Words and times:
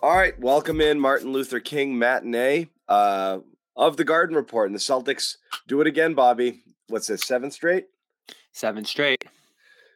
All 0.00 0.16
right, 0.16 0.38
welcome 0.38 0.80
in 0.80 1.00
Martin 1.00 1.32
Luther 1.32 1.58
King 1.58 1.98
matinee 1.98 2.68
uh, 2.88 3.40
of 3.76 3.96
the 3.96 4.04
Garden 4.04 4.36
Report, 4.36 4.68
and 4.68 4.74
the 4.74 4.78
Celtics 4.78 5.38
do 5.66 5.80
it 5.80 5.88
again. 5.88 6.14
Bobby, 6.14 6.60
what's 6.86 7.08
this? 7.08 7.26
Seven 7.26 7.50
straight? 7.50 7.86
Seven 8.52 8.84
straight. 8.84 9.24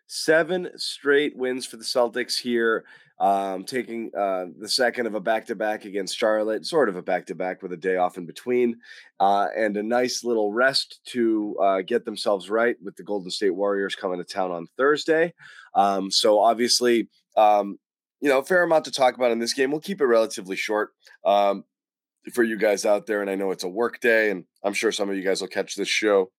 Seven 0.08 0.70
straight 0.74 1.36
wins 1.36 1.66
for 1.66 1.76
the 1.76 1.84
Celtics 1.84 2.36
here, 2.36 2.84
um, 3.20 3.62
taking 3.62 4.10
uh, 4.18 4.46
the 4.58 4.68
second 4.68 5.06
of 5.06 5.14
a 5.14 5.20
back-to-back 5.20 5.84
against 5.84 6.18
Charlotte, 6.18 6.66
sort 6.66 6.88
of 6.88 6.96
a 6.96 7.02
back-to-back 7.02 7.62
with 7.62 7.72
a 7.72 7.76
day 7.76 7.94
off 7.94 8.18
in 8.18 8.26
between, 8.26 8.74
uh, 9.20 9.46
and 9.56 9.76
a 9.76 9.84
nice 9.84 10.24
little 10.24 10.52
rest 10.52 10.98
to 11.12 11.56
uh, 11.62 11.80
get 11.80 12.04
themselves 12.04 12.50
right 12.50 12.74
with 12.82 12.96
the 12.96 13.04
Golden 13.04 13.30
State 13.30 13.54
Warriors 13.54 13.94
coming 13.94 14.18
to 14.18 14.24
town 14.24 14.50
on 14.50 14.66
Thursday. 14.76 15.32
Um, 15.76 16.10
so 16.10 16.40
obviously. 16.40 17.08
Um, 17.36 17.78
you 18.22 18.28
know, 18.28 18.38
a 18.38 18.44
fair 18.44 18.62
amount 18.62 18.84
to 18.84 18.92
talk 18.92 19.16
about 19.16 19.32
in 19.32 19.40
this 19.40 19.52
game. 19.52 19.72
We'll 19.72 19.80
keep 19.80 20.00
it 20.00 20.06
relatively 20.06 20.54
short 20.54 20.90
um, 21.26 21.64
for 22.32 22.44
you 22.44 22.56
guys 22.56 22.86
out 22.86 23.06
there. 23.06 23.20
And 23.20 23.28
I 23.28 23.34
know 23.34 23.50
it's 23.50 23.64
a 23.64 23.68
work 23.68 24.00
day, 24.00 24.30
and 24.30 24.44
I'm 24.64 24.72
sure 24.72 24.92
some 24.92 25.10
of 25.10 25.16
you 25.16 25.24
guys 25.24 25.40
will 25.40 25.48
catch 25.48 25.74
this 25.74 25.88
show 25.88 26.30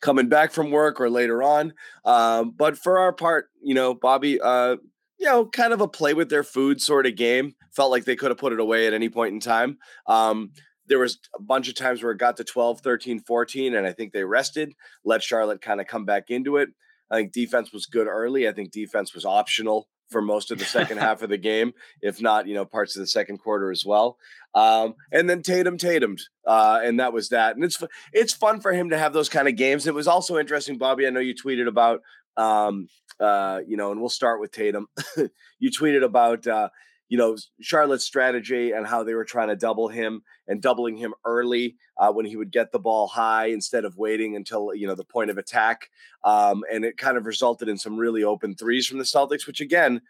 coming 0.00 0.30
back 0.30 0.52
from 0.52 0.70
work 0.70 0.98
or 0.98 1.10
later 1.10 1.42
on. 1.42 1.74
Um, 2.06 2.54
but 2.56 2.78
for 2.78 2.98
our 2.98 3.12
part, 3.12 3.50
you 3.62 3.74
know, 3.74 3.94
Bobby, 3.94 4.40
uh, 4.40 4.76
you 5.18 5.26
know, 5.26 5.44
kind 5.44 5.74
of 5.74 5.82
a 5.82 5.88
play 5.88 6.14
with 6.14 6.30
their 6.30 6.42
food 6.42 6.80
sort 6.80 7.06
of 7.06 7.16
game. 7.16 7.54
Felt 7.74 7.90
like 7.90 8.06
they 8.06 8.16
could 8.16 8.30
have 8.30 8.38
put 8.38 8.54
it 8.54 8.60
away 8.60 8.86
at 8.86 8.94
any 8.94 9.10
point 9.10 9.34
in 9.34 9.40
time. 9.40 9.76
Um, 10.06 10.52
there 10.86 10.98
was 10.98 11.18
a 11.34 11.42
bunch 11.42 11.68
of 11.68 11.74
times 11.74 12.02
where 12.02 12.12
it 12.12 12.18
got 12.18 12.38
to 12.38 12.44
12, 12.44 12.80
13, 12.80 13.20
14, 13.20 13.74
and 13.74 13.86
I 13.86 13.92
think 13.92 14.12
they 14.12 14.24
rested, 14.24 14.72
let 15.04 15.22
Charlotte 15.22 15.60
kind 15.60 15.80
of 15.80 15.86
come 15.86 16.06
back 16.06 16.30
into 16.30 16.56
it. 16.56 16.70
I 17.10 17.16
think 17.16 17.32
defense 17.32 17.72
was 17.72 17.84
good 17.84 18.06
early. 18.06 18.48
I 18.48 18.52
think 18.52 18.70
defense 18.70 19.14
was 19.14 19.24
optional 19.26 19.88
for 20.08 20.22
most 20.22 20.50
of 20.50 20.58
the 20.58 20.64
second 20.76 20.98
half 20.98 21.22
of 21.22 21.30
the 21.30 21.38
game, 21.38 21.72
if 22.02 22.20
not, 22.20 22.46
you 22.46 22.54
know, 22.54 22.64
parts 22.64 22.96
of 22.96 23.00
the 23.00 23.06
second 23.06 23.38
quarter 23.38 23.70
as 23.70 23.84
well. 23.84 24.18
Um, 24.54 24.94
and 25.12 25.28
then 25.28 25.42
Tatum 25.42 25.78
Tatum, 25.78 26.16
uh, 26.46 26.80
and 26.82 27.00
that 27.00 27.12
was 27.12 27.28
that. 27.30 27.56
And 27.56 27.64
it's 27.64 27.82
it's 28.12 28.32
fun 28.32 28.60
for 28.60 28.72
him 28.72 28.90
to 28.90 28.98
have 28.98 29.12
those 29.12 29.28
kind 29.28 29.48
of 29.48 29.56
games. 29.56 29.86
It 29.86 29.94
was 29.94 30.08
also 30.08 30.38
interesting, 30.38 30.78
Bobby. 30.78 31.06
I 31.06 31.10
know 31.10 31.20
you 31.20 31.34
tweeted 31.34 31.68
about, 31.68 32.00
um, 32.36 32.88
uh, 33.20 33.60
you 33.66 33.76
know, 33.76 33.90
and 33.92 34.00
we'll 34.00 34.08
start 34.08 34.40
with 34.40 34.52
Tatum. 34.52 34.86
you 35.58 35.70
tweeted 35.70 36.04
about. 36.04 36.46
Uh, 36.46 36.68
you 37.08 37.18
know 37.18 37.36
Charlotte's 37.60 38.04
strategy 38.04 38.72
and 38.72 38.86
how 38.86 39.02
they 39.02 39.14
were 39.14 39.24
trying 39.24 39.48
to 39.48 39.56
double 39.56 39.88
him 39.88 40.22
and 40.48 40.60
doubling 40.60 40.96
him 40.96 41.14
early 41.24 41.76
uh, 41.98 42.12
when 42.12 42.26
he 42.26 42.36
would 42.36 42.50
get 42.50 42.72
the 42.72 42.78
ball 42.78 43.06
high 43.06 43.46
instead 43.46 43.84
of 43.84 43.96
waiting 43.96 44.36
until 44.36 44.74
you 44.74 44.86
know 44.86 44.94
the 44.94 45.04
point 45.04 45.30
of 45.30 45.38
attack, 45.38 45.90
um, 46.24 46.64
and 46.72 46.84
it 46.84 46.96
kind 46.96 47.16
of 47.16 47.26
resulted 47.26 47.68
in 47.68 47.78
some 47.78 47.96
really 47.96 48.24
open 48.24 48.54
threes 48.54 48.86
from 48.86 48.98
the 48.98 49.04
Celtics, 49.04 49.46
which 49.46 49.60
again 49.60 50.00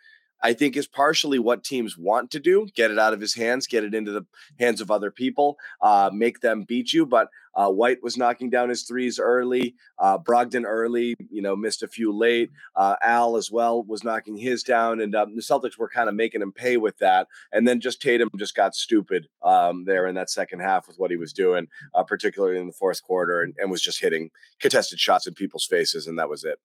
I 0.42 0.52
think 0.52 0.76
is 0.76 0.86
partially 0.86 1.38
what 1.38 1.64
teams 1.64 1.96
want 1.96 2.30
to 2.32 2.40
do 2.40 2.66
get 2.74 2.90
it 2.90 2.98
out 2.98 3.12
of 3.12 3.20
his 3.20 3.34
hands, 3.34 3.66
get 3.66 3.84
it 3.84 3.94
into 3.94 4.12
the 4.12 4.26
hands 4.58 4.80
of 4.80 4.90
other 4.90 5.10
people, 5.10 5.56
uh, 5.80 6.10
make 6.12 6.40
them 6.40 6.64
beat 6.64 6.92
you. 6.92 7.06
But 7.06 7.28
uh, 7.54 7.70
White 7.70 8.02
was 8.02 8.18
knocking 8.18 8.50
down 8.50 8.68
his 8.68 8.82
threes 8.82 9.18
early. 9.18 9.74
Uh, 9.98 10.18
Brogdon 10.18 10.64
early, 10.66 11.16
you 11.30 11.40
know, 11.40 11.56
missed 11.56 11.82
a 11.82 11.88
few 11.88 12.12
late. 12.12 12.50
Uh, 12.74 12.96
Al 13.02 13.36
as 13.36 13.50
well 13.50 13.82
was 13.82 14.04
knocking 14.04 14.36
his 14.36 14.62
down. 14.62 15.00
And 15.00 15.14
um, 15.14 15.34
the 15.34 15.42
Celtics 15.42 15.78
were 15.78 15.88
kind 15.88 16.08
of 16.08 16.14
making 16.14 16.42
him 16.42 16.52
pay 16.52 16.76
with 16.76 16.98
that. 16.98 17.28
And 17.52 17.66
then 17.66 17.80
just 17.80 18.02
Tatum 18.02 18.28
just 18.36 18.54
got 18.54 18.74
stupid 18.74 19.28
um, 19.42 19.84
there 19.86 20.06
in 20.06 20.14
that 20.16 20.30
second 20.30 20.60
half 20.60 20.86
with 20.86 20.98
what 20.98 21.10
he 21.10 21.16
was 21.16 21.32
doing, 21.32 21.68
uh, 21.94 22.02
particularly 22.02 22.60
in 22.60 22.66
the 22.66 22.72
fourth 22.72 23.02
quarter, 23.02 23.40
and, 23.40 23.54
and 23.58 23.70
was 23.70 23.80
just 23.80 24.00
hitting 24.00 24.30
contested 24.60 25.00
shots 25.00 25.26
in 25.26 25.32
people's 25.32 25.64
faces. 25.64 26.06
And 26.06 26.18
that 26.18 26.28
was 26.28 26.44
it. 26.44 26.58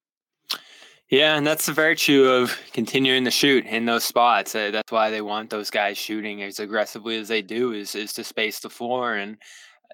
Yeah, 1.11 1.35
and 1.35 1.45
that's 1.45 1.65
the 1.65 1.73
virtue 1.73 2.23
of 2.23 2.57
continuing 2.71 3.25
to 3.25 3.31
shoot 3.31 3.65
in 3.65 3.85
those 3.85 4.05
spots. 4.05 4.55
Uh, 4.55 4.71
that's 4.71 4.93
why 4.93 5.09
they 5.09 5.21
want 5.21 5.49
those 5.49 5.69
guys 5.69 5.97
shooting 5.97 6.41
as 6.41 6.57
aggressively 6.57 7.17
as 7.17 7.27
they 7.27 7.41
do 7.41 7.73
is 7.73 7.95
is 7.95 8.13
to 8.13 8.23
space 8.23 8.61
the 8.61 8.69
floor. 8.69 9.15
And 9.15 9.35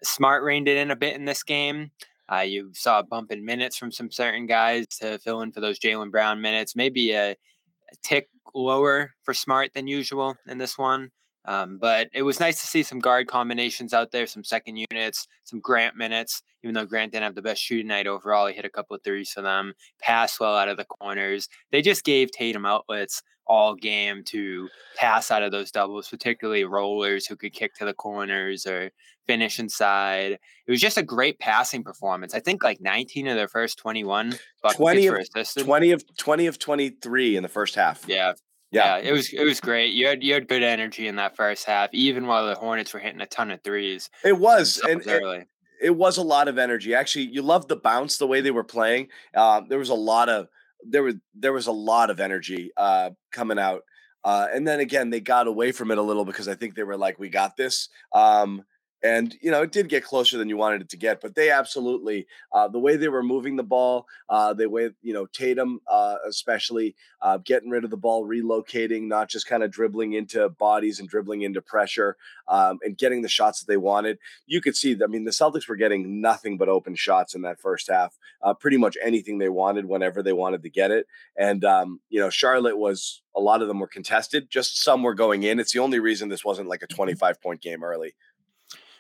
Smart 0.04 0.44
reined 0.44 0.68
it 0.68 0.78
in 0.78 0.92
a 0.92 0.96
bit 0.96 1.16
in 1.16 1.26
this 1.26 1.42
game. 1.42 1.90
Uh, 2.32 2.42
you 2.42 2.70
saw 2.76 3.00
a 3.00 3.04
bump 3.04 3.32
in 3.32 3.44
minutes 3.44 3.78
from 3.78 3.92
some 3.92 4.12
certain 4.12 4.46
guys 4.46 4.86
to 5.00 5.18
fill 5.18 5.42
in 5.42 5.52
for 5.52 5.60
those 5.60 5.80
Jaylen 5.80 6.12
Brown 6.12 6.40
minutes. 6.40 6.76
Maybe 6.76 7.14
a, 7.14 7.32
a 7.32 7.36
tick 8.04 8.30
lower 8.54 9.14
for 9.24 9.34
Smart 9.34 9.74
than 9.74 9.88
usual 9.88 10.36
in 10.48 10.60
this 10.60 10.78
one. 10.78 11.10
Um, 11.48 11.78
but 11.78 12.10
it 12.14 12.24
was 12.24 12.42
nice 12.42 12.60
to 12.60 12.68
see 12.68 12.84
some 12.84 13.00
guard 13.00 13.28
combinations 13.28 13.94
out 13.94 14.12
there, 14.12 14.28
some 14.28 14.44
second 14.44 14.86
units, 14.92 15.28
some 15.46 15.62
Grant 15.62 15.96
minutes. 15.96 16.44
Even 16.64 16.74
though 16.74 16.86
Grant 16.86 17.14
didn't 17.14 17.24
have 17.24 17.36
the 17.36 17.42
best 17.42 17.62
shooting 17.62 17.88
night 17.88 18.06
overall, 18.06 18.48
he 18.48 18.54
hit 18.54 18.66
a 18.66 18.70
couple 18.70 18.96
of 18.96 19.04
threes 19.04 19.32
for 19.32 19.42
them, 19.42 19.74
passed 20.02 20.40
well 20.40 20.58
out 20.58 20.68
of 20.68 20.76
the 20.76 20.86
corners. 20.86 21.48
They 21.72 21.82
just 21.82 22.04
gave 22.04 22.32
Tatum 22.32 22.66
outlets 22.66 23.24
all 23.48 23.76
game 23.76 24.24
to 24.26 24.68
pass 24.98 25.32
out 25.32 25.44
of 25.44 25.52
those 25.52 25.72
doubles, 25.72 26.10
particularly 26.10 26.66
rollers 26.66 27.26
who 27.26 27.36
could 27.36 27.54
kick 27.54 27.74
to 27.76 27.86
the 27.86 27.94
corners 27.94 28.66
or 28.66 28.92
finish 29.26 29.60
inside. 29.60 30.34
It 30.34 30.72
was 30.72 30.82
just 30.82 30.98
a 30.98 31.04
great 31.04 31.40
passing 31.40 31.84
performance. 31.84 32.34
I 32.34 32.40
think 32.40 32.64
like 32.64 32.82
19 32.82 33.28
of 33.28 33.36
their 33.36 33.48
first 33.48 33.78
21 33.78 34.38
20 34.76 35.08
of, 35.08 35.16
20 35.66 35.92
of 35.92 36.18
20 36.18 36.48
of 36.48 36.60
23 36.60 37.38
in 37.38 37.44
the 37.44 37.50
first 37.50 37.76
half. 37.76 38.04
Yeah, 38.08 38.34
yeah. 38.72 38.98
yeah, 38.98 39.10
it 39.10 39.12
was 39.12 39.32
it 39.32 39.44
was 39.44 39.62
great. 39.62 39.94
You 39.94 40.08
had 40.08 40.24
you 40.24 40.34
had 40.34 40.48
good 40.48 40.64
energy 40.64 41.08
in 41.08 41.16
that 41.16 41.36
first 41.36 41.66
half, 41.66 41.90
even 41.94 42.28
while 42.28 42.46
the 42.48 42.56
Hornets 42.56 42.94
were 42.94 43.00
hitting 43.00 43.22
a 43.22 43.26
ton 43.26 43.52
of 43.52 43.62
threes. 43.64 44.10
It 44.24 44.38
was, 44.38 44.82
and 44.88 45.02
it, 45.06 45.48
it, 45.82 45.96
was 45.96 46.18
a 46.18 46.24
lot 46.24 46.48
of 46.48 46.58
energy. 46.58 46.94
Actually, 46.94 47.30
you 47.32 47.42
loved 47.42 47.70
the 47.70 47.78
bounce, 47.78 48.18
the 48.18 48.28
way 48.28 48.42
they 48.42 48.52
were 48.52 48.64
playing. 48.64 49.08
Um, 49.36 49.68
there 49.70 49.80
was 49.80 49.90
a 49.90 49.96
lot 49.96 50.28
of 50.28 50.48
there 50.86 51.04
was 51.04 51.16
there 51.34 51.54
was 51.54 51.68
a 51.68 51.72
lot 51.72 52.10
of 52.10 52.20
energy 52.20 52.72
uh, 52.76 53.12
coming 53.32 53.60
out, 53.60 53.84
uh, 54.24 54.48
and 54.54 54.68
then 54.68 54.80
again 54.80 55.10
they 55.10 55.22
got 55.22 55.48
away 55.48 55.72
from 55.72 55.92
it 55.92 55.98
a 55.98 56.02
little 56.04 56.26
because 56.26 56.48
I 56.48 56.56
think 56.56 56.76
they 56.76 56.84
were 56.84 56.98
like, 56.98 57.20
"We 57.20 57.30
got 57.30 57.56
this." 57.56 57.88
Um, 58.14 58.64
and 59.04 59.36
you 59.42 59.52
know 59.52 59.62
it 59.62 59.72
did 59.72 59.90
get 59.90 60.04
closer 60.04 60.38
than 60.38 60.50
you 60.50 60.58
wanted 60.58 60.82
it 60.82 60.90
to 60.90 60.98
get 60.98 61.22
but 61.22 61.36
they 61.36 61.52
absolutely 61.52 62.26
uh, 62.52 62.68
the 62.68 62.80
way 62.80 62.96
they 62.96 63.08
were 63.08 63.24
moving 63.24 63.56
the 63.56 63.64
ball 63.64 64.06
uh, 64.30 64.54
the 64.54 64.68
way 64.68 64.90
you 65.02 65.14
know 65.14 65.26
tatum 65.28 65.80
uh, 65.88 66.16
especially 66.28 66.96
uh, 67.22 67.38
getting 67.38 67.70
rid 67.70 67.84
of 67.84 67.90
the 67.90 67.98
ball 67.98 68.28
relocating 68.28 69.04
not 69.04 69.30
just 69.30 69.48
kind 69.48 69.64
of 69.64 69.72
dribbling 69.72 70.14
into 70.14 70.50
bodies 70.50 71.00
and 71.00 71.10
dribbling 71.10 71.42
into 71.42 71.62
pressure 71.62 72.18
um, 72.48 72.80
and 72.84 72.98
getting 72.98 73.22
the 73.22 73.30
shots 73.30 73.60
that 73.60 73.68
they 73.68 73.78
wanted 73.78 74.18
you 74.48 74.62
could 74.62 74.76
see 74.76 74.98
i 75.04 75.08
mean 75.08 75.26
the 75.26 75.32
celtics 75.32 75.68
were 75.68 75.76
getting 75.76 76.20
nothing 76.20 76.58
but 76.58 76.70
open 76.70 76.96
shots 76.96 77.36
in 77.36 77.42
that 77.44 77.60
first 77.60 77.90
half 77.90 78.18
uh, 78.42 78.54
pretty 78.54 78.78
much 78.78 78.98
anything 79.04 79.38
they 79.38 79.50
wanted 79.50 79.86
whenever 79.86 80.24
they 80.24 80.34
wanted 80.34 80.64
to 80.64 80.70
get 80.70 80.92
it 80.92 81.06
and 81.38 81.64
um, 81.64 82.00
you 82.10 82.20
know 82.20 82.30
charlotte 82.30 82.78
was 82.78 83.22
a 83.36 83.40
lot 83.40 83.62
of 83.62 83.68
them 83.68 83.80
were 83.80 83.88
contested 83.88 84.50
just 84.50 84.82
some 84.82 85.04
were 85.04 85.14
going 85.14 85.44
in 85.44 85.60
it's 85.60 85.74
the 85.74 85.80
only 85.80 86.00
reason 86.00 86.30
this 86.30 86.44
wasn't 86.44 86.68
like 86.68 86.82
a 86.82 86.88
25 86.88 87.40
point 87.42 87.62
game 87.62 87.84
early 87.84 88.16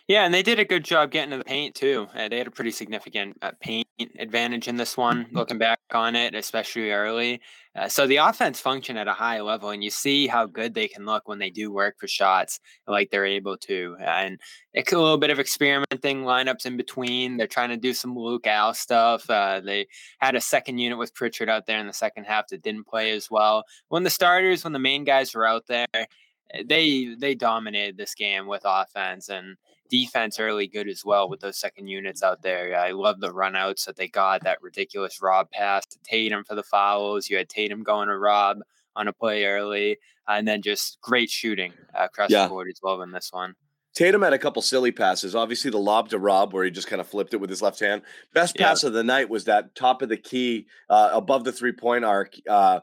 yeah, 0.08 0.24
and 0.24 0.34
they 0.34 0.44
did 0.44 0.58
a 0.60 0.66
good 0.66 0.86
job 0.86 1.12
getting 1.12 1.32
to 1.32 1.38
the 1.38 1.44
paint 1.44 1.76
too. 1.76 2.08
Uh, 2.16 2.30
they 2.30 2.38
had 2.38 2.48
a 2.48 2.52
pretty 2.52 2.72
significant 2.72 3.38
uh, 3.42 3.52
paint 3.60 3.88
advantage 4.20 4.70
in 4.70 4.78
this 4.78 4.96
one, 4.96 5.26
mm-hmm. 5.26 5.38
looking 5.38 5.58
back 5.58 5.80
on 5.92 6.16
it, 6.16 6.34
especially 6.34 6.92
early. 6.92 7.42
Uh, 7.76 7.90
so 7.90 8.08
the 8.08 8.16
offense 8.16 8.60
functioned 8.60 8.98
at 8.98 9.10
a 9.10 9.14
high 9.14 9.42
level, 9.42 9.70
and 9.70 9.84
you 9.84 9.90
see 9.90 10.26
how 10.26 10.46
good 10.46 10.74
they 10.74 10.88
can 10.88 11.06
look 11.06 11.28
when 11.28 11.40
they 11.40 11.50
do 11.50 11.72
work 11.72 11.96
for 12.00 12.08
shots 12.08 12.62
like 12.88 13.10
they're 13.10 13.26
able 13.26 13.58
to. 13.58 13.98
And 14.00 14.40
it's 14.74 14.94
a 14.94 14.98
little 14.98 15.18
bit 15.18 15.30
of 15.30 15.40
experimenting 15.40 16.24
lineups 16.24 16.66
in 16.66 16.78
between. 16.78 17.36
They're 17.36 17.46
trying 17.46 17.70
to 17.70 17.78
do 17.78 17.94
some 17.94 18.18
Luke 18.18 18.48
Al 18.48 18.74
stuff. 18.74 19.30
Uh, 19.30 19.60
they 19.60 19.88
had 20.20 20.36
a 20.36 20.42
second 20.42 20.78
unit 20.78 20.98
with 20.98 21.14
Pritchard 21.16 21.50
out 21.50 21.66
there 21.66 21.80
in 21.80 21.88
the 21.88 21.94
second 21.94 22.24
half 22.24 22.48
that 22.48 22.64
didn't 22.64 22.88
play 22.88 23.12
as 23.12 23.30
well. 23.30 23.64
When 23.90 24.04
the 24.04 24.10
starters, 24.10 24.64
when 24.64 24.74
the 24.74 24.80
main 24.80 25.04
guys 25.04 25.36
were 25.36 25.46
out 25.46 25.68
there, 25.68 25.88
eh, 25.94 26.64
they 26.66 27.16
they 27.20 27.36
dominated 27.36 27.98
this 27.98 28.16
game 28.16 28.48
with 28.48 28.62
offense 28.64 29.28
and 29.28 29.58
defense 29.90 30.40
early 30.40 30.68
good 30.68 30.88
as 30.88 31.04
well 31.06 31.30
with 31.30 31.40
those 31.40 31.60
second 31.60 31.88
units 31.88 32.24
out 32.24 32.42
there. 32.42 32.78
I 32.78 32.92
love 32.92 33.20
the 33.20 33.34
runouts 33.34 33.86
that 33.86 33.96
they 33.96 34.08
got, 34.08 34.44
that 34.44 34.62
ridiculous 34.62 35.22
Rob 35.22 35.50
pass 35.52 35.86
to 35.88 35.98
Tatum 36.04 36.44
for 36.44 36.56
the 36.56 36.64
fouls. 36.64 37.30
You 37.30 37.38
had 37.38 37.50
Tatum 37.50 37.84
going 37.84 38.08
to 38.08 38.18
Rob 38.18 38.60
on 38.96 39.08
a 39.08 39.14
play 39.14 39.46
early, 39.46 39.98
and 40.28 40.48
then 40.48 40.62
just 40.62 41.00
great 41.02 41.30
shooting 41.30 41.74
across 41.94 42.30
yeah. 42.30 42.44
the 42.44 42.50
board 42.50 42.68
as 42.70 42.80
well 42.82 43.02
in 43.02 43.12
this 43.12 43.30
one. 43.32 43.54
Tatum 43.98 44.22
had 44.22 44.34
a 44.34 44.38
couple 44.38 44.62
silly 44.62 44.92
passes. 44.92 45.34
Obviously, 45.36 45.72
the 45.72 45.80
lob 45.80 46.10
to 46.10 46.20
Rob, 46.20 46.54
where 46.54 46.64
he 46.64 46.70
just 46.70 46.88
kind 46.88 47.02
of 47.02 47.08
flipped 47.08 47.34
it 47.34 47.38
with 47.38 47.50
his 47.50 47.64
left 47.64 47.80
hand. 47.80 48.04
Best 48.32 48.56
Yeah. 48.56 48.68
pass 48.68 48.84
of 48.84 48.94
the 48.94 49.04
night 49.04 49.28
was 49.28 49.46
that 49.46 49.74
top 49.74 50.04
of 50.04 50.10
the 50.10 50.18
key, 50.18 50.68
uh, 50.88 51.10
above 51.14 51.46
the 51.46 51.52
three 51.52 51.72
point 51.72 52.06
arc, 52.06 52.36
uh, 52.48 52.82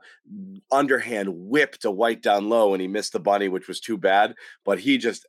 underhand 0.72 1.28
whip 1.30 1.78
to 1.78 1.90
White 1.92 2.20
down 2.20 2.48
low, 2.48 2.74
and 2.74 2.80
he 2.80 2.88
missed 2.88 3.12
the 3.12 3.20
bunny, 3.20 3.46
which 3.46 3.68
was 3.68 3.78
too 3.78 3.96
bad. 3.96 4.34
But 4.64 4.80
he 4.80 4.98
just 4.98 5.24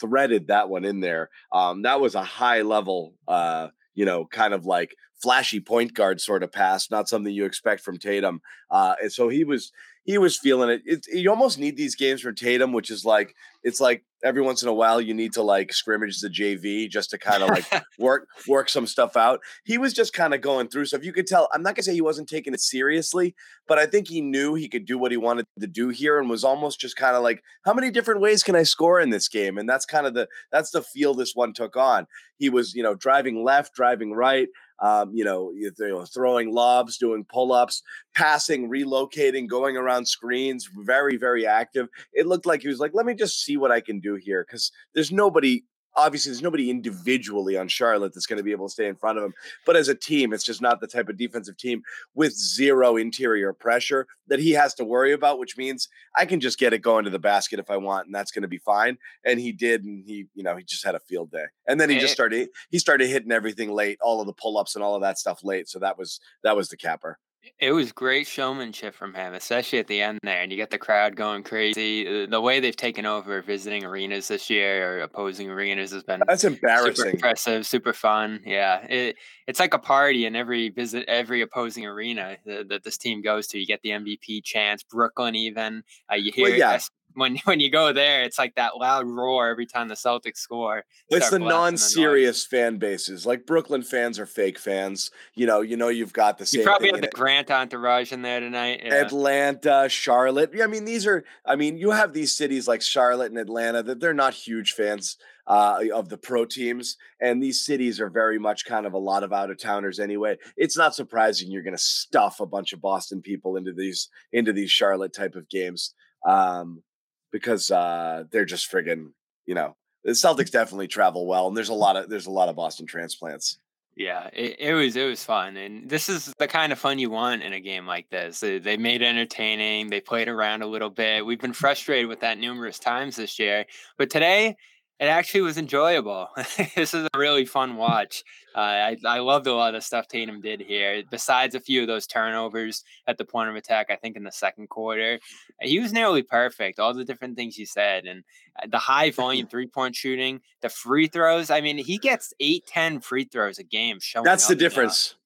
threaded 0.00 0.48
that 0.48 0.68
one 0.68 0.84
in 0.84 1.00
there. 1.00 1.30
Um, 1.52 1.82
that 1.82 2.00
was 2.00 2.14
a 2.14 2.22
high 2.22 2.62
level, 2.62 3.14
uh, 3.28 3.68
you 3.94 4.04
know, 4.04 4.24
kind 4.24 4.54
of 4.54 4.66
like 4.66 4.94
flashy 5.22 5.60
point 5.60 5.94
guard 5.94 6.20
sort 6.20 6.42
of 6.42 6.52
pass, 6.52 6.90
not 6.90 7.08
something 7.08 7.32
you 7.32 7.44
expect 7.44 7.82
from 7.82 7.98
Tatum. 7.98 8.40
Uh, 8.70 8.94
and 9.02 9.12
so 9.12 9.28
he 9.28 9.44
was 9.44 9.72
he 10.10 10.18
was 10.18 10.36
feeling 10.36 10.70
it. 10.70 10.82
it. 10.84 11.06
You 11.12 11.30
almost 11.30 11.58
need 11.58 11.76
these 11.76 11.94
games 11.94 12.20
for 12.20 12.32
Tatum, 12.32 12.72
which 12.72 12.90
is 12.90 13.04
like 13.04 13.36
it's 13.62 13.80
like 13.80 14.04
every 14.24 14.42
once 14.42 14.62
in 14.62 14.68
a 14.68 14.74
while 14.74 15.00
you 15.00 15.14
need 15.14 15.32
to 15.34 15.42
like 15.42 15.72
scrimmage 15.72 16.20
the 16.20 16.28
JV 16.28 16.90
just 16.90 17.10
to 17.10 17.18
kind 17.18 17.42
of 17.42 17.50
like 17.50 17.64
work 17.98 18.26
work 18.48 18.68
some 18.68 18.88
stuff 18.88 19.16
out. 19.16 19.40
He 19.64 19.78
was 19.78 19.92
just 19.92 20.12
kind 20.12 20.34
of 20.34 20.40
going 20.40 20.68
through 20.68 20.86
stuff. 20.86 21.04
You 21.04 21.12
could 21.12 21.28
tell. 21.28 21.48
I'm 21.54 21.62
not 21.62 21.76
gonna 21.76 21.84
say 21.84 21.94
he 21.94 22.00
wasn't 22.00 22.28
taking 22.28 22.54
it 22.54 22.60
seriously, 22.60 23.36
but 23.68 23.78
I 23.78 23.86
think 23.86 24.08
he 24.08 24.20
knew 24.20 24.54
he 24.54 24.68
could 24.68 24.84
do 24.84 24.98
what 24.98 25.12
he 25.12 25.16
wanted 25.16 25.46
to 25.60 25.66
do 25.68 25.90
here, 25.90 26.18
and 26.18 26.28
was 26.28 26.42
almost 26.42 26.80
just 26.80 26.96
kind 26.96 27.14
of 27.14 27.22
like, 27.22 27.42
how 27.64 27.72
many 27.72 27.92
different 27.92 28.20
ways 28.20 28.42
can 28.42 28.56
I 28.56 28.64
score 28.64 29.00
in 29.00 29.10
this 29.10 29.28
game? 29.28 29.58
And 29.58 29.68
that's 29.68 29.86
kind 29.86 30.06
of 30.06 30.14
the 30.14 30.26
that's 30.50 30.72
the 30.72 30.82
feel 30.82 31.14
this 31.14 31.36
one 31.36 31.52
took 31.52 31.76
on. 31.76 32.06
He 32.36 32.50
was 32.50 32.74
you 32.74 32.82
know 32.82 32.96
driving 32.96 33.44
left, 33.44 33.74
driving 33.74 34.12
right. 34.12 34.48
Um, 34.82 35.10
you 35.12 35.24
know, 35.24 35.52
you 35.54 35.70
know, 35.78 36.06
throwing 36.06 36.54
lobs, 36.54 36.96
doing 36.96 37.26
pull-ups, 37.28 37.82
passing, 38.14 38.70
relocating, 38.70 39.46
going 39.46 39.76
around 39.76 39.99
screens, 40.04 40.68
very, 40.84 41.16
very 41.16 41.46
active. 41.46 41.88
It 42.12 42.26
looked 42.26 42.46
like 42.46 42.62
he 42.62 42.68
was 42.68 42.78
like, 42.80 42.92
let 42.94 43.06
me 43.06 43.14
just 43.14 43.42
see 43.44 43.56
what 43.56 43.70
I 43.70 43.80
can 43.80 44.00
do 44.00 44.14
here. 44.14 44.44
Cause 44.50 44.70
there's 44.94 45.12
nobody, 45.12 45.64
obviously, 45.96 46.30
there's 46.30 46.42
nobody 46.42 46.70
individually 46.70 47.56
on 47.56 47.66
Charlotte 47.66 48.14
that's 48.14 48.26
going 48.26 48.36
to 48.36 48.42
be 48.44 48.52
able 48.52 48.68
to 48.68 48.72
stay 48.72 48.86
in 48.86 48.94
front 48.94 49.18
of 49.18 49.24
him. 49.24 49.34
But 49.66 49.76
as 49.76 49.88
a 49.88 49.94
team, 49.94 50.32
it's 50.32 50.44
just 50.44 50.62
not 50.62 50.80
the 50.80 50.86
type 50.86 51.08
of 51.08 51.16
defensive 51.16 51.56
team 51.56 51.82
with 52.14 52.32
zero 52.32 52.96
interior 52.96 53.52
pressure 53.52 54.06
that 54.28 54.38
he 54.38 54.52
has 54.52 54.72
to 54.74 54.84
worry 54.84 55.12
about, 55.12 55.40
which 55.40 55.56
means 55.56 55.88
I 56.16 56.26
can 56.26 56.38
just 56.38 56.58
get 56.58 56.72
it 56.72 56.78
going 56.78 57.04
to 57.04 57.10
the 57.10 57.18
basket 57.18 57.58
if 57.58 57.70
I 57.70 57.76
want, 57.76 58.06
and 58.06 58.14
that's 58.14 58.30
going 58.30 58.42
to 58.42 58.48
be 58.48 58.58
fine. 58.58 58.98
And 59.24 59.40
he 59.40 59.50
did, 59.52 59.84
and 59.84 60.04
he, 60.06 60.26
you 60.34 60.44
know, 60.44 60.56
he 60.56 60.62
just 60.62 60.84
had 60.84 60.94
a 60.94 61.00
field 61.00 61.32
day. 61.32 61.46
And 61.66 61.80
then 61.80 61.90
he 61.90 61.98
just 61.98 62.12
Eh. 62.12 62.14
started, 62.14 62.48
he 62.70 62.78
started 62.78 63.08
hitting 63.08 63.32
everything 63.32 63.72
late, 63.72 63.98
all 64.00 64.20
of 64.20 64.26
the 64.28 64.32
pull-ups 64.34 64.76
and 64.76 64.84
all 64.84 64.94
of 64.94 65.02
that 65.02 65.18
stuff 65.18 65.42
late. 65.42 65.68
So 65.68 65.80
that 65.80 65.98
was 65.98 66.20
that 66.44 66.56
was 66.56 66.68
the 66.68 66.76
capper. 66.76 67.18
It 67.58 67.72
was 67.72 67.92
great 67.92 68.26
showmanship 68.26 68.94
from 68.94 69.14
him, 69.14 69.34
especially 69.34 69.78
at 69.78 69.86
the 69.86 70.00
end 70.00 70.18
there, 70.22 70.40
and 70.42 70.50
you 70.50 70.56
get 70.56 70.70
the 70.70 70.78
crowd 70.78 71.16
going 71.16 71.42
crazy. 71.42 72.06
Uh, 72.24 72.26
The 72.26 72.40
way 72.40 72.60
they've 72.60 72.76
taken 72.76 73.06
over 73.06 73.40
visiting 73.42 73.84
arenas 73.84 74.28
this 74.28 74.50
year 74.50 74.98
or 74.98 75.00
opposing 75.00 75.50
arenas 75.50 75.90
has 75.92 76.02
been 76.02 76.22
That's 76.26 76.42
super 76.42 76.54
embarrassing. 76.54 77.10
impressive, 77.12 77.66
super 77.66 77.92
fun. 77.92 78.40
Yeah, 78.46 78.86
it, 78.86 79.16
it's 79.46 79.60
like 79.60 79.74
a 79.74 79.78
party 79.78 80.26
in 80.26 80.36
every 80.36 80.68
visit, 80.70 81.04
every 81.08 81.40
opposing 81.40 81.86
arena 81.86 82.36
that, 82.46 82.68
that 82.68 82.84
this 82.84 82.98
team 82.98 83.22
goes 83.22 83.46
to. 83.48 83.58
You 83.58 83.66
get 83.66 83.80
the 83.82 83.90
MVP 83.90 84.42
chance, 84.44 84.82
Brooklyn 84.82 85.34
even. 85.34 85.82
Uh, 86.10 86.16
you 86.16 86.32
hear 86.32 86.44
Well, 86.48 86.54
yeah. 86.58 86.78
When 87.14 87.36
when 87.44 87.60
you 87.60 87.70
go 87.70 87.92
there, 87.92 88.22
it's 88.22 88.38
like 88.38 88.54
that 88.56 88.76
loud 88.76 89.06
roar 89.06 89.48
every 89.48 89.66
time 89.66 89.88
the 89.88 89.94
Celtics 89.94 90.38
score. 90.38 90.84
It's 91.08 91.30
the 91.30 91.38
non-serious 91.38 92.46
fan 92.46 92.78
bases. 92.78 93.26
Like 93.26 93.46
Brooklyn 93.46 93.82
fans 93.82 94.18
are 94.18 94.26
fake 94.26 94.58
fans. 94.58 95.10
You 95.34 95.46
know, 95.46 95.60
you 95.60 95.76
know 95.76 95.88
you've 95.88 96.12
got 96.12 96.38
the 96.38 96.46
same 96.46 96.60
You 96.60 96.66
probably 96.66 96.90
had 96.90 97.02
the 97.02 97.08
Grant 97.08 97.50
entourage 97.50 98.12
in 98.12 98.22
there 98.22 98.40
tonight. 98.40 98.82
Yeah. 98.84 98.94
Atlanta, 98.94 99.86
Charlotte. 99.88 100.50
Yeah, 100.54 100.64
I 100.64 100.68
mean, 100.68 100.84
these 100.84 101.06
are. 101.06 101.24
I 101.44 101.56
mean, 101.56 101.78
you 101.78 101.90
have 101.90 102.12
these 102.12 102.36
cities 102.36 102.68
like 102.68 102.82
Charlotte 102.82 103.30
and 103.30 103.38
Atlanta 103.38 103.82
that 103.82 104.00
they're 104.00 104.14
not 104.14 104.34
huge 104.34 104.72
fans 104.72 105.16
uh, 105.46 105.80
of 105.92 106.08
the 106.08 106.18
pro 106.18 106.44
teams, 106.44 106.96
and 107.20 107.42
these 107.42 107.64
cities 107.64 108.00
are 108.00 108.10
very 108.10 108.38
much 108.38 108.64
kind 108.64 108.86
of 108.86 108.92
a 108.92 108.98
lot 108.98 109.24
of 109.24 109.32
out 109.32 109.50
of 109.50 109.58
towners 109.58 109.98
anyway. 109.98 110.36
It's 110.56 110.76
not 110.76 110.94
surprising 110.94 111.50
you're 111.50 111.62
going 111.62 111.76
to 111.76 111.82
stuff 111.82 112.40
a 112.40 112.46
bunch 112.46 112.72
of 112.72 112.80
Boston 112.80 113.20
people 113.20 113.56
into 113.56 113.72
these 113.72 114.08
into 114.32 114.52
these 114.52 114.70
Charlotte 114.70 115.12
type 115.12 115.34
of 115.34 115.48
games 115.48 115.94
um, 116.26 116.82
because 117.30 117.70
uh, 117.70 118.24
they're 118.30 118.44
just 118.44 118.70
friggin' 118.70 119.12
you 119.46 119.54
know. 119.54 119.76
The 120.04 120.12
Celtics 120.12 120.50
definitely 120.50 120.86
travel 120.86 121.26
well, 121.26 121.48
and 121.48 121.56
there's 121.56 121.68
a 121.68 121.74
lot 121.74 121.96
of 121.96 122.08
there's 122.08 122.26
a 122.26 122.30
lot 122.30 122.48
of 122.48 122.56
Boston 122.56 122.86
transplants. 122.86 123.58
Yeah, 123.96 124.30
it, 124.32 124.56
it 124.58 124.72
was 124.72 124.96
it 124.96 125.04
was 125.04 125.24
fun, 125.24 125.56
and 125.56 125.90
this 125.90 126.08
is 126.08 126.32
the 126.38 126.48
kind 126.48 126.72
of 126.72 126.78
fun 126.78 126.98
you 126.98 127.10
want 127.10 127.42
in 127.42 127.52
a 127.52 127.60
game 127.60 127.86
like 127.86 128.08
this. 128.08 128.40
They, 128.40 128.58
they 128.58 128.76
made 128.76 129.02
it 129.02 129.06
entertaining. 129.06 129.90
They 129.90 130.00
played 130.00 130.28
around 130.28 130.62
a 130.62 130.66
little 130.66 130.88
bit. 130.88 131.26
We've 131.26 131.40
been 131.40 131.52
frustrated 131.52 132.08
with 132.08 132.20
that 132.20 132.38
numerous 132.38 132.78
times 132.78 133.16
this 133.16 133.38
year, 133.38 133.66
but 133.98 134.08
today 134.08 134.56
it 135.00 135.06
actually 135.06 135.40
was 135.40 135.56
enjoyable. 135.56 136.28
this 136.76 136.92
is 136.92 137.08
a 137.12 137.18
really 137.18 137.46
fun 137.46 137.76
watch. 137.76 138.22
Uh, 138.54 138.58
I 138.60 138.96
I 139.06 139.18
loved 139.20 139.46
a 139.46 139.54
lot 139.54 139.74
of 139.74 139.80
the 139.80 139.84
stuff 139.84 140.08
Tatum 140.08 140.42
did 140.42 140.60
here. 140.60 141.02
Besides 141.10 141.54
a 141.54 141.60
few 141.60 141.80
of 141.80 141.86
those 141.86 142.06
turnovers 142.06 142.84
at 143.06 143.16
the 143.16 143.24
point 143.24 143.48
of 143.48 143.56
attack, 143.56 143.86
I 143.90 143.96
think 143.96 144.16
in 144.16 144.24
the 144.24 144.32
second 144.32 144.68
quarter, 144.68 145.18
he 145.60 145.78
was 145.78 145.92
nearly 145.92 146.22
perfect. 146.22 146.78
All 146.78 146.92
the 146.92 147.04
different 147.04 147.36
things 147.36 147.56
he 147.56 147.64
said, 147.64 148.04
and 148.04 148.24
uh, 148.62 148.66
the 148.70 148.78
high 148.78 149.10
volume 149.10 149.46
three 149.50 149.66
point 149.66 149.96
shooting, 149.96 150.42
the 150.60 150.68
free 150.68 151.06
throws. 151.06 151.50
I 151.50 151.62
mean, 151.62 151.78
he 151.78 151.96
gets 151.96 152.34
eight, 152.38 152.66
10 152.66 153.00
free 153.00 153.24
throws 153.24 153.58
a 153.58 153.64
game. 153.64 154.00
Showing 154.00 154.24
That's 154.24 154.48
the 154.48 154.54
now. 154.54 155.19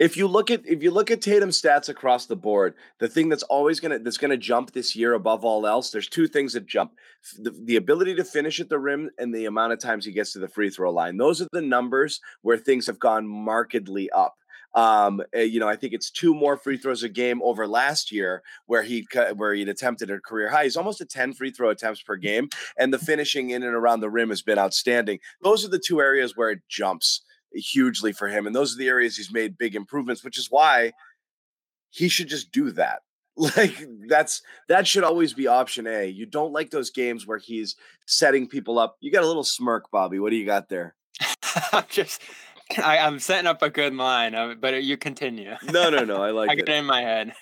If 0.00 0.16
you 0.16 0.26
look 0.26 0.50
at 0.50 0.66
if 0.66 0.82
you 0.82 0.90
look 0.90 1.10
at 1.10 1.20
Tatum's 1.20 1.60
stats 1.60 1.90
across 1.90 2.24
the 2.24 2.34
board, 2.34 2.74
the 3.00 3.06
thing 3.06 3.28
that's 3.28 3.42
always 3.44 3.80
gonna 3.80 3.98
that's 3.98 4.16
gonna 4.16 4.38
jump 4.38 4.72
this 4.72 4.96
year 4.96 5.12
above 5.12 5.44
all 5.44 5.66
else, 5.66 5.90
there's 5.90 6.08
two 6.08 6.26
things 6.26 6.54
that 6.54 6.64
jump: 6.66 6.92
the, 7.38 7.50
the 7.50 7.76
ability 7.76 8.14
to 8.14 8.24
finish 8.24 8.60
at 8.60 8.70
the 8.70 8.78
rim 8.78 9.10
and 9.18 9.34
the 9.34 9.44
amount 9.44 9.74
of 9.74 9.78
times 9.78 10.06
he 10.06 10.12
gets 10.12 10.32
to 10.32 10.38
the 10.38 10.48
free 10.48 10.70
throw 10.70 10.90
line. 10.90 11.18
Those 11.18 11.42
are 11.42 11.48
the 11.52 11.60
numbers 11.60 12.18
where 12.40 12.56
things 12.56 12.86
have 12.86 12.98
gone 12.98 13.28
markedly 13.28 14.08
up. 14.10 14.36
Um, 14.74 15.20
uh, 15.36 15.40
you 15.40 15.60
know, 15.60 15.68
I 15.68 15.76
think 15.76 15.92
it's 15.92 16.10
two 16.10 16.34
more 16.34 16.56
free 16.56 16.78
throws 16.78 17.02
a 17.02 17.08
game 17.10 17.42
over 17.42 17.66
last 17.66 18.10
year, 18.10 18.42
where 18.64 18.82
he 18.82 19.06
where 19.36 19.52
he'd 19.52 19.68
attempted 19.68 20.10
a 20.10 20.18
career 20.18 20.48
high. 20.48 20.64
He's 20.64 20.78
almost 20.78 21.02
at 21.02 21.10
ten 21.10 21.34
free 21.34 21.50
throw 21.50 21.68
attempts 21.68 22.00
per 22.00 22.16
game, 22.16 22.48
and 22.78 22.90
the 22.90 22.98
finishing 22.98 23.50
in 23.50 23.62
and 23.62 23.74
around 23.74 24.00
the 24.00 24.08
rim 24.08 24.30
has 24.30 24.40
been 24.40 24.58
outstanding. 24.58 25.18
Those 25.42 25.62
are 25.62 25.68
the 25.68 25.78
two 25.78 26.00
areas 26.00 26.38
where 26.38 26.48
it 26.48 26.60
jumps 26.70 27.20
hugely 27.52 28.12
for 28.12 28.28
him. 28.28 28.46
And 28.46 28.54
those 28.54 28.74
are 28.74 28.78
the 28.78 28.88
areas 28.88 29.16
he's 29.16 29.32
made 29.32 29.58
big 29.58 29.74
improvements, 29.74 30.24
which 30.24 30.38
is 30.38 30.50
why 30.50 30.92
he 31.90 32.08
should 32.08 32.28
just 32.28 32.52
do 32.52 32.70
that. 32.72 33.00
Like 33.56 33.86
that's 34.06 34.42
that 34.68 34.86
should 34.86 35.04
always 35.04 35.32
be 35.32 35.46
option 35.46 35.86
A. 35.86 36.04
You 36.06 36.26
don't 36.26 36.52
like 36.52 36.68
those 36.70 36.90
games 36.90 37.26
where 37.26 37.38
he's 37.38 37.74
setting 38.04 38.46
people 38.46 38.78
up. 38.78 38.96
You 39.00 39.10
got 39.10 39.22
a 39.22 39.26
little 39.26 39.44
smirk, 39.44 39.90
Bobby. 39.90 40.18
What 40.18 40.28
do 40.30 40.36
you 40.36 40.44
got 40.44 40.68
there? 40.68 40.94
I'm 41.72 41.84
just, 41.88 42.20
I, 42.76 42.98
I'm 42.98 43.18
setting 43.18 43.46
up 43.46 43.62
a 43.62 43.70
good 43.70 43.94
line, 43.94 44.34
uh, 44.34 44.56
but 44.60 44.82
you 44.82 44.98
continue. 44.98 45.54
No, 45.72 45.88
no, 45.88 46.04
no. 46.04 46.16
I 46.22 46.30
like 46.32 46.50
I 46.50 46.54
get 46.54 46.68
it. 46.68 46.72
it 46.72 46.78
in 46.78 46.84
my 46.84 47.00
head. 47.00 47.32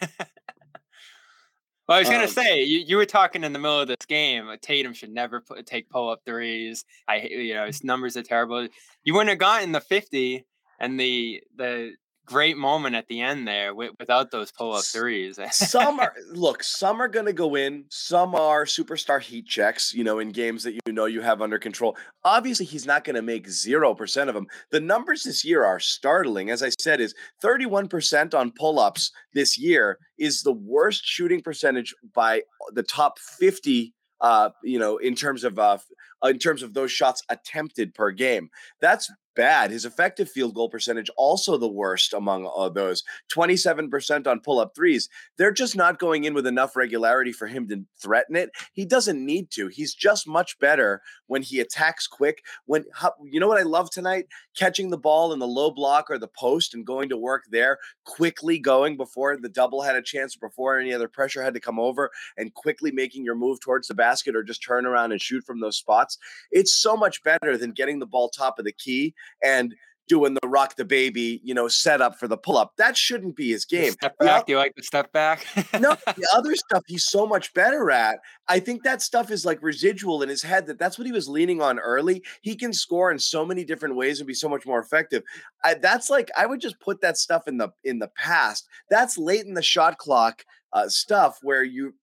Well, 1.88 1.96
I 1.96 2.00
was 2.00 2.08
gonna 2.08 2.25
Um, 2.25 2.29
say 2.29 2.62
you, 2.62 2.81
you 2.81 2.96
were 2.96 3.06
talking 3.06 3.43
in 3.44 3.53
the 3.53 3.58
middle 3.58 3.81
of 3.81 3.89
this 3.89 4.06
game. 4.06 4.48
uh, 4.48 4.56
Tatum 4.60 4.93
should 4.93 5.10
never 5.10 5.41
put, 5.41 5.65
take 5.67 5.89
pull 5.91 6.08
up 6.10 6.20
threes. 6.27 6.84
I 7.08 7.19
hate- 7.20 7.32
you 7.32 7.55
know 7.55 7.67
his 7.67 7.82
numbers 7.82 8.17
are 8.17 8.22
terrible. 8.22 8.69
You 9.05 9.15
wouldn't 9.15 9.31
have 9.31 9.39
gotten 9.39 9.72
the 9.72 9.81
fifty 9.81 10.44
and 10.79 11.01
the 11.01 11.43
the 11.56 11.94
great 12.29 12.56
moment 12.56 12.94
at 12.94 13.08
the 13.08 13.20
end 13.20 13.49
there 13.49 13.69
wi- 13.69 13.93
without 13.99 14.31
those 14.31 14.53
pull 14.53 14.75
up 14.75 14.85
threes. 14.85 15.39
some 15.53 15.99
are 15.99 16.15
look, 16.31 16.63
some 16.63 17.01
are 17.01 17.08
gonna 17.08 17.32
go 17.32 17.55
in, 17.55 17.85
some 17.89 18.35
are 18.35 18.65
superstar 18.65 19.20
heat 19.20 19.47
checks, 19.47 19.94
you 19.94 20.05
know, 20.05 20.19
in 20.19 20.31
games 20.31 20.63
that 20.65 20.75
you 20.87 20.93
know 20.93 21.06
you 21.06 21.20
have 21.20 21.41
under 21.41 21.58
control. 21.58 21.97
Obviously, 22.25 22.67
he's 22.67 22.87
not 22.87 23.05
gonna 23.05 23.23
make 23.23 23.49
zero 23.49 23.94
percent 23.94 24.29
of 24.29 24.35
them. 24.35 24.47
The 24.70 24.81
numbers 24.81 25.23
this 25.23 25.44
year 25.44 25.65
are 25.65 25.81
startling. 25.81 26.51
As 26.51 26.63
I 26.63 26.70
said, 26.79 27.01
is 27.01 27.15
31% 27.43 28.35
on 28.35 28.53
pull-ups 28.53 29.11
this 29.32 29.58
year 29.58 29.99
is 30.19 30.43
the 30.43 30.53
worst 30.53 31.05
shooting 31.05 31.41
percentage 31.41 31.94
by 32.15 32.43
the 32.73 32.82
top 32.82 33.19
50 33.19 33.94
uh, 34.20 34.51
you 34.65 34.79
know, 34.79 34.97
in 34.97 35.15
terms 35.15 35.44
of 35.44 35.58
uh, 35.58 35.79
in 36.25 36.39
terms 36.39 36.63
of 36.63 36.75
those 36.75 36.91
shots 36.91 37.23
attempted 37.29 37.94
per 37.94 38.11
game. 38.11 38.51
That's 38.81 39.11
bad. 39.38 39.70
His 39.70 39.84
effective 39.84 40.28
field 40.28 40.52
goal 40.52 40.68
percentage 40.68 41.08
also 41.16 41.56
the 41.56 41.70
worst 41.70 42.12
among 42.12 42.44
all 42.44 42.68
those. 42.68 43.04
27% 43.32 44.26
on 44.26 44.40
pull-up 44.40 44.74
threes. 44.74 45.08
They're 45.36 45.52
just 45.52 45.76
not 45.76 46.00
going 46.00 46.24
in 46.24 46.34
with 46.34 46.44
enough 46.44 46.74
regularity 46.74 47.30
for 47.30 47.46
him 47.46 47.68
to 47.68 47.84
threaten 48.02 48.34
it. 48.34 48.50
He 48.72 48.84
doesn't 48.84 49.24
need 49.24 49.52
to. 49.52 49.68
He's 49.68 49.94
just 49.94 50.26
much 50.26 50.58
better 50.58 51.02
when 51.28 51.42
he 51.42 51.60
attacks 51.60 52.08
quick. 52.08 52.42
When 52.66 52.84
you 53.24 53.38
know 53.38 53.46
what 53.46 53.60
I 53.60 53.62
love 53.62 53.90
tonight? 53.90 54.26
Catching 54.56 54.90
the 54.90 54.98
ball 54.98 55.32
in 55.32 55.38
the 55.38 55.46
low 55.46 55.70
block 55.70 56.10
or 56.10 56.18
the 56.18 56.26
post 56.26 56.74
and 56.74 56.84
going 56.84 57.08
to 57.10 57.16
work 57.16 57.44
there, 57.48 57.78
quickly 58.04 58.58
going 58.58 58.96
before 58.96 59.38
the 59.40 59.48
double 59.48 59.82
had 59.82 59.94
a 59.94 60.02
chance, 60.02 60.34
before 60.34 60.80
any 60.80 60.92
other 60.92 61.06
pressure 61.06 61.44
had 61.44 61.54
to 61.54 61.60
come 61.60 61.78
over, 61.78 62.10
and 62.36 62.52
quickly 62.54 62.90
making 62.90 63.24
your 63.24 63.36
move 63.36 63.60
towards 63.60 63.86
the 63.86 63.94
basket 63.94 64.34
or 64.34 64.42
just 64.42 64.64
turn 64.64 64.84
around 64.84 65.12
and 65.12 65.20
shoot 65.20 65.44
from 65.44 65.60
those 65.60 65.76
spots. 65.76 66.18
It's 66.50 66.74
so 66.74 66.96
much 66.96 67.22
better 67.22 67.56
than 67.56 67.70
getting 67.70 68.00
the 68.00 68.06
ball 68.06 68.30
top 68.30 68.58
of 68.58 68.64
the 68.64 68.72
key 68.72 69.14
and 69.43 69.75
doing 70.08 70.35
the 70.41 70.49
rock 70.49 70.75
the 70.77 70.85
baby, 70.85 71.41
you 71.44 71.55
know, 71.55 71.69
setup 71.69 72.19
for 72.19 72.27
the 72.27 72.37
pull 72.37 72.56
up. 72.56 72.73
That 72.77 72.97
shouldn't 72.97 73.37
be 73.37 73.51
his 73.51 73.65
game. 73.65 73.93
Step 73.93 74.19
back. 74.19 74.47
Do 74.47 74.53
you 74.53 74.58
like 74.58 74.75
the 74.75 74.82
step 74.82 75.13
back? 75.13 75.47
no, 75.79 75.97
the 76.06 76.29
other 76.35 76.56
stuff 76.56 76.82
he's 76.87 77.05
so 77.05 77.27
much 77.27 77.53
better 77.55 77.91
at. 77.91 78.19
I 78.49 78.58
think 78.58 78.82
that 78.82 79.03
stuff 79.03 79.31
is 79.31 79.44
like 79.44 79.63
residual 79.63 80.23
in 80.23 80.29
his 80.29 80.43
head. 80.43 80.67
That 80.67 80.79
that's 80.79 80.99
what 80.99 81.06
he 81.06 81.13
was 81.13 81.29
leaning 81.29 81.61
on 81.61 81.79
early. 81.79 82.23
He 82.43 82.56
can 82.56 82.73
score 82.73 83.13
in 83.13 83.19
so 83.19 83.44
many 83.44 83.65
different 83.65 83.94
ways 83.94 84.19
and 84.19 84.27
be 84.27 84.35
so 84.35 84.49
much 84.49 84.67
more 84.67 84.81
effective. 84.81 85.23
I, 85.63 85.75
that's 85.75 86.11
like 86.11 86.31
I 86.37 86.47
would 86.47 86.61
just 86.61 86.81
put 86.81 87.01
that 87.03 87.19
stuff 87.19 87.47
in 87.47 87.58
the 87.58 87.69
in 87.85 87.99
the 87.99 88.11
past. 88.17 88.67
That's 88.91 89.19
late 89.19 89.47
in 89.47 89.55
the 89.55 89.63
shot 89.63 89.99
clock 89.99 90.44
uh, 90.73 90.89
stuff 90.89 91.39
where 91.43 91.63
you 91.63 91.94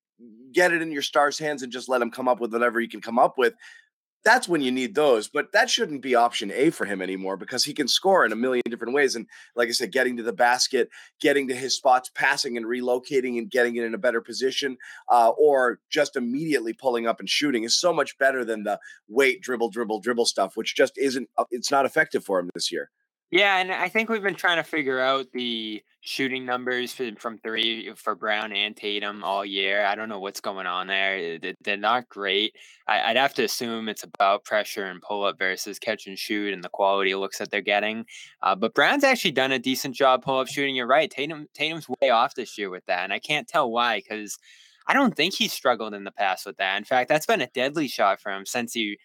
get 0.54 0.72
it 0.72 0.82
in 0.82 0.92
your 0.92 1.02
star's 1.02 1.38
hands 1.38 1.62
and 1.62 1.72
just 1.72 1.90
let 1.90 2.02
him 2.02 2.10
come 2.10 2.28
up 2.28 2.40
with 2.40 2.54
whatever 2.54 2.80
he 2.80 2.88
can 2.88 3.02
come 3.02 3.20
up 3.20 3.38
with 3.38 3.54
that's 4.26 4.50
when 4.50 4.62
you 4.62 4.72
need 4.72 4.96
those. 4.96 5.30
But 5.30 5.52
that 5.54 5.70
shouldn't 5.70 6.02
be 6.02 6.16
option 6.16 6.52
A 6.52 6.72
for 6.72 6.86
him 6.86 7.02
anymore 7.02 7.38
because 7.38 7.64
he 7.64 7.74
can 7.74 7.88
score 7.88 8.26
in 8.26 8.32
a 8.32 8.36
million 8.36 8.64
different 8.70 8.94
ways. 8.94 9.16
And 9.16 9.28
like 9.56 9.70
I 9.70 9.72
said, 9.72 9.92
getting 9.92 10.18
to 10.18 10.24
the 10.24 10.34
basket, 10.34 10.90
getting 11.22 11.48
to 11.48 11.56
his 11.56 11.76
spots, 11.76 12.10
passing 12.14 12.58
and 12.58 12.66
relocating 12.66 13.38
and 13.38 13.50
getting 13.50 13.76
it 13.76 13.86
in 13.86 13.94
a 13.94 14.00
better 14.00 14.20
position, 14.22 14.78
uh, 15.10 15.30
or 15.38 15.80
just 15.90 16.16
immediately 16.16 16.74
pulling 16.74 17.08
up 17.08 17.20
and 17.20 17.30
shooting 17.30 17.64
is 17.64 17.76
so 17.76 17.94
much 17.94 18.18
better 18.18 18.44
than 18.44 18.64
the 18.64 18.80
wait, 19.08 19.42
dribble, 19.42 19.70
dribble, 19.70 20.02
dribble 20.02 20.26
stuff, 20.26 20.58
which 20.58 20.76
just 20.76 20.98
isn't, 20.98 21.30
uh, 21.38 21.46
it's 21.52 21.72
not 21.72 21.86
effective 21.86 22.26
for 22.26 22.40
him 22.40 22.50
this 22.56 22.72
year. 22.72 22.90
Yeah, 23.32 23.58
and 23.58 23.72
I 23.72 23.90
think 23.90 24.10
we've 24.10 24.22
been 24.22 24.36
trying 24.36 24.58
to 24.58 24.64
figure 24.64 25.00
out 25.00 25.26
the 25.34 25.82
shooting 26.02 26.46
numbers 26.46 26.94
from 26.94 27.40
three 27.40 27.92
for 27.96 28.14
Brown 28.14 28.54
and 28.54 28.78
Tatum 28.78 29.24
all 29.24 29.44
year. 29.44 29.84
I 29.84 29.96
don't 29.96 30.10
know 30.10 30.20
what's 30.20 30.40
going 30.40 30.68
on 30.68 30.86
there. 30.88 31.40
They're 31.64 31.78
not 31.78 32.08
great. 32.08 32.56
I, 32.88 33.08
would 33.08 33.18
have 33.18 33.34
to 33.36 33.44
assume 33.44 33.90
it's 33.90 34.04
about 34.04 34.46
pressure 34.46 34.86
and 34.86 35.02
pull 35.02 35.26
up 35.26 35.40
versus 35.40 35.80
catch 35.80 36.06
and 36.06 36.20
shoot 36.20 36.54
and 36.54 36.64
the 36.64 36.70
quality 36.70 37.16
looks 37.16 37.40
that 37.40 37.50
they're 37.50 37.62
getting. 37.62 38.06
Uh, 38.44 38.56
but 38.56 38.76
Brown's 38.76 39.04
actually 39.04 39.32
done 39.32 39.52
a 39.52 39.60
decent 39.60 39.96
job 39.96 40.22
pull 40.24 40.38
up 40.38 40.48
shooting. 40.48 40.76
You're 40.76 40.86
right. 40.86 41.10
Tatum 41.10 41.48
Tatum's 41.56 41.88
way 42.00 42.12
off 42.12 42.36
this 42.36 42.58
year 42.60 42.70
with 42.70 42.86
that, 42.86 43.04
and 43.04 43.12
I 43.14 43.20
can't 43.20 43.48
tell 43.48 43.70
why 43.72 44.02
because. 44.02 44.38
I 44.88 44.94
don't 44.94 45.16
think 45.16 45.34
he's 45.34 45.52
struggled 45.52 45.96
in 45.96 46.04
the 46.04 46.12
past 46.12 46.46
with 46.46 46.58
that. 46.58 46.78
In 46.78 46.84
fact, 46.84 47.10
that's 47.10 47.26
been 47.26 47.42
a 47.42 47.48
deadly 47.48 47.88
shot 47.88 48.22
for 48.22 48.32
him 48.32 48.46
since 48.46 48.74
he 48.74 49.00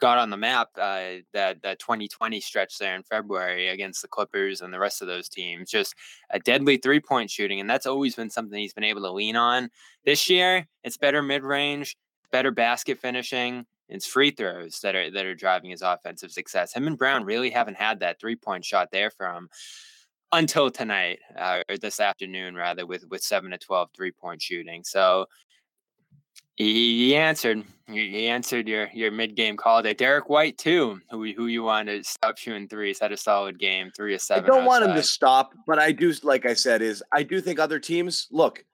got 0.00 0.18
on 0.18 0.30
the 0.30 0.36
map 0.36 0.68
uh, 0.76 1.20
that 1.32 1.62
that 1.62 1.78
2020 1.78 2.40
stretch 2.40 2.78
there 2.78 2.94
in 2.94 3.02
February 3.02 3.68
against 3.68 4.02
the 4.02 4.08
Clippers 4.08 4.60
and 4.60 4.72
the 4.72 4.78
rest 4.78 5.02
of 5.02 5.08
those 5.08 5.28
teams. 5.28 5.70
Just 5.70 5.94
a 6.30 6.38
deadly 6.38 6.76
three 6.76 7.00
point 7.00 7.30
shooting, 7.30 7.60
and 7.60 7.68
that's 7.68 7.86
always 7.86 8.14
been 8.14 8.30
something 8.30 8.58
he's 8.58 8.74
been 8.74 8.84
able 8.84 9.02
to 9.02 9.12
lean 9.12 9.36
on. 9.36 9.70
This 10.04 10.28
year, 10.28 10.66
it's 10.84 10.96
better 10.96 11.22
mid 11.22 11.42
range, 11.42 11.96
better 12.30 12.50
basket 12.50 12.98
finishing. 12.98 13.66
It's 13.88 14.06
free 14.06 14.30
throws 14.30 14.80
that 14.80 14.94
are 14.94 15.10
that 15.10 15.26
are 15.26 15.34
driving 15.34 15.70
his 15.70 15.82
offensive 15.82 16.30
success. 16.30 16.72
Him 16.74 16.86
and 16.86 16.98
Brown 16.98 17.24
really 17.24 17.50
haven't 17.50 17.76
had 17.76 18.00
that 18.00 18.20
three 18.20 18.36
point 18.36 18.64
shot 18.64 18.88
there 18.92 19.10
from 19.10 19.48
until 20.32 20.70
tonight 20.70 21.20
uh, 21.36 21.62
or 21.70 21.78
this 21.78 22.00
afternoon 22.00 22.54
rather 22.54 22.84
with 22.84 23.04
with 23.08 23.22
7 23.22 23.50
to 23.50 23.56
12 23.56 23.88
three 23.96 24.10
point 24.10 24.42
shooting 24.42 24.84
so 24.84 25.24
he, 26.64 27.16
answered. 27.16 27.64
He, 27.86 28.26
answered 28.28 28.68
your 28.68 28.88
your 28.92 29.10
mid 29.10 29.34
game 29.34 29.56
call 29.56 29.82
there. 29.82 29.94
Derrick 29.94 30.28
White 30.28 30.58
too, 30.58 31.00
who 31.10 31.32
who 31.32 31.46
you 31.46 31.62
want 31.62 31.88
to 31.88 32.04
stop 32.04 32.36
shooting 32.36 32.68
threes, 32.68 32.98
had 33.00 33.12
a 33.12 33.16
solid 33.16 33.58
game, 33.58 33.90
three 33.96 34.14
or 34.14 34.18
seven. 34.18 34.44
I 34.44 34.46
don't 34.46 34.58
outside. 34.58 34.66
want 34.66 34.84
him 34.84 34.94
to 34.94 35.02
stop, 35.02 35.54
but 35.66 35.78
I 35.78 35.92
do. 35.92 36.12
Like 36.22 36.44
I 36.44 36.54
said, 36.54 36.82
is 36.82 37.02
I 37.12 37.22
do 37.22 37.40
think 37.40 37.58
other 37.58 37.78
teams 37.78 38.28
look. 38.30 38.64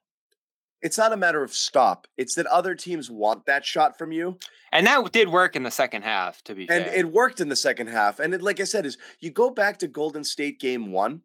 It's 0.82 0.98
not 0.98 1.12
a 1.12 1.16
matter 1.16 1.42
of 1.42 1.54
stop. 1.54 2.06
It's 2.18 2.34
that 2.34 2.46
other 2.46 2.74
teams 2.74 3.10
want 3.10 3.46
that 3.46 3.64
shot 3.64 3.96
from 3.96 4.12
you. 4.12 4.38
And 4.70 4.86
that 4.86 5.12
did 5.12 5.28
work 5.28 5.56
in 5.56 5.62
the 5.62 5.70
second 5.70 6.02
half, 6.02 6.42
to 6.42 6.54
be 6.54 6.66
fair. 6.66 6.76
and 6.76 6.86
fair. 6.86 6.98
it 6.98 7.12
worked 7.12 7.40
in 7.40 7.48
the 7.48 7.56
second 7.56 7.86
half. 7.86 8.18
And 8.18 8.34
it, 8.34 8.42
like 8.42 8.60
I 8.60 8.64
said, 8.64 8.84
is 8.84 8.98
you 9.20 9.30
go 9.30 9.48
back 9.48 9.78
to 9.78 9.88
Golden 9.88 10.24
State 10.24 10.60
game 10.60 10.90
one 10.90 11.22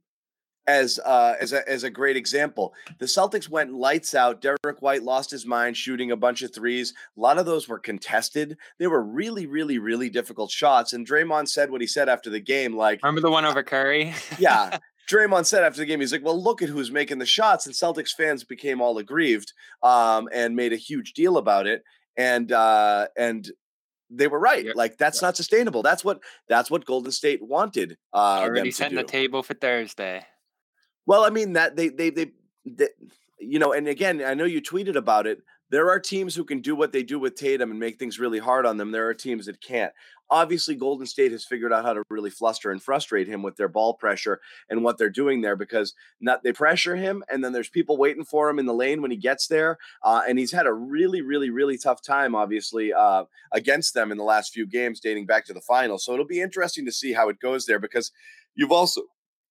as 0.69 0.99
uh, 0.99 1.33
as 1.41 1.51
a 1.51 1.67
as 1.67 1.83
a 1.83 1.89
great 1.89 2.15
example. 2.15 2.73
The 2.99 3.07
Celtics 3.07 3.49
went 3.49 3.73
lights 3.73 4.13
out. 4.13 4.39
Derrick 4.39 4.81
White 4.81 5.01
lost 5.01 5.31
his 5.31 5.45
mind 5.45 5.75
shooting 5.75 6.11
a 6.11 6.15
bunch 6.15 6.43
of 6.43 6.53
threes. 6.53 6.93
A 7.17 7.19
lot 7.19 7.39
of 7.39 7.47
those 7.47 7.67
were 7.67 7.79
contested. 7.79 8.55
They 8.77 8.85
were 8.85 9.01
really, 9.01 9.47
really, 9.47 9.79
really 9.79 10.09
difficult 10.09 10.51
shots. 10.51 10.93
And 10.93 11.07
Draymond 11.07 11.49
said 11.49 11.71
what 11.71 11.81
he 11.81 11.88
said 11.88 12.07
after 12.07 12.29
the 12.29 12.39
game. 12.39 12.75
Like, 12.75 13.01
remember 13.03 13.21
the 13.21 13.31
one 13.31 13.45
over 13.45 13.63
Curry? 13.63 14.13
yeah. 14.39 14.77
Draymond 15.09 15.47
said 15.47 15.63
after 15.63 15.79
the 15.79 15.88
game, 15.88 16.01
he's 16.01 16.11
like, 16.11 16.23
"Well, 16.23 16.41
look 16.41 16.61
at 16.61 16.69
who's 16.69 16.91
making 16.91 17.17
the 17.17 17.25
shots," 17.25 17.65
and 17.65 17.73
Celtics 17.73 18.13
fans 18.15 18.43
became 18.43 18.79
all 18.79 18.99
aggrieved 18.99 19.53
um, 19.81 20.29
and 20.31 20.55
made 20.55 20.71
a 20.71 20.77
huge 20.77 21.13
deal 21.13 21.38
about 21.38 21.65
it. 21.65 21.83
And 22.15 22.51
uh, 22.51 23.07
and 23.17 23.49
they 24.11 24.27
were 24.27 24.39
right. 24.39 24.75
Like 24.75 24.97
that's 24.97 25.23
not 25.23 25.35
sustainable. 25.35 25.81
That's 25.81 26.03
what 26.05 26.19
that's 26.47 26.69
what 26.69 26.85
Golden 26.85 27.11
State 27.11 27.41
wanted. 27.41 27.97
Uh, 28.13 28.41
Already 28.41 28.69
setting 28.69 28.97
the 28.97 29.03
table 29.03 29.41
for 29.41 29.55
Thursday. 29.55 30.25
Well, 31.09 31.23
I 31.23 31.31
mean 31.31 31.53
that 31.53 31.75
they, 31.75 31.89
they 31.89 32.11
they 32.11 32.33
they, 32.65 32.89
you 33.39 33.57
know, 33.57 33.73
and 33.73 33.87
again, 33.87 34.23
I 34.23 34.35
know 34.35 34.45
you 34.45 34.61
tweeted 34.61 34.95
about 34.95 35.25
it. 35.25 35.41
There 35.71 35.89
are 35.89 35.99
teams 35.99 36.35
who 36.35 36.43
can 36.43 36.61
do 36.61 36.75
what 36.75 36.91
they 36.91 37.01
do 37.01 37.17
with 37.17 37.33
Tatum 37.33 37.71
and 37.71 37.79
make 37.79 37.97
things 37.97 38.19
really 38.19 38.37
hard 38.37 38.67
on 38.67 38.77
them. 38.77 38.91
There 38.91 39.07
are 39.07 39.15
teams 39.15 39.47
that 39.47 39.59
can't. 39.59 39.91
Obviously, 40.29 40.75
Golden 40.75 41.07
State 41.07 41.31
has 41.31 41.43
figured 41.43 41.73
out 41.73 41.83
how 41.83 41.93
to 41.93 42.03
really 42.11 42.29
fluster 42.29 42.69
and 42.69 42.79
frustrate 42.79 43.27
him 43.27 43.41
with 43.41 43.55
their 43.55 43.67
ball 43.67 43.95
pressure 43.95 44.39
and 44.69 44.83
what 44.83 44.99
they're 44.99 45.09
doing 45.09 45.41
there 45.41 45.55
because 45.55 45.95
not 46.21 46.43
they 46.43 46.53
pressure 46.53 46.95
him, 46.95 47.23
and 47.27 47.43
then 47.43 47.53
there's 47.53 47.69
people 47.69 47.97
waiting 47.97 48.23
for 48.23 48.47
him 48.47 48.59
in 48.59 48.67
the 48.67 48.73
lane 48.75 49.01
when 49.01 49.09
he 49.09 49.17
gets 49.17 49.47
there. 49.47 49.79
Uh, 50.03 50.21
and 50.29 50.37
he's 50.37 50.51
had 50.51 50.67
a 50.67 50.73
really, 50.73 51.23
really, 51.23 51.49
really 51.49 51.79
tough 51.79 52.03
time, 52.03 52.35
obviously, 52.35 52.93
uh, 52.93 53.23
against 53.51 53.95
them 53.95 54.11
in 54.11 54.19
the 54.19 54.23
last 54.23 54.53
few 54.53 54.67
games, 54.67 54.99
dating 54.99 55.25
back 55.25 55.45
to 55.45 55.53
the 55.53 55.61
final. 55.61 55.97
So 55.97 56.13
it'll 56.13 56.27
be 56.27 56.39
interesting 56.39 56.85
to 56.85 56.91
see 56.91 57.13
how 57.13 57.29
it 57.29 57.39
goes 57.39 57.65
there 57.65 57.79
because 57.79 58.11
you've 58.53 58.71
also 58.71 59.01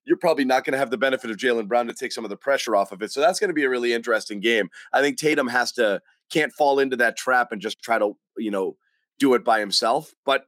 you're 0.09 0.17
probably 0.17 0.47
not 0.47 0.65
going 0.65 0.73
to 0.73 0.79
have 0.79 0.91
the 0.91 0.97
benefit 0.97 1.31
of 1.31 1.37
Jaylen 1.37 1.69
Brown 1.69 1.87
to 1.87 1.93
take 1.93 2.13
some 2.13 2.25
of 2.25 2.31
the 2.31 2.37
pressure 2.37 2.75
off 2.75 2.93
of 2.93 3.03
it. 3.03 3.13
So 3.13 3.21
that's 3.21 3.39
going 3.39 3.51
to 3.51 3.55
be 3.55 3.65
a 3.65 3.69
really 3.69 3.93
interesting 3.93 4.41
game. 4.41 4.71
I 4.93 5.03
think 5.03 5.19
Tatum 5.19 5.49
has 5.49 5.71
to 5.73 6.01
can't 6.31 6.53
fall 6.53 6.79
into 6.79 6.97
that 6.97 7.17
trap 7.17 7.53
and 7.53 7.61
just 7.61 7.83
try 7.83 7.99
to 7.99 8.17
you 8.39 8.51
know 8.51 8.77
do 9.19 9.35
it 9.35 9.45
by 9.45 9.61
himself, 9.61 10.15
but 10.25 10.47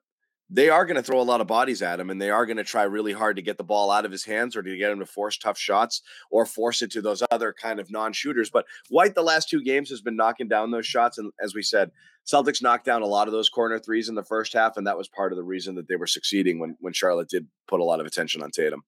they 0.53 0.69
are 0.69 0.85
going 0.85 0.97
to 0.97 1.03
throw 1.03 1.21
a 1.21 1.23
lot 1.23 1.41
of 1.41 1.47
bodies 1.47 1.81
at 1.81 2.01
him 2.01 2.11
and 2.11 2.21
they 2.21 2.31
are 2.31 2.45
going 2.45 2.57
to 2.57 2.65
try 2.65 2.83
really 2.83 3.13
hard 3.13 3.37
to 3.37 3.43
get 3.43 3.57
the 3.57 3.65
ball 3.65 3.91
out 3.91 4.05
of 4.05 4.11
his 4.11 4.25
hands 4.25 4.57
or 4.57 4.63
to 4.63 4.77
get 4.77 4.91
him 4.91 4.99
to 4.99 5.07
force 5.07 5.39
tough 5.39 5.57
shots 5.57 6.03
or 6.31 6.45
force 6.45 6.83
it 6.83 6.91
to 6.91 7.01
those 7.01 7.23
other 7.31 7.53
kind 7.53 7.79
of 7.79 7.91
non-shooters 7.91 8.51
but 8.51 8.67
white 8.89 9.15
the 9.15 9.23
last 9.23 9.49
two 9.49 9.63
games 9.63 9.89
has 9.89 10.01
been 10.01 10.17
knocking 10.17 10.49
down 10.49 10.73
those 10.73 10.87
shots 10.87 11.19
and 11.19 11.31
as 11.41 11.55
we 11.55 11.63
said 11.63 11.93
celtics 12.27 12.61
knocked 12.61 12.85
down 12.85 13.03
a 13.03 13.07
lot 13.07 13.29
of 13.29 13.33
those 13.33 13.49
corner 13.49 13.79
threes 13.79 14.09
in 14.09 14.17
the 14.17 14.25
first 14.25 14.53
half 14.53 14.77
and 14.77 14.87
that 14.87 14.99
was 14.99 15.09
part 15.09 15.33
of 15.33 15.37
the 15.37 15.45
reason 15.45 15.77
that 15.77 15.87
they 15.87 15.97
were 15.97 16.07
succeeding 16.07 16.59
when 16.59 16.77
when 16.81 16.93
charlotte 16.93 17.29
did 17.29 17.47
put 17.69 17.81
a 17.81 17.85
lot 17.85 18.01
of 18.01 18.07
attention 18.07 18.43
on 18.43 18.51
tatum 18.51 18.83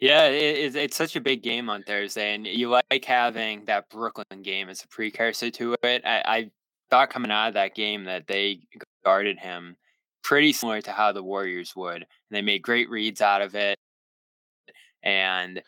yeah, 0.00 0.26
it, 0.26 0.76
it's 0.76 0.96
such 0.96 1.16
a 1.16 1.20
big 1.20 1.42
game 1.42 1.70
on 1.70 1.82
Thursday, 1.82 2.34
and 2.34 2.46
you 2.46 2.68
like 2.68 3.04
having 3.04 3.64
that 3.66 3.88
Brooklyn 3.90 4.42
game 4.42 4.68
as 4.68 4.82
a 4.82 4.88
precursor 4.88 5.50
to 5.50 5.76
it. 5.82 6.02
I, 6.04 6.22
I 6.26 6.50
thought 6.90 7.10
coming 7.10 7.30
out 7.30 7.48
of 7.48 7.54
that 7.54 7.74
game 7.74 8.04
that 8.04 8.26
they 8.26 8.60
guarded 9.04 9.38
him 9.38 9.76
pretty 10.22 10.52
similar 10.52 10.80
to 10.82 10.92
how 10.92 11.12
the 11.12 11.22
Warriors 11.22 11.74
would. 11.76 11.96
And 11.96 12.06
they 12.30 12.42
made 12.42 12.62
great 12.62 12.90
reads 12.90 13.20
out 13.20 13.42
of 13.42 13.54
it. 13.54 13.78
And 15.02 15.62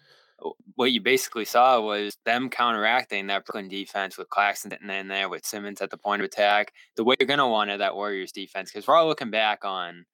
what 0.74 0.92
you 0.92 1.00
basically 1.00 1.44
saw 1.44 1.80
was 1.80 2.16
them 2.24 2.50
counteracting 2.50 3.28
that 3.28 3.44
Brooklyn 3.44 3.68
defense 3.68 4.18
with 4.18 4.30
Claxton 4.30 4.72
sitting 4.72 4.90
in 4.90 5.08
there, 5.08 5.28
with 5.28 5.46
Simmons 5.46 5.80
at 5.80 5.90
the 5.90 5.96
point 5.96 6.22
of 6.22 6.26
attack, 6.26 6.72
the 6.96 7.04
way 7.04 7.14
you're 7.18 7.26
going 7.26 7.38
to 7.38 7.46
want 7.46 7.76
that 7.76 7.94
Warriors 7.94 8.32
defense, 8.32 8.72
because 8.72 8.86
we're 8.86 8.96
all 8.96 9.06
looking 9.06 9.30
back 9.30 9.64
on 9.64 10.04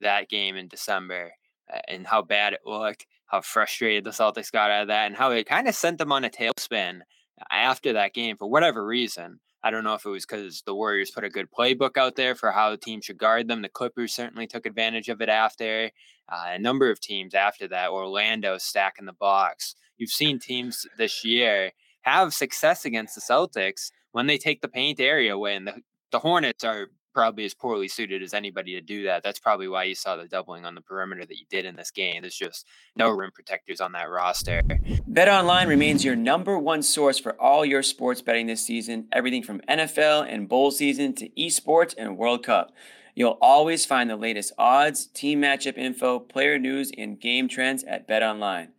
that 0.00 0.28
game 0.28 0.56
in 0.56 0.68
December 0.68 1.32
uh, 1.72 1.78
and 1.88 2.06
how 2.06 2.20
bad 2.20 2.52
it 2.52 2.60
looked 2.66 3.06
how 3.34 3.40
frustrated 3.40 4.04
the 4.04 4.10
Celtics 4.10 4.52
got 4.52 4.70
out 4.70 4.82
of 4.82 4.88
that 4.88 5.06
and 5.06 5.16
how 5.16 5.32
it 5.32 5.48
kind 5.48 5.66
of 5.66 5.74
sent 5.74 5.98
them 5.98 6.12
on 6.12 6.24
a 6.24 6.30
tailspin 6.30 7.00
after 7.50 7.92
that 7.92 8.14
game 8.14 8.36
for 8.36 8.48
whatever 8.48 8.86
reason. 8.86 9.40
I 9.60 9.70
don't 9.70 9.82
know 9.82 9.94
if 9.94 10.04
it 10.04 10.10
was 10.10 10.24
because 10.24 10.62
the 10.62 10.74
Warriors 10.74 11.10
put 11.10 11.24
a 11.24 11.28
good 11.28 11.48
playbook 11.50 11.96
out 11.96 12.14
there 12.14 12.36
for 12.36 12.52
how 12.52 12.70
the 12.70 12.76
team 12.76 13.00
should 13.00 13.18
guard 13.18 13.48
them. 13.48 13.62
The 13.62 13.68
Clippers 13.68 14.14
certainly 14.14 14.46
took 14.46 14.66
advantage 14.66 15.08
of 15.08 15.20
it 15.20 15.28
after. 15.28 15.90
Uh, 16.28 16.44
a 16.50 16.58
number 16.58 16.90
of 16.90 17.00
teams 17.00 17.34
after 17.34 17.66
that, 17.68 17.90
Orlando 17.90 18.56
stacking 18.58 19.06
the 19.06 19.12
box. 19.12 19.74
You've 19.96 20.10
seen 20.10 20.38
teams 20.38 20.86
this 20.96 21.24
year 21.24 21.72
have 22.02 22.34
success 22.34 22.84
against 22.84 23.16
the 23.16 23.20
Celtics 23.20 23.90
when 24.12 24.26
they 24.28 24.38
take 24.38 24.60
the 24.60 24.68
paint 24.68 25.00
area 25.00 25.34
away, 25.34 25.56
and 25.56 25.66
the, 25.66 25.74
the 26.12 26.20
Hornets 26.20 26.62
are 26.62 26.88
probably 27.14 27.44
as 27.44 27.54
poorly 27.54 27.88
suited 27.88 28.22
as 28.22 28.34
anybody 28.34 28.74
to 28.74 28.80
do 28.80 29.04
that. 29.04 29.22
That's 29.22 29.38
probably 29.38 29.68
why 29.68 29.84
you 29.84 29.94
saw 29.94 30.16
the 30.16 30.26
doubling 30.26 30.64
on 30.64 30.74
the 30.74 30.80
perimeter 30.80 31.24
that 31.24 31.38
you 31.38 31.46
did 31.48 31.64
in 31.64 31.76
this 31.76 31.90
game. 31.90 32.20
There's 32.20 32.36
just 32.36 32.66
no 32.96 33.08
rim 33.10 33.30
protectors 33.30 33.80
on 33.80 33.92
that 33.92 34.10
roster. 34.10 34.62
Bet 35.06 35.28
Online 35.28 35.68
remains 35.68 36.04
your 36.04 36.16
number 36.16 36.58
one 36.58 36.82
source 36.82 37.18
for 37.18 37.40
all 37.40 37.64
your 37.64 37.82
sports 37.82 38.20
betting 38.20 38.46
this 38.46 38.66
season, 38.66 39.06
everything 39.12 39.42
from 39.42 39.60
NFL 39.68 40.26
and 40.28 40.48
bowl 40.48 40.70
season 40.70 41.14
to 41.14 41.28
esports 41.30 41.94
and 41.96 42.18
World 42.18 42.44
Cup. 42.44 42.72
You'll 43.14 43.38
always 43.40 43.86
find 43.86 44.10
the 44.10 44.16
latest 44.16 44.52
odds, 44.58 45.06
team 45.06 45.40
matchup 45.40 45.78
info, 45.78 46.18
player 46.18 46.58
news, 46.58 46.90
and 46.98 47.20
game 47.20 47.48
trends 47.48 47.84
at 47.84 48.08
Bet 48.08 48.24
Online. 48.24 48.70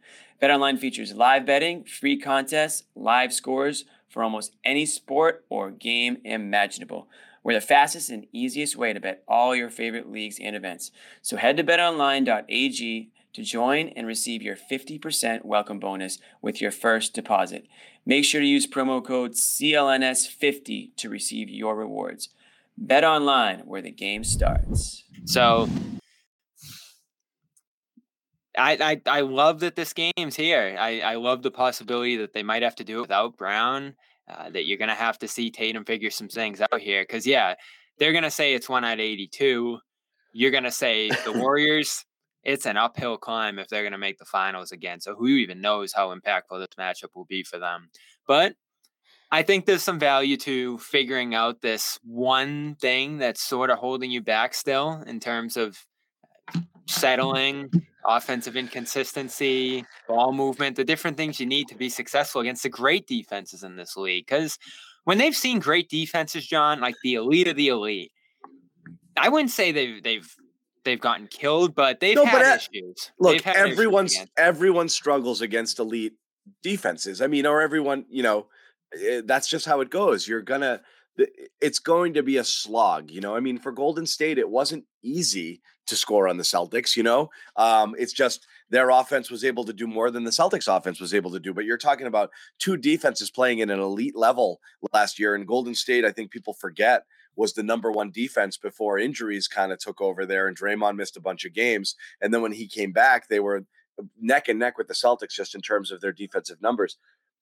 Bet 0.42 0.52
Online 0.52 0.78
features 0.78 1.14
live 1.14 1.46
betting, 1.46 1.86
free 1.86 2.20
contests, 2.20 2.84
live 2.96 3.34
scores 3.34 3.86
for 4.10 4.24
almost 4.24 4.54
any 4.64 4.86
sport 4.86 5.46
or 5.50 5.72
game 5.72 6.18
imaginable. 6.26 7.08
We're 7.46 7.54
the 7.54 7.62
fastest 7.62 8.10
and 8.10 8.26
easiest 8.34 8.76
way 8.76 8.92
to 8.92 9.00
bet 9.00 9.24
all 9.28 9.56
your 9.56 9.70
favorite 9.70 10.12
leagues 10.12 10.40
and 10.42 10.56
events. 10.56 10.90
So 11.22 11.38
head 11.38 11.58
to 11.58 11.64
betonline.ag 11.64 13.12
to 13.34 13.44
join 13.44 13.90
and 13.90 14.08
receive 14.08 14.42
your 14.42 14.56
50% 14.56 15.46
welcome 15.46 15.78
bonus 15.78 16.18
with 16.42 16.60
your 16.60 16.72
first 16.72 17.14
deposit. 17.14 17.68
Make 18.04 18.26
sure 18.26 18.42
to 18.42 18.48
use 18.48 18.66
promo 18.66 19.06
code 19.06 19.34
CLNS50 19.34 20.96
to 20.96 21.08
receive 21.08 21.48
your 21.48 21.76
rewards. 21.76 22.30
Bet 22.80 23.04
online 23.04 23.60
where 23.60 23.84
the 23.84 23.92
game 23.92 24.24
starts. 24.24 25.04
So 25.26 25.70
I, 28.58 29.02
I 29.06 29.18
I 29.18 29.22
love 29.22 29.60
that 29.60 29.76
this 29.76 29.94
game's 29.94 30.36
here. 30.36 30.76
I, 30.80 31.02
I 31.02 31.16
love 31.16 31.44
the 31.44 31.52
possibility 31.52 32.18
that 32.18 32.34
they 32.34 32.42
might 32.42 32.64
have 32.64 32.76
to 32.78 32.84
do 32.84 32.98
it 32.98 33.02
without 33.02 33.38
Brown. 33.38 33.94
Uh, 34.28 34.50
that 34.50 34.66
you're 34.66 34.78
gonna 34.78 34.96
have 34.96 35.20
to 35.20 35.28
see 35.28 35.52
Tatum 35.52 35.86
figure 35.86 36.10
some 36.10 36.28
things 36.28 36.60
out 36.60 36.82
here. 36.82 37.04
Because 37.04 37.28
yeah, 37.28 37.54
they're 38.00 38.14
gonna 38.14 38.32
say 38.32 38.54
it's 38.54 38.68
one 38.68 38.84
out 38.84 38.94
of 38.94 39.00
82. 39.00 39.78
You're 40.34 40.52
gonna 40.52 40.72
say 40.72 41.10
the 41.10 41.34
Warriors. 41.36 42.06
It's 42.44 42.66
an 42.66 42.78
uphill 42.78 43.18
climb 43.18 43.60
if 43.60 43.68
they're 43.68 43.84
gonna 43.84 43.98
make 44.00 44.18
the 44.18 44.26
finals 44.26 44.72
again. 44.72 45.00
So 45.00 45.16
who 45.16 45.28
even 45.28 45.62
knows 45.62 45.94
how 45.94 46.14
impactful 46.16 46.60
this 46.60 46.76
matchup 46.80 47.16
will 47.16 47.26
be 47.26 47.44
for 47.44 47.60
them? 47.60 47.90
But 48.28 48.56
I 49.32 49.44
think 49.44 49.66
there's 49.66 49.84
some 49.84 50.00
value 50.00 50.38
to 50.38 50.78
figuring 50.78 51.36
out 51.36 51.62
this 51.62 52.00
one 52.04 52.76
thing 52.76 53.18
that's 53.18 53.44
sort 53.44 53.70
of 53.70 53.80
holding 53.80 54.12
you 54.12 54.22
back 54.22 54.54
still 54.54 55.04
in 55.06 55.20
terms 55.20 55.58
of 55.58 55.78
settling, 56.88 57.70
offensive 58.08 58.56
inconsistency, 58.56 59.86
ball 60.08 60.32
movement, 60.32 60.76
the 60.76 60.84
different 60.84 61.18
things 61.18 61.40
you 61.40 61.46
need 61.46 61.68
to 61.68 61.76
be 61.76 61.90
successful 61.90 62.42
against 62.42 62.64
the 62.64 62.70
great 62.70 63.08
defenses 63.08 63.64
in 63.64 63.76
this 63.76 63.98
league. 63.98 64.26
Because 64.26 64.58
when 65.04 65.18
they've 65.18 65.36
seen 65.36 65.60
great 65.60 65.90
defenses, 65.90 66.46
John, 66.46 66.80
like 66.80 66.96
the 67.04 67.16
elite 67.16 67.48
of 67.48 67.56
the 67.56 67.70
elite, 67.70 68.12
I 69.18 69.30
wouldn't 69.30 69.52
say 69.52 69.72
they've 69.72 70.02
they've 70.04 70.36
they've 70.84 71.00
gotten 71.00 71.28
killed, 71.28 71.76
but 71.76 72.00
they've 72.00 72.16
no, 72.16 72.26
had 72.26 72.42
but 72.42 72.58
issues. 72.58 73.12
Look, 73.20 73.48
everyone's 73.48 74.16
issues 74.16 74.28
everyone 74.38 74.90
struggles 74.90 75.42
against 75.42 75.80
elite 75.80 76.14
defenses. 76.62 77.22
I 77.22 77.28
mean, 77.28 77.46
or 77.46 77.62
everyone, 77.62 78.06
you 78.10 78.24
know, 78.24 78.48
eh, 79.02 79.22
that's 79.26 79.48
just 79.48 79.66
how 79.66 79.82
it 79.82 79.90
goes. 79.90 80.28
You're 80.28 80.42
gonna 80.42 80.82
it's 81.62 81.80
going 81.80 82.14
to 82.14 82.24
be 82.24 82.38
a 82.38 82.44
slog, 82.44 83.10
you 83.10 83.22
know. 83.22 83.36
I 83.36 83.40
mean, 83.40 83.58
for 83.58 83.72
Golden 83.72 84.06
State, 84.06 84.38
it 84.38 84.50
wasn't 84.50 84.86
easy 85.02 85.62
to 85.88 85.96
score 85.96 86.28
on 86.28 86.38
the 86.38 86.44
Celtics, 86.44 86.96
you 86.96 87.04
know. 87.04 87.30
Um, 87.56 87.96
it's 87.98 88.14
just 88.14 88.46
their 88.70 88.90
offense 88.90 89.30
was 89.30 89.44
able 89.44 89.64
to 89.66 89.74
do 89.74 89.88
more 89.88 90.12
than 90.12 90.24
the 90.24 90.32
Celtics 90.32 90.74
offense 90.74 91.00
was 91.00 91.14
able 91.14 91.32
to 91.32 91.40
do. 91.40 91.54
But 91.54 91.66
you're 91.66 91.78
talking 91.78 92.08
about 92.08 92.32
two 92.60 92.76
defenses 92.76 93.30
playing 93.30 93.62
at 93.62 93.70
an 93.70 93.80
elite 93.80 94.16
level 94.16 94.60
last 94.94 95.20
year, 95.20 95.36
and 95.36 95.48
Golden 95.48 95.76
State, 95.76 96.06
I 96.06 96.12
think 96.12 96.32
people 96.32 96.54
forget, 96.54 97.04
was 97.36 97.54
the 97.54 97.64
number 97.64 97.92
one 97.92 98.12
defense 98.12 98.58
before 98.58 98.98
injuries 98.98 99.48
kind 99.48 99.72
of 99.72 99.80
took 99.80 100.02
over 100.02 100.26
there, 100.26 100.48
and 100.48 100.58
Draymond 100.58 100.96
missed 100.96 101.18
a 101.18 101.22
bunch 101.22 101.46
of 101.46 101.54
games. 101.54 101.96
And 102.22 102.34
then 102.34 102.42
when 102.42 102.54
he 102.54 102.68
came 102.68 102.92
back, 102.92 103.28
they 103.28 103.40
were 103.40 103.66
neck 104.20 104.48
and 104.48 104.60
neck 104.60 104.78
with 104.78 104.88
the 104.88 104.94
Celtics 104.94 105.34
just 105.34 105.56
in 105.56 105.62
terms 105.62 105.92
of 105.92 106.02
their 106.02 106.12
defensive 106.12 106.62
numbers. 106.62 106.98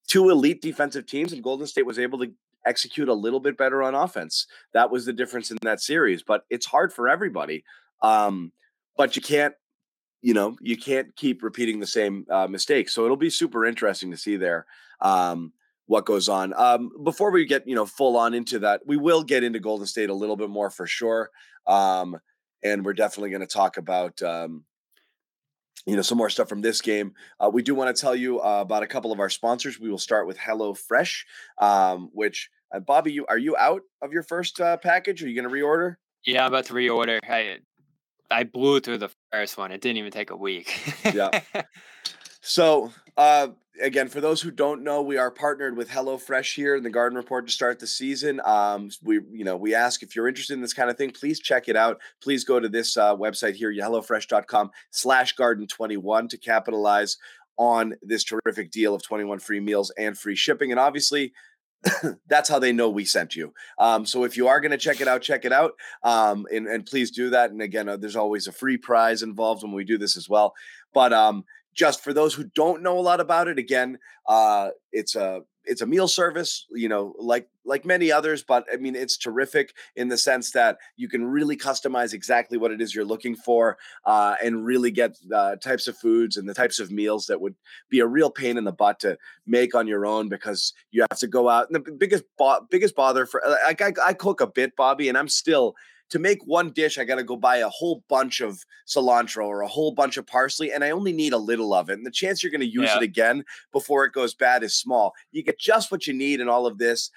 Two 0.07 0.29
elite 0.29 0.61
defensive 0.61 1.05
teams, 1.05 1.31
and 1.31 1.43
Golden 1.43 1.67
State 1.67 1.85
was 1.85 1.99
able 1.99 2.19
to 2.19 2.33
execute 2.65 3.09
a 3.09 3.13
little 3.13 3.39
bit 3.39 3.57
better 3.57 3.83
on 3.83 3.95
offense. 3.95 4.47
That 4.73 4.91
was 4.91 5.05
the 5.05 5.13
difference 5.13 5.51
in 5.51 5.57
that 5.61 5.81
series. 5.81 6.23
But 6.23 6.45
it's 6.49 6.65
hard 6.65 6.93
for 6.93 7.09
everybody. 7.09 7.63
Um, 8.01 8.51
but 8.97 9.15
you 9.15 9.21
can't, 9.21 9.53
you 10.21 10.33
know, 10.33 10.55
you 10.61 10.77
can't 10.77 11.15
keep 11.15 11.43
repeating 11.43 11.79
the 11.79 11.87
same 11.87 12.25
uh, 12.29 12.47
mistakes. 12.47 12.93
So 12.93 13.05
it'll 13.05 13.17
be 13.17 13.29
super 13.29 13.65
interesting 13.65 14.11
to 14.11 14.17
see 14.17 14.37
there 14.37 14.65
um, 15.01 15.51
what 15.87 16.05
goes 16.05 16.29
on. 16.29 16.53
Um, 16.55 16.91
before 17.03 17.31
we 17.31 17.45
get, 17.45 17.67
you 17.67 17.75
know, 17.75 17.85
full 17.85 18.15
on 18.17 18.33
into 18.33 18.59
that, 18.59 18.81
we 18.85 18.97
will 18.97 19.23
get 19.23 19.43
into 19.43 19.59
Golden 19.59 19.87
State 19.87 20.09
a 20.09 20.13
little 20.13 20.37
bit 20.37 20.49
more 20.49 20.69
for 20.69 20.87
sure. 20.87 21.29
Um, 21.67 22.17
and 22.63 22.85
we're 22.85 22.93
definitely 22.93 23.31
going 23.31 23.41
to 23.41 23.47
talk 23.47 23.77
about 23.77 24.21
um, 24.21 24.63
you 25.85 25.95
know 25.95 26.01
some 26.01 26.17
more 26.17 26.29
stuff 26.29 26.49
from 26.49 26.61
this 26.61 26.81
game. 26.81 27.13
Uh, 27.39 27.49
we 27.51 27.61
do 27.61 27.75
want 27.75 27.95
to 27.95 27.99
tell 27.99 28.15
you 28.15 28.41
uh, 28.41 28.61
about 28.61 28.83
a 28.83 28.87
couple 28.87 29.11
of 29.11 29.19
our 29.19 29.29
sponsors. 29.29 29.79
We 29.79 29.89
will 29.89 29.97
start 29.97 30.27
with 30.27 30.37
hello 30.37 30.73
fresh 30.73 31.25
um, 31.59 32.09
which 32.13 32.49
uh, 32.73 32.79
bobby 32.79 33.11
you 33.11 33.25
are 33.27 33.37
you 33.37 33.55
out 33.57 33.81
of 34.01 34.11
your 34.11 34.23
first 34.23 34.59
uh, 34.59 34.77
package? 34.77 35.23
Are 35.23 35.29
you 35.29 35.39
going 35.39 35.49
to 35.49 35.55
reorder? 35.55 35.95
Yeah 36.25 36.45
i'm 36.45 36.47
about 36.47 36.65
to 36.65 36.73
reorder. 36.73 37.19
I 37.27 37.57
i 38.31 38.43
blew 38.43 38.79
through 38.79 38.99
the 38.99 39.09
first 39.31 39.57
one. 39.57 39.71
It 39.71 39.81
didn't 39.81 39.97
even 39.97 40.11
take 40.11 40.29
a 40.29 40.37
week. 40.37 40.81
Yeah. 41.13 41.41
So 42.45 42.91
uh, 43.17 43.47
again, 43.81 44.07
for 44.07 44.21
those 44.21 44.41
who 44.41 44.51
don't 44.51 44.83
know, 44.83 45.01
we 45.01 45.17
are 45.17 45.31
partnered 45.31 45.75
with 45.75 45.89
HelloFresh 45.89 46.55
here 46.55 46.75
in 46.75 46.83
the 46.83 46.89
Garden 46.89 47.17
Report 47.17 47.45
to 47.47 47.51
start 47.51 47.79
the 47.79 47.87
season. 47.87 48.41
Um, 48.45 48.89
we, 49.01 49.19
you 49.31 49.43
know, 49.43 49.57
we 49.57 49.75
ask 49.75 50.03
if 50.03 50.15
you're 50.15 50.27
interested 50.27 50.53
in 50.53 50.61
this 50.61 50.73
kind 50.73 50.89
of 50.89 50.97
thing, 50.97 51.11
please 51.11 51.39
check 51.39 51.69
it 51.69 51.75
out. 51.75 51.99
Please 52.21 52.43
go 52.43 52.59
to 52.59 52.69
this 52.69 52.97
uh, 52.97 53.15
website 53.15 53.55
here, 53.55 53.71
hellofresh.com 53.71 54.71
slash 54.91 55.35
garden21 55.35 56.29
to 56.29 56.37
capitalize 56.37 57.17
on 57.57 57.93
this 58.01 58.23
terrific 58.23 58.71
deal 58.71 58.95
of 58.95 59.03
21 59.03 59.39
free 59.39 59.59
meals 59.59 59.91
and 59.97 60.17
free 60.17 60.35
shipping. 60.35 60.71
And 60.71 60.79
obviously, 60.79 61.33
that's 62.27 62.49
how 62.49 62.59
they 62.59 62.71
know 62.71 62.89
we 62.89 63.05
sent 63.05 63.35
you. 63.35 63.53
Um, 63.77 64.05
so 64.05 64.23
if 64.23 64.37
you 64.37 64.47
are 64.47 64.59
going 64.59 64.71
to 64.71 64.77
check 64.77 65.01
it 65.01 65.07
out, 65.07 65.21
check 65.21 65.45
it 65.45 65.51
out. 65.51 65.73
Um, 66.03 66.45
and, 66.53 66.67
and 66.67 66.85
please 66.85 67.11
do 67.11 67.29
that. 67.31 67.51
And 67.51 67.61
again, 67.61 67.89
uh, 67.89 67.97
there's 67.97 68.15
always 68.15 68.47
a 68.47 68.51
free 68.51 68.77
prize 68.77 69.21
involved 69.21 69.63
when 69.63 69.73
we 69.73 69.83
do 69.83 69.97
this 69.97 70.17
as 70.17 70.29
well. 70.29 70.53
But 70.93 71.13
um, 71.13 71.43
just 71.73 72.03
for 72.03 72.13
those 72.13 72.33
who 72.33 72.43
don't 72.43 72.81
know 72.81 72.97
a 72.97 73.01
lot 73.01 73.19
about 73.19 73.47
it, 73.47 73.57
again, 73.57 73.97
uh, 74.27 74.69
it's 74.91 75.15
a 75.15 75.41
it's 75.65 75.81
a 75.81 75.85
meal 75.85 76.07
service, 76.07 76.65
you 76.71 76.89
know, 76.89 77.15
like 77.17 77.47
like 77.65 77.85
many 77.85 78.11
others, 78.11 78.43
but 78.43 78.65
I 78.71 78.75
mean, 78.75 78.95
it's 78.95 79.17
terrific 79.17 79.73
in 79.95 80.09
the 80.09 80.17
sense 80.17 80.51
that 80.51 80.77
you 80.97 81.07
can 81.07 81.23
really 81.23 81.55
customize 81.55 82.13
exactly 82.13 82.57
what 82.57 82.71
it 82.71 82.81
is 82.81 82.93
you're 82.93 83.05
looking 83.05 83.35
for, 83.35 83.77
uh, 84.05 84.35
and 84.43 84.65
really 84.65 84.91
get 84.91 85.17
uh, 85.33 85.55
types 85.57 85.87
of 85.87 85.97
foods 85.97 86.35
and 86.37 86.47
the 86.47 86.53
types 86.53 86.79
of 86.79 86.91
meals 86.91 87.25
that 87.27 87.39
would 87.39 87.55
be 87.89 87.99
a 87.99 88.07
real 88.07 88.29
pain 88.29 88.57
in 88.57 88.65
the 88.65 88.71
butt 88.71 88.99
to 88.99 89.17
make 89.47 89.73
on 89.73 89.87
your 89.87 90.05
own 90.05 90.27
because 90.27 90.73
you 90.91 91.05
have 91.09 91.19
to 91.19 91.27
go 91.27 91.47
out. 91.47 91.67
And 91.69 91.75
the 91.75 91.91
biggest 91.91 92.25
bo- 92.37 92.67
biggest 92.69 92.95
bother 92.95 93.25
for 93.25 93.41
like 93.65 93.81
I, 93.81 93.93
I 94.05 94.13
cook 94.13 94.41
a 94.41 94.47
bit, 94.47 94.75
Bobby, 94.75 95.07
and 95.07 95.17
I'm 95.17 95.29
still 95.29 95.75
to 96.13 96.19
make 96.19 96.45
one 96.45 96.69
dish, 96.69 96.99
I 96.99 97.05
got 97.05 97.15
to 97.15 97.23
go 97.23 97.35
buy 97.35 97.57
a 97.57 97.69
whole 97.69 98.03
bunch 98.07 98.39
of 98.39 98.63
cilantro 98.85 99.47
or 99.47 99.61
a 99.61 99.67
whole 99.67 99.91
bunch 99.91 100.15
of 100.15 100.27
parsley, 100.27 100.71
and 100.71 100.83
I 100.83 100.91
only 100.91 101.11
need 101.11 101.33
a 101.33 101.39
little 101.39 101.73
of 101.73 101.89
it. 101.89 101.93
And 101.93 102.05
the 102.05 102.11
chance 102.11 102.43
you're 102.43 102.51
going 102.51 102.61
to 102.61 102.67
use 102.67 102.91
yeah. 102.91 102.97
it 102.97 103.01
again 103.01 103.43
before 103.71 104.05
it 104.05 104.13
goes 104.13 104.35
bad 104.35 104.61
is 104.61 104.75
small. 104.75 105.15
You 105.31 105.41
get 105.41 105.57
just 105.57 105.91
what 105.91 106.05
you 106.05 106.13
need 106.13 106.39
in 106.39 106.47
all 106.47 106.67
of 106.67 106.77
this 106.77 107.09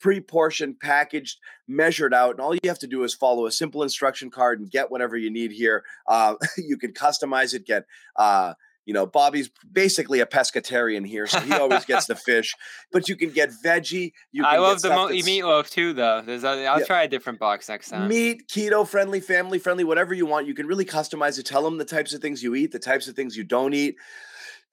pre-portioned, 0.00 0.78
packaged, 0.78 1.40
measured 1.66 2.14
out, 2.14 2.30
and 2.30 2.40
all 2.40 2.54
you 2.54 2.60
have 2.66 2.78
to 2.78 2.86
do 2.86 3.02
is 3.02 3.12
follow 3.12 3.46
a 3.46 3.50
simple 3.50 3.82
instruction 3.82 4.30
card 4.30 4.60
and 4.60 4.70
get 4.70 4.88
whatever 4.88 5.16
you 5.16 5.30
need 5.30 5.50
here. 5.50 5.82
Uh, 6.06 6.36
you 6.56 6.76
can 6.76 6.92
customize 6.92 7.54
it, 7.54 7.66
get 7.66 7.86
uh, 8.14 8.54
you 8.86 8.92
know, 8.92 9.06
Bobby's 9.06 9.50
basically 9.70 10.20
a 10.20 10.26
pescatarian 10.26 11.06
here, 11.06 11.26
so 11.26 11.40
he 11.40 11.52
always 11.52 11.84
gets 11.86 12.06
the 12.06 12.14
fish. 12.14 12.54
But 12.92 13.08
you 13.08 13.16
can 13.16 13.30
get 13.30 13.50
veggie. 13.64 14.12
You 14.32 14.42
can 14.42 14.54
I 14.54 14.58
love 14.58 14.82
the 14.82 14.90
mo- 14.90 15.08
meatloaf 15.08 15.70
too, 15.70 15.92
though. 15.92 16.22
There's 16.24 16.44
I'll 16.44 16.58
yeah. 16.58 16.84
try 16.84 17.04
a 17.04 17.08
different 17.08 17.38
box 17.38 17.68
next 17.68 17.88
time. 17.88 18.08
Meat, 18.08 18.48
keto 18.48 18.86
friendly, 18.86 19.20
family 19.20 19.58
friendly, 19.58 19.84
whatever 19.84 20.14
you 20.14 20.26
want. 20.26 20.46
You 20.46 20.54
can 20.54 20.66
really 20.66 20.84
customize 20.84 21.38
it. 21.38 21.46
Tell 21.46 21.62
them 21.62 21.78
the 21.78 21.84
types 21.84 22.12
of 22.12 22.20
things 22.20 22.42
you 22.42 22.54
eat, 22.54 22.72
the 22.72 22.78
types 22.78 23.08
of 23.08 23.16
things 23.16 23.36
you 23.36 23.44
don't 23.44 23.74
eat 23.74 23.96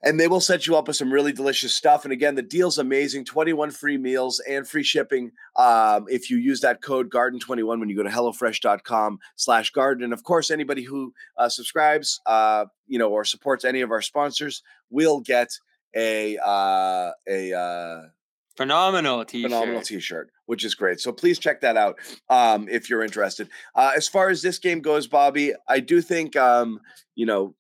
and 0.04 0.20
they 0.20 0.28
will 0.28 0.42
set 0.42 0.68
you 0.68 0.76
up 0.76 0.88
with 0.88 0.96
some 0.96 1.12
really 1.12 1.32
delicious 1.32 1.74
stuff. 1.74 2.04
And 2.04 2.12
again, 2.12 2.36
the 2.36 2.42
deal's 2.42 2.78
amazing 2.78 3.26
21 3.26 3.72
free 3.72 3.98
meals 3.98 4.42
and 4.48 4.68
free 4.68 4.84
shipping 4.84 5.32
um, 5.56 6.06
if 6.10 6.30
you 6.30 6.38
use 6.38 6.62
that 6.62 6.82
code 6.82 7.10
garden21 7.10 7.80
when 7.80 7.90
you 7.90 7.96
go 7.96 8.04
to 8.04 8.10
hellofresh.com 8.10 9.20
slash 9.36 9.72
garden. 9.72 10.04
And 10.04 10.14
of 10.14 10.24
course, 10.24 10.50
anybody 10.50 10.84
who 10.84 11.14
uh, 11.38 11.50
subscribes, 11.50 12.20
uh, 12.26 12.66
you 12.88 12.98
know, 12.98 13.10
or 13.10 13.24
supports 13.24 13.64
any 13.64 13.82
of 13.82 13.92
our 13.92 14.02
sponsors 14.02 14.64
will 14.90 15.20
get 15.20 15.52
a, 15.96 16.38
uh, 16.44 17.12
a, 17.28 17.54
uh, 17.54 18.02
phenomenal 18.58 19.24
t-shirt 19.24 19.50
phenomenal 19.50 19.82
t-shirt 19.82 20.30
which 20.46 20.66
is 20.66 20.76
great 20.76 21.00
so 21.00 21.14
please 21.14 21.40
check 21.40 21.62
that 21.62 21.78
out 21.78 21.98
um, 22.30 22.68
if 22.70 22.90
you're 22.90 23.02
interested 23.02 23.48
uh, 23.76 23.92
as 23.96 24.10
far 24.10 24.30
as 24.30 24.42
this 24.42 24.60
game 24.60 24.82
goes 24.82 25.08
bobby 25.08 25.54
i 25.70 25.80
do 25.80 26.02
think 26.02 26.36
um, 26.36 26.78
you 27.16 27.26
know 27.26 27.56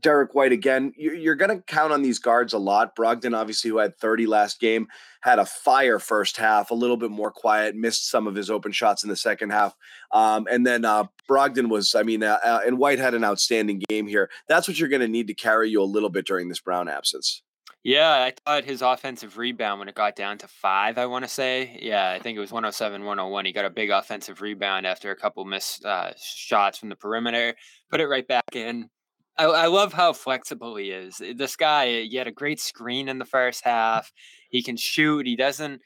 Derrick 0.00 0.34
White 0.34 0.52
again. 0.52 0.92
You're 0.96 1.34
going 1.34 1.56
to 1.56 1.62
count 1.62 1.92
on 1.92 2.02
these 2.02 2.18
guards 2.18 2.52
a 2.52 2.58
lot. 2.58 2.96
Brogdon, 2.96 3.36
obviously, 3.36 3.70
who 3.70 3.78
had 3.78 3.96
30 3.98 4.26
last 4.26 4.60
game, 4.60 4.88
had 5.20 5.38
a 5.38 5.44
fire 5.44 5.98
first 5.98 6.36
half, 6.36 6.70
a 6.70 6.74
little 6.74 6.96
bit 6.96 7.10
more 7.10 7.30
quiet, 7.30 7.76
missed 7.76 8.08
some 8.08 8.26
of 8.26 8.34
his 8.34 8.50
open 8.50 8.72
shots 8.72 9.02
in 9.02 9.10
the 9.10 9.16
second 9.16 9.50
half. 9.50 9.74
Um, 10.12 10.46
and 10.50 10.66
then 10.66 10.84
uh, 10.84 11.04
Brogdon 11.28 11.68
was, 11.68 11.94
I 11.94 12.02
mean, 12.02 12.22
uh, 12.22 12.38
uh, 12.44 12.60
and 12.66 12.78
White 12.78 12.98
had 12.98 13.14
an 13.14 13.24
outstanding 13.24 13.82
game 13.88 14.06
here. 14.06 14.30
That's 14.48 14.66
what 14.66 14.78
you're 14.78 14.88
going 14.88 15.00
to 15.02 15.08
need 15.08 15.26
to 15.28 15.34
carry 15.34 15.70
you 15.70 15.82
a 15.82 15.84
little 15.84 16.10
bit 16.10 16.26
during 16.26 16.48
this 16.48 16.60
Brown 16.60 16.88
absence. 16.88 17.42
Yeah, 17.82 18.10
I 18.10 18.34
thought 18.44 18.64
his 18.64 18.82
offensive 18.82 19.38
rebound 19.38 19.78
when 19.78 19.88
it 19.88 19.94
got 19.94 20.14
down 20.14 20.36
to 20.38 20.48
five, 20.48 20.98
I 20.98 21.06
want 21.06 21.24
to 21.24 21.30
say. 21.30 21.78
Yeah, 21.80 22.10
I 22.10 22.18
think 22.18 22.36
it 22.36 22.40
was 22.40 22.52
107, 22.52 23.04
101. 23.04 23.44
He 23.46 23.52
got 23.52 23.64
a 23.64 23.70
big 23.70 23.88
offensive 23.88 24.42
rebound 24.42 24.86
after 24.86 25.10
a 25.10 25.16
couple 25.16 25.46
missed 25.46 25.84
uh, 25.86 26.12
shots 26.18 26.76
from 26.76 26.90
the 26.90 26.96
perimeter, 26.96 27.54
put 27.90 28.00
it 28.00 28.06
right 28.06 28.26
back 28.28 28.54
in. 28.54 28.90
I, 29.40 29.44
I 29.44 29.66
love 29.68 29.94
how 29.94 30.12
flexible 30.12 30.76
he 30.76 30.90
is. 30.90 31.20
Eh, 31.22 31.32
this 31.34 31.56
guy, 31.56 32.02
he 32.02 32.16
had 32.16 32.26
a 32.26 32.32
great 32.32 32.60
screen 32.60 33.08
in 33.08 33.18
the 33.18 33.24
first 33.24 33.64
half. 33.64 34.12
He 34.50 34.62
can 34.62 34.76
shoot. 34.76 35.26
He 35.26 35.34
doesn't 35.34 35.80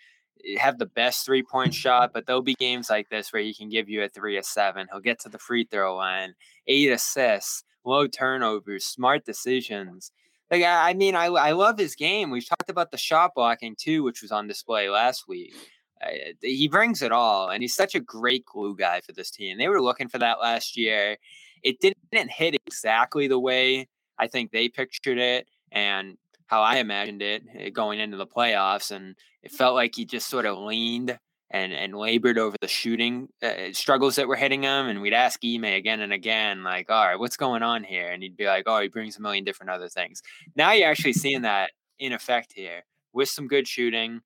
eh, 0.45 0.59
have 0.59 0.79
the 0.79 0.87
best 0.87 1.25
three 1.25 1.45
point 1.45 1.73
shot, 1.73 2.11
but 2.13 2.27
there'll 2.27 2.43
be 2.43 2.57
games 2.59 2.91
like 2.91 3.09
this 3.11 3.33
where 3.33 3.43
he 3.43 3.55
can 3.55 3.69
give 3.69 3.89
you 3.89 4.03
a 4.03 4.09
three 4.09 4.37
or 4.37 4.43
seven. 4.43 4.89
He'll 4.91 5.01
get 5.01 5.21
to 5.21 5.29
the 5.29 5.39
free 5.39 5.69
throw 5.71 5.95
line, 5.97 6.35
eight 6.67 6.91
assists, 6.91 7.63
low 7.85 8.09
turnovers, 8.09 8.87
smart 8.87 9.25
decisions. 9.25 10.11
Like 10.51 10.65
I, 10.65 10.91
I 10.91 10.95
mean, 10.95 11.15
I 11.15 11.27
I 11.27 11.53
love 11.53 11.79
his 11.79 11.95
game. 11.95 12.31
We've 12.31 12.49
talked 12.49 12.71
about 12.71 12.91
the 12.91 12.99
shot 12.99 13.33
blocking 13.37 13.77
too, 13.79 14.03
which 14.03 14.21
was 14.21 14.33
on 14.33 14.49
display 14.49 14.91
last 14.91 15.29
week. 15.29 15.55
Uh, 16.05 16.11
he 16.43 16.67
brings 16.67 17.03
it 17.03 17.13
all, 17.13 17.51
and 17.51 17.63
he's 17.63 17.75
such 17.75 17.95
a 17.95 18.01
great 18.01 18.45
glue 18.45 18.75
guy 18.77 19.01
for 19.01 19.13
this 19.13 19.31
team. 19.31 19.59
They 19.59 19.69
were 19.69 19.81
looking 19.81 20.09
for 20.09 20.19
that 20.19 20.41
last 20.41 20.77
year. 20.77 21.19
It 21.65 21.81
didn't 21.81 22.31
hit 22.31 22.55
exactly 22.67 23.27
the 23.29 23.39
way 23.41 23.89
I 24.19 24.29
think 24.29 24.53
they 24.53 24.69
pictured 24.69 25.19
it, 25.19 25.49
and 25.73 26.17
how 26.47 26.63
I 26.63 26.77
imagined 26.77 27.23
it 27.23 27.43
eh, 27.59 27.71
going 27.71 27.99
into 28.01 28.17
the 28.17 28.27
playoffs, 28.27 28.91
and 28.93 29.17
it 29.43 29.51
felt 29.53 29.75
like 29.75 29.95
he 29.97 30.05
just 30.05 30.29
sort 30.29 30.47
of 30.47 30.59
leaned 30.59 31.19
and 31.51 31.73
and 31.73 31.95
labored 31.95 32.39
over 32.39 32.57
the 32.61 32.69
shooting 32.69 33.29
uh, 33.43 33.73
struggles 33.73 34.17
that 34.17 34.29
were 34.29 34.37
hitting 34.37 34.63
him. 34.65 34.87
And 34.89 35.01
we'd 35.03 35.15
ask 35.15 35.41
Ime 35.45 35.65
again 35.65 36.01
and 36.01 36.13
again, 36.13 36.63
like, 36.65 36.91
"All 36.91 37.07
right, 37.07 37.19
what's 37.19 37.37
going 37.37 37.63
on 37.63 37.85
here?" 37.85 38.11
And 38.11 38.23
he'd 38.23 38.37
be 38.37 38.47
like, 38.47 38.65
"Oh, 38.67 38.81
he 38.81 38.89
brings 38.89 39.17
a 39.19 39.23
million 39.23 39.45
different 39.45 39.71
other 39.71 39.89
things." 39.89 40.23
Now 40.57 40.73
you're 40.73 40.91
actually 40.91 41.15
seeing 41.15 41.43
that 41.43 41.71
in 41.99 42.13
effect 42.13 42.53
here 42.55 42.85
with 43.13 43.29
some 43.29 43.49
good 43.49 43.67
shooting 43.69 44.21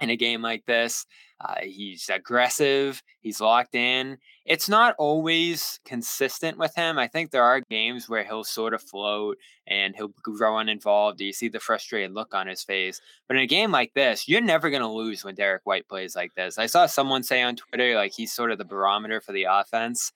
in 0.00 0.10
a 0.10 0.16
game 0.16 0.42
like 0.42 0.64
this. 0.66 1.06
Uh, 1.40 1.56
he's 1.62 2.08
aggressive. 2.08 3.02
He's 3.20 3.40
locked 3.40 3.74
in. 3.74 4.18
It's 4.46 4.68
not 4.68 4.94
always 4.98 5.80
consistent 5.84 6.58
with 6.58 6.74
him. 6.74 6.98
I 6.98 7.06
think 7.06 7.30
there 7.30 7.42
are 7.42 7.60
games 7.60 8.08
where 8.08 8.24
he'll 8.24 8.44
sort 8.44 8.72
of 8.72 8.82
float 8.82 9.36
and 9.66 9.94
he'll 9.96 10.12
grow 10.22 10.58
uninvolved. 10.58 11.20
You 11.20 11.32
see 11.32 11.48
the 11.48 11.60
frustrated 11.60 12.12
look 12.12 12.34
on 12.34 12.46
his 12.46 12.62
face. 12.62 13.00
But 13.26 13.36
in 13.36 13.42
a 13.42 13.46
game 13.46 13.72
like 13.72 13.92
this, 13.94 14.28
you're 14.28 14.40
never 14.40 14.70
going 14.70 14.82
to 14.82 14.88
lose 14.88 15.24
when 15.24 15.34
Derrick 15.34 15.62
White 15.64 15.88
plays 15.88 16.14
like 16.16 16.34
this. 16.34 16.58
I 16.58 16.66
saw 16.66 16.86
someone 16.86 17.22
say 17.22 17.42
on 17.42 17.56
Twitter, 17.56 17.94
like 17.94 18.12
he's 18.12 18.32
sort 18.32 18.50
of 18.50 18.58
the 18.58 18.64
barometer 18.64 19.20
for 19.20 19.32
the 19.32 19.46
offense. 19.50 20.12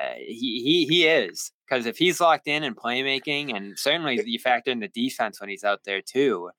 Uh, 0.00 0.14
he 0.16 0.62
he 0.64 0.86
he 0.88 1.06
is 1.06 1.52
because 1.68 1.86
if 1.86 1.96
he's 1.96 2.20
locked 2.20 2.48
in 2.48 2.64
and 2.64 2.76
playmaking, 2.76 3.54
and 3.54 3.78
certainly 3.78 4.20
you 4.24 4.38
factor 4.38 4.70
in 4.70 4.80
the 4.80 4.88
defense 4.88 5.40
when 5.40 5.50
he's 5.50 5.62
out 5.62 5.84
there 5.84 6.00
too 6.00 6.50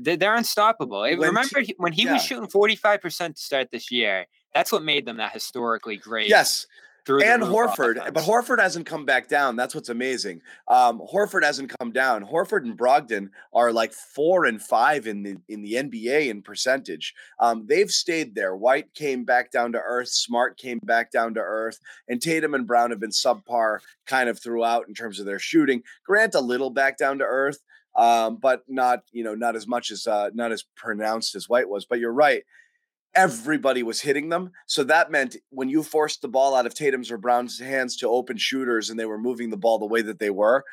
they're 0.00 0.34
unstoppable. 0.34 1.00
When 1.00 1.18
Remember 1.18 1.62
t- 1.62 1.74
when 1.78 1.92
he 1.92 2.04
yeah. 2.04 2.14
was 2.14 2.24
shooting 2.24 2.46
45% 2.46 3.34
to 3.34 3.40
start 3.40 3.70
this 3.70 3.90
year, 3.90 4.26
that's 4.54 4.72
what 4.72 4.82
made 4.82 5.06
them 5.06 5.18
that 5.18 5.32
historically 5.32 5.96
great. 5.96 6.28
Yes. 6.28 6.66
And 7.08 7.42
Horford, 7.42 7.98
offense. 7.98 8.10
but 8.14 8.24
Horford 8.24 8.60
hasn't 8.60 8.86
come 8.86 9.04
back 9.04 9.28
down. 9.28 9.54
That's 9.54 9.76
what's 9.76 9.90
amazing. 9.90 10.42
Um, 10.66 11.00
Horford 11.00 11.44
hasn't 11.44 11.72
come 11.78 11.92
down. 11.92 12.24
Horford 12.24 12.64
and 12.64 12.76
Brogdon 12.76 13.30
are 13.52 13.72
like 13.72 13.92
four 13.92 14.44
and 14.44 14.60
five 14.60 15.06
in 15.06 15.22
the 15.22 15.36
in 15.48 15.62
the 15.62 15.74
NBA 15.74 16.28
in 16.28 16.42
percentage. 16.42 17.14
Um, 17.38 17.64
they've 17.68 17.90
stayed 17.90 18.34
there. 18.34 18.56
White 18.56 18.92
came 18.94 19.24
back 19.24 19.52
down 19.52 19.72
to 19.72 19.78
earth. 19.78 20.08
Smart 20.08 20.58
came 20.58 20.80
back 20.82 21.12
down 21.12 21.34
to 21.34 21.40
earth, 21.40 21.78
and 22.08 22.20
Tatum 22.20 22.54
and 22.54 22.66
Brown 22.66 22.90
have 22.90 23.00
been 23.00 23.10
subpar 23.10 23.78
kind 24.06 24.28
of 24.28 24.40
throughout 24.40 24.88
in 24.88 24.94
terms 24.94 25.20
of 25.20 25.26
their 25.26 25.38
shooting. 25.38 25.82
Grant 26.04 26.34
a 26.34 26.40
little 26.40 26.70
back 26.70 26.98
down 26.98 27.18
to 27.18 27.24
earth, 27.24 27.60
um, 27.96 28.36
but 28.36 28.62
not 28.68 29.00
you 29.12 29.24
know 29.24 29.34
not 29.34 29.56
as 29.56 29.66
much 29.66 29.90
as 29.90 30.06
uh, 30.06 30.30
not 30.34 30.52
as 30.52 30.64
pronounced 30.76 31.34
as 31.34 31.48
White 31.48 31.68
was. 31.68 31.84
But 31.84 31.98
you're 31.98 32.12
right. 32.12 32.44
Everybody 33.14 33.82
was 33.82 34.00
hitting 34.00 34.28
them, 34.28 34.52
so 34.66 34.84
that 34.84 35.10
meant 35.10 35.36
when 35.50 35.70
you 35.70 35.82
forced 35.82 36.20
the 36.20 36.28
ball 36.28 36.54
out 36.54 36.66
of 36.66 36.74
Tatum's 36.74 37.10
or 37.10 37.16
Brown's 37.16 37.58
hands 37.58 37.96
to 37.98 38.08
open 38.08 38.36
shooters, 38.36 38.90
and 38.90 39.00
they 39.00 39.06
were 39.06 39.18
moving 39.18 39.50
the 39.50 39.56
ball 39.56 39.78
the 39.78 39.86
way 39.86 40.02
that 40.02 40.18
they 40.18 40.30
were. 40.30 40.64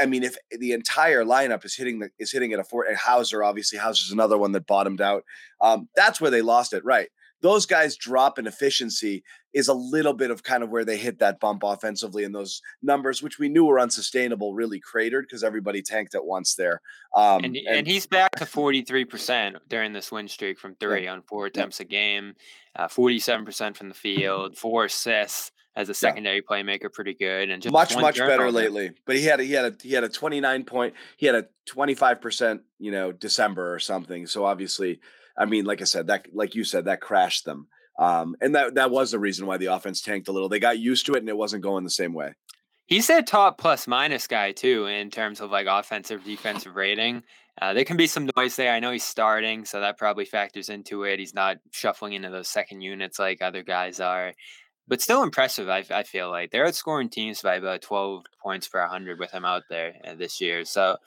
I 0.00 0.06
mean, 0.06 0.22
if 0.22 0.36
the 0.50 0.72
entire 0.72 1.24
lineup 1.24 1.64
is 1.64 1.74
hitting 1.74 1.98
the 1.98 2.10
is 2.18 2.30
hitting 2.30 2.52
at 2.52 2.60
a 2.60 2.64
four, 2.64 2.84
and 2.84 2.96
Hauser 2.96 3.42
obviously 3.42 3.78
Hauser's 3.78 4.12
another 4.12 4.38
one 4.38 4.52
that 4.52 4.66
bottomed 4.66 5.00
out. 5.00 5.24
Um, 5.60 5.88
that's 5.96 6.20
where 6.20 6.30
they 6.30 6.42
lost 6.42 6.72
it, 6.72 6.84
right? 6.84 7.08
Those 7.40 7.66
guys 7.66 7.96
drop 7.96 8.38
in 8.38 8.46
efficiency 8.46 9.22
is 9.54 9.68
a 9.68 9.74
little 9.74 10.12
bit 10.12 10.30
of 10.30 10.42
kind 10.42 10.62
of 10.62 10.70
where 10.70 10.84
they 10.84 10.96
hit 10.96 11.18
that 11.20 11.40
bump 11.40 11.62
offensively 11.64 12.24
and 12.24 12.34
those 12.34 12.60
numbers, 12.82 13.22
which 13.22 13.38
we 13.38 13.48
knew 13.48 13.64
were 13.64 13.80
unsustainable, 13.80 14.54
really 14.54 14.80
cratered 14.80 15.24
because 15.26 15.42
everybody 15.42 15.82
tanked 15.82 16.14
at 16.14 16.24
once 16.24 16.54
there. 16.54 16.80
Um, 17.14 17.44
and, 17.44 17.56
and, 17.56 17.78
and, 17.78 17.86
he's 17.86 18.06
back 18.06 18.32
to 18.36 18.44
43% 18.44 19.56
during 19.68 19.92
this 19.92 20.12
win 20.12 20.28
streak 20.28 20.58
from 20.58 20.74
three 20.74 21.04
yeah. 21.04 21.12
on 21.12 21.22
four 21.22 21.46
attempts 21.46 21.80
yeah. 21.80 21.84
a 21.84 21.88
game, 21.88 22.34
uh, 22.76 22.88
47% 22.88 23.76
from 23.76 23.88
the 23.88 23.94
field, 23.94 24.56
four 24.56 24.84
assists 24.84 25.52
as 25.76 25.88
a 25.88 25.94
secondary 25.94 26.36
yeah. 26.36 26.56
playmaker, 26.56 26.92
pretty 26.92 27.14
good, 27.14 27.50
and 27.50 27.62
just 27.62 27.72
much 27.72 27.96
much 27.96 28.18
better 28.18 28.50
lately. 28.50 28.90
But 29.06 29.16
he 29.16 29.24
had 29.24 29.38
a, 29.38 29.44
he 29.44 29.52
had 29.52 29.64
a 29.64 29.76
he 29.80 29.92
had 29.92 30.02
a 30.02 30.08
29 30.08 30.64
point, 30.64 30.94
he 31.16 31.26
had 31.26 31.36
a 31.36 31.46
25 31.66 32.20
percent, 32.20 32.62
you 32.80 32.90
know, 32.90 33.12
December 33.12 33.72
or 33.72 33.78
something. 33.78 34.26
So 34.26 34.44
obviously 34.44 35.00
I 35.38 35.44
mean, 35.44 35.64
like 35.64 35.80
I 35.80 35.84
said, 35.84 36.08
that 36.08 36.26
like 36.32 36.54
you 36.54 36.64
said, 36.64 36.86
that 36.86 37.00
crashed 37.00 37.44
them. 37.44 37.68
Um, 37.98 38.36
and 38.40 38.54
that 38.54 38.74
that 38.74 38.90
was 38.90 39.10
the 39.10 39.18
reason 39.18 39.46
why 39.46 39.56
the 39.56 39.66
offense 39.66 40.00
tanked 40.00 40.28
a 40.28 40.32
little. 40.32 40.48
They 40.48 40.60
got 40.60 40.78
used 40.78 41.06
to 41.06 41.14
it 41.14 41.18
and 41.18 41.28
it 41.28 41.36
wasn't 41.36 41.62
going 41.62 41.84
the 41.84 41.90
same 41.90 42.14
way. 42.14 42.34
He's 42.86 43.10
a 43.10 43.22
top 43.22 43.58
plus 43.58 43.86
minus 43.86 44.26
guy 44.26 44.52
too 44.52 44.86
in 44.86 45.10
terms 45.10 45.40
of 45.40 45.50
like 45.50 45.66
offensive 45.68 46.24
defensive 46.24 46.74
rating. 46.74 47.22
Uh, 47.60 47.74
there 47.74 47.84
can 47.84 47.96
be 47.96 48.06
some 48.06 48.30
noise 48.36 48.56
there. 48.56 48.72
I 48.72 48.78
know 48.78 48.92
he's 48.92 49.04
starting, 49.04 49.64
so 49.64 49.80
that 49.80 49.98
probably 49.98 50.24
factors 50.24 50.68
into 50.68 51.02
it. 51.02 51.18
He's 51.18 51.34
not 51.34 51.56
shuffling 51.72 52.12
into 52.12 52.30
those 52.30 52.48
second 52.48 52.82
units 52.82 53.18
like 53.18 53.42
other 53.42 53.64
guys 53.64 53.98
are, 53.98 54.32
but 54.86 55.02
still 55.02 55.24
impressive. 55.24 55.68
I, 55.68 55.84
I 55.90 56.04
feel 56.04 56.30
like 56.30 56.50
they're 56.50 56.66
outscoring 56.66 57.10
teams 57.10 57.42
by 57.42 57.56
about 57.56 57.82
12 57.82 58.24
points 58.40 58.68
per 58.68 58.80
100 58.80 59.18
with 59.18 59.32
him 59.32 59.44
out 59.44 59.64
there 59.68 59.94
uh, 60.06 60.14
this 60.14 60.40
year. 60.40 60.64
So 60.64 60.98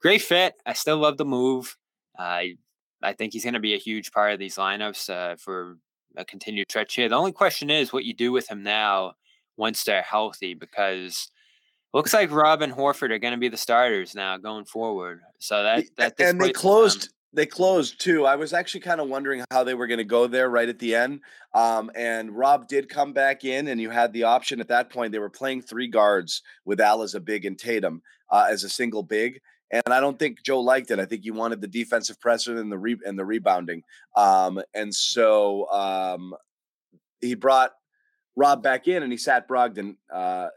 great 0.00 0.22
fit. 0.22 0.54
I 0.64 0.72
still 0.72 0.96
love 0.96 1.18
the 1.18 1.26
move. 1.26 1.76
Uh, 2.18 2.42
I 3.02 3.12
think 3.12 3.32
he's 3.32 3.44
going 3.44 3.54
to 3.54 3.60
be 3.60 3.74
a 3.74 3.78
huge 3.78 4.12
part 4.12 4.32
of 4.32 4.38
these 4.38 4.56
lineups 4.56 5.10
uh, 5.10 5.36
for 5.36 5.76
a 6.16 6.24
continued 6.24 6.70
stretch 6.70 6.94
here. 6.94 7.08
The 7.08 7.16
only 7.16 7.32
question 7.32 7.70
is 7.70 7.92
what 7.92 8.04
you 8.04 8.14
do 8.14 8.32
with 8.32 8.50
him 8.50 8.62
now 8.62 9.14
once 9.56 9.84
they're 9.84 10.02
healthy, 10.02 10.54
because 10.54 11.28
looks 11.94 12.14
like 12.14 12.30
Rob 12.30 12.62
and 12.62 12.72
Horford 12.72 13.10
are 13.10 13.18
going 13.18 13.34
to 13.34 13.40
be 13.40 13.48
the 13.48 13.56
starters 13.56 14.14
now 14.14 14.36
going 14.36 14.64
forward. 14.64 15.20
So 15.38 15.62
that 15.62 15.84
that 15.96 16.20
and 16.20 16.40
they 16.40 16.52
closed. 16.52 17.12
They 17.34 17.46
closed 17.46 17.98
too. 17.98 18.26
I 18.26 18.36
was 18.36 18.52
actually 18.52 18.80
kind 18.80 19.00
of 19.00 19.08
wondering 19.08 19.42
how 19.50 19.64
they 19.64 19.72
were 19.72 19.86
going 19.86 19.96
to 19.96 20.04
go 20.04 20.26
there 20.26 20.50
right 20.50 20.68
at 20.68 20.78
the 20.78 20.94
end. 20.94 21.20
Um, 21.54 21.90
and 21.96 22.30
Rob 22.36 22.68
did 22.68 22.90
come 22.90 23.14
back 23.14 23.42
in, 23.42 23.68
and 23.68 23.80
you 23.80 23.88
had 23.88 24.12
the 24.12 24.24
option 24.24 24.60
at 24.60 24.68
that 24.68 24.90
point. 24.90 25.12
They 25.12 25.18
were 25.18 25.30
playing 25.30 25.62
three 25.62 25.88
guards 25.88 26.42
with 26.66 26.78
Al 26.78 27.00
as 27.00 27.14
a 27.14 27.20
big 27.20 27.46
and 27.46 27.58
Tatum 27.58 28.02
uh, 28.30 28.48
as 28.50 28.64
a 28.64 28.68
single 28.68 29.02
big 29.02 29.40
and 29.72 29.94
I 29.94 30.00
don't 30.00 30.18
think 30.18 30.42
Joe 30.42 30.60
liked 30.60 30.90
it. 30.90 31.00
I 31.00 31.06
think 31.06 31.22
he 31.22 31.30
wanted 31.30 31.62
the 31.62 31.66
defensive 31.66 32.20
pressure 32.20 32.58
and 32.58 32.70
the 32.70 32.78
re- 32.78 33.00
and 33.04 33.18
the 33.18 33.24
rebounding. 33.24 33.82
Um, 34.16 34.60
and 34.74 34.94
so 34.94 35.68
um, 35.70 36.34
he 37.20 37.34
brought 37.34 37.72
Rob 38.36 38.62
back 38.62 38.86
in, 38.86 39.02
and 39.02 39.10
he 39.10 39.16
sat 39.16 39.48
Brogdon, 39.48 39.96
uh, 40.12 40.48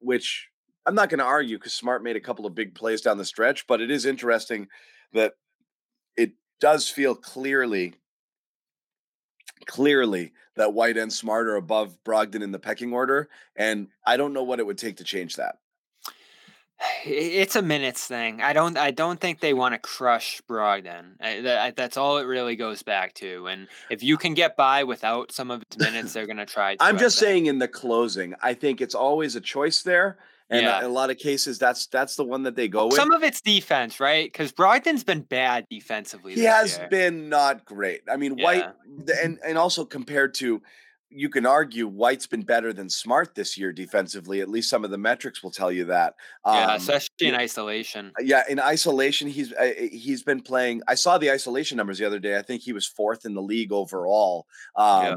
which 0.00 0.48
I'm 0.86 0.96
not 0.96 1.08
going 1.08 1.20
to 1.20 1.24
argue 1.24 1.56
because 1.56 1.72
Smart 1.72 2.02
made 2.02 2.16
a 2.16 2.20
couple 2.20 2.46
of 2.46 2.54
big 2.54 2.74
plays 2.74 3.00
down 3.00 3.16
the 3.16 3.24
stretch. 3.24 3.66
But 3.68 3.80
it 3.80 3.92
is 3.92 4.06
interesting 4.06 4.66
that 5.12 5.34
it 6.16 6.32
does 6.60 6.88
feel 6.88 7.14
clearly, 7.14 7.94
clearly 9.66 10.32
that 10.56 10.72
White 10.72 10.96
and 10.96 11.12
Smart 11.12 11.46
are 11.46 11.56
above 11.56 11.96
Brogdon 12.04 12.42
in 12.42 12.50
the 12.50 12.58
pecking 12.58 12.92
order, 12.92 13.28
and 13.54 13.86
I 14.04 14.16
don't 14.16 14.32
know 14.32 14.42
what 14.42 14.58
it 14.58 14.66
would 14.66 14.78
take 14.78 14.96
to 14.96 15.04
change 15.04 15.36
that. 15.36 15.56
It's 17.06 17.56
a 17.56 17.62
minutes 17.62 18.06
thing. 18.06 18.40
I 18.40 18.52
don't. 18.52 18.76
I 18.76 18.90
don't 18.90 19.20
think 19.20 19.40
they 19.40 19.54
want 19.54 19.74
to 19.74 19.78
crush 19.78 20.40
Brogdon. 20.48 21.12
I, 21.20 21.40
that, 21.42 21.76
that's 21.76 21.96
all 21.96 22.18
it 22.18 22.24
really 22.24 22.56
goes 22.56 22.82
back 22.82 23.14
to. 23.14 23.46
And 23.46 23.68
if 23.90 24.02
you 24.02 24.16
can 24.16 24.34
get 24.34 24.56
by 24.56 24.84
without 24.84 25.30
some 25.30 25.50
of 25.50 25.62
its 25.62 25.78
minutes, 25.78 26.12
they're 26.14 26.26
going 26.26 26.38
to 26.38 26.46
try. 26.46 26.76
I'm 26.80 26.98
just 26.98 27.18
saying, 27.18 27.46
in 27.46 27.58
the 27.58 27.68
closing, 27.68 28.34
I 28.42 28.54
think 28.54 28.80
it's 28.80 28.94
always 28.94 29.36
a 29.36 29.40
choice 29.40 29.82
there. 29.82 30.18
And 30.50 30.62
yeah. 30.62 30.80
in 30.80 30.84
a 30.84 30.88
lot 30.88 31.10
of 31.10 31.18
cases, 31.18 31.58
that's 31.58 31.86
that's 31.86 32.16
the 32.16 32.24
one 32.24 32.42
that 32.42 32.54
they 32.54 32.68
go 32.68 32.86
with. 32.86 32.96
Some 32.96 33.12
of 33.12 33.22
it's 33.22 33.40
defense, 33.40 33.98
right? 33.98 34.30
Because 34.30 34.52
Brogdon's 34.52 35.04
been 35.04 35.22
bad 35.22 35.66
defensively. 35.70 36.34
He 36.34 36.44
has 36.44 36.76
year. 36.76 36.88
been 36.88 37.28
not 37.30 37.64
great. 37.64 38.02
I 38.10 38.16
mean, 38.16 38.36
yeah. 38.36 38.44
White, 38.44 38.64
and 39.22 39.38
and 39.44 39.56
also 39.56 39.86
compared 39.86 40.34
to 40.34 40.60
you 41.14 41.28
can 41.28 41.46
argue 41.46 41.86
White's 41.86 42.26
been 42.26 42.42
better 42.42 42.72
than 42.72 42.90
Smart 42.90 43.34
this 43.34 43.56
year 43.56 43.72
defensively. 43.72 44.40
At 44.40 44.48
least 44.48 44.68
some 44.68 44.84
of 44.84 44.90
the 44.90 44.98
metrics 44.98 45.42
will 45.42 45.52
tell 45.52 45.70
you 45.70 45.84
that. 45.84 46.14
Um, 46.44 46.56
yeah, 46.56 46.74
especially 46.74 47.28
in 47.28 47.34
isolation. 47.34 48.12
Uh, 48.18 48.22
yeah, 48.24 48.42
in 48.48 48.58
isolation, 48.58 49.28
he's 49.28 49.52
uh, 49.52 49.72
he's 49.78 50.24
been 50.24 50.42
playing. 50.42 50.82
I 50.88 50.96
saw 50.96 51.16
the 51.16 51.30
isolation 51.30 51.76
numbers 51.76 51.98
the 51.98 52.04
other 52.04 52.18
day. 52.18 52.36
I 52.36 52.42
think 52.42 52.62
he 52.62 52.72
was 52.72 52.86
fourth 52.86 53.24
in 53.24 53.34
the 53.34 53.42
league 53.42 53.72
overall. 53.72 54.46
Um, 54.74 55.04
yeah. 55.04 55.14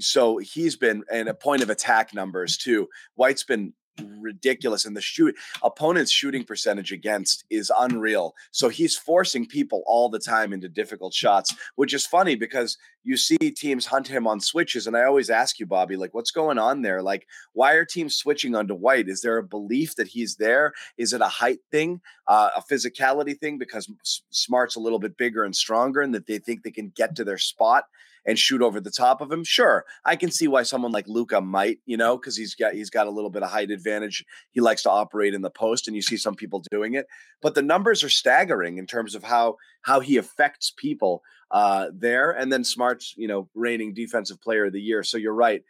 So 0.00 0.38
he's 0.38 0.76
been 0.76 1.04
and 1.10 1.28
a 1.28 1.34
point 1.34 1.62
of 1.62 1.70
attack 1.70 2.12
numbers 2.12 2.56
too. 2.56 2.88
White's 3.14 3.44
been 3.44 3.72
ridiculous 4.18 4.84
and 4.84 4.96
the 4.96 5.00
shoot 5.00 5.34
opponent's 5.62 6.10
shooting 6.10 6.44
percentage 6.44 6.92
against 6.92 7.44
is 7.50 7.72
unreal. 7.78 8.34
So 8.50 8.68
he's 8.68 8.96
forcing 8.96 9.46
people 9.46 9.82
all 9.86 10.08
the 10.08 10.18
time 10.18 10.52
into 10.52 10.68
difficult 10.68 11.14
shots 11.14 11.54
which 11.76 11.94
is 11.94 12.06
funny 12.06 12.34
because 12.34 12.76
you 13.04 13.16
see 13.16 13.36
teams 13.36 13.86
hunt 13.86 14.08
him 14.08 14.26
on 14.26 14.40
switches 14.40 14.86
and 14.86 14.96
i 14.96 15.04
always 15.04 15.30
ask 15.30 15.60
you 15.60 15.66
bobby 15.66 15.96
like 15.96 16.12
what's 16.12 16.30
going 16.30 16.58
on 16.58 16.82
there? 16.82 17.02
Like 17.02 17.26
why 17.52 17.74
are 17.74 17.84
teams 17.84 18.16
switching 18.16 18.54
onto 18.54 18.74
white? 18.74 19.08
Is 19.08 19.20
there 19.20 19.38
a 19.38 19.42
belief 19.42 19.96
that 19.96 20.08
he's 20.08 20.36
there? 20.36 20.72
Is 20.96 21.12
it 21.12 21.20
a 21.20 21.28
height 21.28 21.60
thing 21.70 22.00
uh, 22.26 22.50
a 22.56 22.62
physicality 22.62 23.38
thing? 23.38 23.58
Because 23.58 23.90
Smart's 24.30 24.76
a 24.76 24.80
little 24.80 24.98
bit 24.98 25.16
bigger 25.16 25.44
and 25.44 25.54
stronger, 25.54 26.00
and 26.00 26.14
that 26.14 26.26
they 26.26 26.38
think 26.38 26.62
they 26.62 26.70
can 26.70 26.92
get 26.94 27.16
to 27.16 27.24
their 27.24 27.38
spot 27.38 27.84
and 28.26 28.38
shoot 28.38 28.60
over 28.60 28.80
the 28.80 28.90
top 28.90 29.20
of 29.20 29.30
him. 29.30 29.44
Sure, 29.44 29.84
I 30.04 30.16
can 30.16 30.30
see 30.30 30.48
why 30.48 30.62
someone 30.62 30.92
like 30.92 31.08
Luka 31.08 31.40
might, 31.40 31.78
you 31.86 31.96
know, 31.96 32.16
because 32.16 32.36
he's 32.36 32.54
got 32.54 32.74
he's 32.74 32.90
got 32.90 33.06
a 33.06 33.10
little 33.10 33.30
bit 33.30 33.42
of 33.42 33.50
height 33.50 33.70
advantage. 33.70 34.24
He 34.50 34.60
likes 34.60 34.82
to 34.82 34.90
operate 34.90 35.34
in 35.34 35.42
the 35.42 35.50
post, 35.50 35.86
and 35.86 35.94
you 35.94 36.02
see 36.02 36.16
some 36.16 36.34
people 36.34 36.62
doing 36.70 36.94
it. 36.94 37.06
But 37.40 37.54
the 37.54 37.62
numbers 37.62 38.02
are 38.02 38.08
staggering 38.08 38.78
in 38.78 38.86
terms 38.86 39.14
of 39.14 39.22
how 39.22 39.56
how 39.82 40.00
he 40.00 40.16
affects 40.16 40.72
people 40.76 41.22
uh, 41.50 41.88
there. 41.94 42.32
And 42.32 42.52
then 42.52 42.64
Smart's, 42.64 43.14
you 43.16 43.28
know, 43.28 43.48
reigning 43.54 43.94
defensive 43.94 44.40
player 44.40 44.66
of 44.66 44.72
the 44.72 44.80
year. 44.80 45.02
So 45.02 45.16
you're 45.16 45.34
right. 45.34 45.62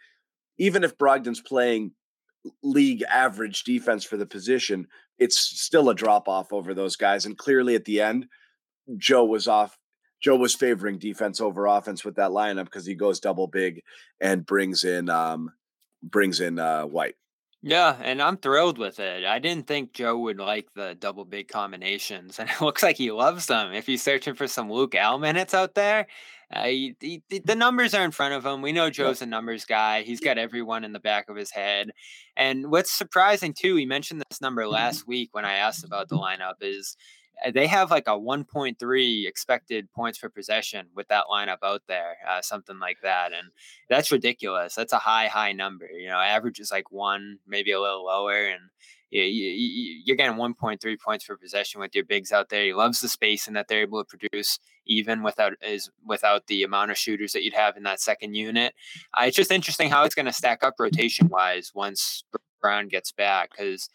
Even 0.59 0.85
if 0.85 0.97
Brogdon's 0.97 1.41
playing 1.41 1.93
league 2.63 3.03
average 3.11 3.65
defense 3.65 4.05
for 4.05 4.17
the 4.17 4.27
position, 4.27 4.87
it's 5.19 5.39
still 5.39 5.91
a 5.91 5.95
drop 5.95 6.29
off 6.29 6.53
over 6.53 6.75
those 6.75 6.97
guys. 6.97 7.27
And 7.27 7.37
clearly 7.37 7.75
at 7.75 7.85
the 7.85 8.01
end, 8.01 8.27
Joe 8.97 9.25
was 9.25 9.49
off 9.49 9.77
Joe 10.21 10.37
was 10.37 10.55
favoring 10.55 10.99
defense 10.99 11.41
over 11.41 11.67
offense 11.67 12.05
with 12.05 12.17
that 12.17 12.31
lineup 12.31 12.65
because 12.65 12.87
he 12.87 12.95
goes 12.95 13.21
double 13.21 13.47
big 13.47 13.83
and 14.21 14.47
brings 14.47 14.85
in 14.85 15.09
um 15.09 15.53
brings 16.03 16.41
in 16.41 16.59
uh 16.59 16.85
White. 16.85 17.17
Yeah, 17.63 17.97
and 18.01 18.23
I'm 18.23 18.37
thrilled 18.37 18.79
with 18.79 19.01
it. 19.01 19.25
I 19.25 19.41
didn't 19.41 19.67
think 19.67 19.93
Joe 19.93 20.17
would 20.19 20.39
like 20.39 20.69
the 20.75 20.95
double 20.95 21.25
big 21.25 21.49
combinations, 21.49 22.39
and 22.39 22.49
it 22.49 22.61
looks 22.61 22.83
like 22.83 22.97
he 22.97 23.11
loves 23.11 23.47
them. 23.47 23.73
If 23.73 23.87
he's 23.87 24.03
searching 24.03 24.35
for 24.35 24.47
some 24.47 24.71
Luke 24.71 24.95
Al 24.95 25.19
minutes 25.19 25.55
out 25.55 25.75
there, 25.75 26.07
uh, 26.53 26.67
he, 26.67 26.97
he, 27.01 27.23
the 27.45 27.57
numbers 27.57 27.93
are 27.93 28.05
in 28.05 28.13
front 28.13 28.35
of 28.35 28.47
him. 28.47 28.63
We 28.63 28.71
know 28.71 28.89
Joe's 28.89 29.21
a 29.21 29.27
numbers 29.27 29.65
guy. 29.65 30.03
He's 30.03 30.21
got 30.21 30.39
everyone 30.39 30.85
in 30.85 30.93
the 30.93 31.01
back 31.01 31.29
of 31.29 31.35
his 31.35 31.51
head. 31.51 31.91
And 32.37 32.71
what's 32.71 32.93
surprising 32.93 33.53
too, 33.53 33.75
he 33.75 33.85
mentioned 33.85 34.23
this 34.31 34.41
number 34.41 34.63
mm-hmm. 34.63 34.75
last 34.75 35.09
week 35.09 35.31
when 35.33 35.45
I 35.45 35.55
asked 35.55 35.85
about 35.85 36.09
the 36.09 36.17
lineup, 36.17 36.55
is 36.61 36.97
they 37.53 37.67
have 37.67 37.91
like 37.91 38.09
a 38.09 38.13
1.3 38.13 39.29
expected 39.29 39.93
points 39.93 40.19
per 40.19 40.29
possession 40.29 40.87
with 40.95 41.09
that 41.09 41.25
lineup 41.31 41.59
out 41.63 41.83
there, 41.87 42.17
uh, 42.29 42.41
something 42.41 42.79
like 42.79 42.99
that, 43.03 43.33
and 43.33 43.49
that's 43.89 44.11
ridiculous. 44.11 44.75
That's 44.75 44.93
a 44.93 44.99
high, 44.99 45.27
high 45.27 45.53
number. 45.53 45.87
You 45.87 46.09
know, 46.09 46.19
average 46.19 46.61
is 46.61 46.71
like 46.71 46.91
one, 46.91 47.39
maybe 47.47 47.73
a 47.73 47.81
little 47.81 48.07
lower, 48.07 48.47
and 48.47 48.63
you, 49.11 50.13
are 50.13 50.17
getting 50.17 50.37
1.3 50.37 51.01
points 51.01 51.25
per 51.27 51.37
possession 51.37 51.81
with 51.81 51.95
your 51.95 52.05
bigs 52.05 52.33
out 52.33 52.49
there. 52.49 52.65
He 52.65 52.73
loves 52.73 53.01
the 53.01 53.09
space 53.09 53.47
and 53.47 53.57
that 53.57 53.69
they're 53.69 53.83
able 53.83 54.03
to 54.03 54.09
produce 54.19 54.59
even 54.87 55.23
without 55.23 55.55
is 55.63 55.91
without 56.05 56.47
the 56.47 56.63
amount 56.63 56.91
of 56.91 56.99
shooters 56.99 57.33
that 57.33 57.43
you'd 57.43 57.55
have 57.55 57.77
in 57.77 57.83
that 57.85 58.01
second 58.01 58.35
unit. 58.35 58.75
Uh, 59.15 59.25
it's 59.27 59.37
just 59.37 59.51
interesting 59.51 59.91
how 59.91 60.05
it's 60.05 60.15
going 60.15 60.27
to 60.27 60.33
stack 60.33 60.63
up 60.63 60.75
rotation 60.79 61.29
wise 61.29 61.73
once 61.75 62.25
Brown 62.61 62.89
gets 62.89 63.13
back 63.13 63.51
because 63.51 63.89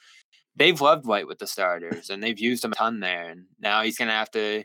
they've 0.56 0.80
loved 0.80 1.06
White 1.06 1.28
with 1.28 1.40
the 1.40 1.48
starters 1.48 2.10
and 2.10 2.22
they've 2.22 2.40
used 2.40 2.64
him 2.64 2.72
a 2.72 2.76
ton 2.76 3.00
there. 3.00 3.30
And 3.30 3.46
now 3.60 3.82
he's 3.84 3.98
going 3.98 4.10
to 4.10 4.14
have 4.14 4.32
to 4.32 4.64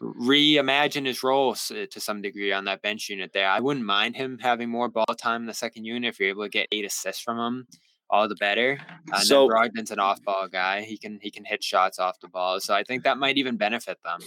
reimagine 0.00 1.06
his 1.06 1.22
roles 1.22 1.70
uh, 1.70 1.86
to 1.90 2.00
some 2.00 2.22
degree 2.22 2.52
on 2.52 2.64
that 2.64 2.82
bench 2.82 3.08
unit 3.08 3.32
there. 3.32 3.48
I 3.48 3.60
wouldn't 3.60 3.86
mind 3.86 4.16
him 4.16 4.38
having 4.40 4.68
more 4.68 4.88
ball 4.88 5.06
time 5.16 5.42
in 5.42 5.46
the 5.46 5.54
second 5.54 5.84
unit 5.84 6.08
if 6.08 6.18
you're 6.18 6.30
able 6.30 6.42
to 6.44 6.48
get 6.48 6.68
eight 6.72 6.84
assists 6.84 7.22
from 7.22 7.38
him. 7.38 7.66
All 8.10 8.28
the 8.28 8.34
better. 8.34 8.78
And 9.10 9.22
so 9.22 9.48
Brogdon's 9.48 9.90
an 9.90 9.98
off-ball 9.98 10.48
guy. 10.48 10.82
He 10.82 10.98
can 10.98 11.18
he 11.22 11.30
can 11.30 11.46
hit 11.46 11.64
shots 11.64 11.98
off 11.98 12.20
the 12.20 12.28
ball. 12.28 12.60
So 12.60 12.74
I 12.74 12.82
think 12.82 13.04
that 13.04 13.16
might 13.16 13.38
even 13.38 13.56
benefit 13.56 13.96
them. 14.04 14.20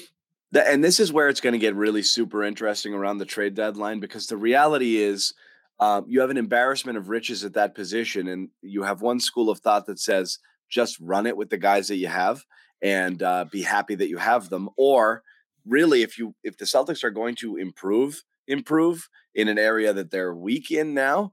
And 0.67 0.83
this 0.83 0.99
is 0.99 1.13
where 1.13 1.29
it's 1.29 1.41
going 1.41 1.53
to 1.53 1.59
get 1.59 1.75
really 1.75 2.01
super 2.01 2.43
interesting 2.43 2.95
around 2.95 3.19
the 3.19 3.25
trade 3.25 3.53
deadline 3.53 3.99
because 3.99 4.25
the 4.25 4.37
reality 4.37 4.97
is 4.97 5.35
um, 5.79 6.05
you 6.07 6.21
have 6.21 6.31
an 6.31 6.37
embarrassment 6.37 6.97
of 6.97 7.09
riches 7.09 7.43
at 7.43 7.53
that 7.53 7.75
position, 7.75 8.27
and 8.27 8.49
you 8.61 8.81
have 8.81 9.01
one 9.01 9.19
school 9.19 9.51
of 9.51 9.59
thought 9.59 9.85
that 9.85 9.99
says 9.99 10.39
just 10.69 10.99
run 10.99 11.25
it 11.25 11.37
with 11.37 11.49
the 11.49 11.57
guys 11.57 11.87
that 11.87 11.97
you 11.97 12.07
have 12.07 12.43
and 12.81 13.21
uh, 13.23 13.45
be 13.51 13.61
happy 13.61 13.95
that 13.95 14.09
you 14.09 14.17
have 14.17 14.49
them 14.49 14.69
or 14.77 15.23
really 15.65 16.03
if 16.03 16.17
you 16.17 16.35
if 16.43 16.57
the 16.57 16.65
celtics 16.65 17.03
are 17.03 17.11
going 17.11 17.35
to 17.35 17.57
improve 17.57 18.23
improve 18.47 19.07
in 19.33 19.47
an 19.47 19.57
area 19.57 19.93
that 19.93 20.11
they're 20.11 20.35
weak 20.35 20.71
in 20.71 20.93
now 20.93 21.31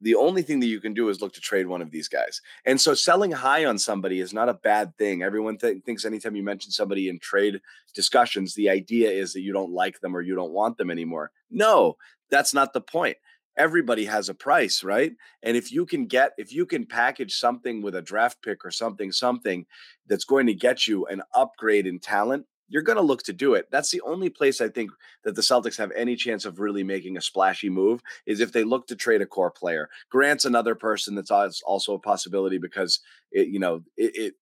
the 0.00 0.14
only 0.14 0.42
thing 0.42 0.60
that 0.60 0.66
you 0.66 0.80
can 0.80 0.92
do 0.92 1.08
is 1.08 1.22
look 1.22 1.32
to 1.32 1.40
trade 1.40 1.66
one 1.66 1.80
of 1.80 1.90
these 1.90 2.08
guys. 2.08 2.42
And 2.66 2.78
so 2.78 2.92
selling 2.92 3.30
high 3.30 3.64
on 3.64 3.78
somebody 3.78 4.20
is 4.20 4.34
not 4.34 4.50
a 4.50 4.54
bad 4.54 4.94
thing. 4.98 5.22
Everyone 5.22 5.56
th- 5.56 5.82
thinks 5.84 6.04
anytime 6.04 6.36
you 6.36 6.42
mention 6.42 6.72
somebody 6.72 7.08
in 7.08 7.18
trade 7.20 7.58
discussions 7.94 8.52
the 8.52 8.68
idea 8.68 9.10
is 9.10 9.32
that 9.32 9.40
you 9.40 9.52
don't 9.52 9.72
like 9.72 10.00
them 10.00 10.14
or 10.14 10.20
you 10.20 10.34
don't 10.34 10.52
want 10.52 10.76
them 10.76 10.90
anymore. 10.90 11.30
No 11.50 11.96
that's 12.30 12.54
not 12.54 12.72
the 12.72 12.80
point 12.80 13.16
everybody 13.56 14.04
has 14.06 14.28
a 14.28 14.34
price, 14.34 14.82
right? 14.82 15.12
And 15.42 15.56
if 15.56 15.72
you 15.72 15.86
can 15.86 16.06
get, 16.06 16.32
if 16.38 16.52
you 16.52 16.66
can 16.66 16.86
package 16.86 17.34
something 17.34 17.82
with 17.82 17.94
a 17.94 18.02
draft 18.02 18.42
pick 18.42 18.64
or 18.64 18.70
something, 18.70 19.12
something 19.12 19.66
that's 20.06 20.24
going 20.24 20.46
to 20.46 20.54
get 20.54 20.86
you 20.86 21.06
an 21.06 21.22
upgrade 21.34 21.86
in 21.86 21.98
talent, 21.98 22.46
you're 22.68 22.82
going 22.82 22.96
to 22.96 23.02
look 23.02 23.22
to 23.24 23.32
do 23.32 23.54
it. 23.54 23.68
That's 23.70 23.90
the 23.90 24.00
only 24.00 24.30
place 24.30 24.60
I 24.60 24.68
think 24.68 24.90
that 25.22 25.34
the 25.34 25.42
Celtics 25.42 25.76
have 25.76 25.92
any 25.92 26.16
chance 26.16 26.44
of 26.44 26.60
really 26.60 26.82
making 26.82 27.16
a 27.16 27.20
splashy 27.20 27.68
move 27.68 28.00
is 28.26 28.40
if 28.40 28.52
they 28.52 28.64
look 28.64 28.86
to 28.86 28.96
trade 28.96 29.22
a 29.22 29.26
core 29.26 29.50
player. 29.50 29.88
Grant's 30.10 30.44
another 30.44 30.74
person 30.74 31.14
that's 31.14 31.30
also 31.30 31.94
a 31.94 31.98
possibility 31.98 32.58
because 32.58 33.00
it, 33.30 33.48
you 33.48 33.58
know, 33.58 33.82
it, 33.96 34.16
it 34.16 34.34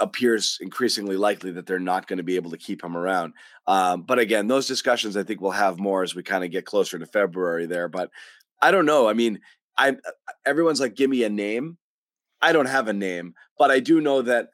appears 0.00 0.58
increasingly 0.60 1.16
likely 1.16 1.50
that 1.52 1.66
they're 1.66 1.78
not 1.78 2.06
going 2.06 2.16
to 2.16 2.22
be 2.22 2.36
able 2.36 2.50
to 2.50 2.56
keep 2.56 2.82
him 2.82 2.96
around. 2.96 3.34
Um, 3.66 4.02
but 4.02 4.18
again, 4.18 4.46
those 4.46 4.66
discussions 4.66 5.16
I 5.16 5.22
think 5.22 5.40
we'll 5.40 5.50
have 5.52 5.78
more 5.78 6.02
as 6.02 6.14
we 6.14 6.22
kind 6.22 6.44
of 6.44 6.50
get 6.50 6.64
closer 6.64 6.98
to 6.98 7.06
February 7.06 7.66
there. 7.66 7.88
But 7.88 8.10
I 8.62 8.70
don't 8.70 8.86
know. 8.86 9.08
I 9.08 9.12
mean, 9.12 9.40
I 9.76 9.90
uh, 9.90 9.94
everyone's 10.44 10.80
like, 10.80 10.94
give 10.94 11.10
me 11.10 11.24
a 11.24 11.30
name. 11.30 11.78
I 12.40 12.52
don't 12.52 12.66
have 12.66 12.88
a 12.88 12.92
name, 12.92 13.34
but 13.58 13.70
I 13.70 13.80
do 13.80 14.00
know 14.00 14.22
that 14.22 14.48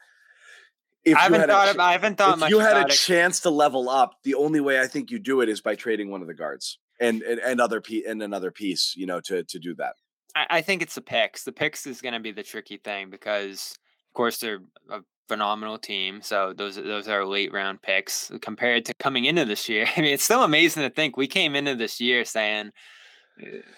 if 1.04 1.16
I 1.16 1.22
haven't 1.22 1.48
thought. 1.48 1.68
A, 1.68 1.70
of, 1.70 1.78
I 1.80 1.92
haven't 1.92 2.18
thought. 2.18 2.42
If 2.42 2.50
you 2.50 2.60
had 2.60 2.76
a 2.76 2.86
it. 2.86 2.90
chance 2.90 3.40
to 3.40 3.50
level 3.50 3.88
up, 3.88 4.14
the 4.22 4.34
only 4.34 4.60
way 4.60 4.80
I 4.80 4.86
think 4.86 5.10
you 5.10 5.18
do 5.18 5.40
it 5.40 5.48
is 5.48 5.60
by 5.60 5.74
trading 5.74 6.10
one 6.10 6.20
of 6.20 6.28
the 6.28 6.34
guards 6.34 6.78
and 7.00 7.22
and, 7.22 7.40
and 7.40 7.60
other 7.60 7.82
and 8.06 8.22
another 8.22 8.50
piece, 8.50 8.94
you 8.96 9.06
know, 9.06 9.20
to 9.22 9.42
to 9.44 9.58
do 9.58 9.74
that. 9.76 9.94
I, 10.34 10.46
I 10.50 10.62
think 10.62 10.82
it's 10.82 10.94
the 10.94 11.00
picks. 11.00 11.44
The 11.44 11.52
picks 11.52 11.86
is 11.86 12.00
going 12.00 12.14
to 12.14 12.20
be 12.20 12.32
the 12.32 12.42
tricky 12.42 12.76
thing 12.76 13.10
because, 13.10 13.74
of 14.08 14.14
course, 14.14 14.38
they're 14.38 14.60
a 14.90 15.00
phenomenal 15.32 15.78
team. 15.78 16.20
So 16.20 16.52
those 16.54 16.76
those 16.76 17.08
are 17.08 17.24
late 17.24 17.52
round 17.54 17.80
picks 17.80 18.30
compared 18.42 18.84
to 18.84 18.94
coming 18.94 19.24
into 19.24 19.46
this 19.46 19.66
year. 19.66 19.86
I 19.96 20.02
mean, 20.02 20.12
it's 20.12 20.24
still 20.24 20.44
amazing 20.44 20.82
to 20.82 20.90
think 20.90 21.16
we 21.16 21.26
came 21.26 21.56
into 21.56 21.74
this 21.74 22.00
year 22.00 22.24
saying. 22.24 22.70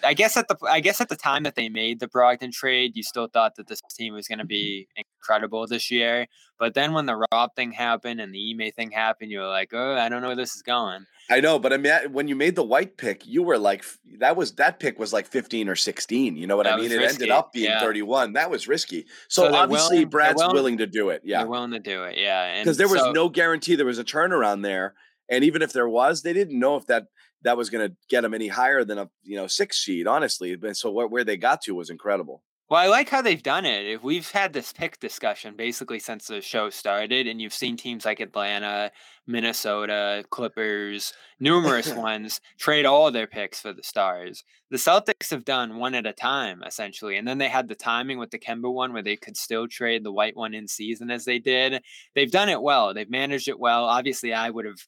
I 0.03 0.13
guess 0.13 0.37
at 0.37 0.47
the 0.47 0.57
I 0.69 0.79
guess 0.79 1.01
at 1.01 1.09
the 1.09 1.15
time 1.15 1.43
that 1.43 1.55
they 1.55 1.69
made 1.69 1.99
the 1.99 2.07
Brogdon 2.07 2.51
trade, 2.51 2.95
you 2.95 3.03
still 3.03 3.27
thought 3.27 3.55
that 3.55 3.67
this 3.67 3.81
team 3.95 4.13
was 4.13 4.27
going 4.27 4.39
to 4.39 4.45
be 4.45 4.87
mm-hmm. 4.89 5.01
incredible 5.19 5.67
this 5.67 5.91
year. 5.91 6.27
But 6.57 6.73
then 6.73 6.93
when 6.93 7.05
the 7.05 7.25
Rob 7.31 7.55
thing 7.55 7.71
happened 7.71 8.21
and 8.21 8.33
the 8.33 8.51
Ime 8.51 8.71
thing 8.71 8.91
happened, 8.91 9.31
you 9.31 9.39
were 9.39 9.47
like, 9.47 9.71
oh, 9.73 9.95
I 9.97 10.09
don't 10.09 10.21
know 10.21 10.27
where 10.27 10.35
this 10.35 10.55
is 10.55 10.61
going. 10.61 11.05
I 11.29 11.39
know, 11.39 11.57
but 11.57 11.73
I 11.73 11.77
mean, 11.77 11.91
when 12.11 12.27
you 12.27 12.35
made 12.35 12.55
the 12.55 12.63
white 12.63 12.97
pick, 12.97 13.25
you 13.25 13.41
were 13.41 13.57
like, 13.57 13.83
that 14.19 14.35
was 14.35 14.53
that 14.53 14.79
pick 14.79 14.99
was 14.99 15.11
like 15.11 15.25
15 15.25 15.67
or 15.67 15.75
16. 15.75 16.35
You 16.35 16.45
know 16.45 16.55
what 16.55 16.65
that 16.65 16.75
I 16.75 16.77
mean? 16.77 16.91
It 16.91 17.01
ended 17.01 17.31
up 17.31 17.51
being 17.51 17.65
yeah. 17.65 17.79
31. 17.79 18.33
That 18.33 18.51
was 18.51 18.67
risky. 18.67 19.05
So, 19.27 19.49
so 19.49 19.55
obviously, 19.55 19.97
willing, 19.97 20.09
Brad's 20.09 20.37
willing, 20.37 20.53
willing, 20.53 20.77
to 20.77 20.87
do 20.87 21.09
it. 21.09 21.21
Yeah. 21.25 21.39
They're 21.39 21.47
willing 21.47 21.71
to 21.71 21.79
do 21.79 22.03
it. 22.03 22.17
Yeah. 22.17 22.59
Because 22.59 22.77
there 22.77 22.87
was 22.87 23.01
so, 23.01 23.11
no 23.11 23.29
guarantee 23.29 23.75
there 23.75 23.85
was 23.85 23.99
a 23.99 24.03
turnaround 24.03 24.61
there. 24.63 24.93
And 25.27 25.43
even 25.43 25.63
if 25.63 25.73
there 25.73 25.89
was, 25.89 26.21
they 26.21 26.33
didn't 26.33 26.59
know 26.59 26.75
if 26.75 26.85
that 26.87 27.07
that 27.45 27.55
was 27.55 27.69
going 27.69 27.87
to 27.87 27.95
get 28.09 28.21
them 28.21 28.33
any 28.33 28.49
higher 28.49 28.83
than 28.83 28.97
a 28.97 29.09
you 29.23 29.37
know 29.37 29.47
six 29.47 29.83
seed, 29.83 30.07
honestly. 30.07 30.55
But 30.55 30.75
so 30.75 30.91
where 30.91 31.23
they 31.23 31.37
got 31.37 31.61
to 31.63 31.75
was 31.75 31.89
incredible. 31.89 32.43
Well, 32.67 32.81
I 32.81 32.87
like 32.87 33.09
how 33.09 33.21
they've 33.21 33.43
done 33.43 33.63
it. 33.63 33.85
If 33.85 34.03
we've 34.03 34.29
had 34.31 34.51
this 34.51 34.73
pick 34.73 34.99
discussion 34.99 35.55
basically 35.55 35.99
since 35.99 36.25
the 36.25 36.41
show 36.41 36.71
started, 36.71 37.27
and 37.27 37.39
you've 37.39 37.53
seen 37.53 37.77
teams 37.77 38.05
like 38.05 38.19
Atlanta, 38.19 38.91
Minnesota, 39.27 40.25
Clippers, 40.31 41.13
numerous 41.39 41.93
ones 41.93 42.41
trade 42.57 42.87
all 42.87 43.11
their 43.11 43.27
picks 43.27 43.59
for 43.59 43.71
the 43.71 43.83
stars. 43.83 44.43
The 44.71 44.77
Celtics 44.77 45.29
have 45.29 45.45
done 45.45 45.77
one 45.77 45.93
at 45.93 46.07
a 46.07 46.13
time, 46.13 46.63
essentially. 46.65 47.17
And 47.17 47.27
then 47.27 47.37
they 47.37 47.49
had 47.49 47.67
the 47.67 47.75
timing 47.75 48.17
with 48.17 48.31
the 48.31 48.39
Kemba 48.39 48.73
one 48.73 48.93
where 48.93 49.03
they 49.03 49.15
could 49.15 49.37
still 49.37 49.67
trade 49.67 50.03
the 50.03 50.11
white 50.11 50.35
one 50.35 50.55
in 50.55 50.67
season 50.67 51.11
as 51.11 51.23
they 51.23 51.37
did. 51.37 51.83
They've 52.15 52.31
done 52.31 52.49
it 52.49 52.63
well. 52.63 52.95
They've 52.95 53.07
managed 53.07 53.47
it 53.47 53.59
well. 53.59 53.85
Obviously, 53.85 54.33
I 54.33 54.49
would 54.49 54.65
have 54.65 54.79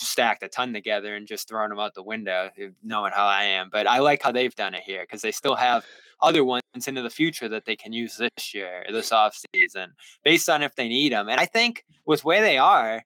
stacked 0.00 0.42
a 0.42 0.48
ton 0.48 0.72
together 0.72 1.14
and 1.14 1.26
just 1.26 1.48
thrown 1.48 1.70
them 1.70 1.78
out 1.78 1.94
the 1.94 2.02
window, 2.02 2.50
knowing 2.82 3.12
how 3.14 3.26
I 3.26 3.44
am. 3.44 3.68
But 3.70 3.86
I 3.86 3.98
like 3.98 4.22
how 4.22 4.32
they've 4.32 4.54
done 4.54 4.74
it 4.74 4.82
here 4.84 5.02
because 5.02 5.22
they 5.22 5.32
still 5.32 5.56
have 5.56 5.84
other 6.22 6.44
ones 6.44 6.62
into 6.86 7.02
the 7.02 7.10
future 7.10 7.48
that 7.48 7.64
they 7.64 7.76
can 7.76 7.92
use 7.92 8.16
this 8.16 8.54
year, 8.54 8.84
this 8.90 9.12
off 9.12 9.36
season, 9.54 9.92
based 10.24 10.48
on 10.48 10.62
if 10.62 10.74
they 10.74 10.88
need 10.88 11.12
them. 11.12 11.28
And 11.28 11.40
I 11.40 11.46
think 11.46 11.84
with 12.06 12.24
where 12.24 12.40
they 12.40 12.58
are, 12.58 13.02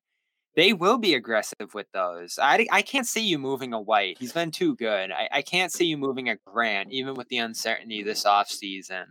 they 0.57 0.73
will 0.73 0.99
be 0.99 1.15
aggressive 1.15 1.75
with 1.75 1.87
those. 1.93 2.39
I, 2.41 2.67
I 2.73 2.83
can't 2.83 3.07
see 3.07 3.23
you 3.23 3.39
moving 3.39 3.73
a 3.73 3.81
White. 3.81 4.19
He's 4.19 4.33
been 4.33 4.51
too 4.51 4.75
good. 4.77 5.13
I, 5.13 5.29
I 5.31 5.43
can't 5.43 5.73
see 5.73 5.87
you 5.87 5.97
moving 5.97 6.29
a 6.29 6.37
Grant, 6.45 6.93
even 6.93 7.15
with 7.15 7.29
the 7.29 7.39
uncertainty 7.39 8.03
this 8.03 8.27
off 8.27 8.49
season, 8.49 9.05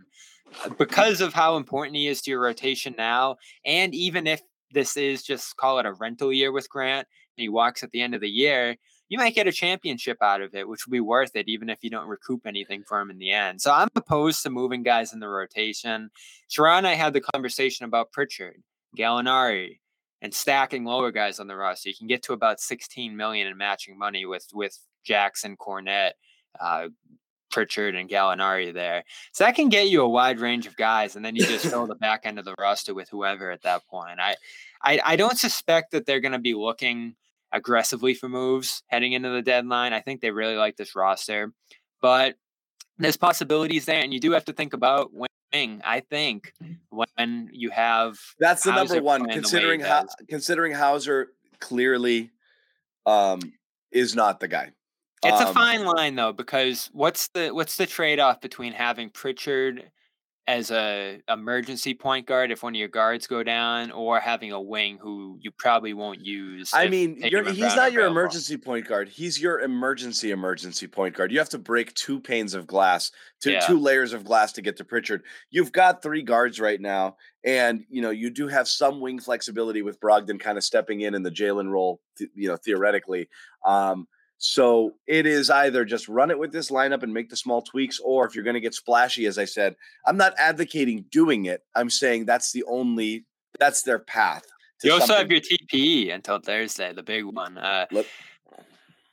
uh, 0.64 0.68
because 0.70 1.20
of 1.20 1.32
how 1.32 1.56
important 1.56 1.96
he 1.96 2.08
is 2.08 2.20
to 2.22 2.30
your 2.30 2.42
rotation 2.42 2.94
now. 2.96 3.36
And 3.64 3.94
even 3.94 4.26
if 4.26 4.42
this 4.72 4.96
is 4.96 5.22
just 5.22 5.56
call 5.56 5.78
it 5.78 5.86
a 5.86 5.94
rental 5.94 6.32
year 6.32 6.52
with 6.52 6.68
Grant, 6.68 7.08
he 7.40 7.48
walks 7.48 7.82
at 7.82 7.90
the 7.90 8.02
end 8.02 8.14
of 8.14 8.20
the 8.20 8.28
year, 8.28 8.76
you 9.08 9.18
might 9.18 9.34
get 9.34 9.48
a 9.48 9.52
championship 9.52 10.18
out 10.22 10.40
of 10.40 10.54
it, 10.54 10.68
which 10.68 10.86
will 10.86 10.92
be 10.92 11.00
worth 11.00 11.34
it, 11.34 11.48
even 11.48 11.68
if 11.68 11.78
you 11.82 11.90
don't 11.90 12.08
recoup 12.08 12.46
anything 12.46 12.84
for 12.86 13.00
him 13.00 13.10
in 13.10 13.18
the 13.18 13.32
end. 13.32 13.60
So 13.60 13.72
I'm 13.72 13.88
opposed 13.96 14.42
to 14.44 14.50
moving 14.50 14.82
guys 14.82 15.12
in 15.12 15.20
the 15.20 15.28
rotation. 15.28 16.10
Sherrod 16.48 16.78
and 16.78 16.86
I 16.86 16.94
had 16.94 17.12
the 17.12 17.20
conversation 17.20 17.84
about 17.86 18.12
Pritchard. 18.12 18.62
Gallinari, 18.96 19.78
and 20.22 20.34
stacking 20.34 20.84
lower 20.84 21.10
guys 21.10 21.40
on 21.40 21.46
the 21.46 21.56
roster, 21.56 21.88
you 21.88 21.94
can 21.94 22.06
get 22.06 22.22
to 22.24 22.32
about 22.32 22.60
16 22.60 23.16
million 23.16 23.46
in 23.46 23.56
matching 23.56 23.98
money 23.98 24.26
with 24.26 24.46
with 24.52 24.78
Jackson, 25.04 25.56
Kornet, 25.56 26.12
uh, 26.60 26.88
Pritchard, 27.50 27.94
and 27.94 28.08
Gallinari 28.08 28.72
there. 28.72 29.04
So 29.32 29.44
that 29.44 29.54
can 29.54 29.68
get 29.68 29.88
you 29.88 30.02
a 30.02 30.08
wide 30.08 30.40
range 30.40 30.66
of 30.66 30.76
guys, 30.76 31.16
and 31.16 31.24
then 31.24 31.36
you 31.36 31.46
just 31.46 31.66
fill 31.66 31.86
the 31.86 31.94
back 31.96 32.22
end 32.24 32.38
of 32.38 32.44
the 32.44 32.54
roster 32.58 32.94
with 32.94 33.08
whoever 33.08 33.50
at 33.50 33.62
that 33.62 33.86
point. 33.86 34.20
I 34.20 34.36
I, 34.82 35.00
I 35.04 35.16
don't 35.16 35.38
suspect 35.38 35.92
that 35.92 36.06
they're 36.06 36.20
going 36.20 36.32
to 36.32 36.38
be 36.38 36.54
looking 36.54 37.14
aggressively 37.52 38.14
for 38.14 38.28
moves 38.28 38.82
heading 38.86 39.12
into 39.12 39.30
the 39.30 39.42
deadline. 39.42 39.92
I 39.92 40.00
think 40.00 40.20
they 40.20 40.30
really 40.30 40.56
like 40.56 40.76
this 40.76 40.94
roster, 40.94 41.52
but 42.00 42.36
there's 42.98 43.16
possibilities 43.16 43.86
there, 43.86 44.02
and 44.02 44.12
you 44.12 44.20
do 44.20 44.32
have 44.32 44.44
to 44.46 44.52
think 44.52 44.72
about 44.72 45.10
winning. 45.12 45.80
I 45.84 46.00
think 46.00 46.52
when 46.90 47.48
you 47.52 47.70
have 47.70 48.18
that's 48.38 48.62
the 48.62 48.72
Hauser 48.72 48.94
number 48.94 49.04
one 49.04 49.28
considering 49.28 49.80
how 49.80 50.06
considering 50.28 50.72
Hauser 50.72 51.32
clearly 51.58 52.30
um, 53.06 53.40
is 53.90 54.14
not 54.14 54.40
the 54.40 54.48
guy. 54.48 54.70
It's 55.24 55.40
um, 55.40 55.48
a 55.48 55.52
fine 55.52 55.84
line 55.84 56.14
though 56.14 56.32
because 56.32 56.90
what's 56.92 57.28
the 57.28 57.50
what's 57.50 57.76
the 57.76 57.86
trade 57.86 58.20
off 58.20 58.40
between 58.40 58.72
having 58.72 59.10
Pritchard 59.10 59.90
as 60.46 60.70
a 60.70 61.20
emergency 61.28 61.94
point 61.94 62.26
guard 62.26 62.50
if 62.50 62.62
one 62.62 62.74
of 62.74 62.78
your 62.78 62.88
guards 62.88 63.26
go 63.26 63.42
down, 63.42 63.90
or 63.90 64.18
having 64.18 64.52
a 64.52 64.60
wing 64.60 64.98
who 65.00 65.38
you 65.40 65.50
probably 65.50 65.94
won't 65.94 66.24
use. 66.24 66.70
I 66.74 66.88
mean, 66.88 67.22
he's 67.22 67.76
not 67.76 67.92
your 67.92 68.06
emergency 68.06 68.56
point 68.56 68.88
guard. 68.88 69.08
He's 69.08 69.40
your 69.40 69.60
emergency 69.60 70.30
emergency 70.30 70.86
point 70.86 71.14
guard. 71.14 71.30
You 71.30 71.38
have 71.38 71.50
to 71.50 71.58
break 71.58 71.94
two 71.94 72.18
panes 72.18 72.54
of 72.54 72.66
glass, 72.66 73.12
two 73.40 73.52
yeah. 73.52 73.60
two 73.60 73.78
layers 73.78 74.12
of 74.12 74.24
glass 74.24 74.52
to 74.52 74.62
get 74.62 74.76
to 74.78 74.84
Pritchard. 74.84 75.22
You've 75.50 75.72
got 75.72 76.02
three 76.02 76.22
guards 76.22 76.58
right 76.58 76.80
now, 76.80 77.16
and 77.44 77.84
you 77.88 78.02
know 78.02 78.10
you 78.10 78.30
do 78.30 78.48
have 78.48 78.68
some 78.68 79.00
wing 79.00 79.20
flexibility 79.20 79.82
with 79.82 80.00
Brogdon 80.00 80.40
kind 80.40 80.58
of 80.58 80.64
stepping 80.64 81.02
in 81.02 81.14
in 81.14 81.22
the 81.22 81.30
Jaylen 81.30 81.70
role, 81.70 82.00
you 82.34 82.48
know, 82.48 82.56
theoretically. 82.56 83.28
Um, 83.64 84.08
so 84.42 84.94
it 85.06 85.26
is 85.26 85.50
either 85.50 85.84
just 85.84 86.08
run 86.08 86.30
it 86.30 86.38
with 86.38 86.50
this 86.50 86.70
lineup 86.70 87.02
and 87.02 87.12
make 87.12 87.28
the 87.28 87.36
small 87.36 87.60
tweaks, 87.60 88.00
or 88.02 88.26
if 88.26 88.34
you're 88.34 88.42
going 88.42 88.54
to 88.54 88.60
get 88.60 88.72
splashy, 88.72 89.26
as 89.26 89.36
I 89.36 89.44
said, 89.44 89.76
I'm 90.06 90.16
not 90.16 90.32
advocating 90.38 91.04
doing 91.10 91.44
it. 91.44 91.62
I'm 91.74 91.90
saying 91.90 92.24
that's 92.24 92.50
the 92.50 92.64
only 92.64 93.26
that's 93.58 93.82
their 93.82 93.98
path. 93.98 94.42
You 94.82 94.94
also 94.94 95.08
something. 95.08 95.24
have 95.24 95.30
your 95.30 95.40
TPE 95.42 96.14
until 96.14 96.38
Thursday, 96.38 96.90
the 96.94 97.02
big 97.02 97.26
one. 97.26 97.58
Uh, 97.58 97.84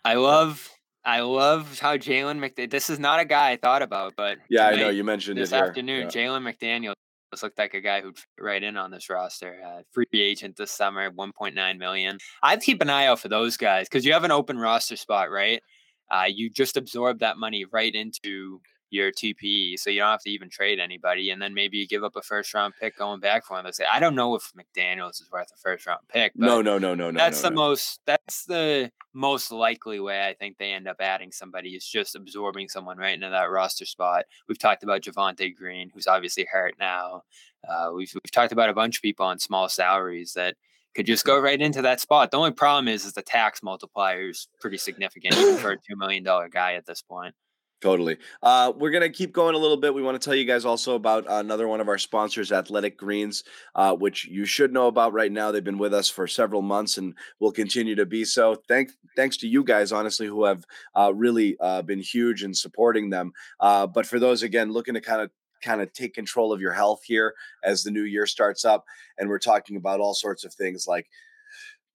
I 0.06 0.14
love 0.14 0.70
I 1.04 1.20
love 1.20 1.78
how 1.78 1.98
Jalen 1.98 2.40
McDaniel. 2.40 2.72
This 2.72 2.90
is 2.90 2.98
not 2.98 3.20
a 3.20 3.26
guy 3.26 3.52
I 3.52 3.58
thought 3.58 3.82
about, 3.82 4.14
but 4.16 4.38
yeah, 4.50 4.68
I 4.68 4.76
know 4.76 4.88
you 4.88 5.04
mentioned 5.04 5.38
this 5.38 5.52
afternoon. 5.52 6.04
Yeah. 6.04 6.08
Jalen 6.08 6.50
McDaniel 6.50 6.94
this 7.32 7.44
looked 7.44 7.58
like 7.58 7.74
a 7.74 7.82
guy 7.82 8.02
who'd 8.02 8.18
fit 8.18 8.28
right 8.40 8.64
in 8.64 8.78
on 8.78 8.92
this 8.92 9.10
roster. 9.10 9.58
Uh, 9.66 9.82
free 9.92 10.06
agent 10.14 10.56
this 10.56 10.72
summer, 10.72 11.12
1.9 11.12 11.78
million. 11.78 12.18
I'd 12.42 12.62
keep 12.62 12.82
an 12.82 12.90
eye 12.90 13.08
out 13.08 13.20
for 13.20 13.28
those 13.28 13.58
guys 13.58 13.88
because 13.90 14.06
you 14.06 14.14
have 14.14 14.24
an 14.24 14.32
open 14.32 14.58
roster 14.58 14.96
spot, 14.96 15.30
right? 15.32 15.62
Uh, 16.10 16.26
you 16.28 16.50
just 16.50 16.78
absorb 16.78 17.20
that 17.20 17.38
money 17.38 17.66
right 17.72 17.94
into 17.94 18.62
your 18.90 19.12
TPE, 19.12 19.78
so 19.78 19.90
you 19.90 20.00
don't 20.00 20.12
have 20.12 20.22
to 20.22 20.30
even 20.30 20.50
trade 20.50 20.80
anybody, 20.80 21.30
and 21.30 21.42
then 21.42 21.54
maybe 21.54 21.78
you 21.78 21.88
give 21.88 22.04
up 22.04 22.16
a 22.16 22.22
first 22.22 22.54
round 22.54 22.74
pick 22.80 22.98
going 22.98 23.20
back 23.20 23.46
for 23.46 23.58
him. 23.58 23.66
They 23.66 23.72
say, 23.72 23.86
I 23.92 24.00
don't 24.00 24.16
know 24.16 24.36
if 24.36 24.52
McDaniel's 24.54 25.22
is 25.22 25.32
worth 25.32 25.52
a 25.54 25.58
first 25.58 25.86
round 25.86 26.02
pick. 26.08 26.34
no, 26.36 26.62
no, 26.62 26.78
no, 26.78 26.96
no, 26.96 27.12
no. 27.12 27.18
That's 27.18 27.44
no, 27.44 27.50
the 27.50 27.56
no. 27.56 27.62
most. 27.62 28.00
That's 28.06 28.46
the 28.46 28.92
most 29.14 29.52
likely 29.52 30.00
way 30.00 30.28
I 30.28 30.34
think 30.34 30.58
they 30.58 30.72
end 30.72 30.88
up 30.88 30.98
adding 31.00 31.32
somebody 31.32 31.72
is 31.72 31.86
just 31.86 32.16
absorbing 32.16 32.70
someone 32.70 32.98
right 32.98 33.14
into 33.14 33.30
that 33.30 33.50
roster 33.50 33.86
spot. 33.86 34.26
We've 34.48 34.60
talked 34.60 34.84
about 34.84 35.02
Javonte 35.02 35.56
Green, 35.56 35.90
who's 35.94 36.08
obviously 36.08 36.48
hurt 36.50 36.76
now. 36.80 37.24
Uh, 37.68 37.92
we've 37.96 38.12
we've 38.14 38.32
talked 38.32 38.52
about 38.52 38.70
a 38.70 38.74
bunch 38.74 38.98
of 38.98 39.02
people 39.02 39.26
on 39.26 39.40
small 39.40 39.68
salaries 39.68 40.34
that 40.34 40.56
could 40.98 41.06
just 41.06 41.26
go 41.26 41.40
right 41.40 41.62
into 41.62 41.82
that 41.84 42.00
spot. 42.00 42.32
The 42.32 42.38
only 42.38 42.52
problem 42.52 42.88
is, 42.88 43.06
is 43.06 43.14
the 43.14 43.22
tax 43.22 43.62
multiplier 43.62 44.30
is 44.30 44.48
pretty 44.60 44.78
significant 44.78 45.36
for 45.60 45.72
a 45.72 45.78
two 45.78 45.96
million 45.96 46.24
dollar 46.24 46.50
guy 46.50 46.74
at 46.74 46.86
this 46.86 47.02
point. 47.02 47.36
Totally. 47.80 48.18
Uh, 48.42 48.74
we're 48.76 48.90
going 48.90 49.04
to 49.04 49.10
keep 49.10 49.32
going 49.32 49.54
a 49.54 49.58
little 49.58 49.78
bit. 49.78 49.94
We 49.94 50.02
want 50.02 50.20
to 50.20 50.26
tell 50.26 50.34
you 50.34 50.46
guys 50.46 50.66
also 50.66 50.96
about 50.96 51.26
another 51.28 51.68
one 51.68 51.80
of 51.80 51.88
our 51.88 52.00
sponsors, 52.00 52.52
Athletic 52.52 52.98
Greens, 52.98 53.44
uh, 53.76 53.96
which 53.96 54.26
you 54.26 54.46
should 54.46 54.74
know 54.74 54.88
about 54.88 55.14
right 55.14 55.32
now. 55.32 55.52
They've 55.52 55.64
been 55.64 55.78
with 55.78 55.94
us 55.94 56.10
for 56.10 56.26
several 56.26 56.64
months 56.64 56.98
and 56.98 57.14
will 57.40 57.52
continue 57.52 57.94
to 57.94 58.06
be 58.08 58.26
so. 58.26 58.56
Thank, 58.68 58.94
thanks 59.16 59.38
to 59.38 59.48
you 59.48 59.64
guys, 59.64 59.92
honestly, 59.92 60.26
who 60.26 60.44
have 60.46 60.66
uh, 60.96 61.14
really 61.14 61.56
uh, 61.60 61.84
been 61.84 62.00
huge 62.00 62.44
in 62.44 62.52
supporting 62.52 63.12
them. 63.12 63.32
Uh, 63.60 63.86
but 63.86 64.08
for 64.08 64.20
those, 64.20 64.42
again, 64.42 64.72
looking 64.72 64.96
to 64.96 65.02
kind 65.02 65.22
of 65.22 65.30
kind 65.62 65.82
of 65.82 65.92
take 65.94 66.14
control 66.14 66.54
of 66.54 66.62
your 66.62 66.74
health 66.74 67.02
here 67.04 67.34
as 67.64 67.84
the 67.84 67.92
new 67.92 68.04
year 68.04 68.26
starts 68.26 68.66
up, 68.66 68.86
and 69.20 69.30
we're 69.30 69.40
talking 69.40 69.78
about 69.78 70.00
all 70.00 70.14
sorts 70.16 70.46
of 70.46 70.54
things 70.54 70.86
like 70.88 71.08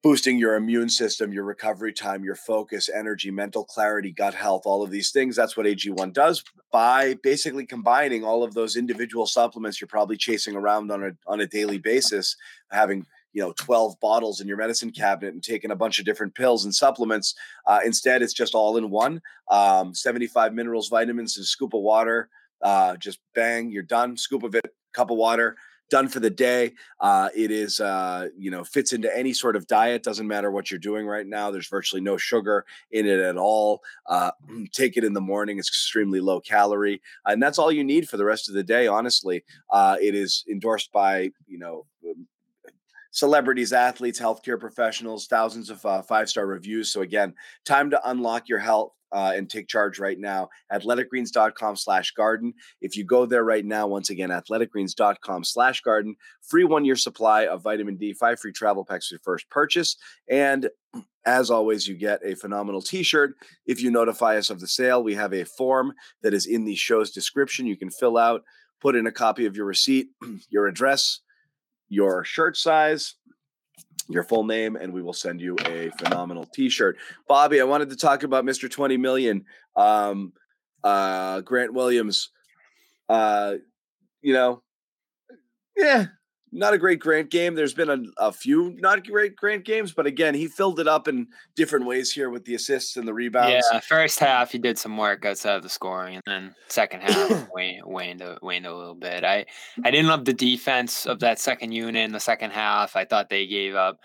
boosting 0.02 0.36
your 0.36 0.56
immune 0.56 0.88
system, 0.88 1.32
your 1.32 1.44
recovery 1.44 1.92
time, 1.92 2.24
your 2.24 2.34
focus, 2.34 2.90
energy, 2.92 3.30
mental 3.30 3.64
clarity, 3.64 4.10
gut 4.10 4.34
health, 4.34 4.62
all 4.64 4.82
of 4.82 4.90
these 4.90 5.12
things. 5.12 5.36
That's 5.36 5.56
what 5.56 5.66
AG1 5.66 6.12
does 6.12 6.42
by 6.72 7.14
basically 7.22 7.64
combining 7.64 8.24
all 8.24 8.42
of 8.42 8.52
those 8.52 8.76
individual 8.76 9.26
supplements 9.26 9.80
you're 9.80 9.88
probably 9.88 10.16
chasing 10.16 10.56
around 10.56 10.90
on 10.90 11.04
a 11.04 11.12
on 11.26 11.40
a 11.40 11.46
daily 11.46 11.78
basis, 11.78 12.36
having 12.70 13.06
you 13.32 13.42
know 13.42 13.52
12 13.56 13.98
bottles 14.00 14.40
in 14.40 14.48
your 14.48 14.56
medicine 14.56 14.90
cabinet 14.90 15.34
and 15.34 15.42
taking 15.42 15.70
a 15.70 15.76
bunch 15.76 16.00
of 16.00 16.04
different 16.04 16.34
pills 16.34 16.64
and 16.64 16.74
supplements. 16.74 17.34
Uh, 17.66 17.80
instead, 17.84 18.22
it's 18.22 18.34
just 18.34 18.54
all 18.54 18.76
in 18.76 18.90
one. 18.90 19.22
Um, 19.50 19.94
75 19.94 20.52
minerals, 20.52 20.88
vitamins, 20.88 21.36
and 21.36 21.44
a 21.44 21.46
scoop 21.46 21.74
of 21.74 21.80
water. 21.80 22.28
Uh, 22.60 22.96
just 22.96 23.20
bang, 23.34 23.70
you're 23.70 23.82
done. 23.82 24.16
Scoop 24.16 24.42
of 24.42 24.54
it, 24.54 24.74
cup 24.92 25.10
of 25.10 25.16
water 25.16 25.56
done 25.92 26.08
for 26.08 26.20
the 26.20 26.30
day. 26.30 26.72
Uh, 27.00 27.28
it 27.36 27.50
is, 27.50 27.78
uh, 27.78 28.28
you 28.34 28.50
know, 28.50 28.64
fits 28.64 28.94
into 28.94 29.14
any 29.14 29.34
sort 29.34 29.56
of 29.56 29.66
diet. 29.66 30.02
Doesn't 30.02 30.26
matter 30.26 30.50
what 30.50 30.70
you're 30.70 30.80
doing 30.80 31.06
right 31.06 31.26
now. 31.26 31.50
There's 31.50 31.68
virtually 31.68 32.00
no 32.00 32.16
sugar 32.16 32.64
in 32.92 33.06
it 33.06 33.20
at 33.20 33.36
all. 33.36 33.82
Uh, 34.06 34.30
take 34.72 34.96
it 34.96 35.04
in 35.04 35.12
the 35.12 35.20
morning. 35.20 35.58
It's 35.58 35.68
extremely 35.68 36.18
low 36.18 36.40
calorie, 36.40 37.02
and 37.26 37.42
that's 37.42 37.58
all 37.58 37.70
you 37.70 37.84
need 37.84 38.08
for 38.08 38.16
the 38.16 38.24
rest 38.24 38.48
of 38.48 38.54
the 38.54 38.64
day. 38.64 38.86
Honestly, 38.86 39.44
uh, 39.68 39.98
it 40.00 40.14
is 40.14 40.44
endorsed 40.50 40.90
by 40.92 41.30
you 41.46 41.58
know 41.58 41.84
um, 42.08 42.26
celebrities, 43.10 43.74
athletes, 43.74 44.18
healthcare 44.18 44.58
professionals, 44.58 45.26
thousands 45.26 45.68
of 45.68 45.84
uh, 45.84 46.00
five 46.00 46.30
star 46.30 46.46
reviews. 46.46 46.90
So 46.90 47.02
again, 47.02 47.34
time 47.66 47.90
to 47.90 48.00
unlock 48.08 48.48
your 48.48 48.60
health 48.60 48.94
uh, 49.12 49.32
and 49.34 49.48
take 49.48 49.68
charge 49.68 49.98
right 49.98 50.18
now. 50.18 50.48
Athleticgreens.com 50.72 51.76
slash 51.76 52.12
garden. 52.12 52.54
If 52.80 52.96
you 52.96 53.04
go 53.04 53.26
there 53.26 53.44
right 53.44 53.64
now, 53.64 53.86
once 53.86 54.10
again, 54.10 54.30
athleticgreens.com 54.30 55.44
slash 55.44 55.80
garden, 55.82 56.16
free 56.42 56.64
one 56.64 56.84
year 56.84 56.96
supply 56.96 57.46
of 57.46 57.62
vitamin 57.62 57.96
D, 57.96 58.12
five 58.12 58.40
free 58.40 58.52
travel 58.52 58.84
packs 58.84 59.08
for 59.08 59.14
your 59.14 59.20
first 59.24 59.48
purchase. 59.50 59.96
And 60.28 60.68
as 61.24 61.50
always, 61.50 61.86
you 61.86 61.94
get 61.94 62.20
a 62.24 62.34
phenomenal 62.34 62.82
t 62.82 63.02
shirt. 63.02 63.34
If 63.66 63.80
you 63.82 63.90
notify 63.90 64.36
us 64.36 64.50
of 64.50 64.60
the 64.60 64.66
sale, 64.66 65.02
we 65.02 65.14
have 65.14 65.32
a 65.32 65.44
form 65.44 65.92
that 66.22 66.34
is 66.34 66.46
in 66.46 66.64
the 66.64 66.74
show's 66.74 67.10
description. 67.10 67.66
You 67.66 67.76
can 67.76 67.90
fill 67.90 68.18
out, 68.18 68.42
put 68.80 68.96
in 68.96 69.06
a 69.06 69.12
copy 69.12 69.46
of 69.46 69.56
your 69.56 69.66
receipt, 69.66 70.08
your 70.50 70.66
address, 70.66 71.20
your 71.88 72.24
shirt 72.24 72.56
size, 72.56 73.14
your 74.08 74.22
full 74.24 74.44
name 74.44 74.76
and 74.76 74.92
we 74.92 75.02
will 75.02 75.12
send 75.12 75.40
you 75.40 75.56
a 75.66 75.90
phenomenal 75.98 76.44
t-shirt. 76.44 76.96
Bobby 77.28 77.60
i 77.60 77.64
wanted 77.64 77.90
to 77.90 77.96
talk 77.96 78.22
about 78.22 78.44
mr 78.44 78.70
20 78.70 78.96
million 78.96 79.44
um 79.76 80.32
uh 80.84 81.40
grant 81.42 81.72
williams. 81.72 82.30
Uh 83.08 83.54
you 84.20 84.32
know 84.32 84.62
yeah 85.76 86.06
not 86.52 86.74
a 86.74 86.78
great 86.78 87.00
Grant 87.00 87.30
game. 87.30 87.54
There's 87.54 87.72
been 87.72 87.88
a, 87.88 88.24
a 88.26 88.30
few 88.30 88.76
not 88.78 89.06
great 89.06 89.34
Grant 89.36 89.64
games, 89.64 89.92
but 89.92 90.06
again, 90.06 90.34
he 90.34 90.46
filled 90.46 90.78
it 90.78 90.86
up 90.86 91.08
in 91.08 91.26
different 91.56 91.86
ways 91.86 92.12
here 92.12 92.28
with 92.28 92.44
the 92.44 92.54
assists 92.54 92.96
and 92.98 93.08
the 93.08 93.14
rebounds. 93.14 93.66
Yeah, 93.72 93.80
first 93.80 94.18
half 94.18 94.52
he 94.52 94.58
did 94.58 94.78
some 94.78 94.96
work 94.96 95.24
outside 95.24 95.56
of 95.56 95.62
the 95.62 95.70
scoring, 95.70 96.16
and 96.16 96.22
then 96.26 96.54
second 96.68 97.00
half 97.00 97.48
waned, 97.54 97.84
waned, 97.84 98.22
waned 98.42 98.66
a 98.66 98.76
little 98.76 98.94
bit. 98.94 99.24
I 99.24 99.46
I 99.84 99.90
didn't 99.90 100.08
love 100.08 100.26
the 100.26 100.34
defense 100.34 101.06
of 101.06 101.20
that 101.20 101.40
second 101.40 101.72
unit 101.72 102.04
in 102.04 102.12
the 102.12 102.20
second 102.20 102.50
half. 102.50 102.94
I 102.96 103.06
thought 103.06 103.30
they 103.30 103.46
gave 103.46 103.74
up 103.74 103.98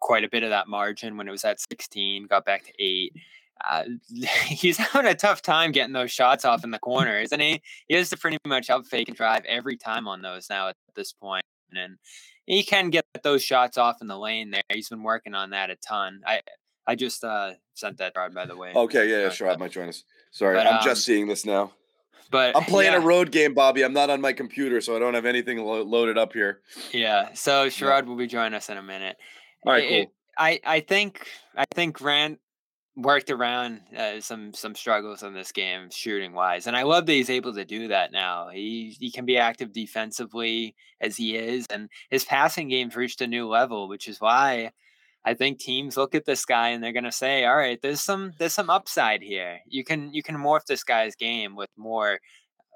quite 0.00 0.24
a 0.24 0.28
bit 0.28 0.42
of 0.42 0.50
that 0.50 0.68
margin 0.68 1.16
when 1.16 1.28
it 1.28 1.30
was 1.30 1.44
at 1.44 1.60
16, 1.60 2.26
got 2.26 2.44
back 2.44 2.64
to 2.64 2.72
eight. 2.78 3.14
Uh, 3.64 3.84
he's 4.46 4.76
having 4.76 5.10
a 5.10 5.14
tough 5.14 5.40
time 5.40 5.72
getting 5.72 5.94
those 5.94 6.10
shots 6.10 6.44
off 6.44 6.62
in 6.62 6.72
the 6.72 6.78
corner, 6.78 7.18
isn't 7.20 7.40
he? 7.40 7.62
He 7.88 7.94
has 7.94 8.10
to 8.10 8.18
pretty 8.18 8.36
much 8.44 8.68
up 8.68 8.84
fake 8.84 9.08
and 9.08 9.16
drive 9.16 9.44
every 9.46 9.78
time 9.78 10.06
on 10.08 10.20
those 10.20 10.50
now 10.50 10.68
at 10.68 10.76
this 10.94 11.14
point 11.14 11.44
and 11.74 11.98
he 12.44 12.62
can 12.62 12.90
get 12.90 13.04
those 13.22 13.42
shots 13.42 13.76
off 13.76 13.96
in 14.00 14.06
the 14.06 14.18
lane 14.18 14.50
there. 14.50 14.62
He's 14.72 14.88
been 14.88 15.02
working 15.02 15.34
on 15.34 15.50
that 15.50 15.70
a 15.70 15.76
ton. 15.76 16.20
I 16.26 16.40
I 16.86 16.94
just 16.94 17.24
uh, 17.24 17.52
sent 17.74 17.98
that 17.98 18.14
card 18.14 18.34
by 18.34 18.46
the 18.46 18.56
way. 18.56 18.72
Okay, 18.74 19.10
yeah, 19.10 19.22
yeah, 19.22 19.28
Sherrod 19.28 19.58
might 19.58 19.72
join 19.72 19.88
us. 19.88 20.04
Sorry, 20.30 20.56
but, 20.56 20.66
I'm 20.66 20.78
um, 20.78 20.84
just 20.84 21.04
seeing 21.04 21.26
this 21.26 21.44
now. 21.44 21.72
But 22.30 22.56
I'm 22.56 22.64
playing 22.64 22.92
yeah. 22.92 22.98
a 22.98 23.02
road 23.02 23.30
game, 23.30 23.54
Bobby. 23.54 23.84
I'm 23.84 23.92
not 23.92 24.10
on 24.10 24.20
my 24.20 24.32
computer, 24.32 24.80
so 24.80 24.96
I 24.96 24.98
don't 24.98 25.14
have 25.14 25.26
anything 25.26 25.58
lo- 25.58 25.82
loaded 25.82 26.18
up 26.18 26.32
here. 26.32 26.60
Yeah, 26.92 27.32
so 27.34 27.66
Sherrod 27.66 28.02
yeah. 28.02 28.08
will 28.08 28.16
be 28.16 28.26
joining 28.26 28.54
us 28.54 28.68
in 28.68 28.76
a 28.76 28.82
minute. 28.82 29.16
All 29.64 29.72
right, 29.72 29.88
cool. 29.88 29.98
It, 29.98 30.08
I 30.36 30.60
I 30.64 30.80
think 30.80 31.26
I 31.56 31.64
think 31.74 31.96
Grant 31.96 32.40
worked 32.96 33.30
around 33.30 33.82
uh, 33.96 34.20
some 34.20 34.54
some 34.54 34.74
struggles 34.74 35.22
in 35.22 35.34
this 35.34 35.52
game 35.52 35.90
shooting 35.90 36.32
wise, 36.32 36.66
and 36.66 36.76
I 36.76 36.82
love 36.82 37.06
that 37.06 37.12
he's 37.12 37.30
able 37.30 37.54
to 37.54 37.64
do 37.64 37.88
that 37.88 38.10
now. 38.10 38.48
He 38.48 38.96
he 38.98 39.10
can 39.10 39.26
be 39.26 39.36
active 39.36 39.72
defensively 39.72 40.74
as 41.00 41.16
he 41.16 41.36
is, 41.36 41.66
and 41.70 41.88
his 42.10 42.24
passing 42.24 42.68
game's 42.68 42.96
reached 42.96 43.20
a 43.20 43.26
new 43.26 43.46
level, 43.46 43.88
which 43.88 44.08
is 44.08 44.20
why 44.20 44.72
I 45.24 45.34
think 45.34 45.58
teams 45.58 45.96
look 45.96 46.14
at 46.14 46.24
this 46.24 46.44
guy 46.44 46.68
and 46.68 46.82
they're 46.82 46.92
going 46.92 47.04
to 47.04 47.12
say, 47.12 47.44
"All 47.44 47.56
right, 47.56 47.80
there's 47.82 48.00
some 48.00 48.32
there's 48.38 48.54
some 48.54 48.70
upside 48.70 49.22
here. 49.22 49.60
You 49.66 49.84
can 49.84 50.14
you 50.14 50.22
can 50.22 50.36
morph 50.36 50.64
this 50.66 50.84
guy's 50.84 51.16
game 51.16 51.56
with 51.56 51.70
more 51.76 52.20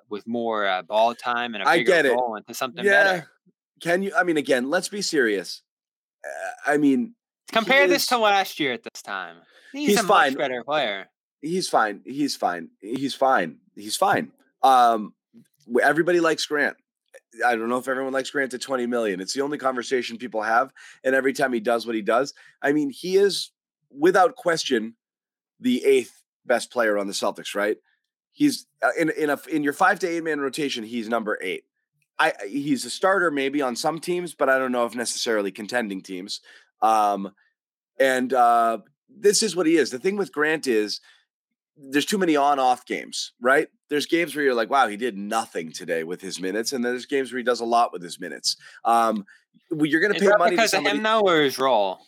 with 0.09 0.27
more 0.27 0.67
uh, 0.67 0.83
ball 0.83 1.15
time 1.15 1.55
and 1.55 1.63
a 1.63 1.67
bigger 1.67 1.95
I 1.95 2.03
get 2.03 2.11
role 2.11 2.37
into 2.37 2.53
something 2.55 2.85
yeah. 2.85 3.05
better." 3.05 3.31
Can 3.81 4.03
you? 4.03 4.13
I 4.15 4.25
mean, 4.25 4.37
again, 4.37 4.69
let's 4.69 4.89
be 4.89 5.01
serious. 5.01 5.63
Uh, 6.23 6.73
I 6.73 6.77
mean, 6.77 7.15
Compare 7.53 7.89
this 7.89 8.03
is- 8.03 8.09
to 8.09 8.19
last 8.19 8.61
year 8.61 8.73
at 8.73 8.83
this 8.83 9.01
time. 9.01 9.37
He's, 9.73 9.91
He's 9.91 10.01
a 10.01 10.03
fine. 10.05 10.33
much 10.33 10.39
better 10.39 10.63
player. 10.65 11.09
he's 11.43 11.69
fine. 11.69 12.01
He's 12.05 12.37
fine. 12.37 12.71
He's 12.81 13.15
fine. 13.15 13.59
He's 13.75 13.97
fine. 13.97 14.33
Um, 14.63 15.15
everybody 15.83 16.21
likes 16.21 16.45
Grant. 16.47 16.77
I 17.47 17.55
don't 17.57 17.69
know 17.69 17.79
if 17.79 17.89
everyone 17.89 18.13
likes 18.13 18.31
Grant 18.31 18.55
at 18.55 18.61
20 18.61 18.87
million. 18.87 19.21
It's 19.21 19.33
the 19.35 19.43
only 19.43 19.57
conversation 19.59 20.19
people 20.19 20.43
have. 20.43 20.73
And 21.05 21.15
every 21.15 21.33
time 21.33 21.53
he 21.53 21.61
does 21.61 21.87
what 21.87 21.95
he 21.95 22.03
does, 22.03 22.35
I 22.61 22.73
mean, 22.73 22.91
he 22.91 23.17
is 23.17 23.51
without 23.97 24.35
question 24.37 24.97
the 25.61 25.85
eighth 25.85 26.23
best 26.47 26.73
player 26.73 26.99
on 26.99 27.07
the 27.07 27.13
Celtics, 27.13 27.55
right? 27.55 27.77
He's 28.33 28.67
uh, 28.83 28.91
in 28.99 29.11
in 29.11 29.31
a 29.31 29.39
in 29.51 29.63
your 29.63 29.73
five 29.73 29.99
to 30.01 30.09
eight 30.09 30.25
man 30.25 30.41
rotation. 30.41 30.83
He's 30.85 31.09
number 31.09 31.39
eight. 31.43 31.65
I 32.19 32.33
I- 32.41 32.47
he's 32.47 32.85
a 32.85 32.91
starter 32.91 33.31
maybe 33.31 33.61
on 33.63 33.77
some 33.77 33.99
teams, 33.99 34.35
but 34.35 34.49
I 34.49 34.59
don't 34.59 34.73
know 34.73 34.85
if 34.87 34.95
necessarily 34.95 35.51
contending 35.53 36.01
teams. 36.03 36.41
Um, 36.83 37.33
and 37.99 38.33
uh, 38.33 38.79
this 39.19 39.43
is 39.43 39.57
what 39.57 39.67
he 39.67 39.77
is. 39.77 39.91
The 39.91 39.99
thing 39.99 40.17
with 40.17 40.33
Grant 40.33 40.67
is 40.67 41.01
there's 41.77 42.07
too 42.07 42.19
many 42.19 42.37
on-off 42.37 42.85
games, 42.87 43.33
right? 43.41 43.69
There's 43.89 44.07
games 44.07 44.35
where 44.35 44.45
you're 44.45 44.55
like, 44.55 44.71
wow, 44.71 44.89
he 44.89 44.97
did 44.97 45.17
nothing 45.17 45.73
today 45.73 46.05
with 46.05 46.21
his 46.21 46.41
minutes, 46.41 46.73
and 46.73 46.85
then 46.85 46.93
there's 46.93 47.07
games 47.07 47.33
where 47.33 47.39
he 47.39 47.45
does 47.45 47.61
a 47.61 47.65
lot 47.65 47.93
with 47.93 48.03
his 48.03 48.21
minutes. 48.21 48.57
Um, 48.85 49.25
well, 49.71 49.87
you're 49.87 50.01
going 50.01 50.13
to 50.13 50.21
pay 50.21 50.29
money 50.39 50.57
to 50.57 50.57
because 50.57 50.75
of 50.75 50.85
him 50.85 51.03
though, 51.03 51.21
or 51.21 51.43
his 51.43 51.59
role? 51.59 52.01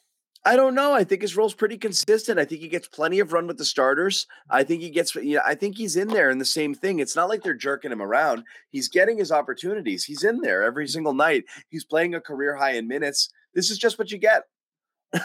I 0.45 0.57
don't 0.57 0.75
know. 0.75 0.93
I 0.93 1.05
think 1.05 1.23
his 1.23 1.37
role's 1.37 1.55
pretty 1.55 1.79
consistent. 1.79 2.41
I 2.41 2.45
think 2.45 2.61
he 2.61 2.69
gets 2.69 2.89
plenty 2.89 3.21
of 3.21 3.33
run 3.33 3.47
with 3.47 3.59
the 3.59 3.65
starters. 3.65 4.27
I 4.51 4.65
think 4.65 4.83
he 4.83 4.91
gets. 4.91 5.15
Yeah, 5.15 5.41
I 5.47 5.55
think 5.55 5.77
he's 5.77 5.95
in 5.95 6.09
there 6.09 6.31
in 6.31 6.39
the 6.39 6.45
same 6.45 6.75
thing. 6.75 6.99
It's 6.99 7.15
not 7.15 7.29
like 7.29 7.43
they're 7.43 7.55
jerking 7.55 7.93
him 7.93 8.03
around. 8.03 8.43
He's 8.71 8.89
getting 8.89 9.19
his 9.19 9.31
opportunities. 9.31 10.05
He's 10.05 10.25
in 10.25 10.41
there 10.41 10.65
every 10.65 10.89
single 10.89 11.15
night. 11.15 11.45
He's 11.69 11.85
playing 11.85 12.17
a 12.17 12.21
career 12.21 12.57
high 12.57 12.73
in 12.73 12.89
minutes. 12.89 13.31
This 13.55 13.71
is 13.71 13.79
just 13.79 13.99
what 13.99 14.11
you 14.11 14.19
get. 14.19 14.43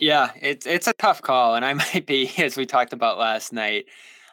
Yeah, 0.00 0.30
it's 0.40 0.66
it's 0.66 0.86
a 0.86 0.92
tough 0.94 1.22
call, 1.22 1.54
and 1.54 1.64
I 1.64 1.74
might 1.94 2.06
be, 2.06 2.30
as 2.38 2.56
we 2.56 2.66
talked 2.66 2.92
about 2.92 3.18
last 3.18 3.52
night, 3.52 3.86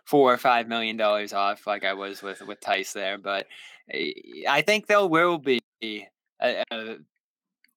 four 0.06 0.34
or 0.34 0.38
five 0.38 0.68
million 0.68 0.98
dollars 0.98 1.34
off, 1.34 1.68
like 1.68 1.84
I 1.84 1.94
was 1.94 2.22
with 2.22 2.42
with 2.42 2.60
Tice 2.62 2.94
there. 2.94 3.18
But 3.18 3.48
eh, 3.92 4.12
I 4.48 4.62
think 4.62 4.88
there 4.88 5.06
will 5.06 5.38
be 5.38 5.60
a, 5.84 6.08
a 6.72 6.98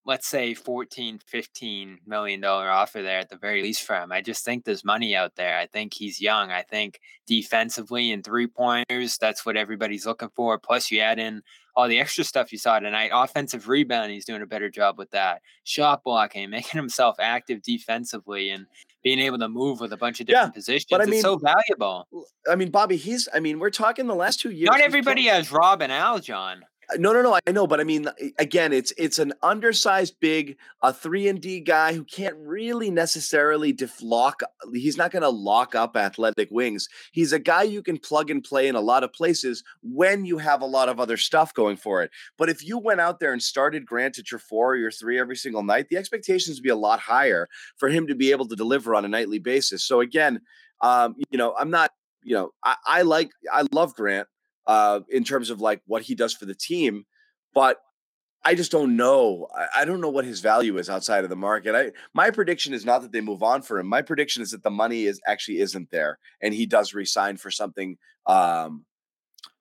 let's 0.07 0.29
say 0.29 0.55
14 0.55 1.21
15 1.27 1.99
million 2.07 2.41
dollar 2.41 2.71
offer 2.71 3.03
there 3.03 3.21
at 3.21 3.31
the 3.31 3.37
very 3.37 3.63
least 3.63 3.83
for 3.85 3.97
him. 3.97 4.13
I 4.13 4.21
just 4.23 4.45
think 4.45 4.65
there's 4.65 4.85
money 4.85 5.15
out 5.17 5.37
there. 5.37 5.57
I 5.59 5.67
think 5.67 5.95
he's 5.95 6.21
young. 6.21 6.51
I 6.51 6.63
think 6.63 7.01
defensively 7.27 8.13
and 8.13 8.25
three 8.25 8.47
pointers 8.49 9.19
that's 9.21 9.47
what 9.47 9.57
everybody's 9.57 10.07
looking 10.07 10.31
for. 10.37 10.59
Plus 10.59 10.91
you 10.91 11.01
add 11.01 11.19
in 11.21 11.43
all 11.75 11.89
the 11.89 11.99
extra 11.99 12.25
stuff 12.25 12.53
you 12.53 12.59
saw 12.59 12.79
tonight 12.79 13.11
offensive 13.13 13.69
rebound 13.69 14.11
he's 14.11 14.25
doing 14.25 14.43
a 14.43 14.47
better 14.47 14.69
job 14.71 14.99
with 14.99 15.11
that 15.11 15.41
shot 15.65 16.03
blocking 16.05 16.51
making 16.59 16.79
himself 16.79 17.17
active 17.19 17.63
defensively 17.63 18.51
and 18.51 18.67
being 19.03 19.19
able 19.19 19.39
to 19.39 19.49
move 19.49 19.81
with 19.81 19.93
a 19.93 19.97
bunch 19.97 20.21
of 20.21 20.29
Yeah, 20.29 20.35
different 20.37 20.55
positions 20.55 20.93
I 20.93 21.03
it's 21.03 21.11
mean, 21.11 21.23
so 21.23 21.39
valuable 21.39 22.07
I 22.51 22.55
mean, 22.57 22.71
Bobby. 22.71 22.97
He's. 22.97 23.29
I 23.33 23.39
mean, 23.41 23.59
we're 23.61 23.71
talking 23.71 24.07
the 24.07 24.15
last 24.15 24.41
two 24.41 24.51
years. 24.51 24.67
not 24.71 24.81
everybody 24.81 25.27
has 25.27 25.51
rob 25.53 25.81
and 25.83 25.93
al 25.93 26.19
john 26.19 26.65
No, 26.99 27.13
no, 27.13 27.23
no. 27.23 27.39
I 27.47 27.53
know, 27.53 27.67
but 27.67 27.81
I 27.81 27.85
mean, 27.85 28.09
again, 28.39 28.73
it's 28.73 28.93
it's 28.97 29.19
an 29.19 29.33
undersized, 29.43 30.17
big, 30.21 30.57
a 30.83 30.93
three 30.93 31.29
and 31.29 31.41
D 31.41 31.61
guy 31.61 31.95
who 31.95 32.05
can't 32.05 32.37
really 32.39 32.91
necessarily 32.91 33.73
deflock. 33.73 34.43
He's 34.73 34.97
not 34.97 35.11
going 35.11 35.23
to 35.23 35.29
lock 35.29 35.75
up 35.75 35.97
athletic 35.97 36.49
wings. 36.51 36.89
He's 37.13 37.33
a 37.33 37.39
guy 37.39 37.63
you 37.63 37.83
can 37.83 37.99
plug 37.99 38.31
and 38.31 38.43
play 38.43 38.69
in 38.69 38.75
a 38.75 38.81
lot 38.81 39.05
of 39.05 39.13
places 39.13 39.63
when 39.83 40.25
you 40.25 40.39
have 40.39 40.63
a 40.63 40.67
lot 40.67 40.89
of 40.89 41.01
other 41.01 41.17
stuff 41.17 41.55
going 41.55 41.77
for 41.77 42.03
it. 42.03 42.11
But 42.39 42.49
if 42.49 42.65
you 42.65 42.79
went 42.79 43.01
out 43.01 43.21
there 43.21 43.33
and 43.33 43.43
started 43.43 43.87
Grant 43.87 44.19
at 44.19 44.31
your 44.31 44.41
four 44.41 44.73
or 44.73 44.77
your 44.77 44.91
three 44.91 45.19
every 45.19 45.37
single 45.37 45.63
night, 45.63 45.89
the 45.89 45.97
expectations 45.97 46.59
would 46.59 46.65
be 46.65 46.71
a 46.71 46.77
lot 46.77 47.01
higher 47.01 47.49
for 47.77 47.89
him 47.89 48.07
to 48.07 48.15
be 48.15 48.31
able 48.31 48.49
to 48.49 48.57
deliver 48.57 48.95
on 48.95 49.05
a 49.05 49.09
nightly 49.09 49.39
basis. 49.39 49.85
So 49.85 50.01
again, 50.01 50.41
um, 50.81 51.15
you 51.31 51.39
know, 51.39 51.55
I'm 51.59 51.71
not. 51.71 51.91
You 52.25 52.37
know, 52.37 52.51
I, 52.65 52.77
I 52.87 53.03
like, 53.03 53.33
I 53.53 53.67
love 53.73 53.97
Grant 53.97 54.29
uh, 54.67 55.01
in 55.09 55.25
terms 55.25 55.51
of 55.51 55.61
like 55.61 55.83
what 55.87 56.03
he 56.03 56.15
does 56.15 56.33
for 56.33 56.47
the 56.47 56.55
team, 56.55 57.05
but 57.55 57.79
I 58.45 58.55
just 58.55 58.73
don't 58.73 58.97
know. 58.97 59.47
I, 59.55 59.83
I 59.83 59.85
don't 59.85 60.01
know 60.01 60.11
what 60.11 60.25
his 60.25 60.41
value 60.41 60.79
is 60.79 60.91
outside 60.91 61.25
of 61.25 61.31
the 61.31 61.37
market. 61.37 61.75
I 61.75 61.93
my 62.15 62.31
prediction 62.31 62.75
is 62.75 62.85
not 62.85 63.03
that 63.03 63.13
they 63.13 63.21
move 63.21 63.43
on 63.43 63.63
for 63.63 63.79
him. 63.79 63.87
My 63.87 64.03
prediction 64.03 64.43
is 64.43 64.51
that 64.51 64.63
the 64.63 64.71
money 64.71 65.05
is 65.05 65.21
actually 65.27 65.61
isn't 65.61 65.91
there, 65.91 66.19
and 66.41 66.53
he 66.53 66.67
does 66.67 66.95
resign 66.95 67.37
for 67.37 67.51
something. 67.51 67.97
Um, 68.27 68.85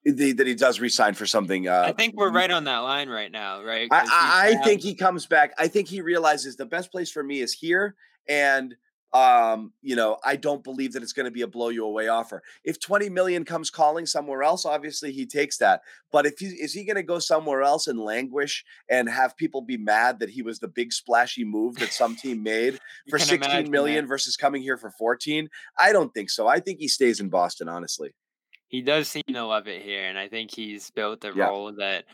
the, 0.04 0.32
that 0.32 0.48
he 0.48 0.56
does 0.56 0.80
resign 0.80 1.14
for 1.14 1.28
something. 1.28 1.68
Uh, 1.68 1.84
i 1.86 1.92
think 1.92 2.16
we're 2.16 2.32
right 2.32 2.50
on 2.50 2.64
that 2.64 2.80
line 2.80 3.08
right 3.08 3.32
now 3.32 3.64
right? 3.64 3.88
I, 3.92 4.06
I, 4.12 4.60
I 4.60 4.64
think 4.64 4.82
he 4.82 4.96
comes 4.96 5.28
back. 5.28 5.54
I 5.60 5.68
think 5.68 5.88
he 5.88 6.02
realizes 6.02 6.56
the 6.56 6.66
best 6.66 6.92
place 6.92 7.12
for 7.12 7.24
me 7.24 7.40
is 7.40 7.54
here, 7.54 7.96
and 8.28 8.76
um, 9.14 9.74
you 9.82 9.96
know, 9.96 10.18
I 10.24 10.36
don't 10.38 10.64
believe 10.64 10.94
that 10.94 11.04
it's 11.04 11.14
going 11.14 11.26
to 11.26 11.32
be 11.32 11.42
a 11.42 11.48
blow 11.48 11.70
you 11.70 11.86
away 11.86 12.08
offer. 12.08 12.42
If 12.64 12.80
20 12.80 13.10
million 13.10 13.44
comes 13.44 13.70
calling 13.70 14.06
somewhere 14.06 14.42
else, 14.44 14.66
obviously 14.66 15.12
he 15.12 15.26
takes 15.26 15.58
that. 15.58 15.82
But 16.12 16.26
if 16.26 16.40
he 16.40 16.46
is 16.48 16.74
he 16.74 16.86
going 16.86 16.96
to 16.96 17.04
go 17.04 17.20
somewhere 17.20 17.62
else 17.62 17.88
and 17.88 18.00
languish 18.00 18.64
and 18.90 19.10
have 19.10 19.36
people 19.36 19.62
be 19.62 19.78
mad 19.78 20.20
that 20.20 20.30
he 20.30 20.42
was 20.42 20.60
the 20.60 20.68
big 20.70 20.94
splashy 20.94 21.44
move 21.44 21.76
that 21.76 21.92
some 21.94 22.16
team 22.16 22.42
made 22.44 22.80
for 23.10 23.20
can 23.20 23.28
16 23.28 23.38
imagine 23.38 23.72
million 23.72 24.06
that. 24.06 24.08
versus 24.08 24.38
coming 24.38 24.62
here 24.62 24.78
for 24.78 24.92
14? 24.92 25.50
I 25.78 25.92
don't 25.92 26.14
think 26.14 26.30
so. 26.30 26.48
I 26.48 26.60
think 26.60 26.80
he 26.80 26.88
stays 26.88 27.20
in 27.20 27.30
Boston, 27.30 27.68
honestly. 27.68 28.16
he 28.68 28.82
does 28.82 29.10
seem 29.10 29.24
to 29.34 29.44
love 29.46 29.68
it 29.68 29.82
here, 29.82 30.06
and 30.06 30.18
I 30.18 30.30
think 30.30 30.52
he's 30.56 30.90
built 30.92 31.26
a 31.26 31.34
Yeah. 31.34 31.48
role 31.48 31.74
that 31.74 32.06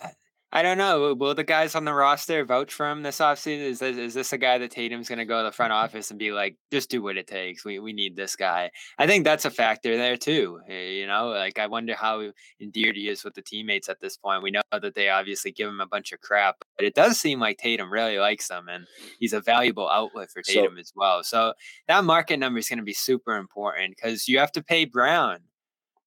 uh, 0.00 0.08
I 0.56 0.62
don't 0.62 0.78
know. 0.78 1.14
Will 1.14 1.34
the 1.34 1.42
guys 1.42 1.74
on 1.74 1.84
the 1.84 1.92
roster 1.92 2.44
vouch 2.44 2.72
for 2.72 2.88
him 2.88 3.02
this 3.02 3.18
offseason? 3.18 3.58
Is 3.58 3.80
this, 3.80 3.96
is 3.96 4.14
this 4.14 4.32
a 4.32 4.38
guy 4.38 4.56
that 4.58 4.70
Tatum's 4.70 5.08
going 5.08 5.18
to 5.18 5.24
go 5.24 5.38
to 5.42 5.48
the 5.48 5.52
front 5.52 5.72
office 5.72 6.10
and 6.10 6.18
be 6.18 6.30
like, 6.30 6.56
just 6.70 6.88
do 6.90 7.02
what 7.02 7.16
it 7.16 7.26
takes? 7.26 7.64
We 7.64 7.80
we 7.80 7.92
need 7.92 8.14
this 8.14 8.36
guy. 8.36 8.70
I 8.96 9.08
think 9.08 9.24
that's 9.24 9.44
a 9.44 9.50
factor 9.50 9.96
there 9.96 10.16
too. 10.16 10.60
eh, 10.68 10.90
You 10.90 11.08
know, 11.08 11.30
like 11.30 11.58
I 11.58 11.66
wonder 11.66 11.94
how 11.96 12.30
endeared 12.60 12.94
he 12.94 13.08
is 13.08 13.24
with 13.24 13.34
the 13.34 13.42
teammates 13.42 13.88
at 13.88 13.98
this 14.00 14.16
point. 14.16 14.44
We 14.44 14.52
know 14.52 14.62
that 14.70 14.94
they 14.94 15.08
obviously 15.08 15.50
give 15.50 15.68
him 15.68 15.80
a 15.80 15.86
bunch 15.88 16.12
of 16.12 16.20
crap, 16.20 16.54
but 16.78 16.86
it 16.86 16.94
does 16.94 17.18
seem 17.18 17.40
like 17.40 17.58
Tatum 17.58 17.92
really 17.92 18.18
likes 18.18 18.48
him, 18.48 18.68
and 18.68 18.86
he's 19.18 19.32
a 19.32 19.40
valuable 19.40 19.90
outlet 19.90 20.30
for 20.30 20.42
So- 20.44 20.52
Tatum 20.52 20.78
as 20.78 20.92
well. 20.94 21.24
So 21.24 21.54
that 21.88 22.04
market 22.04 22.38
number 22.38 22.60
is 22.60 22.68
going 22.68 22.78
to 22.78 22.84
be 22.84 22.94
super 22.94 23.36
important 23.36 23.96
because 23.96 24.28
you 24.28 24.38
have 24.38 24.52
to 24.52 24.62
pay 24.62 24.84
Brown. 24.84 25.38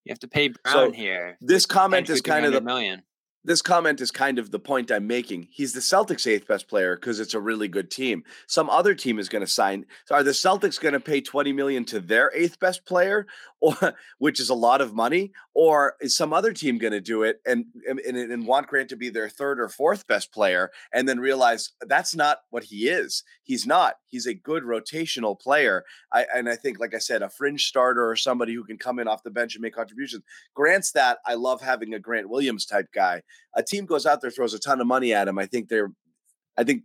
You 0.06 0.12
have 0.12 0.20
to 0.20 0.28
pay 0.30 0.48
Brown 0.64 0.74
So, 0.74 0.92
here. 0.92 1.38
This 1.42 1.66
comment 1.66 2.10
is 2.10 2.22
kind 2.22 2.46
of 2.46 2.54
the 2.54 2.60
300 2.62 2.64
million. 2.66 3.04
This 3.48 3.62
comment 3.62 4.02
is 4.02 4.12
kind 4.12 4.40
of 4.40 4.52
the 4.52 4.60
point 4.60 4.92
I'm 4.92 5.08
making. 5.08 5.48
He's 5.50 5.72
the 5.72 5.80
Celtics' 5.80 6.28
eighth 6.28 6.48
best 6.50 6.68
player 6.68 6.98
because 6.98 7.22
it's 7.22 7.34
a 7.34 7.40
really 7.40 7.70
good 7.70 7.90
team. 7.90 8.26
Some 8.46 8.70
other 8.70 8.94
team 8.94 9.20
is 9.20 9.30
going 9.30 9.44
to 9.44 9.50
sign. 9.50 9.86
So 10.04 10.16
are 10.16 10.24
the 10.24 10.32
Celtics 10.32 10.78
going 10.78 10.94
to 10.94 11.00
pay 11.00 11.22
20 11.22 11.54
million 11.54 11.86
to 11.86 12.02
their 12.02 12.30
eighth 12.36 12.60
best 12.60 12.86
player, 12.86 13.26
or 13.60 13.76
which 14.20 14.40
is 14.40 14.50
a 14.50 14.56
lot 14.56 14.82
of 14.82 14.94
money, 14.94 15.32
or 15.54 15.96
is 16.02 16.16
some 16.16 16.34
other 16.34 16.54
team 16.54 16.78
going 16.78 16.94
to 16.94 17.02
do 17.02 17.24
it 17.24 17.42
and, 17.46 17.66
and 17.88 18.00
and 18.00 18.48
want 18.48 18.68
Grant 18.68 18.90
to 18.90 18.96
be 18.96 19.10
their 19.10 19.30
third 19.30 19.60
or 19.60 19.70
fourth 19.70 20.08
best 20.08 20.32
player, 20.32 20.72
and 20.94 21.08
then 21.08 21.20
realize 21.20 21.72
that's 21.82 22.16
not 22.16 22.40
what 22.50 22.64
he 22.64 22.88
is. 22.88 23.24
He's 23.44 23.66
not. 23.66 23.96
He's 24.06 24.28
a 24.28 24.34
good 24.34 24.64
rotational 24.64 25.40
player. 25.40 25.84
I 26.14 26.26
and 26.34 26.50
I 26.50 26.56
think, 26.56 26.80
like 26.80 26.94
I 26.94 27.00
said, 27.00 27.22
a 27.22 27.30
fringe 27.30 27.66
starter 27.66 28.10
or 28.10 28.16
somebody 28.16 28.54
who 28.54 28.64
can 28.64 28.78
come 28.78 29.00
in 29.00 29.08
off 29.08 29.24
the 29.24 29.32
bench 29.32 29.56
and 29.56 29.62
make 29.62 29.76
contributions. 29.76 30.24
Grant's 30.56 30.92
that. 30.94 31.20
I 31.26 31.36
love 31.36 31.62
having 31.62 31.94
a 31.94 32.00
Grant 32.00 32.30
Williams 32.30 32.66
type 32.66 32.88
guy 32.94 33.22
a 33.58 33.64
team 33.64 33.86
goes 33.86 34.06
out 34.06 34.22
there 34.22 34.32
throws 34.32 34.54
a 34.54 34.60
ton 34.60 34.80
of 34.80 34.88
money 34.88 35.14
at 35.14 35.28
him, 35.28 35.38
I 35.38 35.48
think 35.48 35.68
they're, 35.68 35.92
I 36.58 36.64
think 36.64 36.84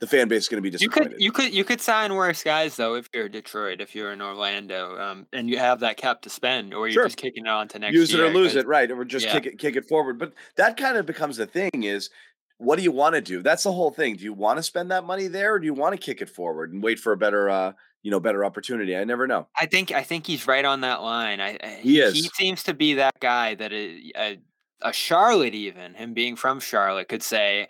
the 0.00 0.06
fan 0.06 0.28
base 0.28 0.42
is 0.42 0.48
going 0.48 0.58
to 0.58 0.62
be 0.62 0.70
disappointed. 0.70 1.12
You 1.12 1.32
could 1.32 1.44
you 1.44 1.50
could 1.50 1.54
you 1.54 1.64
could 1.64 1.80
sign 1.80 2.14
worse 2.14 2.42
guys 2.42 2.76
though 2.76 2.94
if 2.96 3.08
you're 3.14 3.28
Detroit, 3.28 3.80
if 3.80 3.94
you're 3.94 4.12
in 4.12 4.20
Orlando, 4.20 4.98
um, 5.00 5.26
and 5.32 5.48
you 5.48 5.58
have 5.58 5.80
that 5.80 5.96
cap 5.96 6.22
to 6.22 6.30
spend, 6.30 6.74
or 6.74 6.86
you're 6.86 6.92
Sure. 6.92 7.04
just 7.06 7.16
kicking 7.16 7.46
it 7.46 7.48
on 7.48 7.68
to 7.68 7.78
next 7.78 7.94
use 7.94 8.12
it 8.12 8.20
or 8.20 8.28
lose 8.28 8.56
it, 8.56 8.66
right? 8.66 8.90
Or 8.90 9.04
just 9.04 9.26
yeah. 9.26 9.32
kick 9.32 9.46
it, 9.46 9.58
kick 9.58 9.76
it 9.76 9.86
forward. 9.88 10.18
But 10.18 10.32
that 10.56 10.76
kind 10.76 10.96
of 10.96 11.06
becomes 11.06 11.36
the 11.38 11.46
thing: 11.46 11.70
is 11.82 12.10
what 12.58 12.76
do 12.76 12.82
you 12.82 12.92
want 12.92 13.14
to 13.14 13.20
do? 13.20 13.42
That's 13.42 13.62
the 13.64 13.72
whole 13.72 13.90
thing. 13.90 14.16
Do 14.16 14.24
you 14.24 14.32
want 14.32 14.58
to 14.58 14.62
spend 14.62 14.90
that 14.90 15.04
money 15.04 15.26
there, 15.28 15.54
or 15.54 15.58
do 15.58 15.66
you 15.66 15.74
want 15.74 15.92
to 15.94 15.98
kick 15.98 16.20
it 16.22 16.28
forward 16.30 16.72
and 16.72 16.82
wait 16.82 16.98
for 16.98 17.12
a 17.12 17.16
better, 17.16 17.48
uh, 17.50 17.72
you 18.02 18.10
know, 18.10 18.20
better 18.20 18.44
opportunity? 18.44 18.96
I 18.96 19.04
never 19.04 19.26
know. 19.26 19.46
I 19.58 19.66
think 19.66 19.92
I 19.92 20.02
think 20.02 20.26
he's 20.26 20.46
right 20.46 20.64
on 20.64 20.80
that 20.82 21.02
line. 21.02 21.40
I, 21.40 21.58
I 21.62 21.78
He 21.82 21.94
He 21.94 22.00
is. 22.00 22.30
seems 22.34 22.62
to 22.64 22.74
be 22.74 22.94
that 22.94 23.18
guy 23.20 23.54
that 23.54 23.72
a, 23.72 24.12
a, 24.16 24.38
a 24.82 24.92
Charlotte, 24.92 25.54
even 25.54 25.94
him 25.94 26.14
being 26.14 26.36
from 26.36 26.60
Charlotte, 26.60 27.08
could 27.08 27.22
say, 27.22 27.68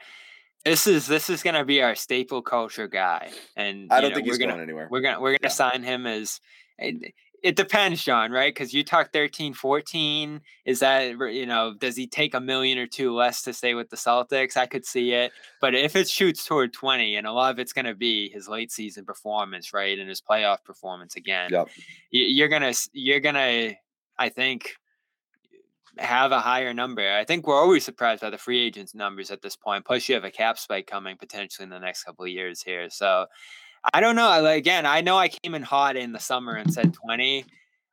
This 0.66 0.88
is 0.88 1.06
this 1.06 1.30
is 1.30 1.44
gonna 1.44 1.64
be 1.64 1.80
our 1.80 1.94
staple 1.94 2.42
culture 2.42 2.88
guy, 2.88 3.30
and 3.54 3.86
I 3.92 4.00
don't 4.00 4.10
know, 4.10 4.16
think 4.16 4.26
he's 4.26 4.36
gonna 4.36 4.50
going 4.54 4.64
anywhere. 4.64 4.88
we're 4.90 5.00
gonna 5.00 5.20
we're 5.20 5.30
gonna 5.30 5.38
Yeah. 5.44 5.48
sign 5.48 5.84
him 5.84 6.06
as. 6.08 6.40
Eh, 6.80 6.90
it, 7.02 7.14
it 7.44 7.54
depends, 7.54 8.02
John, 8.02 8.32
right? 8.32 8.52
Because 8.52 8.74
you 8.74 8.82
talk 8.82 9.12
13, 9.12 9.54
14. 9.54 10.40
Is 10.64 10.80
that 10.80 11.10
you 11.32 11.46
know? 11.46 11.74
Does 11.78 11.94
he 11.94 12.08
take 12.08 12.34
a 12.34 12.40
million 12.40 12.78
or 12.78 12.88
two 12.88 13.14
less 13.14 13.42
to 13.42 13.52
stay 13.52 13.74
with 13.74 13.90
the 13.90 13.96
Celtics? 13.96 14.56
I 14.56 14.66
could 14.66 14.84
see 14.84 15.12
it, 15.12 15.30
but 15.60 15.72
if 15.76 15.94
it 15.94 16.08
shoots 16.08 16.44
toward 16.44 16.72
twenty, 16.72 17.14
and 17.14 17.28
a 17.28 17.32
lot 17.32 17.52
of 17.52 17.60
it's 17.60 17.72
going 17.72 17.84
to 17.84 17.94
be 17.94 18.28
his 18.30 18.48
late 18.48 18.72
season 18.72 19.04
performance, 19.04 19.72
right, 19.72 19.96
and 19.96 20.08
his 20.08 20.20
playoff 20.20 20.64
performance 20.64 21.14
again, 21.14 21.50
Yep. 21.52 21.68
you're 22.10 22.48
gonna 22.48 22.72
you're 22.92 23.20
gonna, 23.20 23.74
I 24.18 24.28
think, 24.30 24.74
have 25.98 26.32
a 26.32 26.40
higher 26.40 26.74
number. 26.74 27.10
I 27.12 27.24
think 27.24 27.46
we're 27.46 27.60
always 27.60 27.84
surprised 27.84 28.22
by 28.22 28.30
the 28.30 28.38
free 28.38 28.60
agents 28.60 28.94
numbers 28.94 29.30
at 29.30 29.42
this 29.42 29.56
point. 29.56 29.84
Plus, 29.84 30.08
you 30.08 30.14
have 30.14 30.24
a 30.24 30.30
cap 30.30 30.58
spike 30.58 30.86
coming 30.86 31.16
potentially 31.16 31.64
in 31.64 31.70
the 31.70 31.78
next 31.78 32.04
couple 32.04 32.24
of 32.24 32.30
years 32.30 32.62
here. 32.62 32.90
So 32.90 33.26
I 33.92 34.00
don't 34.00 34.16
know. 34.16 34.44
Again, 34.44 34.86
I 34.86 35.00
know 35.00 35.16
I 35.16 35.28
came 35.28 35.54
in 35.54 35.62
hot 35.62 35.96
in 35.96 36.12
the 36.12 36.18
summer 36.20 36.54
and 36.54 36.72
said 36.72 36.92
20. 36.92 37.44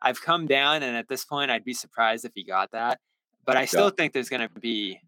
I've 0.01 0.22
come 0.22 0.47
down, 0.47 0.84
and 0.84 0.97
at 0.97 1.08
this 1.08 1.24
point, 1.24 1.49
I'd 1.49 1.64
be 1.64 1.74
surprised 1.74 2.26
if 2.26 2.32
he 2.36 2.43
got 2.43 2.72
that. 2.72 2.99
But 3.45 3.58
I 3.58 3.66
still 3.66 3.89
think 3.89 4.14
there's 4.14 4.30
going 4.30 4.47
to 4.47 4.60
be. 4.60 4.99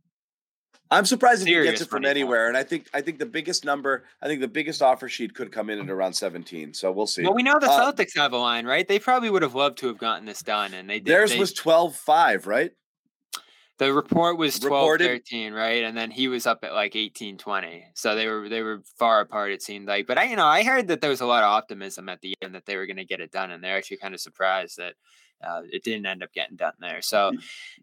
I'm 0.92 1.06
surprised 1.06 1.42
if 1.42 1.48
he 1.48 1.64
gets 1.64 1.82
it 1.82 1.90
from 1.90 2.06
anywhere. 2.06 2.48
And 2.48 2.56
I 2.56 2.64
think 2.64 2.88
I 2.94 3.02
think 3.02 3.18
the 3.18 3.26
biggest 3.26 3.66
number, 3.66 4.04
I 4.22 4.28
think 4.28 4.40
the 4.40 4.48
biggest 4.48 4.82
offer 4.82 5.10
sheet 5.10 5.34
could 5.34 5.52
come 5.52 5.70
in 5.70 5.80
at 5.80 5.90
around 5.90 6.14
17. 6.14 6.74
So 6.74 6.92
we'll 6.92 7.08
see. 7.08 7.24
Well, 7.24 7.34
we 7.34 7.44
know 7.44 7.60
the 7.60 7.70
Uh, 7.70 7.92
Celtics 7.92 8.16
have 8.16 8.34
a 8.34 8.38
line, 8.38 8.66
right? 8.66 8.88
They 8.88 9.00
probably 9.00 9.30
would 9.30 9.42
have 9.42 9.56
loved 9.56 9.80
to 9.80 9.88
have 9.88 9.98
gotten 9.98 10.26
this 10.26 10.44
done, 10.44 10.74
and 10.74 10.90
they 10.90 11.00
did. 11.00 11.08
Theirs 11.08 11.32
they- 11.32 11.40
was 11.40 11.54
12-5, 11.54 12.46
right? 12.46 12.72
The 13.78 13.94
report 13.94 14.38
was 14.38 14.58
12 14.60 14.72
Reported? 14.72 15.08
13, 15.08 15.52
right? 15.54 15.84
And 15.84 15.98
then 15.98 16.10
he 16.10 16.28
was 16.30 16.48
up 16.48 16.64
at 16.64 16.74
like 16.74 16.96
18 16.96 17.38
20. 17.38 17.86
So 17.94 18.16
they 18.16 18.28
were 18.28 18.48
they 18.48 18.62
were 18.62 18.84
far 18.98 19.20
apart 19.22 19.52
it 19.52 19.62
seemed 19.62 19.88
like. 19.88 20.08
But 20.08 20.18
I 20.18 20.26
you 20.26 20.36
know, 20.38 20.46
I 20.46 20.64
heard 20.64 20.88
that 20.88 21.02
there 21.02 21.10
was 21.10 21.22
a 21.22 21.26
lot 21.26 21.44
of 21.44 21.50
optimism 21.50 22.08
at 22.08 22.22
the 22.22 22.34
end 22.42 22.56
that 22.56 22.66
they 22.66 22.78
were 22.78 22.86
going 22.86 22.98
to 22.98 23.06
get 23.06 23.20
it 23.20 23.32
done 23.32 23.52
and 23.52 23.62
they're 23.64 23.76
actually 23.78 23.98
kind 23.98 24.14
of 24.14 24.22
surprised 24.22 24.78
that 24.78 24.94
uh, 25.46 25.62
it 25.70 25.84
didn't 25.84 26.06
end 26.06 26.24
up 26.24 26.32
getting 26.34 26.56
done 26.56 26.72
there. 26.80 27.02
So 27.02 27.34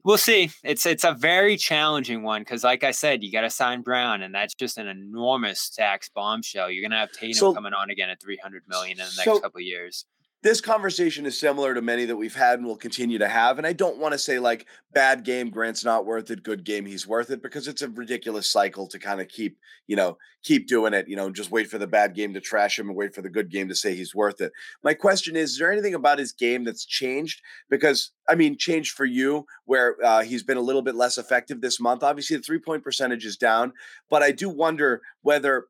we'll 0.03 0.17
see. 0.17 0.51
It's 0.65 0.87
it's 0.87 1.05
a 1.05 1.13
very 1.13 1.59
challenging 1.59 2.23
one 2.23 2.43
cuz 2.47 2.65
like 2.65 2.83
I 2.85 2.91
said, 2.93 3.23
you 3.23 3.31
got 3.31 3.43
to 3.43 3.51
sign 3.51 3.83
Brown 3.83 4.23
and 4.23 4.35
that's 4.35 4.55
just 4.55 4.79
an 4.79 4.89
enormous 4.89 5.69
tax 5.69 6.09
bombshell. 6.09 6.71
You're 6.71 6.83
going 6.83 6.93
to 6.93 6.97
have 6.97 7.13
Tatum 7.13 7.35
So- 7.35 7.53
coming 7.55 7.75
on 7.75 7.91
again 7.91 8.09
at 8.09 8.21
300 8.23 8.63
million 8.67 8.93
in 8.93 9.05
the 9.05 9.13
next 9.19 9.25
so- 9.25 9.41
couple 9.41 9.59
of 9.59 9.65
years. 9.65 10.07
This 10.43 10.61
conversation 10.61 11.25
is 11.25 11.39
similar 11.39 11.73
to 11.73 11.81
many 11.81 12.05
that 12.05 12.17
we've 12.17 12.35
had 12.35 12.59
and 12.59 12.67
will 12.67 12.77
continue 12.77 13.17
to 13.19 13.29
have. 13.29 13.59
And 13.59 13.67
I 13.67 13.73
don't 13.73 13.99
want 13.99 14.11
to 14.13 14.19
say 14.19 14.41
like 14.41 14.67
bad 14.93 15.25
game, 15.25 15.51
Grant's 15.51 15.85
not 15.85 16.05
worth 16.05 16.33
it, 16.33 16.43
good 16.43 16.65
game, 16.65 16.85
he's 16.85 17.07
worth 17.07 17.31
it, 17.31 17.43
because 17.43 17.69
it's 17.69 17.83
a 17.83 17.89
ridiculous 17.89 18.49
cycle 18.49 18.89
to 18.89 18.99
kind 18.99 19.21
of 19.21 19.29
keep, 19.29 19.57
you 19.87 19.95
know, 19.95 20.19
keep 20.43 20.67
doing 20.67 20.95
it, 20.95 21.07
you 21.07 21.15
know, 21.15 21.31
just 21.31 21.53
wait 21.53 21.71
for 21.71 21.79
the 21.79 21.87
bad 21.87 22.17
game 22.17 22.35
to 22.35 22.41
trash 22.41 22.77
him 22.77 22.89
and 22.89 22.97
wait 22.97 23.15
for 23.15 23.23
the 23.23 23.31
good 23.31 23.51
game 23.51 23.69
to 23.69 23.75
say 23.75 23.95
he's 23.95 24.17
worth 24.17 24.41
it. 24.41 24.53
My 24.83 24.95
question 24.95 25.37
is, 25.37 25.53
is 25.53 25.59
there 25.59 25.73
anything 25.73 25.95
about 25.95 26.19
his 26.19 26.33
game 26.33 26.65
that's 26.65 26.85
changed? 26.85 27.41
Because 27.71 28.11
I 28.29 28.35
mean, 28.35 28.59
changed 28.59 28.97
for 28.97 29.05
you 29.05 29.47
where 29.67 29.97
uh, 30.05 30.23
he's 30.23 30.43
been 30.43 30.57
a 30.57 30.63
little 30.63 30.83
bit 30.83 30.97
less 30.97 31.19
effective 31.19 31.61
this 31.61 31.79
month. 31.79 32.03
Obviously, 32.03 32.37
the 32.37 32.43
three 32.43 32.59
point 32.59 32.83
percentage 32.83 33.25
is 33.25 33.37
down, 33.37 33.73
but 34.11 34.23
I 34.23 34.33
do 34.33 34.49
wonder 34.49 35.03
whether 35.23 35.67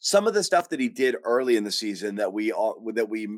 some 0.00 0.26
of 0.26 0.34
the 0.34 0.42
stuff 0.42 0.68
that 0.70 0.80
he 0.80 0.88
did 0.88 1.16
early 1.24 1.56
in 1.56 1.62
the 1.62 1.70
season 1.70 2.16
that 2.16 2.32
we 2.32 2.50
all 2.50 2.82
that 2.94 3.08
we 3.08 3.28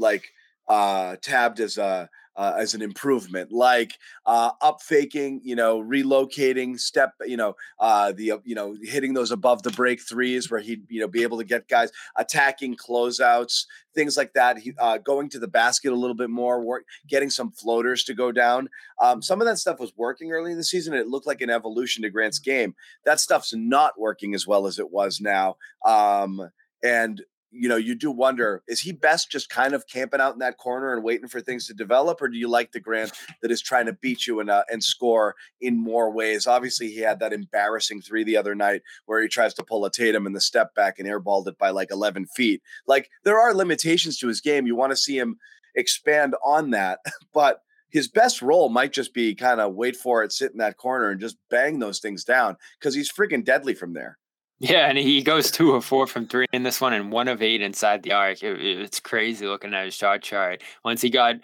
like 0.00 0.28
uh 0.68 1.16
tabbed 1.22 1.60
as 1.60 1.78
a 1.78 2.08
uh, 2.36 2.54
as 2.58 2.72
an 2.74 2.80
improvement 2.80 3.52
like 3.52 3.98
uh 4.24 4.50
up 4.62 4.80
faking 4.80 5.40
you 5.44 5.54
know 5.54 5.82
relocating 5.82 6.78
step 6.78 7.12
you 7.26 7.36
know 7.36 7.54
uh 7.80 8.12
the 8.12 8.32
uh, 8.32 8.38
you 8.44 8.54
know 8.54 8.74
hitting 8.82 9.12
those 9.12 9.30
above 9.30 9.62
the 9.62 9.70
break 9.72 10.00
threes 10.00 10.50
where 10.50 10.60
he'd 10.60 10.82
you 10.88 11.00
know 11.00 11.08
be 11.08 11.22
able 11.22 11.36
to 11.36 11.44
get 11.44 11.68
guys 11.68 11.90
attacking 12.16 12.74
closeouts 12.76 13.66
things 13.94 14.16
like 14.16 14.32
that. 14.34 14.58
He 14.58 14.72
uh 14.78 14.98
going 14.98 15.28
to 15.30 15.38
the 15.38 15.48
basket 15.48 15.92
a 15.92 15.96
little 15.96 16.14
bit 16.14 16.30
more 16.30 16.62
work 16.62 16.84
getting 17.08 17.30
some 17.30 17.50
floaters 17.50 18.04
to 18.04 18.14
go 18.14 18.32
down. 18.32 18.68
Um 19.00 19.20
some 19.20 19.40
of 19.40 19.46
that 19.46 19.58
stuff 19.58 19.80
was 19.80 19.92
working 19.96 20.32
early 20.32 20.52
in 20.52 20.56
the 20.56 20.64
season 20.64 20.94
it 20.94 21.08
looked 21.08 21.26
like 21.26 21.40
an 21.40 21.50
evolution 21.50 22.02
to 22.04 22.10
grant's 22.10 22.38
game. 22.38 22.74
That 23.04 23.20
stuff's 23.20 23.52
not 23.54 23.98
working 23.98 24.34
as 24.34 24.46
well 24.46 24.66
as 24.66 24.78
it 24.78 24.90
was 24.90 25.20
now. 25.20 25.56
Um 25.84 26.48
and 26.82 27.22
you 27.52 27.68
know, 27.68 27.76
you 27.76 27.94
do 27.94 28.10
wonder 28.10 28.62
is 28.68 28.80
he 28.80 28.92
best 28.92 29.30
just 29.30 29.48
kind 29.48 29.74
of 29.74 29.86
camping 29.86 30.20
out 30.20 30.34
in 30.34 30.38
that 30.38 30.58
corner 30.58 30.94
and 30.94 31.02
waiting 31.02 31.28
for 31.28 31.40
things 31.40 31.66
to 31.66 31.74
develop, 31.74 32.22
or 32.22 32.28
do 32.28 32.38
you 32.38 32.48
like 32.48 32.72
the 32.72 32.80
Grant 32.80 33.12
that 33.42 33.50
is 33.50 33.60
trying 33.60 33.86
to 33.86 33.92
beat 33.92 34.26
you 34.26 34.40
and 34.40 34.50
uh, 34.50 34.64
and 34.70 34.82
score 34.82 35.34
in 35.60 35.76
more 35.76 36.10
ways? 36.10 36.46
Obviously, 36.46 36.88
he 36.88 37.00
had 37.00 37.20
that 37.20 37.32
embarrassing 37.32 38.02
three 38.02 38.24
the 38.24 38.36
other 38.36 38.54
night 38.54 38.82
where 39.06 39.20
he 39.20 39.28
tries 39.28 39.54
to 39.54 39.64
pull 39.64 39.84
a 39.84 39.90
Tatum 39.90 40.26
in 40.26 40.32
the 40.32 40.40
step 40.40 40.74
back 40.74 40.98
and 40.98 41.08
airballed 41.08 41.48
it 41.48 41.58
by 41.58 41.70
like 41.70 41.90
11 41.90 42.26
feet. 42.26 42.62
Like 42.86 43.10
there 43.24 43.40
are 43.40 43.54
limitations 43.54 44.18
to 44.18 44.28
his 44.28 44.40
game. 44.40 44.66
You 44.66 44.76
want 44.76 44.92
to 44.92 44.96
see 44.96 45.18
him 45.18 45.38
expand 45.74 46.34
on 46.44 46.70
that, 46.70 47.00
but 47.34 47.62
his 47.90 48.08
best 48.08 48.40
role 48.40 48.68
might 48.68 48.92
just 48.92 49.12
be 49.12 49.34
kind 49.34 49.60
of 49.60 49.74
wait 49.74 49.96
for 49.96 50.22
it, 50.22 50.32
sit 50.32 50.52
in 50.52 50.58
that 50.58 50.76
corner, 50.76 51.10
and 51.10 51.20
just 51.20 51.36
bang 51.50 51.80
those 51.80 51.98
things 51.98 52.24
down 52.24 52.56
because 52.78 52.94
he's 52.94 53.10
freaking 53.10 53.44
deadly 53.44 53.74
from 53.74 53.92
there. 53.92 54.18
Yeah, 54.60 54.88
and 54.90 54.98
he 54.98 55.22
goes 55.22 55.50
two 55.50 55.72
of 55.72 55.84
four 55.86 56.06
from 56.06 56.26
three 56.28 56.46
in 56.52 56.62
this 56.62 56.80
one, 56.82 56.92
and 56.92 57.10
one 57.10 57.28
of 57.28 57.40
eight 57.42 57.62
inside 57.62 58.02
the 58.02 58.12
arc. 58.12 58.42
It- 58.42 58.60
it- 58.60 58.78
it's 58.80 59.00
crazy 59.00 59.46
looking 59.46 59.72
at 59.74 59.86
his 59.86 59.94
shot 59.94 60.20
chart. 60.22 60.62
Once 60.84 61.00
he 61.00 61.08
got 61.08 61.36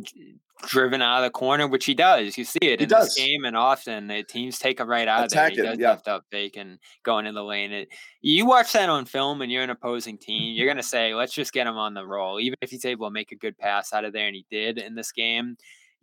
d- 0.00 0.34
driven 0.66 1.00
out 1.00 1.18
of 1.18 1.24
the 1.24 1.30
corner, 1.30 1.68
which 1.68 1.84
he 1.84 1.94
does, 1.94 2.36
you 2.36 2.44
see 2.44 2.58
it 2.62 2.80
He 2.80 2.84
in 2.84 2.88
does. 2.88 3.14
this 3.14 3.24
game, 3.24 3.44
and 3.44 3.56
often 3.56 4.08
the 4.08 4.24
teams 4.24 4.58
take 4.58 4.80
him 4.80 4.88
right 4.88 5.06
out 5.06 5.24
of 5.24 5.30
there. 5.30 5.50
He 5.50 5.56
him, 5.58 5.66
does 5.66 5.78
yeah. 5.78 5.90
lift 5.92 6.08
up 6.08 6.24
fake 6.32 6.56
and 6.56 6.80
going 7.04 7.26
in 7.26 7.34
the 7.34 7.44
lane. 7.44 7.70
It, 7.72 7.88
you 8.22 8.44
watch 8.46 8.72
that 8.72 8.88
on 8.88 9.04
film, 9.04 9.40
and 9.40 9.52
you're 9.52 9.62
an 9.62 9.70
opposing 9.70 10.18
team. 10.18 10.54
You're 10.56 10.66
gonna 10.66 10.82
say, 10.82 11.14
"Let's 11.14 11.32
just 11.32 11.52
get 11.52 11.68
him 11.68 11.76
on 11.76 11.94
the 11.94 12.04
roll," 12.04 12.40
even 12.40 12.56
if 12.60 12.70
he's 12.70 12.84
able 12.84 13.06
to 13.06 13.12
make 13.12 13.30
a 13.30 13.36
good 13.36 13.56
pass 13.56 13.92
out 13.92 14.04
of 14.04 14.12
there, 14.12 14.26
and 14.26 14.34
he 14.34 14.46
did 14.50 14.78
in 14.78 14.96
this 14.96 15.12
game. 15.12 15.56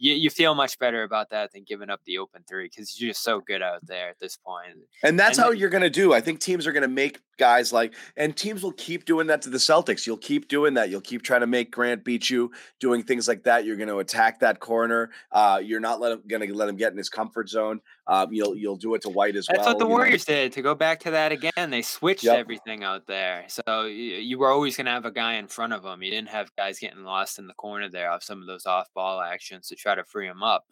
You, 0.03 0.15
you 0.15 0.29
feel 0.31 0.55
much 0.55 0.79
better 0.79 1.03
about 1.03 1.29
that 1.29 1.51
than 1.53 1.63
giving 1.63 1.91
up 1.91 2.01
the 2.05 2.17
open 2.17 2.41
three 2.49 2.65
because 2.65 2.99
you're 2.99 3.11
just 3.11 3.23
so 3.23 3.39
good 3.39 3.61
out 3.61 3.85
there 3.85 4.09
at 4.09 4.17
this 4.19 4.35
point. 4.35 4.77
And 5.03 5.19
that's 5.19 5.37
And 5.37 5.45
how 5.45 5.51
the- 5.51 5.57
you're 5.57 5.69
going 5.69 5.83
to 5.83 5.91
do. 5.91 6.11
I 6.11 6.21
think 6.21 6.39
teams 6.39 6.65
are 6.65 6.71
going 6.71 6.81
to 6.81 6.87
make 6.87 7.19
guys 7.37 7.71
like, 7.71 7.93
and 8.17 8.35
teams 8.35 8.63
will 8.63 8.71
keep 8.71 9.05
doing 9.05 9.27
that 9.27 9.43
to 9.43 9.49
the 9.51 9.59
Celtics. 9.59 10.07
You'll 10.07 10.17
keep 10.17 10.47
doing 10.47 10.73
that. 10.73 10.89
You'll 10.89 11.01
keep 11.01 11.21
trying 11.21 11.41
to 11.41 11.47
make 11.47 11.69
Grant 11.71 12.03
beat 12.03 12.31
you, 12.31 12.51
doing 12.79 13.03
things 13.03 13.27
like 13.27 13.43
that. 13.43 13.63
You're 13.63 13.77
going 13.77 13.89
to 13.89 13.99
attack 13.99 14.39
that 14.39 14.59
corner. 14.59 15.11
Uh, 15.31 15.61
you're 15.63 15.79
not 15.79 15.99
let 16.01 16.27
going 16.27 16.47
to 16.47 16.53
let 16.55 16.67
him 16.67 16.77
get 16.77 16.91
in 16.91 16.97
his 16.97 17.09
comfort 17.09 17.47
zone. 17.49 17.79
Um, 18.11 18.33
you'll 18.33 18.55
you'll 18.57 18.75
do 18.75 18.93
it 18.95 19.01
to 19.03 19.09
White 19.09 19.35
as 19.37 19.45
That's 19.45 19.59
well. 19.59 19.65
That's 19.67 19.73
what 19.75 19.79
the 19.79 19.85
you 19.85 19.89
know. 19.89 19.95
Warriors 19.95 20.25
did. 20.25 20.51
To 20.53 20.61
go 20.61 20.75
back 20.75 20.99
to 21.01 21.11
that 21.11 21.31
again, 21.31 21.69
they 21.69 21.81
switched 21.81 22.25
Yep. 22.25 22.37
everything 22.37 22.83
out 22.83 23.07
there. 23.07 23.45
So 23.47 23.61
y- 23.83 23.87
you 23.87 24.37
were 24.37 24.49
always 24.51 24.75
going 24.75 24.85
to 24.85 24.91
have 24.91 25.05
a 25.05 25.11
guy 25.11 25.35
in 25.35 25.47
front 25.47 25.71
of 25.71 25.83
them. 25.83 26.03
You 26.03 26.11
didn't 26.11 26.29
have 26.29 26.53
guys 26.57 26.77
getting 26.79 27.03
lost 27.05 27.39
in 27.39 27.47
the 27.47 27.53
corner 27.53 27.87
there 27.89 28.11
off 28.11 28.21
some 28.23 28.41
of 28.41 28.47
those 28.47 28.65
off 28.65 28.87
ball 28.93 29.21
actions 29.21 29.67
to 29.69 29.75
try 29.75 29.95
to 29.95 30.03
free 30.03 30.27
him 30.27 30.43
up. 30.43 30.65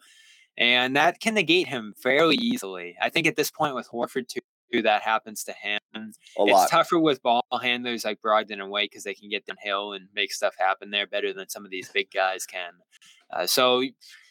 And 0.58 0.96
that 0.96 1.20
can 1.20 1.34
negate 1.34 1.68
him 1.68 1.94
fairly 1.96 2.36
easily. 2.36 2.96
I 3.00 3.08
think 3.08 3.26
at 3.26 3.36
this 3.36 3.50
point 3.50 3.74
with 3.74 3.88
Horford 3.88 4.28
too, 4.28 4.82
that 4.82 5.00
happens 5.02 5.42
to 5.44 5.52
him. 5.52 5.80
It's 5.94 6.70
tougher 6.70 6.98
with 6.98 7.22
ball 7.22 7.42
handlers 7.62 8.04
like 8.04 8.20
Brogdon 8.20 8.60
and 8.60 8.68
White 8.70 8.90
because 8.90 9.04
they 9.04 9.14
can 9.14 9.30
get 9.30 9.46
downhill 9.46 9.94
and 9.94 10.08
make 10.14 10.32
stuff 10.32 10.54
happen 10.58 10.90
there 10.90 11.06
better 11.06 11.32
than 11.32 11.48
some 11.48 11.64
of 11.64 11.70
these 11.70 11.88
big 11.88 12.10
guys 12.10 12.44
can. 12.46 12.72
Uh, 13.32 13.46
so 13.46 13.82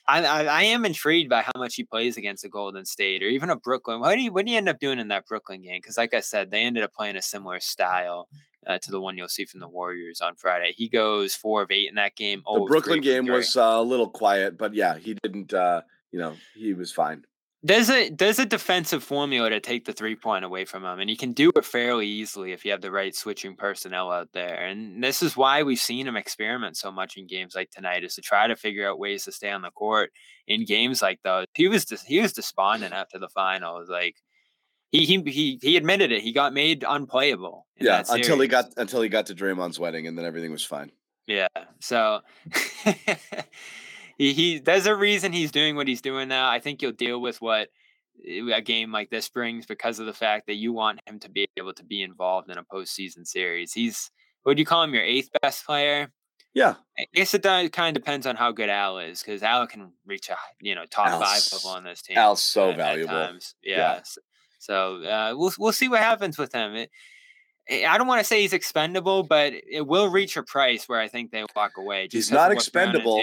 I, 0.09 0.23
I, 0.23 0.43
I 0.43 0.63
am 0.63 0.85
intrigued 0.85 1.29
by 1.29 1.43
how 1.43 1.51
much 1.55 1.75
he 1.75 1.83
plays 1.83 2.17
against 2.17 2.43
a 2.43 2.49
Golden 2.49 2.83
State 2.83 3.21
or 3.21 3.27
even 3.27 3.51
a 3.51 3.55
Brooklyn. 3.55 3.99
What 3.99 4.15
do 4.15 4.21
you 4.21 4.31
what 4.33 4.45
do 4.45 4.51
you 4.51 4.57
end 4.57 4.67
up 4.67 4.79
doing 4.79 4.97
in 4.97 5.09
that 5.09 5.27
Brooklyn 5.27 5.61
game? 5.61 5.79
Because 5.81 5.97
like 5.97 6.15
I 6.15 6.19
said, 6.19 6.49
they 6.49 6.61
ended 6.61 6.83
up 6.83 6.93
playing 6.93 7.15
a 7.15 7.21
similar 7.21 7.59
style 7.59 8.27
uh, 8.65 8.79
to 8.79 8.91
the 8.91 8.99
one 8.99 9.17
you'll 9.17 9.29
see 9.29 9.45
from 9.45 9.59
the 9.59 9.67
Warriors 9.67 10.19
on 10.19 10.35
Friday. 10.35 10.73
He 10.75 10.89
goes 10.89 11.35
four 11.35 11.61
of 11.61 11.71
eight 11.71 11.89
in 11.89 11.95
that 11.95 12.15
game. 12.15 12.41
The 12.45 12.53
0 12.53 12.65
Brooklyn 12.65 13.01
game 13.01 13.27
was 13.27 13.55
uh, 13.55 13.61
a 13.61 13.83
little 13.83 14.09
quiet, 14.09 14.57
but 14.57 14.73
yeah, 14.73 14.97
he 14.97 15.15
didn't. 15.21 15.53
Uh, 15.53 15.81
you 16.11 16.19
know, 16.19 16.35
he 16.55 16.73
was 16.73 16.91
fine. 16.91 17.23
There's 17.61 17.89
a 17.89 18.09
there's 18.09 18.39
a 18.39 18.45
defensive 18.45 19.03
formula 19.03 19.49
to 19.49 19.59
take 19.59 19.83
the 19.83 19.91
three 19.91 20.15
point 20.15 20.45
away 20.45 20.63
from 20.63 20.85
him, 20.85 20.99
and 20.99 21.09
you 21.09 21.17
can 21.17 21.33
do 21.33 21.51
it 21.53 21.65
fairly 21.65 22.07
easily 22.07 22.53
if 22.53 22.63
you 22.63 22.71
have 22.71 22.79
the 22.79 22.91
right 22.91 23.13
switching 23.13 23.57
personnel 23.57 24.11
out 24.11 24.29
there. 24.33 24.55
And 24.55 25.03
this 25.03 25.21
is 25.21 25.35
why 25.35 25.63
we've 25.63 25.77
seen 25.77 26.07
him 26.07 26.15
experiment 26.15 26.77
so 26.77 26.89
much 26.89 27.17
in 27.17 27.27
games 27.27 27.55
like 27.55 27.69
tonight, 27.69 28.05
is 28.05 28.15
to 28.15 28.21
try 28.21 28.47
to 28.47 28.55
figure 28.55 28.87
out 28.87 28.97
ways 28.97 29.25
to 29.25 29.33
stay 29.33 29.51
on 29.51 29.61
the 29.61 29.71
court 29.71 30.11
in 30.47 30.63
games 30.63 31.01
like 31.01 31.19
those. 31.23 31.47
He 31.53 31.67
was 31.67 31.83
dis- 31.83 32.03
he 32.03 32.21
was 32.21 32.31
despondent 32.31 32.93
after 32.93 33.19
the 33.19 33.29
finals, 33.29 33.89
like. 33.89 34.15
He, 34.91 35.05
he 35.05 35.21
he 35.21 35.59
he 35.61 35.77
admitted 35.77 36.11
it. 36.11 36.23
He 36.23 36.33
got 36.33 36.51
made 36.51 36.83
unplayable. 36.87 37.67
Yeah, 37.79 38.03
until 38.09 38.39
he 38.39 38.47
got 38.47 38.73
until 38.75 39.03
he 39.03 39.09
got 39.09 39.27
to 39.27 39.35
Draymond's 39.35 39.77
wedding, 39.77 40.07
and 40.07 40.17
then 40.17 40.25
everything 40.25 40.51
was 40.51 40.65
fine. 40.65 40.91
Yeah. 41.29 41.47
So 41.79 42.21
he, 44.19 44.33
he 44.33 44.59
there's 44.59 44.85
a 44.85 44.95
reason 44.95 45.33
he's 45.33 45.51
doing 45.51 45.75
what 45.75 45.87
he's 45.87 46.01
doing 46.01 46.27
now. 46.27 46.47
I 46.47 46.59
think 46.59 46.81
you'll 46.81 46.91
deal 46.91 47.19
with 47.19 47.41
what 47.41 47.69
eh, 48.27 48.41
a 48.53 48.61
game 48.61 48.91
like 48.91 49.09
this 49.09 49.29
brings 49.29 49.65
because 49.65 49.97
of 49.97 50.05
the 50.05 50.13
fact 50.13 50.45
that 50.45 50.55
you 50.55 50.73
want 50.73 50.99
him 51.07 51.19
to 51.21 51.29
be 51.29 51.47
able 51.57 51.73
to 51.73 51.83
be 51.83 52.03
involved 52.03 52.51
in 52.51 52.57
a 52.59 52.63
postseason 52.63 53.25
series. 53.25 53.73
He's 53.73 54.11
what 54.43 54.55
do 54.55 54.61
you 54.61 54.65
call 54.65 54.83
him? 54.83 54.93
Your 54.93 55.03
eighth 55.03 55.29
best 55.41 55.65
player? 55.65 56.11
Yeah, 56.53 56.75
I 56.97 57.05
guess 57.13 57.33
it 57.33 57.43
kind 57.43 57.69
of 57.77 57.93
depends 57.93 58.25
on 58.27 58.35
how 58.35 58.51
good 58.51 58.69
Al 58.69 58.97
is, 58.99 59.21
because 59.21 59.43
Al 59.43 59.65
can 59.67 59.93
reach 60.05 60.29
a 60.29 60.37
you 60.61 60.75
know 60.75 60.85
top 60.85 61.09
five 61.21 61.41
level 61.53 61.69
on 61.71 61.83
this 61.83 62.01
team. 62.01 62.17
Al's 62.17 62.41
so 62.41 62.65
at- 62.65 62.71
at 62.71 62.77
valuable. 62.77 63.13
times. 63.13 63.55
Yeah. 63.63 63.77
Yeah. 63.77 64.01
So 64.59 65.03
uh, 65.03 65.33
we'll 65.37 65.53
we'll 65.57 65.71
see 65.71 65.87
what 65.87 65.99
happens 66.01 66.37
with 66.37 66.53
him. 66.53 66.75
It, 66.75 66.89
I 67.71 67.97
don't 67.97 68.07
want 68.07 68.19
to 68.19 68.23
say 68.23 68.41
he's 68.41 68.53
expendable, 68.53 69.23
but 69.23 69.53
it 69.69 69.85
will 69.85 70.09
reach 70.09 70.37
a 70.37 70.43
price 70.43 70.89
where 70.89 70.99
I 70.99 71.07
think 71.07 71.31
they 71.31 71.45
walk 71.55 71.73
away. 71.77 72.07
he's 72.11 72.31
not 72.31 72.51
expendable, 72.51 73.21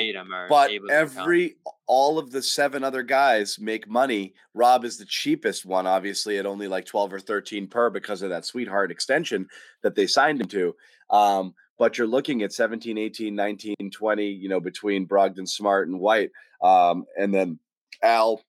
but 0.49 0.71
every 0.91 1.57
all 1.87 2.19
of 2.19 2.31
the 2.31 2.43
seven 2.43 2.85
other 2.85 3.03
guys 3.03 3.59
make 3.59 3.89
money. 3.89 4.35
Rob 4.55 4.85
is 4.85 4.99
the 4.99 5.05
cheapest 5.05 5.67
one, 5.67 5.87
obviously 5.87 6.39
at 6.39 6.47
only 6.47 6.69
like 6.69 6.87
twelve 6.87 7.13
or 7.13 7.19
thirteen 7.19 7.67
per 7.67 7.91
because 7.91 8.23
of 8.23 8.31
that 8.31 8.45
sweetheart 8.45 8.91
extension 8.91 9.49
that 9.83 9.97
they 9.97 10.07
signed 10.07 10.41
him 10.41 10.49
to. 10.49 10.75
Um, 11.11 11.55
but 11.79 11.99
you're 11.99 12.07
looking 12.07 12.43
at 12.43 12.55
17, 12.55 12.97
18, 12.97 13.35
19, 13.35 13.75
20, 13.93 14.27
you 14.27 14.49
know, 14.49 14.61
between 14.61 15.07
Brogdon, 15.07 15.47
Smart, 15.47 15.89
and 15.89 16.01
White, 16.01 16.31
um, 16.63 17.05
and 17.19 17.35
then 17.35 17.59
Al 18.03 18.41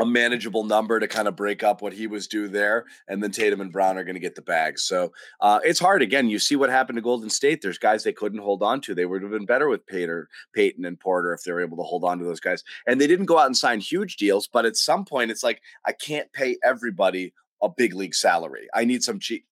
a 0.00 0.06
manageable 0.06 0.64
number 0.64 0.98
to 0.98 1.06
kind 1.06 1.28
of 1.28 1.36
break 1.36 1.62
up 1.62 1.80
what 1.80 1.92
he 1.92 2.06
was 2.06 2.26
due 2.26 2.48
there. 2.48 2.86
And 3.08 3.22
then 3.22 3.30
Tatum 3.30 3.60
and 3.60 3.72
Brown 3.72 3.96
are 3.96 4.04
going 4.04 4.14
to 4.14 4.20
get 4.20 4.34
the 4.34 4.42
bags. 4.42 4.82
So 4.82 5.12
uh, 5.40 5.60
it's 5.64 5.78
hard. 5.78 6.02
Again, 6.02 6.28
you 6.28 6.38
see 6.38 6.56
what 6.56 6.70
happened 6.70 6.96
to 6.96 7.02
Golden 7.02 7.30
State. 7.30 7.62
There's 7.62 7.78
guys 7.78 8.02
they 8.02 8.12
couldn't 8.12 8.40
hold 8.40 8.62
on 8.62 8.80
to. 8.82 8.94
They 8.94 9.06
would 9.06 9.22
have 9.22 9.30
been 9.30 9.46
better 9.46 9.68
with 9.68 9.86
Pater, 9.86 10.28
Payton 10.54 10.84
and 10.84 10.98
Porter 10.98 11.32
if 11.32 11.44
they 11.44 11.52
were 11.52 11.62
able 11.62 11.76
to 11.76 11.84
hold 11.84 12.04
on 12.04 12.18
to 12.18 12.24
those 12.24 12.40
guys. 12.40 12.64
And 12.86 13.00
they 13.00 13.06
didn't 13.06 13.26
go 13.26 13.38
out 13.38 13.46
and 13.46 13.56
sign 13.56 13.80
huge 13.80 14.16
deals. 14.16 14.48
But 14.48 14.66
at 14.66 14.76
some 14.76 15.04
point, 15.04 15.30
it's 15.30 15.44
like, 15.44 15.62
I 15.84 15.92
can't 15.92 16.32
pay 16.32 16.56
everybody 16.64 17.32
a 17.62 17.68
big 17.68 17.94
league 17.94 18.14
salary. 18.14 18.68
I 18.74 18.84
need 18.84 19.02
some 19.02 19.20
cheap. 19.20 19.46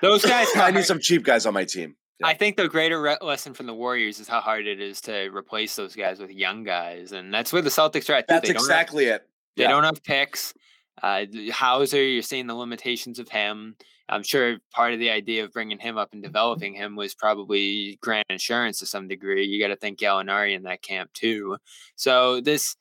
Those 0.00 0.24
guys. 0.24 0.48
I 0.56 0.70
need 0.70 0.84
some 0.84 1.00
cheap 1.00 1.24
guys 1.24 1.46
on 1.46 1.54
my 1.54 1.64
team. 1.64 1.96
Yeah. 2.20 2.28
I 2.28 2.34
think 2.34 2.56
the 2.56 2.68
greater 2.68 3.00
re- 3.00 3.16
lesson 3.20 3.54
from 3.54 3.66
the 3.66 3.74
Warriors 3.74 4.20
is 4.20 4.28
how 4.28 4.40
hard 4.40 4.66
it 4.66 4.80
is 4.80 5.00
to 5.02 5.30
replace 5.34 5.74
those 5.74 5.96
guys 5.96 6.20
with 6.20 6.30
young 6.30 6.62
guys, 6.62 7.12
and 7.12 7.34
that's 7.34 7.52
where 7.52 7.62
the 7.62 7.70
Celtics 7.70 8.08
are 8.08 8.14
at. 8.14 8.28
That's 8.28 8.48
exactly 8.48 9.06
have, 9.06 9.16
it. 9.16 9.28
They 9.56 9.64
yeah. 9.64 9.70
don't 9.70 9.84
have 9.84 10.02
picks. 10.02 10.54
Uh, 11.02 11.24
Hauser, 11.52 12.02
you're 12.02 12.22
seeing 12.22 12.46
the 12.46 12.54
limitations 12.54 13.18
of 13.18 13.28
him. 13.28 13.76
I'm 14.08 14.22
sure 14.22 14.58
part 14.70 14.92
of 14.92 14.98
the 14.98 15.10
idea 15.10 15.44
of 15.44 15.52
bringing 15.52 15.78
him 15.78 15.96
up 15.96 16.10
and 16.12 16.22
developing 16.22 16.74
him 16.74 16.94
was 16.94 17.14
probably 17.14 17.98
grant 18.02 18.26
insurance 18.28 18.78
to 18.80 18.86
some 18.86 19.08
degree. 19.08 19.46
You 19.46 19.60
got 19.60 19.68
to 19.68 19.76
think 19.76 19.98
Gallinari 19.98 20.54
in 20.54 20.64
that 20.64 20.82
camp 20.82 21.12
too. 21.14 21.56
So 21.96 22.40
this, 22.40 22.76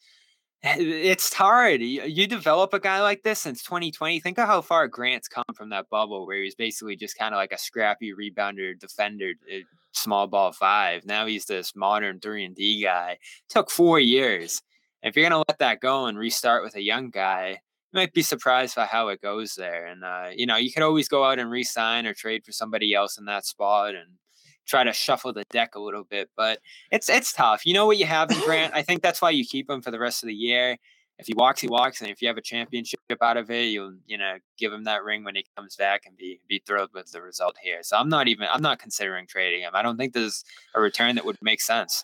it's 0.63 1.33
hard. 1.33 1.81
You, 1.81 2.27
develop 2.27 2.73
a 2.73 2.79
guy 2.79 3.01
like 3.01 3.23
this 3.23 3.39
since 3.39 3.63
2020. 3.63 4.19
Think 4.19 4.37
of 4.37 4.47
how 4.47 4.61
far 4.61 4.87
Grant's 4.87 5.27
come 5.29 5.43
from 5.55 5.69
that 5.69 5.89
bubble 5.89 6.27
where 6.27 6.41
he's 6.41 6.55
basically 6.55 6.95
just 6.95 7.17
kind 7.17 7.33
of 7.33 7.37
like 7.37 7.53
a 7.53 7.57
scrappy 7.57 8.13
rebounder, 8.13 8.77
defender, 8.77 9.31
eh, 9.49 9.61
small 9.93 10.27
ball 10.27 10.51
five. 10.51 11.05
Now 11.05 11.25
he's 11.25 11.45
this 11.45 11.73
modern 11.75 12.19
three 12.19 12.45
and 12.45 12.55
D 12.55 12.83
guy. 12.83 13.17
Took 13.49 13.69
four 13.69 13.99
years 13.99 14.61
if 15.03 15.15
you're 15.15 15.29
going 15.29 15.43
to 15.43 15.45
let 15.49 15.59
that 15.59 15.81
go 15.81 16.05
and 16.05 16.17
restart 16.17 16.63
with 16.63 16.75
a 16.75 16.81
young 16.81 17.09
guy, 17.09 17.61
you 17.91 17.99
might 17.99 18.13
be 18.13 18.23
surprised 18.23 18.75
by 18.75 18.85
how 18.85 19.09
it 19.09 19.21
goes 19.21 19.55
there. 19.55 19.85
And, 19.85 20.03
uh, 20.03 20.29
you 20.33 20.45
know, 20.45 20.55
you 20.55 20.71
could 20.71 20.83
always 20.83 21.07
go 21.07 21.23
out 21.23 21.39
and 21.39 21.51
re 21.51 21.63
sign 21.63 22.05
or 22.05 22.13
trade 22.13 22.43
for 22.45 22.51
somebody 22.51 22.93
else 22.93 23.17
in 23.17 23.25
that 23.25 23.45
spot 23.45 23.95
and 23.95 24.17
try 24.65 24.83
to 24.83 24.93
shuffle 24.93 25.33
the 25.33 25.43
deck 25.49 25.75
a 25.75 25.79
little 25.79 26.03
bit. 26.03 26.29
But 26.35 26.59
it's 26.91 27.09
it's 27.09 27.33
tough. 27.33 27.65
You 27.65 27.73
know 27.73 27.85
what 27.85 27.97
you 27.97 28.05
have 28.05 28.31
in 28.31 28.39
Grant. 28.41 28.73
I 28.73 28.81
think 28.81 29.01
that's 29.01 29.21
why 29.21 29.31
you 29.31 29.45
keep 29.45 29.69
him 29.69 29.81
for 29.81 29.91
the 29.91 29.99
rest 29.99 30.23
of 30.23 30.27
the 30.27 30.33
year. 30.33 30.77
If 31.19 31.27
he 31.27 31.33
walks, 31.35 31.61
he 31.61 31.67
walks, 31.67 32.01
and 32.01 32.09
if 32.09 32.21
you 32.21 32.27
have 32.27 32.37
a 32.37 32.41
championship 32.41 32.99
out 33.21 33.37
of 33.37 33.51
it, 33.51 33.65
you'll 33.65 33.95
you 34.07 34.17
know 34.17 34.37
give 34.57 34.73
him 34.73 34.85
that 34.85 35.03
ring 35.03 35.23
when 35.23 35.35
he 35.35 35.45
comes 35.55 35.75
back 35.75 36.03
and 36.05 36.17
be 36.17 36.39
be 36.47 36.61
thrilled 36.65 36.89
with 36.93 37.11
the 37.11 37.21
result 37.21 37.55
here. 37.61 37.79
So 37.83 37.97
I'm 37.97 38.09
not 38.09 38.27
even 38.27 38.47
I'm 38.51 38.61
not 38.61 38.79
considering 38.79 39.27
trading 39.27 39.61
him. 39.61 39.71
I 39.73 39.81
don't 39.81 39.97
think 39.97 40.13
there's 40.13 40.43
a 40.73 40.81
return 40.81 41.15
that 41.15 41.25
would 41.25 41.37
make 41.41 41.61
sense. 41.61 42.03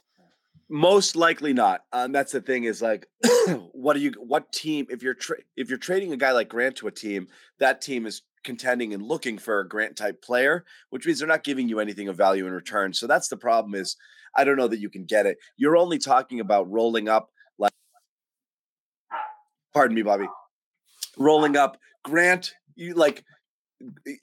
Most 0.70 1.15
likely 1.15 1.51
not. 1.51 1.82
Um, 1.91 2.11
that's 2.11 2.32
the 2.32 2.41
thing 2.41 2.65
is 2.65 2.82
like, 2.82 3.07
what 3.72 3.95
are 3.95 3.99
you? 3.99 4.13
What 4.20 4.51
team? 4.53 4.86
If 4.89 5.01
you're 5.01 5.15
tra- 5.15 5.41
if 5.57 5.67
you're 5.67 5.80
trading 5.80 6.13
a 6.13 6.17
guy 6.17 6.32
like 6.32 6.47
Grant 6.47 6.76
to 6.78 6.88
a 6.88 6.91
team, 6.91 7.28
that 7.57 7.82
team 7.82 8.05
is 8.05 8.22
contending 8.43 8.93
and 8.93 9.01
looking 9.01 9.39
for 9.39 9.59
a 9.59 9.67
Grant 9.67 9.95
type 9.95 10.22
player, 10.22 10.65
which 10.91 11.07
means 11.07 11.17
they're 11.17 11.28
not 11.28 11.43
giving 11.43 11.67
you 11.67 11.80
anything 11.80 12.07
of 12.07 12.15
value 12.15 12.45
in 12.45 12.53
return. 12.53 12.93
So 12.93 13.07
that's 13.07 13.30
the 13.30 13.38
problem. 13.38 13.74
Is 13.74 13.97
I 14.36 14.43
don't 14.43 14.57
know 14.57 14.67
that 14.67 14.80
you 14.80 14.91
can 14.91 15.05
get 15.05 15.26
it. 15.26 15.39
You're 15.57 15.78
only 15.78 15.97
talking 15.97 16.39
about 16.39 16.70
rolling 16.70 17.09
up 17.09 17.32
like, 17.57 17.74
pardon 19.74 19.95
me, 19.95 20.03
Bobby, 20.03 20.28
rolling 21.17 21.57
up 21.57 21.80
Grant. 22.03 22.53
You 22.76 22.93
like 22.93 23.24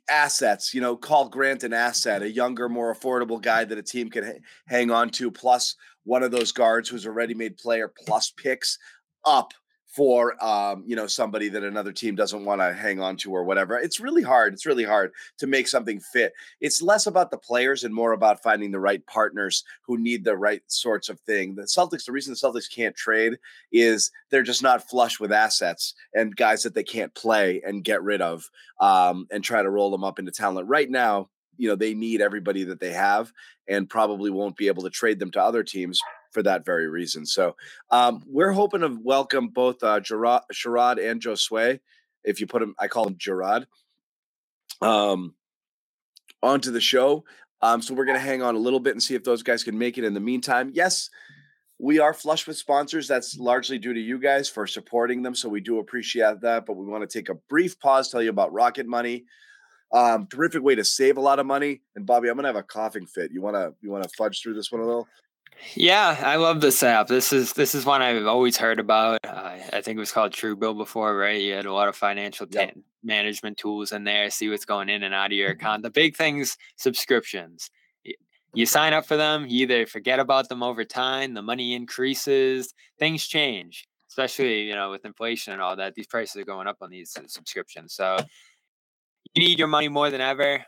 assets, 0.09 0.75
you 0.75 0.81
know, 0.81 0.97
call 0.97 1.29
Grant 1.29 1.65
an 1.65 1.73
asset, 1.73 2.23
a 2.23 2.31
younger, 2.31 2.69
more 2.69 2.95
affordable 2.95 3.41
guy 3.41 3.65
that 3.65 3.79
a 3.79 3.83
team 3.83 4.11
can 4.11 4.25
ha- 4.25 4.41
hang 4.69 4.91
on 4.91 5.11
to, 5.11 5.31
plus 5.31 5.75
one 6.07 6.23
of 6.23 6.31
those 6.31 6.53
guards 6.53 6.89
who's 6.89 7.05
a 7.05 7.11
ready-made 7.11 7.59
player, 7.59 7.93
plus 8.07 8.31
picks 8.31 8.79
up 9.27 9.53
for 9.97 10.43
um, 10.45 10.85
you 10.87 10.95
know 10.95 11.07
somebody 11.07 11.49
that 11.49 11.65
another 11.65 11.91
team 11.91 12.15
doesn't 12.15 12.45
want 12.45 12.61
to 12.61 12.75
hang 12.75 13.01
on 13.01 13.17
to 13.17 13.33
or 13.33 13.45
whatever. 13.45 13.79
It's 13.79 13.99
really 13.99 14.23
hard. 14.23 14.53
It's 14.53 14.67
really 14.67 14.85
hard 14.85 15.11
to 15.39 15.47
make 15.47 15.67
something 15.67 16.01
fit. 16.01 16.35
It's 16.61 16.83
less 16.83 17.07
about 17.07 17.31
the 17.31 17.39
players 17.39 17.83
and 17.83 17.95
more 17.95 18.13
about 18.13 18.43
finding 18.43 18.71
the 18.71 18.79
right 18.79 19.05
partners 19.07 19.65
who 19.87 19.97
need 19.97 20.23
the 20.23 20.37
right 20.37 20.61
sorts 20.67 21.09
of 21.09 21.19
thing. 21.21 21.55
The 21.55 21.63
Celtics, 21.63 22.05
the 22.05 22.13
reason 22.13 22.35
the 22.35 22.37
Celtics 22.37 22.71
can't 22.71 22.95
trade 22.95 23.39
is 23.73 24.11
they're 24.31 24.43
just 24.43 24.63
not 24.63 24.87
flush 24.87 25.19
with 25.19 25.33
assets 25.33 25.95
and 26.15 26.37
guys 26.37 26.63
that 26.65 26.75
they 26.75 26.85
can't 26.85 27.15
play 27.15 27.63
and 27.67 27.83
get 27.83 28.03
rid 28.03 28.21
of 28.21 28.45
um, 28.81 29.27
and 29.31 29.43
try 29.43 29.63
to 29.63 29.71
roll 29.71 29.91
them 29.91 30.05
up 30.05 30.19
into 30.19 30.31
talent. 30.31 30.69
Right 30.69 30.91
now, 30.91 31.31
you 31.59 31.69
know 31.69 31.77
they 31.77 31.95
need 31.95 32.21
everybody 32.21 32.65
that 32.65 32.81
they 32.81 32.93
have 32.93 33.33
and 33.69 33.89
probably 33.89 34.31
won't 34.31 34.57
be 34.57 34.69
able 34.69 34.83
to 34.83 34.91
trade 34.91 35.19
them 35.19 35.31
to 35.33 35.43
other 35.43 35.63
teams 35.63 36.01
for 36.31 36.43
that 36.43 36.65
very 36.65 36.87
reason. 36.87 37.25
So 37.27 37.57
um, 37.91 38.23
we're 38.27 38.53
hoping 38.53 38.81
to 38.81 38.99
welcome 39.03 39.49
both 39.49 39.83
uh, 39.83 40.01
Gerard, 40.01 40.43
Sherrod 40.53 41.03
and 41.03 41.21
Josue. 41.21 41.81
If 42.25 42.41
you 42.41 42.47
put 42.47 42.63
him, 42.63 42.75
I 42.79 42.89
call 42.89 43.07
him 43.07 43.17
Gerard, 43.19 43.67
um, 44.83 45.35
onto 46.43 46.71
the 46.71 46.81
show. 46.81 47.25
Um, 47.63 47.81
so 47.81 47.95
we're 47.95 48.05
going 48.05 48.19
to 48.19 48.25
hang 48.25 48.43
on 48.43 48.55
a 48.55 48.59
little 48.59 48.81
bit 48.81 48.93
and 48.93 49.03
see 49.03 49.15
if 49.15 49.25
those 49.25 49.43
guys 49.43 49.65
can 49.65 49.79
make 49.79 49.97
it. 49.97 50.05
In 50.05 50.13
the 50.13 50.21
meantime, 50.21 50.71
yes, 50.75 51.09
we 51.79 51.99
are 51.99 52.13
flush 52.13 52.47
with 52.47 52.57
sponsors. 52.57 53.09
That's 53.09 53.39
largely 53.39 53.79
due 53.79 53.95
to 53.95 54.01
you 54.01 54.19
guys 54.19 54.49
for 54.49 54.67
supporting 54.67 55.23
them. 55.23 55.35
So 55.35 55.49
we 55.49 55.61
do 55.61 55.79
appreciate 55.79 56.41
that. 56.43 56.67
But 56.67 56.77
we 56.77 56.87
want 56.87 57.09
to 57.09 57.19
take 57.19 57.29
a 57.29 57.35
brief 57.49 57.79
pause, 57.81 58.11
tell 58.11 58.23
you 58.23 58.31
about 58.31 58.53
Rocket 58.53 58.87
Money. 58.87 59.25
Um, 59.93 60.27
terrific 60.27 60.63
way 60.63 60.75
to 60.75 60.85
save 60.85 61.17
a 61.17 61.21
lot 61.21 61.39
of 61.39 61.47
money. 61.47 61.81
And 61.95 62.05
Bobby, 62.05 62.29
I'm 62.29 62.37
gonna 62.37 62.49
have 62.49 62.57
a 62.57 62.63
coughing 62.63 63.07
fit. 63.07 63.31
You 63.33 63.41
wanna 63.41 63.73
you 63.81 63.91
wanna 63.91 64.09
fudge 64.17 64.43
through 64.43 64.55
this 64.55 64.73
one 64.73 64.81
a 64.81 64.87
little? 64.87 65.07
Yeah, 65.75 66.17
I 66.23 66.37
love 66.37 66.61
this 66.61 66.83
app. 66.83 67.09
This 67.09 67.33
is 67.33 67.53
this 67.53 67.75
is 67.75 67.85
one 67.85 68.03
I've 68.03 68.27
always 68.27 68.57
heard 68.57 68.79
about. 68.79 69.21
Uh, 69.25 69.57
I 69.73 69.81
think 69.81 69.97
it 69.97 70.01
was 70.01 70.13
called 70.13 70.33
Truebill 70.33 70.77
before, 70.77 71.17
right? 71.17 71.41
You 71.41 71.55
had 71.55 71.67
a 71.67 71.73
lot 71.73 71.89
of 71.89 71.97
financial 71.97 72.47
yep. 72.51 72.75
t- 72.75 72.81
management 73.03 73.57
tools 73.57 73.93
in 73.93 74.05
there. 74.05 74.29
See 74.31 74.49
what's 74.49 74.65
going 74.65 74.89
in 74.89 75.03
and 75.03 75.15
out 75.15 75.27
of 75.27 75.33
your 75.33 75.51
mm-hmm. 75.51 75.61
account. 75.61 75.83
The 75.83 75.91
big 75.91 76.17
things: 76.17 76.57
subscriptions. 76.77 77.71
You 78.55 78.65
sign 78.65 78.95
up 78.95 79.05
for 79.05 79.17
them. 79.17 79.47
You 79.47 79.63
either 79.63 79.87
forget 79.87 80.19
about 80.19 80.49
them 80.49 80.63
over 80.63 80.85
time. 80.85 81.35
The 81.35 81.43
money 81.43 81.75
increases. 81.75 82.73
Things 82.99 83.27
change, 83.27 83.87
especially 84.09 84.63
you 84.63 84.75
know 84.75 84.91
with 84.91 85.05
inflation 85.05 85.53
and 85.53 85.63
all 85.63 85.77
that. 85.77 85.95
These 85.95 86.07
prices 86.07 86.37
are 86.37 86.45
going 86.45 86.67
up 86.67 86.79
on 86.81 86.91
these 86.91 87.17
subscriptions. 87.27 87.95
So 87.95 88.17
you 89.35 89.43
need 89.43 89.59
your 89.59 89.69
money 89.69 89.89
more 89.89 90.11
than 90.11 90.21
ever 90.21 90.65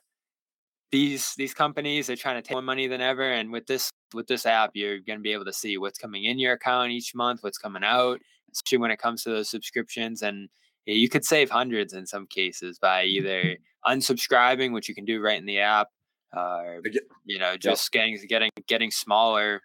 these 0.91 1.35
these 1.37 1.55
companies 1.55 2.09
are 2.09 2.17
trying 2.17 2.37
to 2.37 2.43
take 2.43 2.55
more 2.55 2.63
money 2.63 2.87
than 2.87 3.01
ever 3.01 3.31
and 3.31 3.53
with 3.53 3.67
this 3.67 3.91
with 4.15 4.27
this 4.27 4.47
app 4.47 4.71
you're 4.75 4.99
going 5.01 5.19
to 5.19 5.23
be 5.23 5.33
able 5.33 5.45
to 5.45 5.53
see 5.53 5.77
what's 5.77 5.99
coming 5.99 6.25
in 6.25 6.39
your 6.39 6.55
account 6.55 6.91
each 6.91 7.15
month 7.15 7.43
what's 7.43 7.59
coming 7.59 7.85
out 7.85 8.21
especially 8.53 8.79
when 8.79 8.91
it 8.91 8.99
comes 8.99 9.23
to 9.23 9.31
those 9.31 9.51
subscriptions 9.51 10.23
and 10.23 10.49
you 10.87 11.09
could 11.09 11.25
save 11.25 11.51
hundreds 11.51 11.93
in 11.93 12.07
some 12.07 12.27
cases 12.27 12.79
by 12.79 13.05
either 13.05 13.43
mm-hmm. 13.43 13.93
unsubscribing 13.93 14.73
which 14.73 14.89
you 14.89 14.95
can 14.95 15.05
do 15.05 15.21
right 15.21 15.39
in 15.39 15.47
the 15.47 15.59
app 15.59 15.89
or 16.35 16.81
you 17.25 17.39
know 17.39 17.57
just 17.57 17.93
getting 17.93 18.19
getting 18.29 18.51
getting 18.67 18.91
smaller 18.91 19.61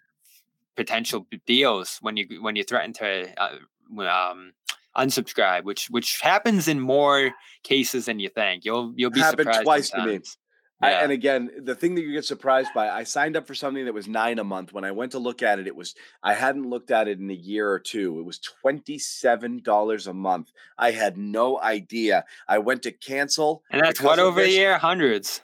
potential 0.76 1.26
deals 1.46 1.98
when 2.02 2.16
you 2.16 2.26
when 2.42 2.56
you 2.56 2.64
threaten 2.64 2.92
to 2.92 3.32
uh, 3.40 3.56
um, 4.06 4.52
unsubscribe 4.96 5.64
which 5.64 5.86
which 5.90 6.20
happens 6.20 6.68
in 6.68 6.80
more 6.80 7.32
cases 7.62 8.06
than 8.06 8.18
you 8.20 8.28
think 8.28 8.64
you'll 8.64 8.92
you'll 8.96 9.10
be 9.10 9.20
happened 9.20 9.46
surprised 9.46 9.62
twice 9.62 9.88
sometimes. 9.88 10.32
to 10.32 10.38
me 10.38 10.40
I, 10.84 10.90
and 10.90 11.12
again, 11.12 11.50
the 11.62 11.74
thing 11.74 11.94
that 11.94 12.02
you 12.02 12.12
get 12.12 12.24
surprised 12.24 12.70
by, 12.74 12.90
I 12.90 13.04
signed 13.04 13.36
up 13.36 13.46
for 13.46 13.54
something 13.54 13.84
that 13.84 13.94
was 13.94 14.08
nine 14.08 14.38
a 14.38 14.44
month. 14.44 14.72
When 14.72 14.84
I 14.84 14.90
went 14.90 15.12
to 15.12 15.18
look 15.18 15.42
at 15.42 15.58
it, 15.58 15.66
it 15.66 15.74
was 15.74 15.94
I 16.22 16.34
hadn't 16.34 16.68
looked 16.68 16.90
at 16.90 17.08
it 17.08 17.18
in 17.18 17.30
a 17.30 17.34
year 17.34 17.70
or 17.70 17.78
two. 17.78 18.18
It 18.18 18.24
was 18.24 18.38
twenty 18.38 18.98
seven 18.98 19.62
dollars 19.62 20.06
a 20.06 20.12
month. 20.12 20.52
I 20.76 20.90
had 20.90 21.16
no 21.16 21.60
idea. 21.60 22.24
I 22.48 22.58
went 22.58 22.82
to 22.82 22.92
cancel, 22.92 23.62
and 23.70 23.80
that's 23.80 24.00
what 24.00 24.18
over 24.18 24.42
the 24.42 24.50
year 24.50 24.76
hundreds. 24.76 25.40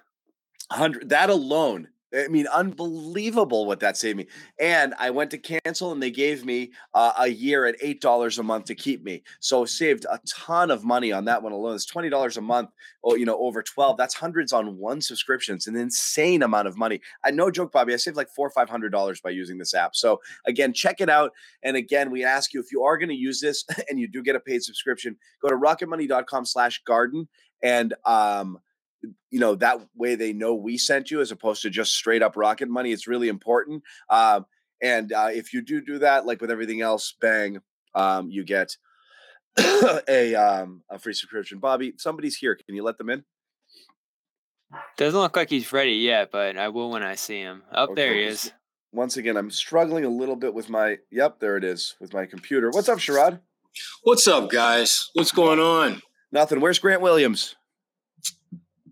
Hundred 0.70 1.08
that 1.08 1.30
alone 1.30 1.88
I 2.12 2.28
mean, 2.28 2.46
unbelievable 2.48 3.66
what 3.66 3.80
that 3.80 3.96
saved 3.96 4.18
me. 4.18 4.26
And 4.58 4.94
I 4.98 5.10
went 5.10 5.30
to 5.30 5.38
cancel, 5.38 5.92
and 5.92 6.02
they 6.02 6.10
gave 6.10 6.44
me 6.44 6.72
uh, 6.94 7.12
a 7.18 7.28
year 7.28 7.66
at 7.66 7.76
eight 7.80 8.00
dollars 8.00 8.38
a 8.38 8.42
month 8.42 8.64
to 8.66 8.74
keep 8.74 9.04
me. 9.04 9.22
So 9.38 9.64
saved 9.64 10.06
a 10.10 10.18
ton 10.26 10.70
of 10.70 10.84
money 10.84 11.12
on 11.12 11.24
that 11.26 11.42
one 11.42 11.52
alone. 11.52 11.76
It's 11.76 11.86
twenty 11.86 12.08
dollars 12.08 12.36
a 12.36 12.40
month. 12.40 12.70
Oh, 13.04 13.14
you 13.14 13.26
know, 13.26 13.38
over 13.38 13.62
twelve. 13.62 13.96
That's 13.96 14.14
hundreds 14.14 14.52
on 14.52 14.76
one 14.76 15.00
subscription. 15.00 15.54
It's 15.54 15.68
an 15.68 15.76
insane 15.76 16.42
amount 16.42 16.66
of 16.66 16.76
money. 16.76 17.00
I 17.24 17.30
no 17.30 17.50
joke, 17.50 17.72
Bobby. 17.72 17.94
I 17.94 17.96
saved 17.96 18.16
like 18.16 18.30
four 18.30 18.46
or 18.46 18.52
five 18.52 18.68
hundred 18.68 18.90
dollars 18.90 19.20
by 19.20 19.30
using 19.30 19.58
this 19.58 19.74
app. 19.74 19.94
So 19.94 20.20
again, 20.46 20.72
check 20.72 21.00
it 21.00 21.08
out. 21.08 21.32
And 21.62 21.76
again, 21.76 22.10
we 22.10 22.24
ask 22.24 22.52
you 22.52 22.60
if 22.60 22.72
you 22.72 22.82
are 22.82 22.98
going 22.98 23.10
to 23.10 23.14
use 23.14 23.40
this 23.40 23.64
and 23.88 24.00
you 24.00 24.08
do 24.08 24.22
get 24.22 24.36
a 24.36 24.40
paid 24.40 24.62
subscription, 24.62 25.16
go 25.40 25.48
to 25.48 25.56
rocketmoney.com/garden 25.56 27.28
and 27.62 27.94
um 28.04 28.58
you 29.30 29.40
know 29.40 29.54
that 29.54 29.80
way 29.94 30.14
they 30.14 30.32
know 30.32 30.54
we 30.54 30.76
sent 30.76 31.10
you 31.10 31.20
as 31.20 31.30
opposed 31.30 31.62
to 31.62 31.70
just 31.70 31.92
straight 31.92 32.22
up 32.22 32.36
rocket 32.36 32.68
money 32.68 32.92
it's 32.92 33.06
really 33.06 33.28
important 33.28 33.82
um, 34.10 34.44
and 34.82 35.12
uh, 35.12 35.28
if 35.30 35.52
you 35.52 35.62
do 35.62 35.80
do 35.80 35.98
that 35.98 36.26
like 36.26 36.40
with 36.40 36.50
everything 36.50 36.80
else 36.80 37.14
bang 37.20 37.58
um, 37.94 38.30
you 38.30 38.44
get 38.44 38.76
a 40.08 40.34
um, 40.34 40.82
a 40.88 40.98
free 40.98 41.14
subscription. 41.14 41.58
Bobby 41.58 41.94
somebody's 41.96 42.36
here 42.36 42.54
can 42.54 42.74
you 42.74 42.82
let 42.82 42.98
them 42.98 43.10
in? 43.10 43.24
Doesn't 44.96 45.18
look 45.18 45.36
like 45.36 45.50
he's 45.50 45.72
ready 45.72 45.92
yet 45.92 46.30
but 46.30 46.56
i 46.56 46.68
will 46.68 46.90
when 46.90 47.02
i 47.02 47.14
see 47.14 47.40
him. 47.40 47.62
Up 47.72 47.90
okay. 47.90 48.02
there 48.02 48.14
he 48.14 48.24
is. 48.24 48.52
once 48.92 49.16
again 49.16 49.36
i'm 49.36 49.50
struggling 49.50 50.04
a 50.04 50.08
little 50.08 50.36
bit 50.36 50.54
with 50.54 50.68
my 50.68 50.98
yep 51.10 51.40
there 51.40 51.56
it 51.56 51.64
is 51.64 51.96
with 52.00 52.12
my 52.12 52.26
computer. 52.26 52.70
What's 52.70 52.88
up 52.88 52.98
sherrod? 52.98 53.40
What's 54.02 54.26
up 54.26 54.50
guys? 54.50 55.10
What's 55.14 55.32
going 55.32 55.60
on? 55.60 56.02
Nothing. 56.32 56.60
Where's 56.60 56.78
grant 56.78 57.02
williams 57.02 57.56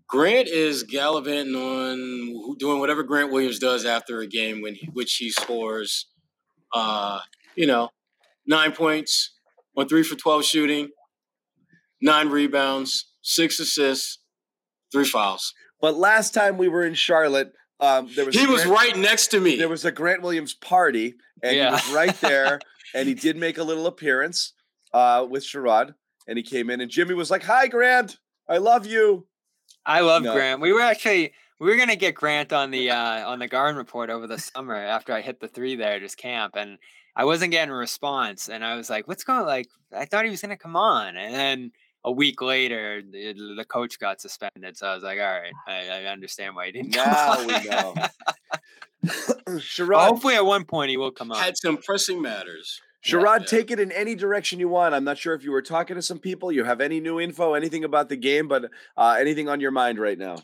Grant 0.09 0.47
is 0.47 0.83
gallivanting 0.83 1.55
on 1.55 2.57
doing 2.57 2.79
whatever 2.79 3.03
Grant 3.03 3.31
Williams 3.31 3.59
does 3.59 3.85
after 3.85 4.21
a 4.21 4.27
game 4.27 4.61
when 4.61 4.75
which 4.93 5.15
he 5.15 5.29
scores, 5.29 6.07
uh, 6.73 7.19
you 7.55 7.67
know, 7.67 7.89
nine 8.47 8.71
points 8.71 9.31
on 9.77 9.87
three 9.87 10.01
for 10.01 10.15
twelve 10.15 10.43
shooting, 10.43 10.89
nine 12.01 12.29
rebounds, 12.29 13.11
six 13.21 13.59
assists, 13.59 14.17
three 14.91 15.05
fouls. 15.05 15.53
But 15.79 15.95
last 15.95 16.33
time 16.33 16.57
we 16.57 16.67
were 16.67 16.83
in 16.83 16.95
Charlotte, 16.95 17.53
um, 17.79 18.09
there 18.15 18.25
was 18.25 18.35
he 18.35 18.47
was 18.47 18.65
right 18.65 18.97
next 18.97 19.27
to 19.27 19.39
me. 19.39 19.57
There 19.57 19.69
was 19.69 19.85
a 19.85 19.91
Grant 19.91 20.23
Williams 20.23 20.55
party, 20.55 21.13
and 21.43 21.55
yeah. 21.55 21.67
he 21.67 21.71
was 21.73 21.93
right 21.93 22.21
there, 22.21 22.59
and 22.95 23.07
he 23.07 23.13
did 23.13 23.37
make 23.37 23.59
a 23.59 23.63
little 23.63 23.85
appearance 23.85 24.53
uh, 24.91 25.25
with 25.29 25.43
Sherrod, 25.43 25.93
and 26.27 26.35
he 26.37 26.43
came 26.43 26.71
in, 26.71 26.81
and 26.81 26.89
Jimmy 26.89 27.13
was 27.13 27.29
like, 27.29 27.43
"Hi, 27.43 27.67
Grant, 27.67 28.17
I 28.49 28.57
love 28.57 28.87
you." 28.87 29.27
I 29.89 30.01
love 30.01 30.23
no. 30.23 30.33
Grant. 30.33 30.61
We 30.61 30.71
were 30.71 30.81
actually 30.81 31.33
we 31.59 31.67
were 31.67 31.75
gonna 31.75 31.95
get 31.95 32.15
Grant 32.15 32.53
on 32.53 32.71
the 32.71 32.91
uh, 32.91 33.29
on 33.29 33.39
the 33.39 33.47
Garden 33.47 33.77
report 33.77 34.09
over 34.09 34.27
the 34.27 34.37
summer 34.37 34.75
after 34.75 35.13
I 35.13 35.21
hit 35.21 35.39
the 35.39 35.47
three 35.47 35.75
there, 35.75 35.99
just 35.99 36.17
camp, 36.17 36.55
and 36.55 36.77
I 37.15 37.25
wasn't 37.25 37.51
getting 37.51 37.73
a 37.73 37.75
response, 37.75 38.49
and 38.49 38.63
I 38.63 38.75
was 38.75 38.89
like, 38.89 39.07
"What's 39.07 39.23
going?" 39.23 39.45
Like 39.45 39.67
I 39.91 40.05
thought 40.05 40.25
he 40.25 40.31
was 40.31 40.41
gonna 40.41 40.57
come 40.57 40.75
on, 40.75 41.17
and 41.17 41.33
then 41.33 41.71
a 42.05 42.11
week 42.11 42.41
later, 42.41 43.01
the, 43.01 43.33
the 43.57 43.65
coach 43.65 43.99
got 43.99 44.21
suspended. 44.21 44.77
So 44.77 44.87
I 44.87 44.93
was 44.93 45.03
like, 45.03 45.19
"All 45.19 45.25
right, 45.25 45.53
I, 45.67 46.03
I 46.03 46.05
understand 46.05 46.55
why 46.55 46.67
he 46.67 46.71
didn't." 46.71 46.95
Now 46.95 47.39
we 47.39 47.69
know. 47.69 47.95
Sherrod, 49.57 50.07
hopefully, 50.07 50.35
at 50.35 50.45
one 50.45 50.65
point 50.65 50.91
he 50.91 50.97
will 50.97 51.11
come 51.11 51.31
on. 51.31 51.41
Had 51.41 51.57
some 51.57 51.77
pressing 51.77 52.21
matters. 52.21 52.79
Sherrod, 53.05 53.41
yeah, 53.41 53.45
take 53.45 53.71
it 53.71 53.79
in 53.79 53.91
any 53.91 54.15
direction 54.15 54.59
you 54.59 54.67
want. 54.67 54.93
I'm 54.93 55.05
not 55.05 55.17
sure 55.17 55.33
if 55.33 55.43
you 55.43 55.51
were 55.51 55.61
talking 55.61 55.95
to 55.95 56.01
some 56.01 56.19
people, 56.19 56.51
you 56.51 56.65
have 56.65 56.81
any 56.81 56.99
new 56.99 57.19
info, 57.19 57.53
anything 57.53 57.83
about 57.83 58.09
the 58.09 58.17
game, 58.17 58.47
but 58.47 58.65
uh, 58.97 59.15
anything 59.19 59.47
on 59.47 59.61
your 59.61 59.71
mind 59.71 59.99
right 59.99 60.17
now? 60.17 60.37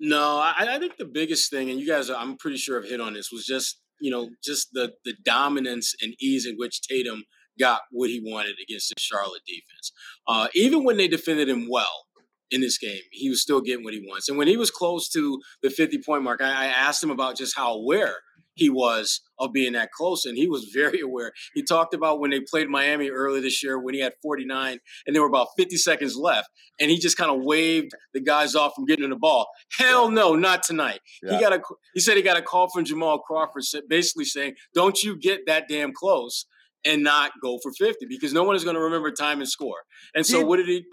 No, 0.00 0.38
I, 0.38 0.54
I, 0.58 0.78
think 0.78 0.96
the 0.98 1.06
biggest 1.06 1.50
thing, 1.50 1.70
and 1.70 1.80
you 1.80 1.86
guys, 1.86 2.10
are, 2.10 2.16
I'm 2.16 2.36
pretty 2.36 2.58
sure 2.58 2.80
have 2.80 2.90
hit 2.90 3.00
on 3.00 3.14
this, 3.14 3.30
was 3.32 3.46
just 3.46 3.80
you 4.00 4.10
know 4.10 4.28
just 4.42 4.68
the 4.72 4.92
the 5.04 5.14
dominance 5.24 5.94
and 6.02 6.14
ease 6.20 6.46
in 6.46 6.56
which 6.56 6.82
Tatum 6.82 7.24
got 7.58 7.82
what 7.90 8.10
he 8.10 8.20
wanted 8.22 8.56
against 8.62 8.90
the 8.90 9.00
Charlotte 9.00 9.42
defense. 9.46 9.92
Uh, 10.26 10.48
even 10.54 10.84
when 10.84 10.96
they 10.96 11.08
defended 11.08 11.48
him 11.48 11.68
well 11.70 12.06
in 12.50 12.60
this 12.60 12.78
game, 12.78 13.00
he 13.12 13.30
was 13.30 13.40
still 13.40 13.60
getting 13.60 13.84
what 13.84 13.94
he 13.94 14.04
wants. 14.06 14.28
And 14.28 14.36
when 14.36 14.48
he 14.48 14.56
was 14.56 14.70
close 14.70 15.08
to 15.10 15.40
the 15.62 15.70
50 15.70 16.02
point 16.04 16.22
mark, 16.22 16.42
I, 16.42 16.48
I 16.48 16.66
asked 16.66 17.02
him 17.02 17.10
about 17.10 17.36
just 17.36 17.56
how 17.56 17.74
aware 17.74 18.16
he 18.54 18.70
was 18.70 19.20
of 19.38 19.52
being 19.52 19.72
that 19.72 19.90
close. 19.90 20.24
And 20.24 20.36
he 20.36 20.46
was 20.46 20.70
very 20.72 21.00
aware. 21.00 21.32
He 21.54 21.62
talked 21.62 21.94
about 21.94 22.20
when 22.20 22.30
they 22.30 22.40
played 22.40 22.68
Miami 22.68 23.10
earlier 23.10 23.42
this 23.42 23.62
year 23.62 23.78
when 23.78 23.94
he 23.94 24.00
had 24.00 24.12
49 24.22 24.78
and 25.06 25.14
there 25.14 25.22
were 25.22 25.28
about 25.28 25.48
50 25.56 25.76
seconds 25.76 26.16
left. 26.16 26.48
And 26.80 26.90
he 26.90 26.98
just 26.98 27.16
kind 27.16 27.30
of 27.30 27.44
waved 27.44 27.92
the 28.12 28.20
guys 28.20 28.54
off 28.54 28.72
from 28.74 28.84
getting 28.84 29.04
in 29.04 29.10
the 29.10 29.16
ball. 29.16 29.46
Hell 29.78 30.10
no, 30.10 30.34
not 30.34 30.62
tonight. 30.62 31.00
Yeah. 31.22 31.34
He 31.34 31.40
got 31.40 31.52
a 31.52 31.60
he 31.94 32.00
said 32.00 32.16
he 32.16 32.22
got 32.22 32.36
a 32.36 32.42
call 32.42 32.68
from 32.72 32.84
Jamal 32.84 33.18
Crawford 33.20 33.62
basically 33.88 34.24
saying, 34.24 34.54
Don't 34.74 35.02
you 35.02 35.18
get 35.18 35.46
that 35.46 35.68
damn 35.68 35.92
close 35.92 36.46
and 36.84 37.02
not 37.02 37.32
go 37.42 37.58
for 37.62 37.72
50 37.72 38.06
because 38.08 38.32
no 38.32 38.44
one 38.44 38.56
is 38.56 38.64
going 38.64 38.76
to 38.76 38.82
remember 38.82 39.10
time 39.10 39.40
and 39.40 39.48
score. 39.48 39.78
And 40.14 40.26
so 40.26 40.38
did, 40.38 40.46
what 40.46 40.56
did 40.58 40.66
he 40.66 40.84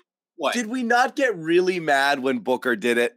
what? 0.42 0.54
Did 0.54 0.68
we 0.68 0.84
not 0.84 1.16
get 1.16 1.36
really 1.38 1.80
mad 1.80 2.20
when 2.20 2.40
Booker 2.40 2.76
did 2.76 2.98
it? 2.98 3.14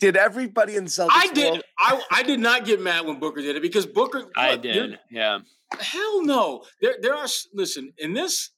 Did 0.00 0.16
everybody 0.16 0.76
in 0.76 0.86
Celtics? 0.86 1.10
I 1.12 1.28
did. 1.32 1.50
World- 1.50 1.62
I 1.78 2.02
I 2.10 2.22
did 2.22 2.40
not 2.40 2.64
get 2.64 2.80
mad 2.80 3.06
when 3.06 3.20
Booker 3.20 3.40
did 3.42 3.56
it 3.56 3.62
because 3.62 3.86
Booker. 3.86 4.24
I 4.36 4.56
did. 4.56 4.98
Yeah. 5.10 5.40
Hell 5.78 6.24
no. 6.24 6.64
There 6.80 6.96
there 7.00 7.14
are 7.14 7.28
listen 7.54 7.92
in 7.98 8.14
this 8.14 8.50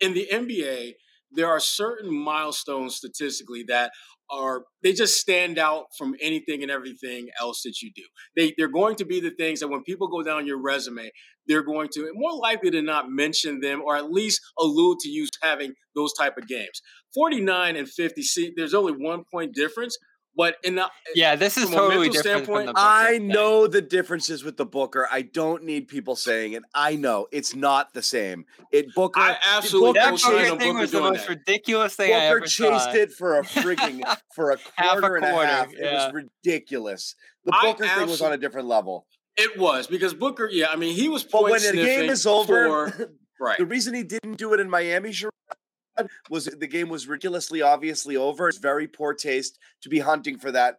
in 0.00 0.14
the 0.14 0.26
NBA 0.32 0.94
there 1.32 1.48
are 1.48 1.60
certain 1.60 2.12
milestones 2.12 2.96
statistically 2.96 3.64
that 3.68 3.92
are 4.28 4.64
they 4.82 4.92
just 4.92 5.20
stand 5.20 5.56
out 5.56 5.84
from 5.96 6.16
anything 6.20 6.62
and 6.62 6.70
everything 6.70 7.28
else 7.40 7.62
that 7.62 7.80
you 7.80 7.92
do. 7.94 8.02
They 8.34 8.54
they're 8.58 8.66
going 8.68 8.96
to 8.96 9.04
be 9.04 9.20
the 9.20 9.30
things 9.30 9.60
that 9.60 9.68
when 9.68 9.84
people 9.84 10.08
go 10.08 10.22
down 10.22 10.46
your 10.46 10.60
resume, 10.60 11.10
they're 11.46 11.62
going 11.62 11.88
to 11.92 12.10
more 12.14 12.34
likely 12.36 12.70
to 12.72 12.82
not 12.82 13.08
mention 13.08 13.60
them 13.60 13.82
or 13.82 13.96
at 13.96 14.10
least 14.10 14.40
allude 14.58 14.98
to 15.00 15.08
you 15.08 15.28
having 15.42 15.74
those 15.94 16.12
type 16.14 16.36
of 16.36 16.48
games. 16.48 16.82
49 17.14 17.76
and 17.76 17.88
50, 17.88 18.22
see, 18.22 18.52
there's 18.56 18.74
only 18.74 18.92
one 18.92 19.22
point 19.32 19.54
difference, 19.54 19.96
but 20.36 20.56
in 20.62 20.74
the 20.74 20.90
yeah, 21.14 21.34
this 21.34 21.56
is 21.56 21.70
totally 21.70 22.10
different. 22.10 22.44
From 22.44 22.66
the 22.66 22.72
I 22.76 23.18
know 23.18 23.66
the 23.66 23.80
differences 23.80 24.44
with 24.44 24.58
the 24.58 24.66
Booker. 24.66 25.08
I 25.10 25.22
don't 25.22 25.64
need 25.64 25.88
people 25.88 26.14
saying 26.14 26.52
it. 26.52 26.62
I 26.74 26.96
know 26.96 27.26
it's 27.32 27.54
not 27.54 27.94
the 27.94 28.02
same. 28.02 28.44
It 28.70 28.94
Booker. 28.94 29.18
I 29.18 29.38
absolutely 29.56 29.98
Booker, 30.00 30.32
that 30.32 30.58
thing 30.58 30.78
was 30.78 30.90
the 30.90 31.00
most 31.00 31.26
that. 31.26 31.30
ridiculous 31.30 31.96
thing 31.96 32.10
Booker 32.10 32.20
I 32.20 32.24
ever 32.26 32.40
chased 32.40 32.84
saw. 32.84 32.92
it 32.92 33.12
for 33.12 33.38
a 33.38 33.42
freaking 33.42 34.04
for 34.34 34.50
a 34.50 34.58
quarter, 34.78 35.16
a 35.16 35.22
and 35.22 35.24
a 35.24 35.46
half. 35.46 35.72
Yeah. 35.72 35.86
It 35.86 35.94
was 35.94 36.24
ridiculous. 36.44 37.14
The 37.46 37.56
Booker 37.62 37.86
thing 37.86 38.08
was 38.08 38.20
on 38.20 38.32
a 38.32 38.38
different 38.38 38.68
level. 38.68 39.06
It 39.38 39.58
was 39.58 39.86
because 39.86 40.12
Booker. 40.12 40.48
Yeah, 40.50 40.66
I 40.70 40.76
mean 40.76 40.94
he 40.94 41.08
was. 41.08 41.24
But 41.24 41.44
when 41.44 41.62
the 41.62 41.72
game 41.72 42.10
is 42.10 42.26
over, 42.26 42.90
for, 42.90 43.10
right? 43.40 43.58
The 43.58 43.66
reason 43.66 43.94
he 43.94 44.02
didn't 44.02 44.36
do 44.36 44.52
it 44.52 44.60
in 44.60 44.68
Miami, 44.68 45.12
was 46.30 46.46
the 46.46 46.66
game 46.66 46.88
was 46.88 47.08
ridiculously 47.08 47.62
obviously 47.62 48.16
over. 48.16 48.48
It's 48.48 48.58
very 48.58 48.86
poor 48.86 49.14
taste 49.14 49.58
to 49.82 49.88
be 49.88 49.98
hunting 49.98 50.38
for 50.38 50.50
that 50.52 50.78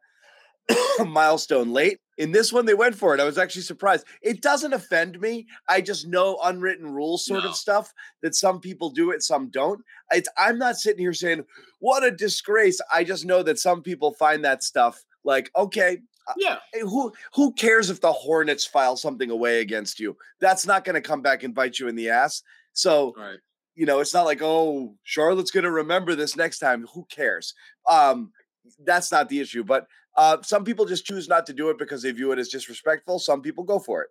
milestone 1.05 1.71
late. 1.71 1.99
In 2.17 2.31
this 2.31 2.51
one, 2.51 2.65
they 2.65 2.73
went 2.73 2.95
for 2.95 3.13
it. 3.13 3.19
I 3.19 3.25
was 3.25 3.37
actually 3.37 3.61
surprised. 3.61 4.05
It 4.21 4.41
doesn't 4.41 4.73
offend 4.73 5.19
me. 5.21 5.45
I 5.69 5.81
just 5.81 6.07
know 6.07 6.39
unwritten 6.43 6.91
rules 6.91 7.25
sort 7.25 7.43
no. 7.43 7.49
of 7.49 7.55
stuff 7.55 7.93
that 8.23 8.35
some 8.35 8.59
people 8.59 8.89
do 8.89 9.11
it, 9.11 9.21
some 9.21 9.49
don't. 9.49 9.81
It's, 10.11 10.29
I'm 10.37 10.57
not 10.57 10.77
sitting 10.77 10.99
here 10.99 11.13
saying, 11.13 11.43
what 11.79 12.03
a 12.03 12.11
disgrace. 12.11 12.81
I 12.91 13.03
just 13.03 13.25
know 13.25 13.43
that 13.43 13.59
some 13.59 13.83
people 13.83 14.13
find 14.13 14.43
that 14.45 14.63
stuff 14.63 15.03
like, 15.23 15.51
okay, 15.55 15.99
uh, 16.27 16.33
yeah. 16.37 16.57
Who 16.81 17.13
who 17.35 17.53
cares 17.53 17.89
if 17.89 18.01
the 18.01 18.11
Hornets 18.11 18.65
file 18.65 18.97
something 18.97 19.29
away 19.29 19.61
against 19.61 19.97
you? 19.97 20.17
That's 20.41 20.65
not 20.65 20.83
going 20.83 20.95
to 20.95 21.01
come 21.01 21.21
back 21.21 21.43
and 21.43 21.55
bite 21.55 21.79
you 21.79 21.87
in 21.87 21.95
the 21.95 22.09
ass. 22.09 22.43
So 22.73 23.13
right 23.17 23.39
you 23.77 23.85
know, 23.85 23.99
it's 23.99 24.13
not 24.13 24.25
like, 24.25 24.41
oh, 24.41 24.95
Charlotte's 25.03 25.51
going 25.51 25.63
to 25.63 25.71
remember 25.71 26.15
this 26.15 26.35
next 26.35 26.57
time. 26.57 26.87
Who 26.95 27.05
cares? 27.09 27.53
Um, 27.87 28.31
that's 28.83 29.11
not 29.11 29.29
the 29.29 29.39
issue. 29.39 29.63
But 29.63 29.85
uh, 30.17 30.37
some 30.41 30.63
people 30.63 30.85
just 30.85 31.05
choose 31.05 31.29
not 31.29 31.45
to 31.45 31.53
do 31.53 31.69
it 31.69 31.77
because 31.77 32.01
they 32.01 32.11
view 32.11 32.31
it 32.31 32.39
as 32.39 32.49
disrespectful. 32.49 33.19
Some 33.19 33.41
people 33.41 33.63
go 33.63 33.77
for 33.77 34.01
it. 34.01 34.09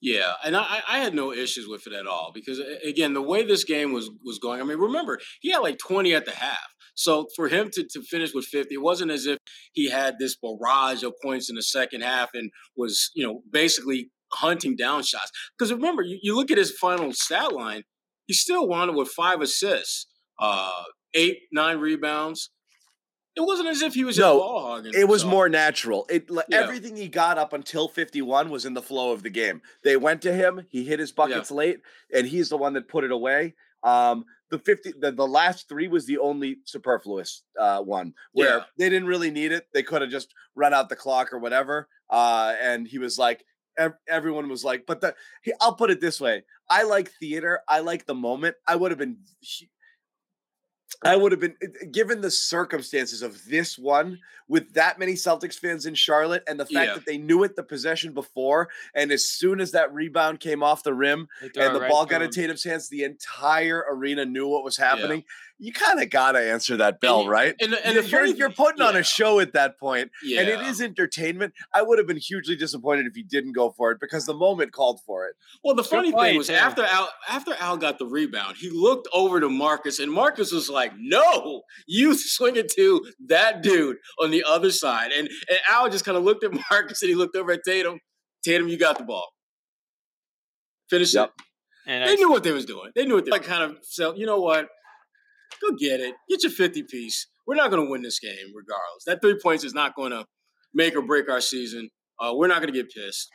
Yeah, 0.00 0.32
and 0.44 0.56
I, 0.56 0.80
I 0.88 0.98
had 0.98 1.14
no 1.14 1.32
issues 1.32 1.66
with 1.68 1.86
it 1.86 1.92
at 1.92 2.06
all 2.06 2.30
because 2.34 2.60
again, 2.84 3.14
the 3.14 3.22
way 3.22 3.44
this 3.44 3.64
game 3.64 3.92
was 3.92 4.10
was 4.22 4.38
going. 4.38 4.60
I 4.60 4.64
mean, 4.64 4.78
remember 4.78 5.18
he 5.40 5.50
had 5.50 5.58
like 5.58 5.78
twenty 5.78 6.14
at 6.14 6.24
the 6.26 6.32
half, 6.32 6.74
so 6.94 7.26
for 7.34 7.48
him 7.48 7.70
to 7.72 7.84
to 7.92 8.02
finish 8.02 8.34
with 8.34 8.44
fifty, 8.44 8.74
it 8.74 8.82
wasn't 8.82 9.10
as 9.10 9.26
if 9.26 9.38
he 9.72 9.88
had 9.90 10.16
this 10.18 10.36
barrage 10.36 11.02
of 11.02 11.14
points 11.22 11.48
in 11.48 11.56
the 11.56 11.62
second 11.62 12.02
half 12.02 12.28
and 12.34 12.50
was 12.76 13.10
you 13.14 13.26
know 13.26 13.40
basically 13.50 14.10
hunting 14.32 14.76
down 14.76 15.02
shots. 15.02 15.32
Because 15.56 15.72
remember, 15.72 16.02
you, 16.02 16.18
you 16.22 16.36
look 16.36 16.50
at 16.50 16.58
his 16.58 16.76
final 16.78 17.12
stat 17.12 17.52
line, 17.52 17.82
he 18.28 18.34
still 18.34 18.68
wound 18.68 18.90
up 18.90 18.96
with 18.96 19.08
five 19.08 19.40
assists, 19.40 20.06
uh, 20.38 20.82
eight, 21.14 21.38
nine 21.50 21.78
rebounds. 21.78 22.50
It 23.34 23.40
wasn't 23.40 23.68
as 23.68 23.82
if 23.82 23.94
he 23.94 24.04
was 24.04 24.18
no, 24.18 24.38
ball 24.38 24.60
hogging. 24.60 24.92
It 24.94 25.08
was 25.08 25.24
more 25.24 25.48
natural. 25.48 26.06
It 26.10 26.28
yeah. 26.28 26.58
everything 26.58 26.96
he 26.96 27.08
got 27.08 27.38
up 27.38 27.52
until 27.52 27.88
51 27.88 28.50
was 28.50 28.66
in 28.66 28.74
the 28.74 28.82
flow 28.82 29.12
of 29.12 29.22
the 29.22 29.30
game. 29.30 29.62
They 29.82 29.96
went 29.96 30.22
to 30.22 30.32
him, 30.32 30.66
he 30.68 30.84
hit 30.84 31.00
his 31.00 31.10
buckets 31.10 31.50
yeah. 31.50 31.56
late, 31.56 31.80
and 32.14 32.26
he's 32.26 32.50
the 32.50 32.58
one 32.58 32.74
that 32.74 32.88
put 32.88 33.04
it 33.04 33.12
away. 33.12 33.54
Um, 33.82 34.24
the 34.50 34.58
50 34.58 34.94
the, 35.00 35.12
the 35.12 35.26
last 35.26 35.68
three 35.68 35.88
was 35.88 36.04
the 36.04 36.18
only 36.18 36.58
superfluous 36.64 37.44
uh, 37.58 37.80
one 37.80 38.12
where 38.32 38.58
yeah. 38.58 38.64
they 38.76 38.90
didn't 38.90 39.08
really 39.08 39.30
need 39.30 39.52
it. 39.52 39.68
They 39.72 39.82
could 39.82 40.02
have 40.02 40.10
just 40.10 40.34
run 40.54 40.74
out 40.74 40.88
the 40.88 40.96
clock 40.96 41.32
or 41.32 41.38
whatever. 41.38 41.88
uh, 42.10 42.54
and 42.60 42.86
he 42.86 42.98
was 42.98 43.18
like, 43.18 43.44
everyone 44.08 44.48
was 44.48 44.64
like, 44.64 44.86
but 44.86 45.00
the 45.00 45.14
I'll 45.60 45.74
put 45.74 45.90
it 45.90 46.00
this 46.00 46.20
way: 46.20 46.44
I 46.68 46.82
like 46.82 47.10
theater. 47.12 47.60
I 47.68 47.80
like 47.80 48.06
the 48.06 48.14
moment. 48.14 48.56
I 48.66 48.76
would 48.76 48.90
have 48.90 48.98
been. 48.98 49.18
I 51.04 51.16
would 51.16 51.32
have 51.32 51.40
been 51.40 51.54
given 51.92 52.22
the 52.22 52.30
circumstances 52.30 53.22
of 53.22 53.44
this 53.44 53.78
one 53.78 54.18
with 54.48 54.72
that 54.72 54.98
many 54.98 55.12
Celtics 55.12 55.56
fans 55.56 55.86
in 55.86 55.94
Charlotte 55.94 56.42
and 56.48 56.58
the 56.58 56.64
fact 56.64 56.88
Yeah. 56.88 56.94
that 56.94 57.04
they 57.06 57.18
knew 57.18 57.44
it 57.44 57.54
the 57.54 57.62
possession 57.62 58.14
before. 58.14 58.70
And 58.94 59.12
as 59.12 59.28
soon 59.28 59.60
as 59.60 59.70
that 59.72 59.92
rebound 59.92 60.40
came 60.40 60.62
off 60.62 60.82
the 60.82 60.94
rim 60.94 61.28
and 61.42 61.52
the 61.54 61.80
right 61.80 61.90
ball 61.90 62.06
got 62.06 62.22
in 62.22 62.30
Tatum's 62.30 62.64
hands, 62.64 62.88
the 62.88 63.04
entire 63.04 63.84
arena 63.88 64.24
knew 64.24 64.48
what 64.48 64.64
was 64.64 64.76
happening. 64.76 65.24
You 65.60 65.72
kind 65.72 66.00
of 66.00 66.08
got 66.08 66.32
to 66.32 66.38
answer 66.40 66.76
that 66.76 67.00
bell, 67.00 67.24
you- 67.24 67.30
right? 67.30 67.54
And, 67.60 67.72
the- 67.72 67.84
and 67.84 67.94
you're, 67.94 68.02
the 68.04 68.08
funny- 68.08 68.32
you're 68.34 68.50
putting 68.50 68.80
on 68.80 68.94
a 68.96 69.02
show 69.02 69.40
at 69.40 69.54
that 69.54 69.76
point, 69.78 70.10
yeah. 70.22 70.40
and 70.40 70.48
it 70.48 70.60
is 70.60 70.80
entertainment. 70.80 71.52
I 71.74 71.82
would 71.82 71.98
have 71.98 72.06
been 72.06 72.16
hugely 72.16 72.54
disappointed 72.54 73.06
if 73.06 73.14
he 73.16 73.24
didn't 73.24 73.52
go 73.54 73.70
for 73.76 73.90
it 73.90 73.98
because 74.00 74.24
the 74.26 74.34
moment 74.34 74.70
called 74.72 75.00
for 75.04 75.26
it. 75.26 75.34
Well, 75.64 75.74
the 75.74 75.82
funny 75.82 76.12
point, 76.12 76.26
thing 76.28 76.38
was 76.38 76.46
too. 76.46 76.54
after 76.54 76.84
Al 76.84 77.08
after 77.28 77.54
Al 77.58 77.76
got 77.76 77.98
the 77.98 78.06
rebound, 78.06 78.56
he 78.56 78.70
looked 78.70 79.08
over 79.12 79.40
to 79.40 79.48
Marcus, 79.48 79.98
and 79.98 80.12
Marcus 80.12 80.52
was 80.52 80.70
like, 80.70 80.92
"No, 80.96 81.62
you 81.88 82.14
swing 82.16 82.54
it 82.56 82.70
to 82.76 83.04
that 83.26 83.60
dude 83.62 83.96
on 84.20 84.30
the 84.30 84.44
other 84.46 84.70
side." 84.70 85.10
And 85.10 85.26
and 85.28 85.58
Al 85.70 85.88
just 85.90 86.04
kind 86.04 86.16
of 86.16 86.22
looked 86.22 86.44
at 86.44 86.52
Marcus, 86.70 87.02
and 87.02 87.08
he 87.08 87.14
looked 87.16 87.34
over 87.34 87.50
at 87.52 87.60
Tatum. 87.66 87.98
Tatum, 88.44 88.68
you 88.68 88.78
got 88.78 88.96
the 88.98 89.04
ball. 89.04 89.26
Finish 90.90 91.14
Yep. 91.14 91.32
it. 91.36 91.44
And 91.90 92.06
They 92.08 92.12
I, 92.12 92.16
knew 92.16 92.30
what 92.30 92.44
they 92.44 92.52
was 92.52 92.64
doing. 92.66 92.90
They 92.94 93.06
knew 93.06 93.14
what 93.14 93.24
they 93.24 93.30
like. 93.30 93.44
Kind 93.44 93.62
of 93.62 93.78
so. 93.82 94.14
You 94.14 94.26
know 94.26 94.40
what? 94.40 94.68
Go 95.60 95.76
get 95.78 96.00
it. 96.00 96.14
Get 96.28 96.42
your 96.42 96.52
fifty 96.52 96.82
piece. 96.82 97.26
We're 97.46 97.56
not 97.56 97.70
going 97.70 97.84
to 97.84 97.90
win 97.90 98.02
this 98.02 98.18
game 98.18 98.52
regardless. 98.54 99.04
That 99.06 99.20
three 99.22 99.38
points 99.42 99.64
is 99.64 99.74
not 99.74 99.94
going 99.94 100.12
to 100.12 100.24
make 100.74 100.94
or 100.94 101.02
break 101.02 101.30
our 101.30 101.40
season. 101.40 101.88
Uh, 102.20 102.32
we're 102.34 102.48
not 102.48 102.60
going 102.60 102.72
to 102.72 102.78
get 102.78 102.90
pissed. 102.90 103.30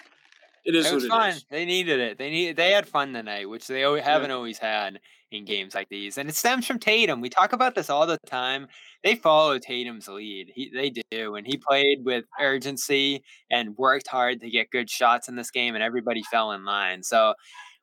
It 0.65 0.75
is 0.75 0.85
it 0.85 0.89
what 0.89 0.95
was 0.95 1.03
it 1.03 1.09
fun. 1.09 1.29
is. 1.29 1.45
They 1.49 1.65
needed 1.65 1.99
it. 1.99 2.17
They 2.17 2.29
need. 2.29 2.55
They 2.55 2.71
had 2.71 2.87
fun 2.87 3.13
tonight, 3.13 3.49
which 3.49 3.67
they 3.67 3.83
always, 3.83 4.03
haven't 4.03 4.31
always 4.31 4.59
had 4.59 4.99
in 5.31 5.45
games 5.45 5.75
like 5.75 5.89
these. 5.89 6.17
And 6.17 6.29
it 6.29 6.35
stems 6.35 6.65
from 6.65 6.79
Tatum. 6.79 7.19
We 7.19 7.29
talk 7.29 7.53
about 7.53 7.75
this 7.75 7.89
all 7.89 8.05
the 8.05 8.19
time. 8.25 8.67
They 9.03 9.15
follow 9.15 9.57
Tatum's 9.59 10.07
lead. 10.07 10.51
He, 10.53 10.71
they 10.73 10.91
do, 10.91 11.35
and 11.35 11.45
he 11.45 11.57
played 11.57 12.05
with 12.05 12.25
urgency 12.39 13.23
and 13.51 13.75
worked 13.77 14.07
hard 14.07 14.39
to 14.41 14.49
get 14.49 14.69
good 14.69 14.89
shots 14.89 15.27
in 15.27 15.35
this 15.35 15.51
game, 15.51 15.75
and 15.75 15.83
everybody 15.83 16.23
fell 16.23 16.51
in 16.51 16.63
line. 16.63 17.03
So 17.03 17.33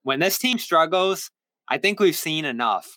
when 0.03 0.20
this 0.20 0.39
team 0.39 0.59
struggles, 0.59 1.31
I 1.68 1.76
think 1.76 2.01
we've 2.01 2.16
seen 2.16 2.45
enough. 2.45 2.97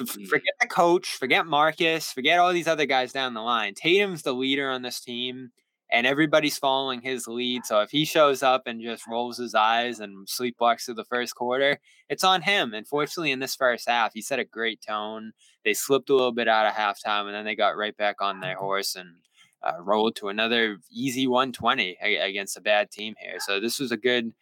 Mm. 0.00 0.26
Forget 0.26 0.54
the 0.60 0.66
coach, 0.66 1.14
forget 1.16 1.46
Marcus, 1.46 2.10
forget 2.12 2.38
all 2.38 2.52
these 2.52 2.68
other 2.68 2.86
guys 2.86 3.12
down 3.12 3.34
the 3.34 3.42
line. 3.42 3.74
Tatum's 3.74 4.22
the 4.22 4.32
leader 4.32 4.70
on 4.70 4.82
this 4.82 5.00
team 5.00 5.50
and 5.90 6.06
everybody's 6.06 6.58
following 6.58 7.00
his 7.00 7.28
lead. 7.28 7.64
So 7.64 7.80
if 7.80 7.90
he 7.90 8.04
shows 8.04 8.42
up 8.42 8.62
and 8.66 8.82
just 8.82 9.06
rolls 9.06 9.38
his 9.38 9.54
eyes 9.54 10.00
and 10.00 10.26
sleepwalks 10.26 10.84
through 10.84 10.94
the 10.94 11.04
first 11.04 11.34
quarter, 11.36 11.78
it's 12.08 12.24
on 12.24 12.42
him. 12.42 12.74
Unfortunately, 12.74 13.30
in 13.30 13.38
this 13.38 13.54
first 13.54 13.88
half, 13.88 14.12
he 14.14 14.20
set 14.20 14.38
a 14.38 14.44
great 14.44 14.80
tone. 14.86 15.32
They 15.64 15.74
slipped 15.74 16.10
a 16.10 16.14
little 16.14 16.32
bit 16.32 16.48
out 16.48 16.66
of 16.66 16.72
halftime, 16.72 17.26
and 17.26 17.34
then 17.34 17.44
they 17.44 17.54
got 17.54 17.76
right 17.76 17.96
back 17.96 18.16
on 18.20 18.40
their 18.40 18.56
horse 18.56 18.96
and 18.96 19.08
uh, 19.62 19.80
rolled 19.80 20.16
to 20.16 20.28
another 20.28 20.78
easy 20.90 21.26
120 21.26 21.96
against 22.02 22.56
a 22.56 22.60
bad 22.60 22.90
team 22.90 23.14
here. 23.20 23.36
So 23.38 23.60
this 23.60 23.78
was 23.78 23.92
a 23.92 23.96
good 23.96 24.32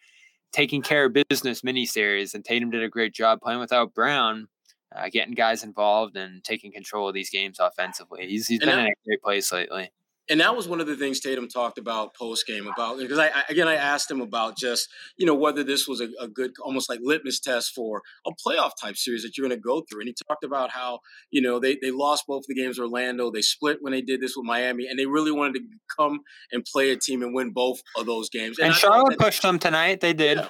taking 0.52 0.82
care 0.82 1.04
of 1.04 1.16
business 1.28 1.62
mini 1.62 1.86
series, 1.86 2.34
and 2.34 2.44
Tatum 2.44 2.70
did 2.70 2.82
a 2.82 2.88
great 2.88 3.12
job 3.12 3.40
playing 3.40 3.60
without 3.60 3.94
Brown. 3.94 4.48
Uh, 4.94 5.08
getting 5.10 5.34
guys 5.34 5.62
involved 5.64 6.16
and 6.16 6.42
taking 6.44 6.72
control 6.72 7.08
of 7.08 7.14
these 7.14 7.30
games 7.30 7.58
offensively. 7.60 8.26
He's 8.26 8.46
he's 8.48 8.60
And 8.60 8.68
been 8.68 8.76
that- 8.76 8.86
in 8.86 8.92
a 8.92 9.04
great 9.06 9.22
place 9.22 9.50
lately. 9.52 9.90
and 10.30 10.40
that 10.40 10.54
was 10.54 10.68
one 10.68 10.80
of 10.80 10.86
the 10.86 10.94
things 10.96 11.18
Tatum 11.18 11.48
talked 11.48 11.78
about 11.78 12.14
post 12.14 12.46
game 12.46 12.68
about 12.68 12.96
because 12.98 13.18
I, 13.18 13.26
I 13.28 13.42
again 13.48 13.66
I 13.66 13.74
asked 13.74 14.08
him 14.10 14.20
about 14.20 14.56
just 14.56 14.88
you 15.16 15.26
know 15.26 15.34
whether 15.34 15.64
this 15.64 15.88
was 15.88 16.00
a, 16.00 16.08
a 16.20 16.28
good 16.28 16.52
almost 16.62 16.88
like 16.88 17.00
litmus 17.02 17.40
test 17.40 17.74
for 17.74 18.02
a 18.24 18.30
playoff 18.46 18.70
type 18.80 18.96
series 18.96 19.22
that 19.24 19.36
you're 19.36 19.48
going 19.48 19.58
to 19.58 19.62
go 19.62 19.80
through, 19.82 20.00
and 20.02 20.08
he 20.08 20.14
talked 20.28 20.44
about 20.44 20.70
how 20.70 21.00
you 21.30 21.42
know 21.42 21.58
they 21.58 21.76
they 21.82 21.90
lost 21.90 22.24
both 22.28 22.44
the 22.46 22.54
games 22.54 22.78
Orlando, 22.78 23.30
they 23.32 23.42
split 23.42 23.78
when 23.80 23.92
they 23.92 24.00
did 24.02 24.20
this 24.20 24.34
with 24.36 24.46
Miami, 24.46 24.86
and 24.86 24.96
they 24.98 25.06
really 25.06 25.32
wanted 25.32 25.54
to 25.54 25.78
come 25.98 26.20
and 26.52 26.64
play 26.64 26.90
a 26.92 26.96
team 26.96 27.22
and 27.22 27.34
win 27.34 27.50
both 27.50 27.82
of 27.96 28.06
those 28.06 28.28
games. 28.30 28.58
And, 28.60 28.72
thought 28.72 28.80
Charlotte 28.80 29.18
pushed 29.18 29.42
them 29.42 29.58
tonight. 29.58 30.00
They 30.00 30.12
did. 30.12 30.38
Yeah. 30.38 30.48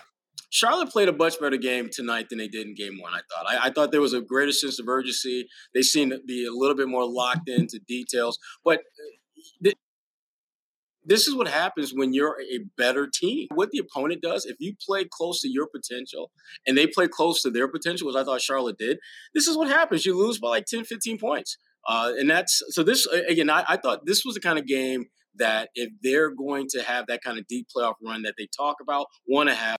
Charlotte 0.53 0.91
played 0.91 1.09
a 1.09 1.13
much 1.13 1.41
better 1.41 1.57
game 1.57 1.89
tonight 1.91 2.29
than 2.29 2.39
they 2.39 2.47
did 2.47 2.67
in 2.67 2.75
game 2.75 2.99
one, 3.01 3.15
I 3.15 3.21
thought. 3.31 3.51
I, 3.51 3.69
I 3.69 3.71
thought 3.71 3.91
there 3.91 4.03
was 4.03 4.13
a 4.13 4.21
greater 4.21 4.53
sense 4.53 4.79
of 4.79 4.87
urgency. 4.87 5.49
They 5.75 5.81
seemed 5.81 6.13
to 6.13 6.21
be 6.27 6.45
a 6.45 6.53
little 6.53 6.77
bit 6.77 6.89
more 6.89 7.09
locked 7.09 7.49
into 7.49 7.81
details. 7.89 8.39
But 8.63 8.81
uh, 8.81 9.43
th- 9.65 9.77
this 11.07 11.27
is 11.27 11.35
what 11.35 11.49
happens 11.49 11.93
when 11.95 12.13
you're 12.13 12.37
a 12.53 12.59
better 12.77 13.09
team. 13.09 13.49
What 13.55 13.71
the 13.71 13.79
opponent 13.79 14.21
does, 14.21 14.45
if 14.45 14.57
you 14.59 14.75
play 14.87 15.07
close 15.11 15.41
to 15.41 15.49
your 15.49 15.69
potential 15.75 16.31
and 16.67 16.77
they 16.77 16.87
play 16.87 17.09
close 17.09 17.41
to 17.43 17.51
their 17.51 17.67
potential, 17.67 18.11
as 18.11 18.17
I 18.17 18.23
thought 18.23 18.43
Charlotte 18.43 18.77
did, 18.77 18.99
this 19.35 19.47
is 19.47 19.57
what 19.57 19.69
happens. 19.69 20.05
You 20.05 20.19
lose 20.19 20.39
by 20.39 20.49
like 20.49 20.67
10, 20.67 20.85
15 20.85 21.19
points. 21.19 21.57
Uh, 21.89 22.13
and 22.19 22.29
that's 22.29 22.63
so 22.69 22.83
this, 22.83 23.07
again, 23.07 23.49
I, 23.49 23.65
I 23.67 23.77
thought 23.79 24.05
this 24.05 24.23
was 24.23 24.35
the 24.35 24.41
kind 24.41 24.59
of 24.59 24.67
game 24.67 25.07
that 25.37 25.71
if 25.75 25.91
they're 26.03 26.31
going 26.31 26.67
to 26.73 26.83
have 26.83 27.07
that 27.07 27.23
kind 27.23 27.39
of 27.39 27.47
deep 27.47 27.69
playoff 27.75 27.95
run 28.05 28.21
that 28.23 28.35
they 28.37 28.47
talk 28.55 28.77
about, 28.83 29.07
want 29.27 29.49
to 29.49 29.55
have, 29.55 29.79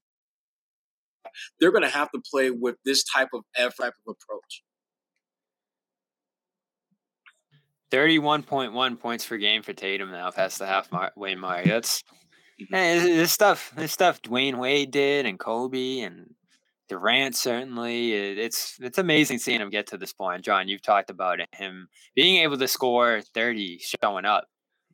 they're 1.60 1.72
going 1.72 1.82
to 1.82 1.88
have 1.88 2.10
to 2.12 2.20
play 2.30 2.50
with 2.50 2.76
this 2.84 3.04
type 3.04 3.28
of 3.34 3.42
F 3.56 3.74
type 3.80 3.94
of 4.06 4.16
approach. 4.16 4.62
31.1 7.90 8.98
points 8.98 9.26
per 9.26 9.36
game 9.36 9.62
for 9.62 9.72
Tatum 9.72 10.10
now 10.10 10.30
past 10.30 10.58
the 10.58 10.66
halfway 10.66 11.34
mark. 11.34 11.64
That's 11.64 12.02
Mm-hmm. 12.60 12.74
eh, 12.74 13.00
this 13.16 13.32
stuff. 13.32 13.72
This 13.76 13.92
stuff 13.92 14.22
Dwyane 14.22 14.58
Wade 14.58 14.90
did 14.92 15.26
and 15.26 15.38
Kobe 15.38 16.00
and 16.00 16.34
Durant 16.88 17.34
certainly. 17.34 18.12
It, 18.12 18.38
it's 18.38 18.76
it's 18.80 18.98
amazing 18.98 19.38
seeing 19.38 19.60
him 19.60 19.70
get 19.70 19.88
to 19.88 19.98
this 19.98 20.12
point. 20.12 20.44
John, 20.44 20.68
you've 20.68 20.82
talked 20.82 21.10
about 21.10 21.40
it, 21.40 21.48
him 21.52 21.88
being 22.14 22.42
able 22.42 22.56
to 22.58 22.68
score 22.68 23.22
30, 23.34 23.80
showing 24.00 24.24
up. 24.24 24.46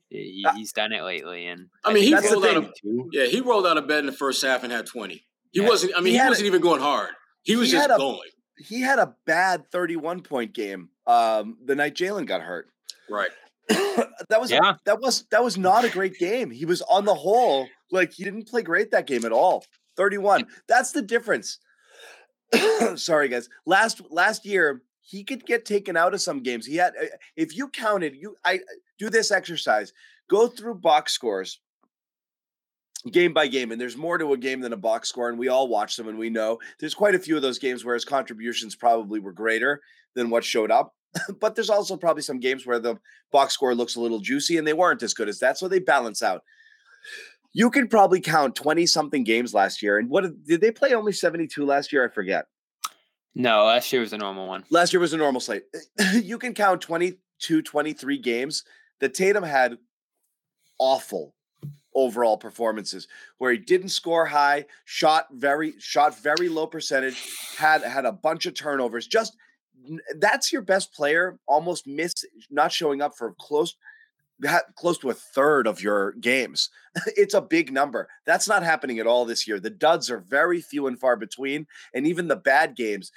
He, 0.09 0.45
he's 0.57 0.73
done 0.73 0.93
it 0.93 1.05
lately, 1.05 1.47
and 1.47 1.69
I 1.85 1.93
mean, 1.93 2.03
he 2.03 2.15
rolled 2.15 2.45
out 2.45 2.57
of 2.57 2.73
yeah, 3.13 3.27
he 3.27 3.41
rolled 3.41 3.67
out 3.67 3.77
of 3.77 3.87
bed 3.87 4.01
in 4.01 4.07
the 4.07 4.13
first 4.13 4.43
half 4.43 4.65
and 4.65 4.73
had 4.73 4.87
twenty. 4.87 5.25
He 5.53 5.61
Yeah. 5.61 5.69
wasn't. 5.69 5.93
I 5.97 6.01
mean, 6.01 6.15
He 6.15 6.19
he, 6.21 6.29
wasn't 6.29 6.47
even 6.47 6.61
going 6.61 6.81
hard. 6.81 7.11
He 7.43 7.57
was 7.57 7.69
he 7.71 7.77
just 7.77 7.91
a- 7.91 7.97
going 7.97 8.29
He 8.59 8.81
had 8.83 8.99
a 8.99 9.15
bad 9.27 9.71
31 9.73 10.23
point 10.23 10.53
game 10.53 10.91
um, 11.07 11.57
the 11.65 11.75
night 11.75 11.95
Jaylen 11.95 12.27
got 12.27 12.41
hurt. 12.43 12.69
right. 13.09 13.31
that 13.69 14.41
was 14.41 14.51
Yeah. 14.51 14.75
that 14.85 15.01
was 15.01 15.25
that 15.31 15.43
was 15.45 15.57
not 15.57 15.85
a 15.85 15.91
great 15.91 16.19
game. 16.19 16.51
He 16.51 16.65
was 16.65 16.83
on 16.83 17.05
the 17.05 17.15
whole 17.15 17.69
like 17.91 18.13
he 18.13 18.25
didn't 18.25 18.49
play 18.49 18.63
great 18.63 18.91
that 18.91 19.07
game 19.07 19.25
at 19.25 19.33
all. 19.33 19.65
31. 19.97 20.47
That's 20.69 20.93
the 20.93 21.03
difference. 21.03 21.59
Sorry 22.97 23.29
guys. 23.29 23.49
Last 23.67 24.01
last 24.11 24.45
year 24.45 24.83
he 25.03 25.25
could 25.25 25.45
get 25.47 25.65
taken 25.65 25.97
out 25.97 26.15
of 26.15 26.21
some 26.21 26.43
games. 26.43 26.67
He 26.67 26.77
had 26.77 26.95
uh, 27.01 27.07
if 27.37 27.57
you 27.57 27.69
counted 27.69 28.15
you 28.17 28.37
I 28.45 28.61
do 28.99 29.09
this 29.11 29.31
exercise. 29.31 29.93
Go 30.29 30.47
through 30.49 30.77
box 30.77 31.13
scores 31.13 31.61
game 33.13 33.33
by 33.33 33.47
game 33.47 33.73
and 33.73 33.81
there's 33.81 33.97
more 33.97 34.19
to 34.19 34.33
a 34.33 34.37
game 34.37 34.61
than 34.61 34.73
a 34.73 34.77
box 34.77 35.09
score 35.09 35.29
and 35.31 35.39
we 35.39 35.49
all 35.49 35.69
watch 35.69 35.97
them 35.97 36.09
and 36.09 36.19
we 36.19 36.29
know. 36.31 36.59
There's 36.79 36.95
quite 36.95 37.15
a 37.15 37.19
few 37.19 37.37
of 37.37 37.43
those 37.43 37.59
games 37.59 37.85
where 37.85 37.95
his 37.95 38.05
contributions 38.05 38.77
probably 38.77 39.21
were 39.21 39.33
greater 39.33 39.81
than 40.15 40.29
what 40.31 40.45
showed 40.45 40.71
up 40.71 40.95
but 41.41 41.55
there's 41.55 41.71
also 41.71 41.97
probably 41.97 42.23
some 42.23 42.39
games 42.39 42.67
where 42.67 42.79
the 42.79 42.97
box 43.33 43.55
score 43.55 43.75
looks 43.75 43.97
a 43.97 44.01
little 44.01 44.21
juicy 44.21 44.59
and 44.59 44.67
they 44.67 44.73
weren't 44.73 45.03
as 45.03 45.15
good 45.15 45.29
as 45.29 45.39
that 45.41 45.59
so 45.59 45.67
they 45.67 45.79
balance 45.81 46.23
out. 46.23 46.43
You 47.53 47.71
can 47.71 47.89
probably 47.89 48.21
count 48.21 48.55
20 48.55 48.87
something 48.87 49.25
games 49.25 49.53
last 49.55 49.83
year 49.83 49.99
and 49.99 50.09
what 50.09 50.23
did- 50.23 50.45
did 50.47 50.61
they 50.61 50.71
play 50.71 50.95
only 50.95 51.13
72 51.13 51.65
last 51.67 51.93
year? 51.93 52.05
I 52.05 52.09
forget. 52.13 52.47
No, 53.35 53.65
last 53.65 53.93
year 53.93 54.03
was 54.03 54.13
a 54.13 54.19
normal 54.19 54.47
one. 54.47 54.65
last 54.71 54.93
year 54.93 55.01
was 55.01 55.13
a 55.13 55.17
normal 55.17 55.41
slate. 55.41 55.63
You 56.13 56.39
can 56.39 56.53
count 56.55 56.81
22 56.81 57.63
23 57.63 58.19
games 58.19 58.65
that 59.01 59.15
tatum 59.15 59.43
had 59.45 59.79
awful 60.79 61.35
overall 61.95 62.37
performances 62.37 63.09
where 63.39 63.53
he 63.53 63.59
didn't 63.59 63.89
score 63.89 64.27
high 64.27 64.65
shot 64.85 65.27
very 65.33 65.75
shot 65.79 66.19
very 66.21 66.49
low 66.49 66.67
percentage 66.67 67.29
had 67.59 67.83
had 67.83 68.05
a 68.05 68.13
bunch 68.13 68.47
of 68.47 68.55
turnovers 68.55 69.07
just 69.07 69.37
that's 70.19 70.53
your 70.53 70.63
best 70.63 70.95
player 70.95 71.39
almost 71.47 71.87
miss 71.87 72.15
not 72.51 72.71
showing 72.71 73.03
up 73.03 73.17
for 73.17 73.35
close 73.41 73.77
close 74.75 74.99
to 74.99 75.11
a 75.11 75.15
third 75.15 75.67
of 75.67 75.83
your 75.83 76.13
games. 76.13 76.71
It's 77.17 77.35
a 77.35 77.41
big 77.41 77.73
number. 77.73 78.09
That's 78.27 78.49
not 78.49 78.63
happening 78.63 78.99
at 78.99 79.07
all 79.07 79.25
this 79.25 79.47
year. 79.47 79.61
The 79.61 79.71
duds 79.71 80.11
are 80.11 80.19
very 80.19 80.61
few 80.61 80.87
and 80.87 80.99
far 80.99 81.17
between 81.17 81.67
and 81.95 82.07
even 82.07 82.29
the 82.29 82.37
bad 82.37 82.75
games 82.77 83.13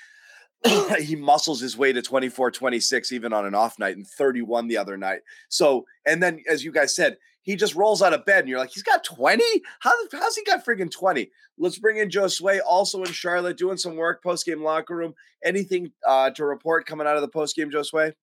he 0.99 1.15
muscles 1.15 1.59
his 1.59 1.75
way 1.75 1.91
to 1.91 2.01
24 2.01 2.51
26 2.51 3.11
even 3.11 3.33
on 3.33 3.45
an 3.45 3.55
off 3.55 3.79
night 3.79 3.97
and 3.97 4.07
31 4.07 4.67
the 4.67 4.77
other 4.77 4.97
night. 4.97 5.21
So 5.49 5.85
and 6.05 6.21
then 6.21 6.43
as 6.49 6.63
you 6.63 6.71
guys 6.71 6.95
said 6.95 7.17
he 7.43 7.55
just 7.55 7.75
rolls 7.75 8.01
out 8.01 8.13
of 8.13 8.25
bed 8.25 8.39
and 8.39 8.49
you're 8.49 8.59
like 8.59 8.71
he's 8.71 8.83
got 8.83 9.03
20 9.03 9.43
How, 9.79 9.91
how's 10.11 10.35
he 10.35 10.43
got 10.43 10.65
friggin' 10.65 10.91
20 10.91 11.29
let's 11.57 11.77
bring 11.77 11.97
in 11.97 12.09
Josue 12.09 12.59
also 12.67 13.03
in 13.03 13.11
charlotte 13.11 13.57
doing 13.57 13.77
some 13.77 13.95
work 13.95 14.23
post-game 14.23 14.63
locker 14.63 14.95
room 14.95 15.13
anything 15.43 15.91
uh, 16.07 16.31
to 16.31 16.45
report 16.45 16.85
coming 16.85 17.07
out 17.07 17.15
of 17.15 17.21
the 17.21 17.27
post-game 17.27 17.69
Josue 17.69 18.13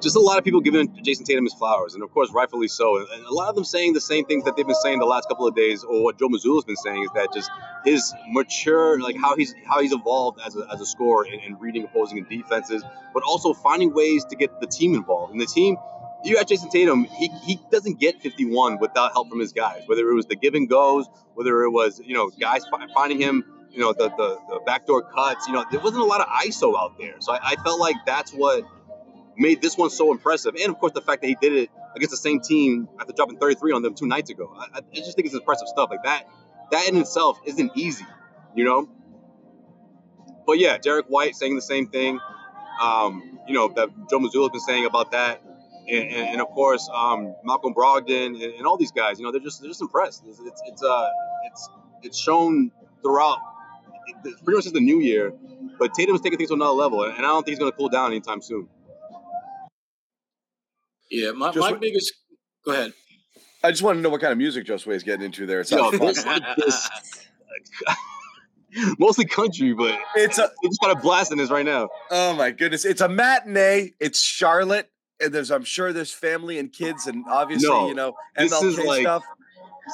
just 0.00 0.14
a 0.14 0.20
lot 0.20 0.38
of 0.38 0.44
people 0.44 0.60
giving 0.60 0.88
Jayson 1.02 1.24
Tatum 1.24 1.44
his 1.44 1.54
flowers, 1.54 1.94
and 1.94 2.02
of 2.04 2.10
course, 2.12 2.30
rightfully 2.32 2.68
so. 2.68 2.98
And 2.98 3.24
a 3.24 3.32
lot 3.32 3.48
of 3.48 3.56
them 3.56 3.64
saying 3.64 3.92
the 3.92 4.00
same 4.00 4.24
things 4.24 4.44
that 4.44 4.56
they've 4.56 4.66
been 4.66 4.76
saying 4.76 5.00
the 5.00 5.04
last 5.04 5.28
couple 5.28 5.46
of 5.48 5.56
days, 5.56 5.82
or 5.82 6.04
what 6.04 6.18
Joe 6.18 6.28
Mazzulla's 6.28 6.64
been 6.64 6.76
saying 6.76 7.02
is 7.02 7.10
that 7.14 7.32
just 7.34 7.50
his 7.84 8.14
mature, 8.28 9.00
like 9.00 9.16
how 9.16 9.34
he's 9.34 9.54
how 9.66 9.80
he's 9.80 9.92
evolved 9.92 10.38
as 10.46 10.56
a, 10.56 10.66
as 10.72 10.80
a 10.80 10.86
scorer 10.86 11.24
and, 11.24 11.42
and 11.42 11.60
reading 11.60 11.84
opposing 11.84 12.24
defenses, 12.30 12.84
but 13.12 13.24
also 13.24 13.52
finding 13.52 13.92
ways 13.92 14.24
to 14.26 14.36
get 14.36 14.60
the 14.60 14.66
team 14.66 14.94
involved. 14.94 15.32
And 15.32 15.40
the 15.40 15.46
team, 15.46 15.76
you 16.24 16.34
got 16.36 16.48
Jayson 16.48 16.70
Tatum, 16.70 17.04
he, 17.04 17.28
he 17.44 17.60
doesn't 17.70 18.00
get 18.00 18.20
51 18.20 18.78
without 18.78 19.12
help 19.12 19.28
from 19.28 19.40
his 19.40 19.52
guys, 19.52 19.82
whether 19.86 20.10
it 20.10 20.14
was 20.14 20.26
the 20.26 20.36
give 20.36 20.54
and 20.54 20.68
goes, 20.68 21.06
whether 21.34 21.62
it 21.62 21.70
was 21.70 22.00
you 22.04 22.14
know 22.14 22.30
guys 22.30 22.64
finding 22.94 23.20
him 23.20 23.44
you 23.70 23.80
know 23.80 23.92
the, 23.92 24.08
the, 24.10 24.38
the 24.48 24.60
backdoor 24.66 25.02
cuts. 25.02 25.46
You 25.46 25.54
know, 25.54 25.64
there 25.70 25.80
wasn't 25.80 26.02
a 26.02 26.06
lot 26.06 26.20
of 26.20 26.26
ISO 26.26 26.78
out 26.78 26.98
there, 26.98 27.16
so 27.20 27.32
I, 27.32 27.38
I 27.42 27.56
felt 27.56 27.80
like 27.80 27.96
that's 28.06 28.32
what 28.32 28.64
made 29.36 29.62
this 29.62 29.76
one 29.76 29.90
so 29.90 30.12
impressive. 30.12 30.54
And 30.56 30.70
of 30.70 30.78
course, 30.78 30.92
the 30.92 31.00
fact 31.00 31.22
that 31.22 31.28
he 31.28 31.36
did 31.40 31.52
it 31.52 31.70
against 31.94 32.10
the 32.10 32.16
same 32.16 32.40
team 32.40 32.88
after 33.00 33.12
dropping 33.12 33.38
33 33.38 33.72
on 33.72 33.82
them 33.82 33.94
two 33.94 34.06
nights 34.06 34.30
ago. 34.30 34.52
I, 34.58 34.78
I 34.78 34.82
just 34.94 35.14
think 35.14 35.26
it's 35.26 35.34
impressive 35.34 35.68
stuff. 35.68 35.90
Like 35.90 36.02
that, 36.04 36.24
that 36.72 36.88
in 36.88 36.96
itself 36.96 37.38
isn't 37.46 37.72
easy, 37.76 38.04
you 38.54 38.64
know. 38.64 38.88
But 40.46 40.58
yeah, 40.58 40.78
Derrick 40.78 41.06
White 41.06 41.36
saying 41.36 41.54
the 41.54 41.62
same 41.62 41.88
thing. 41.88 42.18
Um, 42.80 43.38
you 43.46 43.54
know 43.54 43.68
that 43.68 43.88
Joe 44.10 44.18
Mazzulla's 44.18 44.50
been 44.50 44.60
saying 44.60 44.84
about 44.84 45.12
that, 45.12 45.42
and, 45.88 46.10
and, 46.10 46.28
and 46.28 46.40
of 46.40 46.48
course 46.48 46.88
um, 46.94 47.34
Malcolm 47.44 47.74
Brogdon 47.74 48.34
and, 48.34 48.54
and, 48.54 48.66
all 48.66 48.76
these 48.76 48.92
guys. 48.92 49.18
You 49.18 49.24
know, 49.24 49.32
they're 49.32 49.40
just 49.40 49.60
they're 49.60 49.70
just 49.70 49.82
impressed. 49.82 50.24
It's 50.26 50.40
it's 50.40 50.62
it's, 50.66 50.82
uh, 50.82 51.08
it's, 51.46 51.68
it's 52.02 52.18
shown 52.18 52.70
throughout 53.02 53.38
pretty 54.22 54.56
much 54.56 54.64
since 54.64 54.72
the 54.72 54.80
new 54.80 55.00
year. 55.00 55.32
But 55.78 55.94
Tatum's 55.94 56.20
taking 56.20 56.38
things 56.38 56.50
to 56.50 56.54
another 56.54 56.72
level, 56.72 57.04
and 57.04 57.12
I 57.14 57.20
don't 57.20 57.44
think 57.44 57.52
he's 57.52 57.58
going 57.58 57.70
to 57.70 57.76
cool 57.76 57.88
down 57.88 58.10
anytime 58.10 58.42
soon. 58.42 58.68
Yeah, 61.10 61.30
my, 61.32 61.52
my 61.54 61.72
biggest. 61.74 62.12
Go 62.64 62.72
ahead. 62.72 62.92
I 63.62 63.70
just 63.70 63.82
want 63.82 63.96
to 63.98 64.02
know 64.02 64.08
what 64.08 64.20
kind 64.20 64.32
of 64.32 64.38
music 64.38 64.66
Josue 64.66 64.94
is 64.94 65.02
getting 65.02 65.24
into 65.24 65.46
there. 65.46 65.60
It 65.60 65.68
sounds 65.68 65.98
Yo, 65.98 66.04
like 66.04 66.56
this, 66.56 66.88
mostly 68.98 69.24
country, 69.24 69.72
but 69.72 69.98
it's 70.14 70.38
a, 70.38 70.50
they 70.62 70.68
just 70.68 70.80
got 70.80 70.96
a 70.96 71.00
blast 71.00 71.32
in 71.32 71.38
this 71.38 71.50
right 71.50 71.64
now. 71.64 71.88
Oh 72.10 72.34
my 72.34 72.50
goodness, 72.50 72.84
it's 72.84 73.00
a 73.00 73.08
matinee. 73.08 73.94
It's 73.98 74.20
Charlotte, 74.20 74.90
and 75.20 75.32
there's 75.32 75.50
I'm 75.50 75.64
sure 75.64 75.92
there's 75.92 76.12
family 76.12 76.58
and 76.58 76.72
kids, 76.72 77.06
and 77.06 77.24
obviously 77.28 77.68
no, 77.68 77.88
you 77.88 77.94
know 77.94 78.12
MLK 78.38 78.48
this 78.48 78.62
is 78.62 78.78
like 78.78 79.02
stuff. 79.02 79.24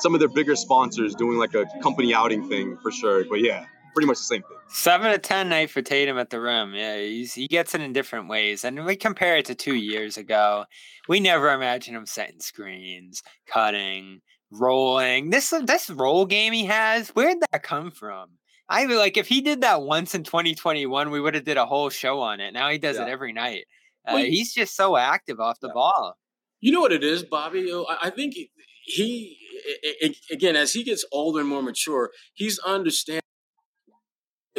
Some 0.00 0.12
of 0.14 0.20
their 0.20 0.28
bigger 0.28 0.56
sponsors 0.56 1.14
doing 1.14 1.38
like 1.38 1.54
a 1.54 1.66
company 1.80 2.12
outing 2.12 2.48
thing 2.48 2.76
for 2.82 2.90
sure, 2.90 3.24
but 3.28 3.40
yeah 3.40 3.66
pretty 3.94 4.06
much 4.06 4.18
the 4.18 4.24
same 4.24 4.42
thing. 4.42 4.58
Seven 4.68 5.12
to 5.12 5.18
ten 5.18 5.48
night 5.48 5.70
for 5.70 5.80
Tatum 5.80 6.18
at 6.18 6.30
the 6.30 6.40
rim. 6.40 6.74
Yeah, 6.74 6.98
he 6.98 7.46
gets 7.48 7.74
it 7.74 7.80
in 7.80 7.92
different 7.92 8.28
ways. 8.28 8.64
And 8.64 8.84
we 8.84 8.96
compare 8.96 9.36
it 9.36 9.46
to 9.46 9.54
two 9.54 9.76
years 9.76 10.16
ago. 10.16 10.66
We 11.08 11.20
never 11.20 11.52
imagined 11.52 11.96
him 11.96 12.06
setting 12.06 12.40
screens, 12.40 13.22
cutting, 13.46 14.20
rolling. 14.50 15.30
This 15.30 15.54
this 15.64 15.88
roll 15.88 16.26
game 16.26 16.52
he 16.52 16.66
has, 16.66 17.10
where'd 17.10 17.40
that 17.52 17.62
come 17.62 17.90
from? 17.90 18.30
I 18.68 18.86
like 18.86 19.16
if 19.16 19.28
he 19.28 19.40
did 19.40 19.60
that 19.60 19.82
once 19.82 20.14
in 20.14 20.24
2021, 20.24 21.10
we 21.10 21.20
would 21.20 21.34
have 21.34 21.44
did 21.44 21.56
a 21.56 21.66
whole 21.66 21.90
show 21.90 22.20
on 22.20 22.40
it. 22.40 22.52
Now 22.52 22.70
he 22.70 22.78
does 22.78 22.96
yeah. 22.96 23.06
it 23.06 23.10
every 23.10 23.32
night. 23.32 23.64
Uh, 24.06 24.14
well, 24.14 24.24
he's 24.24 24.52
just 24.52 24.76
so 24.76 24.96
active 24.96 25.40
off 25.40 25.60
the 25.60 25.68
yeah. 25.68 25.74
ball. 25.74 26.16
You 26.60 26.72
know 26.72 26.80
what 26.80 26.92
it 26.92 27.04
is, 27.04 27.22
Bobby? 27.22 27.70
I 28.02 28.10
think 28.10 28.34
he, 28.34 28.50
he 28.84 29.38
again 30.30 30.56
as 30.56 30.72
he 30.72 30.82
gets 30.82 31.04
older 31.12 31.40
and 31.40 31.48
more 31.48 31.62
mature, 31.62 32.10
he's 32.34 32.58
understanding 32.60 33.20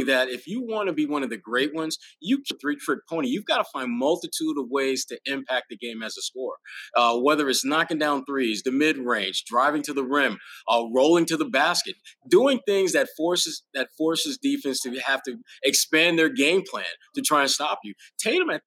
that 0.04 0.30
if 0.30 0.46
you 0.46 0.62
want 0.62 0.88
to 0.88 0.93
be 0.93 1.06
one 1.06 1.24
of 1.24 1.30
the 1.30 1.38
great 1.38 1.74
ones, 1.74 1.98
you 2.20 2.43
three 2.60 2.76
trick 2.76 3.00
pony. 3.10 3.30
You've 3.30 3.46
got 3.46 3.58
to 3.58 3.66
find 3.72 3.89
multitude 3.91 4.58
of 4.60 4.66
ways 4.70 5.06
to 5.06 5.18
impact 5.26 5.68
the 5.70 5.78
game 5.78 6.04
as 6.04 6.18
a 6.18 6.22
scorer. 6.22 6.58
Uh, 6.96 7.18
whether 7.18 7.48
it's 7.50 7.64
knocking 7.64 7.98
down 7.98 8.26
threes, 8.26 8.64
the 8.64 8.72
mid 8.72 8.98
range, 8.98 9.46
driving 9.46 9.82
to 9.84 9.93
the 9.93 10.04
rim, 10.04 10.38
uh, 10.68 10.84
rolling 10.93 11.26
to 11.28 11.38
the 11.38 11.46
basket, 11.46 11.96
doing 12.30 12.60
things 12.68 12.93
that 12.93 13.08
forces 13.16 13.64
that 13.74 13.88
forces 13.98 14.38
defense 14.38 14.82
to 14.82 14.93
have 15.00 15.22
to 15.24 15.38
expand 15.64 16.20
their 16.20 16.30
game 16.30 16.64
plan 16.70 16.86
to 17.16 17.22
try 17.22 17.41
and 17.41 17.50
stop 17.50 17.80
you. 17.84 17.93
Tatum 18.20 18.50
at 18.50 18.62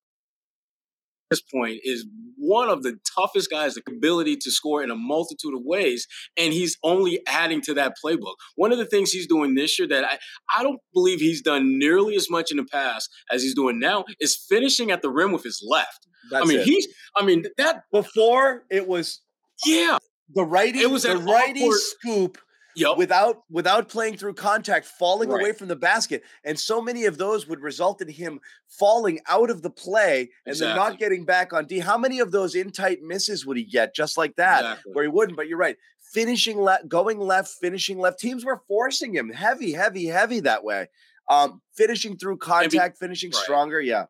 this 1.30 1.42
point 1.42 1.80
is 1.82 2.06
one 2.36 2.68
of 2.68 2.82
the 2.82 2.98
toughest 3.16 3.50
guys, 3.50 3.74
the 3.74 3.82
ability 3.88 4.36
to 4.36 4.50
score 4.50 4.82
in 4.82 4.90
a 4.90 4.96
multitude 4.96 5.54
of 5.54 5.60
ways, 5.64 6.06
and 6.36 6.52
he's 6.52 6.76
only 6.82 7.20
adding 7.26 7.60
to 7.62 7.74
that 7.74 7.94
playbook. 8.02 8.34
One 8.56 8.72
of 8.72 8.78
the 8.78 8.86
things 8.86 9.10
he's 9.10 9.26
doing 9.26 9.54
this 9.54 9.78
year 9.78 9.88
that 9.88 10.04
I, 10.04 10.18
I 10.56 10.62
don't 10.62 10.80
believe 10.94 11.20
he's 11.20 11.42
done 11.42 11.78
nearly 11.78 12.16
as 12.16 12.30
much 12.30 12.50
in 12.50 12.56
the 12.56 12.64
past 12.64 13.10
as 13.30 13.42
he's 13.42 13.54
doing 13.54 13.78
now 13.78 14.04
is 14.20 14.36
finishing 14.48 14.90
at 14.90 15.02
the 15.02 15.10
rim 15.10 15.32
with 15.32 15.42
his 15.42 15.62
left. 15.68 16.06
That's 16.30 16.44
I 16.44 16.48
mean, 16.48 16.60
it. 16.60 16.64
he's 16.64 16.88
I 17.16 17.24
mean 17.24 17.44
that 17.56 17.84
before 17.92 18.64
it 18.70 18.86
was 18.86 19.20
yeah. 19.64 19.98
The 20.34 20.44
righty, 20.44 20.80
it 20.80 20.90
was 20.90 21.04
the 21.04 21.16
righty 21.16 21.62
awkward, 21.62 21.78
scoop 21.78 22.38
Yep. 22.76 22.96
without 22.96 23.42
without 23.50 23.88
playing 23.88 24.16
through 24.16 24.34
contact, 24.34 24.86
falling 24.86 25.30
right. 25.30 25.40
away 25.40 25.52
from 25.52 25.68
the 25.68 25.76
basket, 25.76 26.22
and 26.44 26.58
so 26.58 26.80
many 26.80 27.06
of 27.06 27.18
those 27.18 27.48
would 27.48 27.60
result 27.60 28.00
in 28.00 28.08
him 28.08 28.40
falling 28.68 29.20
out 29.26 29.50
of 29.50 29.62
the 29.62 29.70
play 29.70 30.30
and 30.46 30.54
exactly. 30.54 30.66
then 30.66 30.76
not 30.76 30.98
getting 30.98 31.24
back 31.24 31.52
on 31.52 31.66
D. 31.66 31.80
How 31.80 31.98
many 31.98 32.20
of 32.20 32.30
those 32.30 32.54
in 32.54 32.70
tight 32.70 33.02
misses 33.02 33.44
would 33.44 33.56
he 33.56 33.64
get 33.64 33.94
just 33.94 34.16
like 34.16 34.36
that, 34.36 34.60
exactly. 34.60 34.92
where 34.92 35.04
he 35.04 35.08
wouldn't? 35.08 35.36
But 35.36 35.48
you're 35.48 35.58
right, 35.58 35.76
finishing 36.00 36.58
left, 36.58 36.88
going 36.88 37.18
left, 37.18 37.48
finishing 37.60 37.98
left. 37.98 38.20
Teams 38.20 38.44
were 38.44 38.62
forcing 38.68 39.14
him 39.14 39.30
heavy, 39.30 39.72
heavy, 39.72 40.06
heavy 40.06 40.40
that 40.40 40.62
way. 40.62 40.88
Um, 41.30 41.60
finishing 41.74 42.16
through 42.16 42.38
contact, 42.38 42.98
be, 42.98 43.06
finishing 43.06 43.30
right. 43.30 43.42
stronger, 43.42 43.80
yeah 43.80 44.06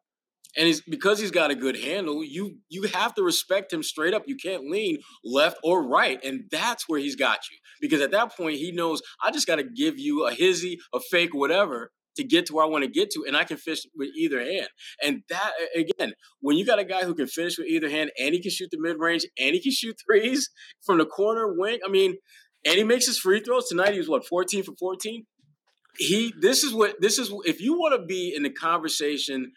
and 0.56 0.66
he's 0.66 0.80
because 0.80 1.18
he's 1.20 1.30
got 1.30 1.50
a 1.50 1.54
good 1.54 1.76
handle 1.76 2.24
you 2.24 2.56
you 2.68 2.82
have 2.94 3.14
to 3.14 3.22
respect 3.22 3.72
him 3.72 3.82
straight 3.82 4.14
up. 4.14 4.24
You 4.26 4.36
can't 4.36 4.68
lean 4.68 4.98
left 5.24 5.58
or 5.62 5.86
right 5.86 6.22
and 6.24 6.44
that's 6.50 6.88
where 6.88 7.00
he's 7.00 7.16
got 7.16 7.40
you. 7.50 7.58
Because 7.80 8.00
at 8.00 8.10
that 8.12 8.36
point 8.36 8.56
he 8.56 8.72
knows 8.72 9.02
i 9.22 9.30
just 9.30 9.46
got 9.46 9.56
to 9.56 9.64
give 9.64 9.98
you 9.98 10.26
a 10.26 10.32
hizzy 10.32 10.78
a 10.94 11.00
fake 11.00 11.34
whatever 11.34 11.90
to 12.16 12.24
get 12.24 12.46
to 12.46 12.54
where 12.54 12.64
i 12.64 12.68
want 12.68 12.82
to 12.82 12.90
get 12.90 13.10
to 13.10 13.24
and 13.26 13.36
i 13.36 13.44
can 13.44 13.56
fish 13.56 13.80
with 13.96 14.08
either 14.16 14.40
hand. 14.40 14.68
And 15.02 15.22
that 15.28 15.52
again 15.74 16.14
when 16.40 16.56
you 16.56 16.64
got 16.64 16.78
a 16.78 16.84
guy 16.84 17.04
who 17.04 17.14
can 17.14 17.26
finish 17.26 17.58
with 17.58 17.68
either 17.68 17.88
hand 17.88 18.10
and 18.18 18.34
he 18.34 18.40
can 18.40 18.50
shoot 18.50 18.70
the 18.70 18.80
mid-range 18.80 19.26
and 19.38 19.54
he 19.54 19.62
can 19.62 19.72
shoot 19.72 19.96
threes 20.06 20.50
from 20.84 20.98
the 20.98 21.06
corner 21.06 21.52
wing 21.54 21.78
i 21.86 21.90
mean 21.90 22.16
and 22.64 22.74
he 22.76 22.84
makes 22.84 23.06
his 23.06 23.18
free 23.18 23.40
throws 23.40 23.68
tonight 23.68 23.92
he 23.92 23.98
was 23.98 24.08
what 24.08 24.26
14 24.26 24.64
for 24.64 24.72
14 24.78 25.24
he 25.98 26.32
this 26.40 26.62
is 26.62 26.72
what 26.72 26.94
this 27.00 27.18
is 27.18 27.32
if 27.44 27.60
you 27.60 27.74
want 27.74 28.00
to 28.00 28.06
be 28.06 28.32
in 28.34 28.42
the 28.44 28.50
conversation 28.50 29.52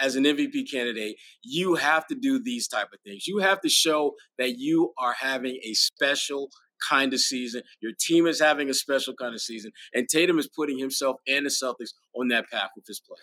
as 0.00 0.16
an 0.16 0.24
MVP 0.24 0.70
candidate, 0.70 1.16
you 1.42 1.74
have 1.74 2.06
to 2.08 2.14
do 2.14 2.42
these 2.42 2.68
type 2.68 2.88
of 2.92 3.00
things. 3.04 3.26
You 3.26 3.38
have 3.38 3.60
to 3.62 3.68
show 3.68 4.12
that 4.38 4.58
you 4.58 4.92
are 4.98 5.14
having 5.18 5.58
a 5.64 5.74
special 5.74 6.48
kind 6.88 7.12
of 7.12 7.20
season. 7.20 7.62
Your 7.80 7.92
team 7.98 8.26
is 8.26 8.40
having 8.40 8.68
a 8.68 8.74
special 8.74 9.14
kind 9.14 9.34
of 9.34 9.40
season, 9.40 9.72
and 9.92 10.08
Tatum 10.08 10.38
is 10.38 10.48
putting 10.48 10.78
himself 10.78 11.16
and 11.26 11.46
the 11.46 11.50
Celtics 11.50 11.90
on 12.14 12.28
that 12.28 12.50
path 12.50 12.70
with 12.76 12.86
his 12.86 13.00
play. 13.00 13.16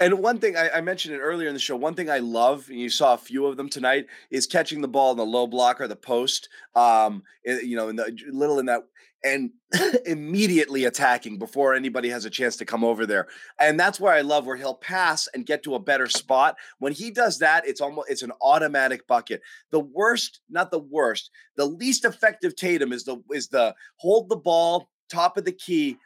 And 0.00 0.18
one 0.18 0.38
thing 0.38 0.56
I, 0.56 0.70
I, 0.70 0.80
mentioned 0.80 1.14
it 1.14 1.20
earlier 1.20 1.46
in 1.46 1.54
the 1.54 1.60
show, 1.60 1.76
one 1.76 1.94
thing 1.94 2.10
I 2.10 2.18
love, 2.18 2.68
and 2.68 2.80
you 2.80 2.90
saw 2.90 3.14
a 3.14 3.18
few 3.18 3.46
of 3.46 3.56
them 3.56 3.68
tonight, 3.68 4.06
is 4.28 4.44
catching 4.44 4.80
the 4.80 4.88
ball 4.88 5.12
in 5.12 5.16
the 5.16 5.24
low 5.24 5.46
block 5.46 5.80
or 5.80 5.86
the 5.86 5.94
post. 5.94 6.48
Um, 6.74 7.22
you 7.44 7.76
know, 7.76 7.88
in 7.88 7.96
the 7.96 8.12
little 8.32 8.58
in 8.58 8.66
that 8.66 8.82
and 9.24 9.50
immediately 10.06 10.84
attacking 10.84 11.38
before 11.38 11.74
anybody 11.74 12.10
has 12.10 12.24
a 12.24 12.30
chance 12.30 12.56
to 12.56 12.64
come 12.64 12.84
over 12.84 13.06
there. 13.06 13.26
And 13.58 13.80
that's 13.80 13.98
where 13.98 14.12
I 14.12 14.20
love 14.20 14.46
where 14.46 14.56
he'll 14.56 14.74
pass 14.74 15.26
and 15.34 15.46
get 15.46 15.62
to 15.64 15.74
a 15.74 15.80
better 15.80 16.08
spot. 16.08 16.56
When 16.78 16.92
he 16.92 17.10
does 17.10 17.38
that, 17.38 17.66
it's 17.66 17.80
almost 17.80 18.10
it's 18.10 18.22
an 18.22 18.32
automatic 18.42 19.06
bucket. 19.06 19.40
The 19.70 19.80
worst, 19.80 20.40
not 20.50 20.70
the 20.70 20.78
worst, 20.78 21.30
the 21.56 21.64
least 21.64 22.04
effective 22.04 22.54
Tatum 22.54 22.92
is 22.92 23.04
the 23.04 23.16
is 23.30 23.48
the 23.48 23.74
hold 23.96 24.28
the 24.28 24.36
ball, 24.36 24.90
top 25.08 25.38
of 25.38 25.44
the 25.44 25.52
key, 25.52 25.96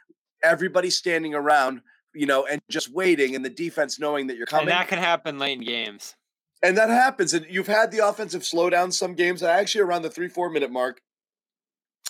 everybody 0.43 0.89
standing 0.89 1.35
around, 1.35 1.81
you 2.15 2.25
know, 2.25 2.45
and 2.45 2.61
just 2.71 2.91
waiting 2.91 3.35
and 3.35 3.43
the 3.43 3.49
defense 3.49 3.99
knowing 3.99 4.27
that 4.27 4.37
you're 4.37 4.47
coming. 4.47 4.69
And 4.69 4.71
that 4.71 4.87
can 4.87 4.99
happen 4.99 5.37
late 5.37 5.57
in 5.57 5.65
games. 5.65 6.15
And 6.61 6.77
that 6.77 6.89
happens. 6.89 7.33
And 7.33 7.45
you've 7.49 7.67
had 7.67 7.91
the 7.91 8.05
offensive 8.05 8.41
slowdown 8.41 8.91
some 8.91 9.13
games, 9.13 9.43
actually 9.43 9.81
around 9.81 10.01
the 10.01 10.09
three, 10.09 10.27
four 10.27 10.49
minute 10.49 10.71
mark 10.71 11.01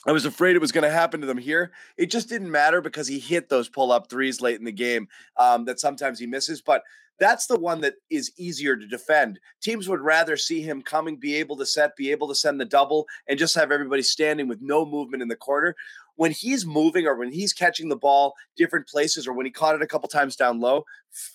I 0.05 0.11
was 0.11 0.25
afraid 0.25 0.55
it 0.55 0.61
was 0.61 0.71
going 0.71 0.85
to 0.85 0.89
happen 0.89 1.19
to 1.21 1.27
them 1.27 1.37
here. 1.37 1.71
It 1.97 2.09
just 2.09 2.29
didn't 2.29 2.51
matter 2.51 2.81
because 2.81 3.07
he 3.07 3.19
hit 3.19 3.49
those 3.49 3.67
pull 3.67 3.91
up 3.91 4.09
threes 4.09 4.39
late 4.41 4.57
in 4.57 4.65
the 4.65 4.71
game 4.71 5.07
um, 5.37 5.65
that 5.65 5.79
sometimes 5.79 6.19
he 6.19 6.25
misses. 6.25 6.61
But 6.61 6.83
that's 7.19 7.47
the 7.47 7.59
one 7.59 7.81
that 7.81 7.95
is 8.09 8.31
easier 8.37 8.77
to 8.77 8.87
defend. 8.87 9.39
Teams 9.61 9.89
would 9.89 9.99
rather 9.99 10.37
see 10.37 10.61
him 10.61 10.81
coming, 10.81 11.17
be 11.17 11.35
able 11.35 11.57
to 11.57 11.65
set, 11.65 11.97
be 11.97 12.11
able 12.11 12.29
to 12.29 12.35
send 12.35 12.61
the 12.61 12.65
double, 12.65 13.07
and 13.27 13.37
just 13.37 13.55
have 13.55 13.71
everybody 13.71 14.01
standing 14.01 14.47
with 14.47 14.61
no 14.61 14.85
movement 14.85 15.21
in 15.21 15.27
the 15.27 15.35
corner. 15.35 15.75
When 16.15 16.31
he's 16.31 16.65
moving 16.65 17.05
or 17.05 17.15
when 17.15 17.31
he's 17.31 17.53
catching 17.53 17.89
the 17.89 17.95
ball 17.95 18.35
different 18.57 18.87
places 18.87 19.27
or 19.27 19.33
when 19.33 19.45
he 19.45 19.51
caught 19.51 19.75
it 19.75 19.81
a 19.81 19.87
couple 19.87 20.09
times 20.09 20.35
down 20.35 20.59
low, 20.59 20.85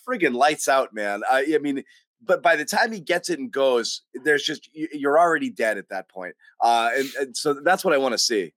friggin' 0.06 0.34
lights 0.34 0.68
out, 0.68 0.94
man. 0.94 1.22
I, 1.30 1.52
I 1.54 1.58
mean, 1.58 1.84
but 2.26 2.42
by 2.42 2.56
the 2.56 2.64
time 2.64 2.92
he 2.92 3.00
gets 3.00 3.30
it 3.30 3.38
and 3.38 3.50
goes, 3.50 4.02
there's 4.24 4.42
just 4.42 4.68
you're 4.72 5.18
already 5.18 5.50
dead 5.50 5.78
at 5.78 5.88
that 5.90 6.08
point. 6.08 6.34
Uh, 6.60 6.90
and, 6.96 7.08
and 7.20 7.36
so 7.36 7.54
that's 7.54 7.84
what 7.84 7.94
I 7.94 7.98
want 7.98 8.12
to 8.12 8.18
see. 8.18 8.52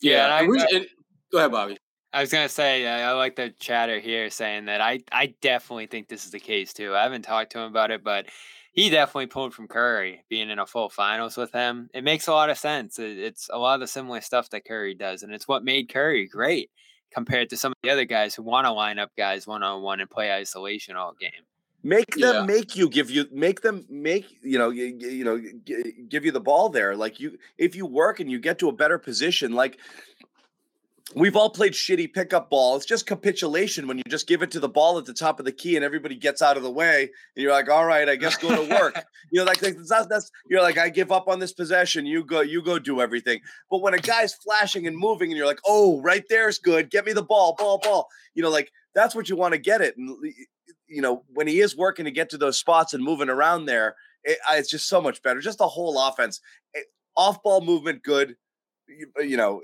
Yeah, 0.00 0.28
yeah 0.28 0.38
and 0.38 0.52
I, 0.52 0.66
and, 0.76 0.86
go 1.30 1.38
ahead, 1.38 1.50
Bobby. 1.50 1.78
I 2.12 2.20
was 2.20 2.30
gonna 2.30 2.48
say 2.48 2.86
I 2.86 3.12
like 3.12 3.34
the 3.34 3.52
chatter 3.58 3.98
here 3.98 4.30
saying 4.30 4.66
that 4.66 4.80
I 4.80 5.00
I 5.10 5.34
definitely 5.40 5.86
think 5.86 6.08
this 6.08 6.24
is 6.24 6.30
the 6.30 6.38
case 6.38 6.72
too. 6.72 6.94
I 6.94 7.02
haven't 7.02 7.22
talked 7.22 7.52
to 7.52 7.58
him 7.58 7.70
about 7.70 7.90
it, 7.90 8.04
but 8.04 8.26
he 8.72 8.88
definitely 8.90 9.26
pulled 9.26 9.52
from 9.52 9.68
Curry 9.68 10.24
being 10.28 10.50
in 10.50 10.58
a 10.58 10.66
full 10.66 10.88
finals 10.88 11.36
with 11.36 11.52
him. 11.52 11.88
It 11.92 12.04
makes 12.04 12.28
a 12.28 12.32
lot 12.32 12.50
of 12.50 12.58
sense. 12.58 12.98
It's 12.98 13.48
a 13.52 13.58
lot 13.58 13.74
of 13.74 13.80
the 13.80 13.86
similar 13.86 14.20
stuff 14.20 14.50
that 14.50 14.64
Curry 14.64 14.94
does, 14.94 15.22
and 15.22 15.32
it's 15.32 15.48
what 15.48 15.64
made 15.64 15.88
Curry 15.88 16.28
great 16.28 16.70
compared 17.12 17.50
to 17.50 17.56
some 17.56 17.72
of 17.72 17.78
the 17.82 17.90
other 17.90 18.04
guys 18.04 18.34
who 18.34 18.42
want 18.42 18.66
to 18.66 18.72
line 18.72 18.98
up 18.98 19.10
guys 19.16 19.46
one 19.46 19.62
on 19.62 19.82
one 19.82 20.00
and 20.00 20.10
play 20.10 20.32
isolation 20.32 20.96
all 20.96 21.14
game. 21.18 21.30
Make 21.86 22.16
them 22.16 22.34
yeah. 22.34 22.42
make 22.46 22.76
you 22.76 22.88
give 22.88 23.10
you 23.10 23.26
make 23.30 23.60
them 23.60 23.84
make 23.90 24.38
you 24.42 24.58
know 24.58 24.70
you, 24.70 24.86
you 24.86 25.22
know 25.22 25.38
give 26.08 26.24
you 26.24 26.32
the 26.32 26.40
ball 26.40 26.70
there. 26.70 26.96
Like 26.96 27.20
you, 27.20 27.38
if 27.58 27.76
you 27.76 27.84
work 27.84 28.20
and 28.20 28.30
you 28.30 28.38
get 28.38 28.58
to 28.60 28.70
a 28.70 28.72
better 28.72 28.98
position, 28.98 29.52
like 29.52 29.78
We've 31.14 31.36
all 31.36 31.50
played 31.50 31.74
shitty 31.74 32.12
pickup 32.12 32.50
ball. 32.50 32.76
It's 32.76 32.86
just 32.86 33.06
capitulation 33.06 33.86
when 33.86 33.98
you 33.98 34.04
just 34.08 34.26
give 34.26 34.42
it 34.42 34.50
to 34.52 34.58
the 34.58 34.68
ball 34.68 34.98
at 34.98 35.04
the 35.04 35.12
top 35.12 35.38
of 35.38 35.44
the 35.44 35.52
key 35.52 35.76
and 35.76 35.84
everybody 35.84 36.16
gets 36.16 36.42
out 36.42 36.56
of 36.56 36.62
the 36.62 36.70
way. 36.70 37.02
And 37.02 37.42
you're 37.42 37.52
like, 37.52 37.68
all 37.68 37.84
right, 37.84 38.08
I 38.08 38.16
guess 38.16 38.36
go 38.36 38.48
to 38.48 38.74
work. 38.74 39.00
you 39.30 39.38
know, 39.38 39.44
like, 39.44 39.62
like 39.62 39.76
that's, 39.86 40.06
that's 40.06 40.30
you're 40.48 40.62
like, 40.62 40.78
I 40.78 40.88
give 40.88 41.12
up 41.12 41.28
on 41.28 41.38
this 41.38 41.52
possession. 41.52 42.06
You 42.06 42.24
go, 42.24 42.40
you 42.40 42.62
go 42.62 42.78
do 42.78 43.00
everything. 43.00 43.40
But 43.70 43.82
when 43.82 43.94
a 43.94 43.98
guy's 43.98 44.34
flashing 44.34 44.86
and 44.86 44.96
moving 44.96 45.30
and 45.30 45.36
you're 45.36 45.46
like, 45.46 45.60
oh, 45.66 46.00
right 46.00 46.24
there's 46.28 46.58
good. 46.58 46.90
Get 46.90 47.04
me 47.04 47.12
the 47.12 47.22
ball, 47.22 47.54
ball, 47.56 47.78
ball. 47.78 48.08
You 48.34 48.42
know, 48.42 48.50
like 48.50 48.72
that's 48.94 49.14
what 49.14 49.28
you 49.28 49.36
want 49.36 49.52
to 49.52 49.58
get 49.58 49.82
it. 49.82 49.96
And 49.96 50.16
you 50.94 51.02
know, 51.02 51.24
when 51.32 51.46
he 51.46 51.60
is 51.60 51.76
working 51.76 52.04
to 52.04 52.10
get 52.10 52.30
to 52.30 52.38
those 52.38 52.58
spots 52.58 52.94
and 52.94 53.02
moving 53.02 53.28
around 53.28 53.66
there, 53.66 53.96
it, 54.22 54.38
it's 54.52 54.70
just 54.70 54.88
so 54.88 55.00
much 55.00 55.22
better. 55.22 55.40
Just 55.40 55.58
the 55.58 55.68
whole 55.68 55.98
offense, 56.00 56.40
eh, 56.74 56.80
it, 56.80 56.86
off 57.16 57.42
ball 57.42 57.60
movement, 57.60 58.02
good. 58.02 58.36
You, 58.88 59.06
uh, 59.18 59.22
you 59.22 59.36
know, 59.36 59.62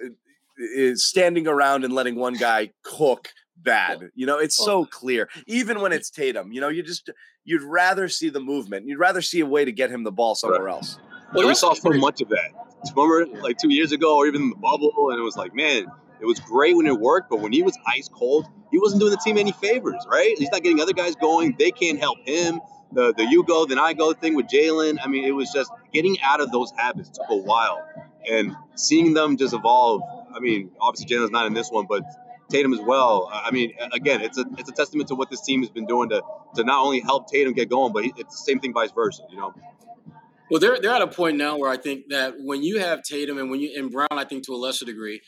is 0.58 1.06
standing 1.06 1.46
around 1.46 1.84
and 1.84 1.94
letting 1.94 2.16
one 2.16 2.34
guy 2.34 2.70
cook 2.82 3.28
bad. 3.56 4.10
You 4.14 4.26
know, 4.26 4.38
it's 4.38 4.56
so 4.56 4.84
clear. 4.84 5.28
Even 5.46 5.80
when 5.80 5.92
it's 5.92 6.10
Tatum, 6.10 6.52
you 6.52 6.60
know, 6.60 6.68
you 6.68 6.82
just 6.82 7.10
you'd 7.44 7.62
rather 7.62 8.08
see 8.08 8.28
the 8.28 8.40
movement. 8.40 8.86
You'd 8.86 8.98
rather 8.98 9.22
see 9.22 9.40
a 9.40 9.46
way 9.46 9.64
to 9.64 9.72
get 9.72 9.90
him 9.90 10.04
the 10.04 10.12
ball 10.12 10.34
somewhere 10.34 10.64
right. 10.64 10.74
else. 10.74 10.98
Well, 11.32 11.46
we 11.46 11.54
saw 11.54 11.74
so 11.74 11.90
much 11.90 12.20
of 12.20 12.28
that. 12.30 12.50
Remember, 12.96 13.38
like 13.40 13.56
two 13.56 13.72
years 13.72 13.92
ago, 13.92 14.16
or 14.16 14.26
even 14.26 14.42
in 14.42 14.50
the 14.50 14.56
bubble, 14.56 15.10
and 15.10 15.18
it 15.18 15.22
was 15.22 15.36
like, 15.36 15.54
man, 15.54 15.86
it 16.20 16.26
was 16.26 16.40
great 16.40 16.76
when 16.76 16.86
it 16.86 16.98
worked, 16.98 17.30
but 17.30 17.40
when 17.40 17.52
he 17.52 17.62
was 17.62 17.78
ice 17.86 18.08
cold, 18.08 18.46
he 18.70 18.78
wasn't 18.78 19.00
doing 19.00 19.10
the 19.10 19.18
team 19.18 19.38
any 19.38 19.52
favors, 19.52 20.06
right? 20.10 20.34
He's 20.38 20.50
not 20.50 20.62
getting 20.62 20.80
other 20.80 20.92
guys 20.92 21.16
going. 21.16 21.56
They 21.58 21.70
can't 21.70 21.98
help 21.98 22.18
him. 22.26 22.60
The 22.92 23.14
the 23.14 23.24
you 23.24 23.44
go, 23.44 23.66
then 23.66 23.78
I 23.78 23.92
go 23.92 24.12
thing 24.12 24.34
with 24.34 24.46
Jaylen. 24.46 24.98
I 25.02 25.08
mean, 25.08 25.24
it 25.24 25.32
was 25.32 25.50
just 25.52 25.70
getting 25.92 26.20
out 26.22 26.40
of 26.40 26.50
those 26.50 26.72
habits 26.76 27.10
took 27.10 27.30
a 27.30 27.36
while, 27.36 27.86
and 28.28 28.54
seeing 28.74 29.14
them 29.14 29.36
just 29.36 29.54
evolve 29.54 30.02
I 30.34 30.40
mean, 30.40 30.70
obviously 30.80 31.14
Jaylen's 31.14 31.30
not 31.30 31.46
in 31.46 31.54
this 31.54 31.70
one, 31.70 31.86
but 31.88 32.04
Tatum 32.50 32.72
as 32.72 32.80
well. 32.80 33.28
I 33.32 33.50
mean, 33.50 33.74
again, 33.92 34.20
it's 34.20 34.38
a 34.38 34.44
it's 34.58 34.68
a 34.68 34.72
testament 34.72 35.08
to 35.08 35.14
what 35.14 35.30
this 35.30 35.40
team 35.42 35.60
has 35.60 35.70
been 35.70 35.86
doing 35.86 36.10
to 36.10 36.22
to 36.56 36.64
not 36.64 36.84
only 36.84 37.00
help 37.00 37.30
Tatum 37.30 37.52
get 37.52 37.68
going, 37.68 37.92
but 37.92 38.04
it's 38.04 38.16
the 38.16 38.44
same 38.44 38.60
thing 38.60 38.72
vice 38.72 38.92
versa. 38.92 39.22
You 39.30 39.36
know. 39.36 39.54
Well, 40.50 40.58
they're 40.58 40.80
they're 40.80 40.92
at 40.92 41.02
a 41.02 41.06
point 41.06 41.36
now 41.36 41.58
where 41.58 41.70
I 41.70 41.76
think 41.76 42.06
that 42.10 42.34
when 42.38 42.62
you 42.62 42.80
have 42.80 43.02
Tatum 43.02 43.38
and 43.38 43.50
when 43.50 43.60
you 43.60 43.72
and 43.76 43.90
Brown, 43.90 44.08
I 44.10 44.24
think 44.24 44.44
to 44.46 44.52
a 44.52 44.56
lesser 44.56 44.84
degree, 44.84 45.22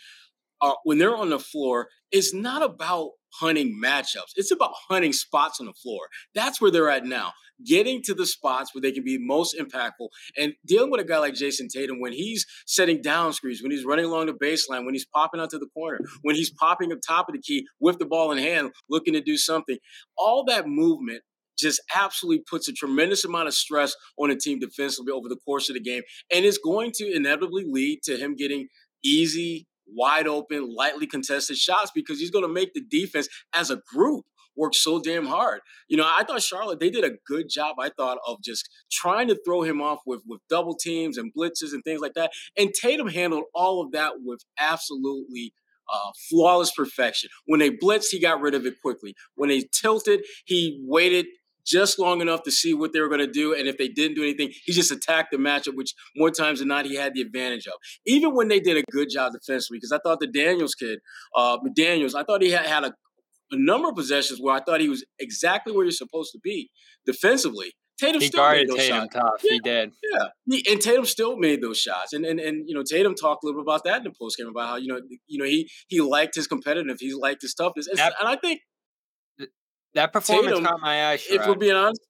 uh, 0.62 0.74
when 0.84 0.98
they're 0.98 1.16
on 1.16 1.30
the 1.30 1.38
floor, 1.38 1.88
it's 2.12 2.32
not 2.32 2.62
about 2.62 3.10
hunting 3.34 3.78
matchups. 3.82 4.32
It's 4.36 4.50
about 4.50 4.72
hunting 4.88 5.12
spots 5.12 5.60
on 5.60 5.66
the 5.66 5.72
floor. 5.72 6.08
That's 6.34 6.60
where 6.60 6.70
they're 6.70 6.90
at 6.90 7.04
now. 7.04 7.32
Getting 7.66 8.02
to 8.02 8.14
the 8.14 8.26
spots 8.26 8.74
where 8.74 8.82
they 8.82 8.92
can 8.92 9.04
be 9.04 9.18
most 9.18 9.56
impactful 9.58 10.08
and 10.36 10.52
dealing 10.66 10.90
with 10.90 11.00
a 11.00 11.04
guy 11.04 11.18
like 11.18 11.34
Jayson 11.34 11.68
Tatum 11.68 12.00
when 12.00 12.12
he's 12.12 12.46
setting 12.66 13.00
down 13.00 13.32
screens, 13.32 13.62
when 13.62 13.70
he's 13.70 13.84
running 13.84 14.04
along 14.04 14.26
the 14.26 14.32
baseline, 14.32 14.84
when 14.84 14.94
he's 14.94 15.06
popping 15.06 15.40
out 15.40 15.50
to 15.50 15.58
the 15.58 15.68
corner, 15.74 16.00
when 16.22 16.34
he's 16.34 16.50
popping 16.50 16.92
up 16.92 16.98
top 17.06 17.28
of 17.28 17.34
the 17.34 17.40
key 17.40 17.66
with 17.80 17.98
the 17.98 18.06
ball 18.06 18.32
in 18.32 18.38
hand, 18.38 18.72
looking 18.88 19.14
to 19.14 19.20
do 19.20 19.36
something. 19.36 19.78
All 20.16 20.44
that 20.44 20.66
movement 20.66 21.22
just 21.58 21.80
absolutely 21.94 22.42
puts 22.50 22.68
a 22.68 22.72
tremendous 22.72 23.24
amount 23.24 23.46
of 23.48 23.54
stress 23.54 23.94
on 24.18 24.30
a 24.30 24.36
team 24.36 24.58
defensively 24.58 25.12
over 25.12 25.28
the 25.28 25.38
course 25.44 25.68
of 25.68 25.74
the 25.74 25.80
game. 25.80 26.02
And 26.32 26.44
it's 26.44 26.58
going 26.58 26.90
to 26.96 27.14
inevitably 27.14 27.64
lead 27.66 28.00
to 28.04 28.16
him 28.16 28.34
getting 28.34 28.68
easy 29.04 29.66
wide 29.95 30.26
open, 30.26 30.74
lightly 30.74 31.07
contested 31.07 31.57
shots 31.57 31.90
because 31.95 32.18
he's 32.18 32.30
going 32.30 32.47
to 32.47 32.53
make 32.53 32.74
the 32.74 32.82
defense 32.90 33.28
as 33.55 33.70
a 33.70 33.80
group 33.93 34.24
work 34.57 34.74
so 34.74 35.01
damn 35.01 35.26
hard. 35.26 35.61
You 35.88 35.97
know, 35.97 36.05
I 36.07 36.24
thought 36.24 36.43
Charlotte 36.43 36.80
they 36.80 36.90
did 36.90 37.05
a 37.05 37.16
good 37.26 37.47
job. 37.49 37.76
I 37.80 37.90
thought 37.90 38.18
of 38.26 38.38
just 38.43 38.68
trying 38.90 39.28
to 39.28 39.38
throw 39.45 39.62
him 39.62 39.80
off 39.80 40.01
with 40.07 40.22
with 40.26 40.40
double 40.49 40.76
teams 40.76 41.18
and 41.18 41.32
blitzes 41.36 41.72
and 41.72 41.82
things 41.84 42.01
like 42.01 42.14
that. 42.14 42.32
And 42.57 42.72
Tatum 42.74 43.09
handled 43.09 43.45
all 43.55 43.82
of 43.82 43.93
that 43.93 44.14
with 44.22 44.43
absolutely 44.59 45.55
uh, 45.93 46.11
flawless 46.30 46.72
perfection. 46.72 47.30
When 47.47 47.61
they 47.61 47.70
blitzed, 47.70 48.07
he 48.11 48.20
got 48.20 48.40
rid 48.40 48.55
of 48.55 48.66
it 48.66 48.74
quickly. 48.82 49.14
When 49.34 49.49
they 49.49 49.64
tilted, 49.72 50.22
he 50.45 50.82
waited 50.86 51.26
just 51.66 51.98
long 51.98 52.20
enough 52.20 52.42
to 52.44 52.50
see 52.50 52.74
what 52.74 52.92
they 52.92 53.00
were 53.00 53.08
going 53.08 53.20
to 53.20 53.30
do. 53.30 53.54
And 53.54 53.68
if 53.68 53.78
they 53.78 53.88
didn't 53.88 54.16
do 54.16 54.22
anything, 54.22 54.50
he 54.64 54.72
just 54.72 54.90
attacked 54.90 55.30
the 55.32 55.38
matchup, 55.38 55.74
which 55.74 55.94
more 56.16 56.30
times 56.30 56.58
than 56.58 56.68
not 56.68 56.86
he 56.86 56.96
had 56.96 57.14
the 57.14 57.22
advantage 57.22 57.66
of. 57.66 57.74
Even 58.06 58.34
when 58.34 58.48
they 58.48 58.60
did 58.60 58.76
a 58.76 58.82
good 58.90 59.08
job 59.10 59.32
defensively, 59.32 59.78
because 59.78 59.92
I 59.92 59.98
thought 59.98 60.20
the 60.20 60.26
Daniels 60.26 60.74
kid, 60.74 61.00
uh, 61.36 61.58
Daniels, 61.74 62.14
I 62.14 62.24
thought 62.24 62.42
he 62.42 62.50
had, 62.50 62.66
had 62.66 62.84
a, 62.84 62.92
a, 63.50 63.56
number 63.56 63.88
of 63.88 63.94
possessions 63.94 64.40
where 64.40 64.54
I 64.54 64.60
thought 64.60 64.80
he 64.80 64.88
was 64.88 65.04
exactly 65.18 65.74
where 65.74 65.84
you're 65.84 65.92
supposed 65.92 66.32
to 66.32 66.38
be 66.42 66.70
defensively. 67.06 67.72
Tatum 68.00 68.20
he 68.20 68.26
still 68.26 68.50
made 68.50 68.68
those 68.68 68.78
Tatum 68.78 68.96
shots. 68.96 69.14
tough. 69.14 69.44
Yeah, 69.44 69.52
he 69.52 69.58
did. 69.60 69.92
Yeah, 70.12 70.26
he, 70.46 70.72
and 70.72 70.80
Tatum 70.80 71.04
still 71.04 71.36
made 71.36 71.62
those 71.62 71.78
shots. 71.78 72.12
And 72.12 72.24
and 72.24 72.40
and 72.40 72.64
you 72.66 72.74
know 72.74 72.82
Tatum 72.82 73.14
talked 73.14 73.44
a 73.44 73.46
little 73.46 73.62
bit 73.62 73.68
about 73.68 73.84
that 73.84 73.98
in 73.98 74.04
the 74.04 74.12
post 74.18 74.38
game 74.38 74.48
about 74.48 74.68
how 74.68 74.76
you 74.76 74.88
know 74.88 75.00
you 75.26 75.38
know 75.38 75.44
he 75.44 75.68
he 75.88 76.00
liked 76.00 76.34
his 76.34 76.48
competitiveness, 76.48 76.96
he 76.98 77.12
liked 77.14 77.42
his 77.42 77.54
toughness, 77.54 77.86
and, 77.86 78.00
and 78.00 78.28
I 78.28 78.36
think 78.36 78.60
that 79.95 80.12
performance 80.12 80.57
Tatum, 80.57 80.64
caught 80.64 80.80
my 80.80 81.12
eye. 81.12 81.18
If 81.28 81.47
we're 81.47 81.55
being 81.55 81.76
honest, 81.76 82.01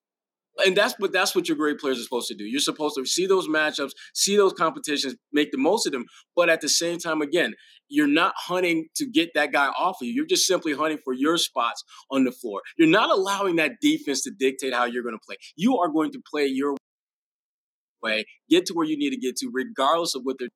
and 0.65 0.77
that's 0.77 0.95
what 0.99 1.13
that's 1.13 1.35
what 1.35 1.49
your 1.49 1.57
great 1.57 1.79
players 1.79 1.99
are 1.99 2.03
supposed 2.03 2.29
to 2.29 2.35
do. 2.35 2.45
You're 2.45 2.61
supposed 2.61 2.97
to 2.97 3.07
see 3.07 3.27
those 3.27 3.49
matchups, 3.49 3.93
see 4.15 4.37
those 4.37 4.53
competitions, 4.53 5.17
make 5.33 5.51
the 5.51 5.59
most 5.59 5.87
of 5.87 5.93
them. 5.93 6.05
But 6.37 6.49
at 6.49 6.61
the 6.61 6.69
same 6.69 6.99
time, 6.99 7.23
again, 7.23 7.55
you're 7.89 8.07
not 8.07 8.35
hunting 8.37 8.87
to 8.97 9.07
get 9.07 9.31
that 9.35 9.53
guy 9.53 9.69
off 9.79 9.97
of 10.01 10.07
you. 10.07 10.13
You're 10.13 10.27
just 10.27 10.47
simply 10.47 10.75
hunting 10.75 10.99
for 11.05 11.15
your 11.15 11.39
spots 11.39 11.83
on 12.11 12.25
the 12.25 12.33
floor. 12.33 12.61
You're 12.77 12.89
not 12.89 13.11
allowing 13.11 13.57
that 13.57 13.73
defense 13.81 14.23
to 14.25 14.31
dictate 14.31 14.75
how 14.75 14.85
you're 14.85 15.03
going 15.03 15.15
to 15.15 15.25
play. 15.27 15.37
You 15.57 15.79
are 15.79 15.89
going 15.89 16.13
to 16.13 16.23
play 16.31 16.47
your 16.47 16.77
way, 18.03 18.25
get 18.51 18.67
to 18.67 18.75
where 18.75 18.87
you 18.87 18.99
need 18.99 19.11
to 19.11 19.19
get 19.19 19.37
to, 19.37 19.51
regardless 19.53 20.15
of 20.15 20.23
what 20.25 20.37
they're. 20.39 20.49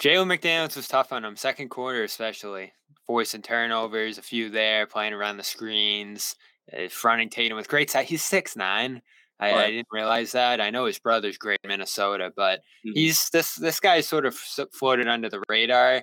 Jalen 0.00 0.38
McDaniels 0.38 0.76
was 0.76 0.88
tough 0.88 1.12
on 1.12 1.24
him, 1.24 1.36
second 1.36 1.68
quarter 1.68 2.02
especially. 2.02 2.72
Forcing 3.06 3.42
turnovers, 3.42 4.18
a 4.18 4.22
few 4.22 4.48
there, 4.48 4.86
playing 4.86 5.12
around 5.12 5.36
the 5.36 5.42
screens 5.42 6.36
uh, 6.72 6.88
fronting 6.88 7.30
Tatum 7.30 7.56
with 7.56 7.68
great 7.68 7.90
size. 7.90 8.08
He's 8.08 8.22
six 8.22 8.56
nine. 8.56 9.02
I, 9.40 9.50
right. 9.50 9.66
I, 9.66 9.70
didn't 9.72 9.88
realize 9.90 10.32
that. 10.32 10.60
I 10.60 10.70
know 10.70 10.84
his 10.86 10.98
brother's 10.98 11.36
great 11.36 11.58
in 11.64 11.68
Minnesota, 11.68 12.32
but 12.34 12.60
mm-hmm. 12.86 12.92
he's 12.94 13.28
this 13.30 13.56
this 13.56 13.80
guy 13.80 14.00
sort 14.00 14.26
of 14.26 14.34
floated 14.34 15.08
under 15.08 15.28
the 15.28 15.42
radar. 15.48 16.02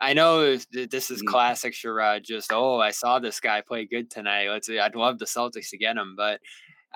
I 0.00 0.12
know 0.12 0.56
this 0.56 1.10
is 1.10 1.18
mm-hmm. 1.18 1.28
classic 1.28 1.72
Sherrod. 1.72 2.24
Just 2.24 2.52
oh, 2.52 2.80
I 2.80 2.90
saw 2.90 3.18
this 3.18 3.40
guy 3.40 3.60
play 3.60 3.86
good 3.86 4.10
tonight. 4.10 4.48
Let's. 4.48 4.68
I'd 4.68 4.96
love 4.96 5.18
the 5.18 5.24
Celtics 5.24 5.70
to 5.70 5.78
get 5.78 5.96
him, 5.96 6.14
but 6.16 6.40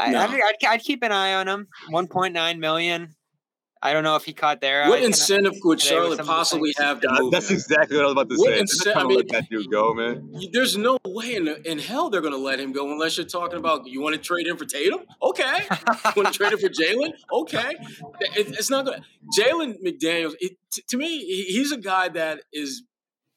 no. 0.00 0.18
I'd, 0.20 0.30
I'd, 0.30 0.66
I'd 0.66 0.80
keep 0.80 1.02
an 1.02 1.12
eye 1.12 1.34
on 1.34 1.48
him. 1.48 1.68
One 1.90 2.08
point 2.08 2.34
nine 2.34 2.60
million. 2.60 3.14
I 3.80 3.92
don't 3.92 4.02
know 4.02 4.16
if 4.16 4.24
he 4.24 4.32
caught 4.32 4.60
there. 4.60 4.88
What 4.88 5.02
incentive 5.02 5.54
would 5.64 5.80
Charlotte 5.80 6.24
possibly 6.24 6.72
have 6.78 7.00
to 7.00 7.08
move? 7.20 7.32
That's 7.32 7.50
exactly 7.50 7.96
what 7.96 8.04
I 8.04 8.06
was 8.06 8.12
about 8.12 8.28
to 8.30 8.36
what 8.36 8.54
say. 8.54 8.60
Ince- 8.60 8.86
I 8.86 9.04
mean, 9.04 9.16
let 9.16 9.28
that 9.28 9.48
dude 9.48 9.70
go, 9.70 9.94
man. 9.94 10.32
There's 10.52 10.76
no 10.76 10.98
way 11.06 11.36
in, 11.36 11.48
in 11.64 11.78
hell 11.78 12.10
they're 12.10 12.20
going 12.20 12.32
to 12.32 12.38
let 12.38 12.58
him 12.58 12.72
go 12.72 12.90
unless 12.90 13.16
you're 13.16 13.26
talking 13.26 13.58
about 13.58 13.86
you 13.86 14.00
want 14.00 14.16
to 14.16 14.20
trade 14.20 14.46
him 14.46 14.56
for 14.56 14.64
Tatum. 14.64 15.00
Okay, 15.22 15.66
you 15.70 16.12
want 16.16 16.32
to 16.32 16.34
trade 16.34 16.52
him 16.52 16.58
for 16.58 16.68
Jaylen? 16.68 17.12
Okay, 17.32 17.74
it, 18.36 18.48
it's 18.48 18.70
not 18.70 18.84
going. 18.84 19.00
to 19.00 19.40
Jalen 19.40 19.76
McDaniels. 19.84 20.34
It, 20.40 20.56
t- 20.72 20.82
to 20.88 20.96
me, 20.96 21.18
he's 21.18 21.70
a 21.70 21.78
guy 21.78 22.08
that 22.08 22.42
is 22.52 22.82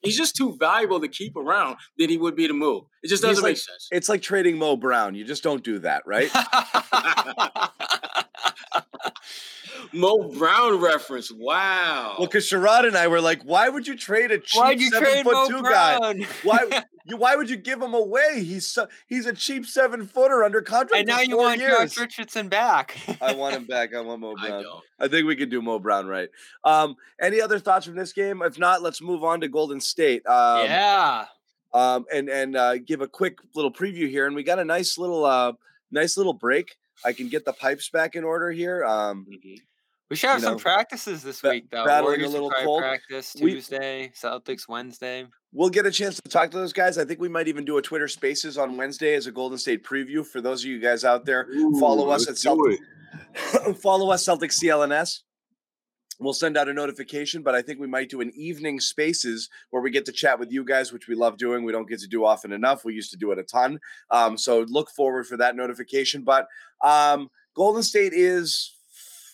he's 0.00 0.16
just 0.16 0.34
too 0.34 0.56
valuable 0.58 1.00
to 1.00 1.08
keep 1.08 1.36
around 1.36 1.76
than 1.98 2.10
he 2.10 2.18
would 2.18 2.34
be 2.34 2.48
to 2.48 2.54
move. 2.54 2.84
It 3.02 3.08
just 3.08 3.22
doesn't 3.22 3.42
like, 3.42 3.52
make 3.52 3.58
sense. 3.58 3.88
It's 3.92 4.08
like 4.08 4.22
trading 4.22 4.58
Mo 4.58 4.76
Brown. 4.76 5.14
You 5.14 5.24
just 5.24 5.42
don't 5.44 5.62
do 5.62 5.78
that, 5.80 6.02
right? 6.06 6.30
Mo 9.92 10.28
Brown 10.30 10.80
reference. 10.80 11.30
Wow. 11.30 12.16
Well, 12.18 12.26
because 12.26 12.48
Sherrod 12.48 12.86
and 12.86 12.96
I 12.96 13.08
were 13.08 13.20
like, 13.20 13.42
why 13.42 13.68
would 13.68 13.86
you 13.86 13.96
trade 13.96 14.30
a 14.30 14.38
cheap 14.38 14.80
seven 14.80 15.24
foot 15.24 15.32
Mo 15.32 15.48
two 15.48 15.62
Brown? 15.62 16.20
guy? 16.20 16.26
Why? 16.42 16.82
you, 17.04 17.16
why 17.16 17.36
would 17.36 17.50
you 17.50 17.56
give 17.56 17.80
him 17.80 17.94
away? 17.94 18.42
He's 18.42 18.66
so, 18.66 18.86
he's 19.06 19.26
a 19.26 19.32
cheap 19.32 19.66
seven 19.66 20.06
footer 20.06 20.44
under 20.44 20.62
contract. 20.62 21.00
And 21.00 21.08
now 21.08 21.20
you 21.20 21.36
want 21.36 21.60
years. 21.60 21.94
Josh 21.94 21.98
Richardson 21.98 22.48
back. 22.48 22.96
I 23.20 23.32
want 23.34 23.54
him 23.54 23.64
back. 23.64 23.94
I 23.94 24.00
want 24.00 24.20
Mo 24.20 24.34
Brown. 24.34 24.64
I, 24.98 25.04
I, 25.04 25.08
think 25.08 25.26
we 25.26 25.36
can 25.36 25.48
do 25.48 25.60
Mo 25.60 25.78
Brown 25.78 26.06
right. 26.06 26.28
Um, 26.64 26.96
any 27.20 27.40
other 27.40 27.58
thoughts 27.58 27.86
from 27.86 27.96
this 27.96 28.12
game? 28.12 28.42
If 28.42 28.58
not, 28.58 28.82
let's 28.82 29.02
move 29.02 29.24
on 29.24 29.40
to 29.40 29.48
Golden 29.48 29.80
State. 29.80 30.26
Um, 30.26 30.64
yeah. 30.64 31.26
Um, 31.74 32.04
and 32.12 32.28
and 32.28 32.56
uh, 32.56 32.78
give 32.78 33.00
a 33.00 33.08
quick 33.08 33.38
little 33.54 33.72
preview 33.72 34.08
here, 34.08 34.26
and 34.26 34.36
we 34.36 34.42
got 34.42 34.58
a 34.58 34.64
nice 34.64 34.98
little 34.98 35.24
uh, 35.24 35.52
nice 35.90 36.18
little 36.18 36.34
break. 36.34 36.76
I 37.02 37.14
can 37.14 37.28
get 37.28 37.46
the 37.46 37.54
pipes 37.54 37.88
back 37.88 38.14
in 38.14 38.24
order 38.24 38.50
here. 38.50 38.84
Um, 38.84 39.26
mm-hmm 39.30 39.54
We 40.12 40.16
should 40.16 40.28
have 40.28 40.40
you 40.40 40.44
some 40.44 40.52
know, 40.56 40.58
practices 40.58 41.22
this 41.22 41.42
week, 41.42 41.70
though. 41.70 41.86
Battling 41.86 42.04
Warriors 42.04 42.28
a 42.28 42.32
little 42.32 42.52
cold. 42.62 42.82
Practice 42.82 43.32
Tuesday, 43.32 44.02
we, 44.02 44.08
Celtics 44.10 44.68
Wednesday. 44.68 45.24
We'll 45.54 45.70
get 45.70 45.86
a 45.86 45.90
chance 45.90 46.20
to 46.20 46.28
talk 46.28 46.50
to 46.50 46.58
those 46.58 46.74
guys. 46.74 46.98
I 46.98 47.06
think 47.06 47.18
we 47.18 47.30
might 47.30 47.48
even 47.48 47.64
do 47.64 47.78
a 47.78 47.82
Twitter 47.82 48.06
Spaces 48.08 48.58
on 48.58 48.76
Wednesday 48.76 49.14
as 49.14 49.26
a 49.26 49.32
Golden 49.32 49.56
State 49.56 49.82
preview 49.82 50.22
for 50.26 50.42
those 50.42 50.64
of 50.64 50.68
you 50.68 50.80
guys 50.80 51.02
out 51.02 51.24
there. 51.24 51.48
Ooh, 51.48 51.80
follow 51.80 52.10
us 52.10 52.28
at 52.28 52.36
Celtic. 52.36 52.78
follow 53.80 54.10
us 54.10 54.22
Celtic 54.22 54.50
CLNS. 54.50 55.20
We'll 56.20 56.34
send 56.34 56.58
out 56.58 56.68
a 56.68 56.74
notification, 56.74 57.40
but 57.40 57.54
I 57.54 57.62
think 57.62 57.80
we 57.80 57.86
might 57.86 58.10
do 58.10 58.20
an 58.20 58.32
evening 58.36 58.80
spaces 58.80 59.48
where 59.70 59.80
we 59.80 59.90
get 59.90 60.04
to 60.04 60.12
chat 60.12 60.38
with 60.38 60.52
you 60.52 60.62
guys, 60.62 60.92
which 60.92 61.08
we 61.08 61.14
love 61.14 61.38
doing. 61.38 61.64
We 61.64 61.72
don't 61.72 61.88
get 61.88 62.00
to 62.00 62.06
do 62.06 62.26
often 62.26 62.52
enough. 62.52 62.84
We 62.84 62.92
used 62.92 63.12
to 63.12 63.16
do 63.16 63.32
it 63.32 63.38
a 63.38 63.44
ton. 63.44 63.80
Um, 64.10 64.36
so 64.36 64.66
look 64.68 64.90
forward 64.90 65.26
for 65.26 65.38
that 65.38 65.56
notification. 65.56 66.22
But 66.22 66.48
um, 66.84 67.30
Golden 67.54 67.82
State 67.82 68.12
is 68.12 68.76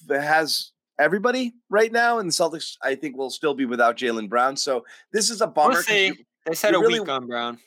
has 0.09 0.73
everybody 0.99 1.55
right 1.71 1.93
now, 1.93 2.19
and 2.19 2.29
the 2.29 2.33
Celtics, 2.33 2.77
I 2.83 2.95
think, 2.95 3.17
will 3.17 3.31
still 3.31 3.55
be 3.55 3.65
without 3.65 3.97
Jaylen 3.97 4.29
Brown. 4.29 4.57
So 4.57 4.85
this 5.13 5.31
is 5.31 5.41
a 5.41 5.47
bummer. 5.47 5.75
We'll 5.75 5.83
see. 5.83 6.07
You, 6.07 6.15
they 6.47 6.55
said 6.55 6.75
a 6.75 6.79
really, 6.79 7.01
week 7.01 7.09
on 7.09 7.27
Brown. 7.27 7.59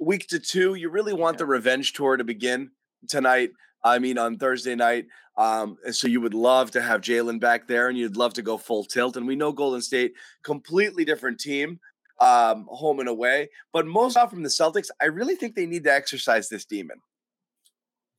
Week 0.00 0.26
to 0.28 0.38
two. 0.38 0.74
You 0.74 0.90
really 0.90 1.12
want 1.12 1.34
yeah. 1.34 1.38
the 1.38 1.46
revenge 1.46 1.92
tour 1.92 2.16
to 2.16 2.24
begin 2.24 2.70
tonight. 3.08 3.50
I 3.84 3.98
mean, 3.98 4.18
on 4.18 4.38
Thursday 4.38 4.74
night. 4.74 5.06
Um, 5.36 5.76
so 5.92 6.08
you 6.08 6.20
would 6.20 6.34
love 6.34 6.72
to 6.72 6.82
have 6.82 7.00
Jaylen 7.00 7.38
back 7.38 7.68
there, 7.68 7.88
and 7.88 7.96
you'd 7.96 8.16
love 8.16 8.34
to 8.34 8.42
go 8.42 8.58
full 8.58 8.84
tilt. 8.84 9.16
And 9.16 9.26
we 9.26 9.36
know 9.36 9.52
Golden 9.52 9.80
State, 9.80 10.14
completely 10.42 11.04
different 11.04 11.38
team, 11.38 11.78
um, 12.20 12.66
home 12.68 12.98
and 12.98 13.08
away. 13.08 13.48
But 13.72 13.86
most 13.86 14.16
off 14.16 14.30
from 14.30 14.42
the 14.42 14.48
Celtics, 14.48 14.88
I 15.00 15.06
really 15.06 15.36
think 15.36 15.54
they 15.54 15.66
need 15.66 15.84
to 15.84 15.92
exercise 15.92 16.48
this 16.48 16.64
demon. 16.64 16.98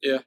Yeah, 0.01 0.19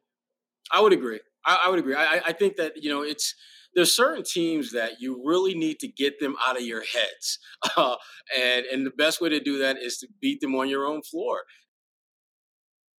I 0.70 0.82
would 0.82 0.92
agree. 0.92 1.20
I, 1.46 1.64
I 1.66 1.70
would 1.70 1.78
agree. 1.78 1.94
I, 1.94 2.20
I 2.26 2.32
think 2.32 2.56
that 2.56 2.82
you 2.82 2.90
know 2.90 3.02
it's 3.02 3.34
there's 3.74 3.94
certain 3.94 4.24
teams 4.24 4.72
that 4.72 5.00
you 5.00 5.22
really 5.24 5.54
need 5.54 5.78
to 5.80 5.88
get 5.88 6.20
them 6.20 6.36
out 6.46 6.56
of 6.56 6.62
your 6.62 6.82
heads, 6.82 7.38
uh, 7.76 7.96
and 8.36 8.66
and 8.66 8.86
the 8.86 8.90
best 8.90 9.20
way 9.20 9.28
to 9.28 9.40
do 9.40 9.58
that 9.58 9.78
is 9.78 9.98
to 9.98 10.08
beat 10.20 10.40
them 10.40 10.54
on 10.54 10.68
your 10.68 10.86
own 10.86 11.02
floor. 11.02 11.42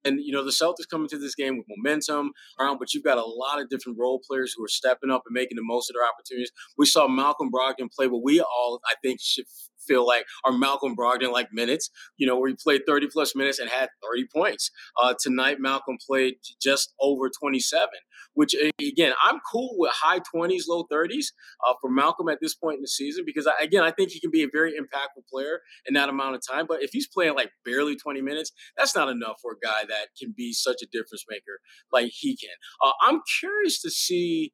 And 0.05 0.19
you 0.21 0.33
know 0.33 0.43
the 0.43 0.51
Celtics 0.51 0.89
coming 0.89 1.07
to 1.09 1.17
this 1.17 1.35
game 1.35 1.57
with 1.57 1.65
momentum 1.69 2.31
around, 2.59 2.77
but 2.77 2.93
you've 2.93 3.05
got 3.05 3.17
a 3.17 3.25
lot 3.25 3.61
of 3.61 3.69
different 3.69 3.97
role 3.99 4.21
players 4.27 4.53
who 4.55 4.63
are 4.63 4.69
stepping 4.69 5.09
up 5.09 5.23
and 5.25 5.33
making 5.33 5.55
the 5.55 5.63
most 5.63 5.89
of 5.89 5.93
their 5.93 6.05
opportunities. 6.05 6.51
We 6.77 6.85
saw 6.85 7.07
Malcolm 7.07 7.49
Brogdon 7.51 7.89
play 7.91 8.07
what 8.07 8.23
we 8.23 8.41
all, 8.41 8.81
I 8.85 8.95
think, 9.01 9.19
should 9.21 9.45
feel 9.87 10.05
like 10.05 10.25
are 10.45 10.51
Malcolm 10.51 10.95
Brogdon 10.95 11.31
like 11.31 11.49
minutes, 11.51 11.89
you 12.17 12.27
know, 12.27 12.37
where 12.37 12.49
he 12.49 12.55
played 12.61 12.81
30 12.87 13.07
plus 13.11 13.35
minutes 13.35 13.59
and 13.59 13.69
had 13.69 13.89
30 14.03 14.27
points. 14.33 14.71
Uh, 15.01 15.13
tonight, 15.19 15.57
Malcolm 15.59 15.97
played 16.05 16.35
just 16.61 16.93
over 16.99 17.29
27, 17.29 17.87
which 18.33 18.55
again, 18.79 19.13
I'm 19.23 19.39
cool 19.51 19.75
with 19.77 19.91
high 19.93 20.19
20s, 20.33 20.63
low 20.67 20.85
30s 20.91 21.27
uh, 21.67 21.73
for 21.81 21.89
Malcolm 21.89 22.29
at 22.29 22.39
this 22.41 22.55
point 22.55 22.77
in 22.77 22.81
the 22.81 22.87
season 22.87 23.23
because, 23.25 23.47
I, 23.47 23.53
again, 23.61 23.83
I 23.83 23.91
think 23.91 24.11
he 24.11 24.19
can 24.19 24.31
be 24.31 24.43
a 24.43 24.49
very 24.51 24.73
impactful 24.73 25.27
player 25.31 25.59
in 25.85 25.93
that 25.95 26.09
amount 26.09 26.35
of 26.35 26.41
time. 26.47 26.65
But 26.67 26.83
if 26.83 26.91
he's 26.91 27.07
playing 27.07 27.35
like 27.35 27.51
barely 27.65 27.95
20 27.95 28.21
minutes, 28.21 28.51
that's 28.77 28.95
not 28.95 29.09
enough 29.09 29.37
for 29.41 29.51
a 29.53 29.65
guy 29.65 29.83
that 29.87 30.07
can 30.19 30.33
be 30.35 30.53
such 30.53 30.81
a 30.81 30.87
difference 30.91 31.25
maker 31.29 31.59
like 31.91 32.11
he 32.13 32.35
can. 32.35 32.49
Uh, 32.83 32.91
I'm 33.05 33.21
curious 33.39 33.81
to 33.81 33.89
see 33.89 34.53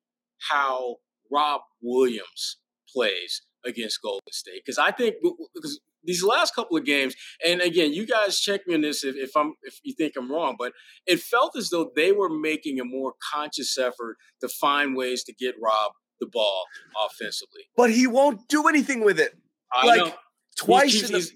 how 0.50 0.98
Rob 1.32 1.62
Williams 1.82 2.58
plays 2.94 3.42
against 3.65 4.02
Golden 4.02 4.31
State 4.31 4.61
because 4.65 4.77
I 4.77 4.91
think 4.91 5.15
because 5.53 5.80
these 6.03 6.23
last 6.23 6.56
couple 6.56 6.77
of 6.77 6.86
games, 6.86 7.15
and 7.45 7.61
again, 7.61 7.94
you 7.94 8.06
guys 8.06 8.40
check 8.40 8.61
me 8.68 8.76
on 8.76 8.81
this 8.81 9.03
if, 9.03 9.15
if 9.15 9.36
I'm 9.36 9.53
if 9.64 9.80
you 9.84 9.94
think 9.94 10.14
I'm 10.18 10.31
wrong, 10.31 10.56
but 10.57 10.73
it 11.06 11.19
felt 11.19 11.56
as 11.57 11.69
though 11.69 11.91
they 11.95 12.11
were 12.11 12.30
making 12.30 12.80
a 12.80 12.86
more 12.86 13.14
conscious 13.34 13.77
effort 13.77 14.18
to 14.41 14.48
find 14.48 14.95
ways 14.95 15.23
to 15.26 15.34
get 15.34 15.56
Rob 15.61 15.91
the 16.19 16.27
ball 16.27 16.64
offensively. 17.06 17.64
But 17.76 17.91
he 17.91 18.07
won't 18.07 18.48
do 18.48 18.68
anything 18.68 19.03
with 19.03 19.19
it. 19.19 19.38
I 19.72 19.86
like 19.86 19.99
know. 19.99 20.14
twice 20.57 21.03
in 21.03 21.11
the 21.14 21.30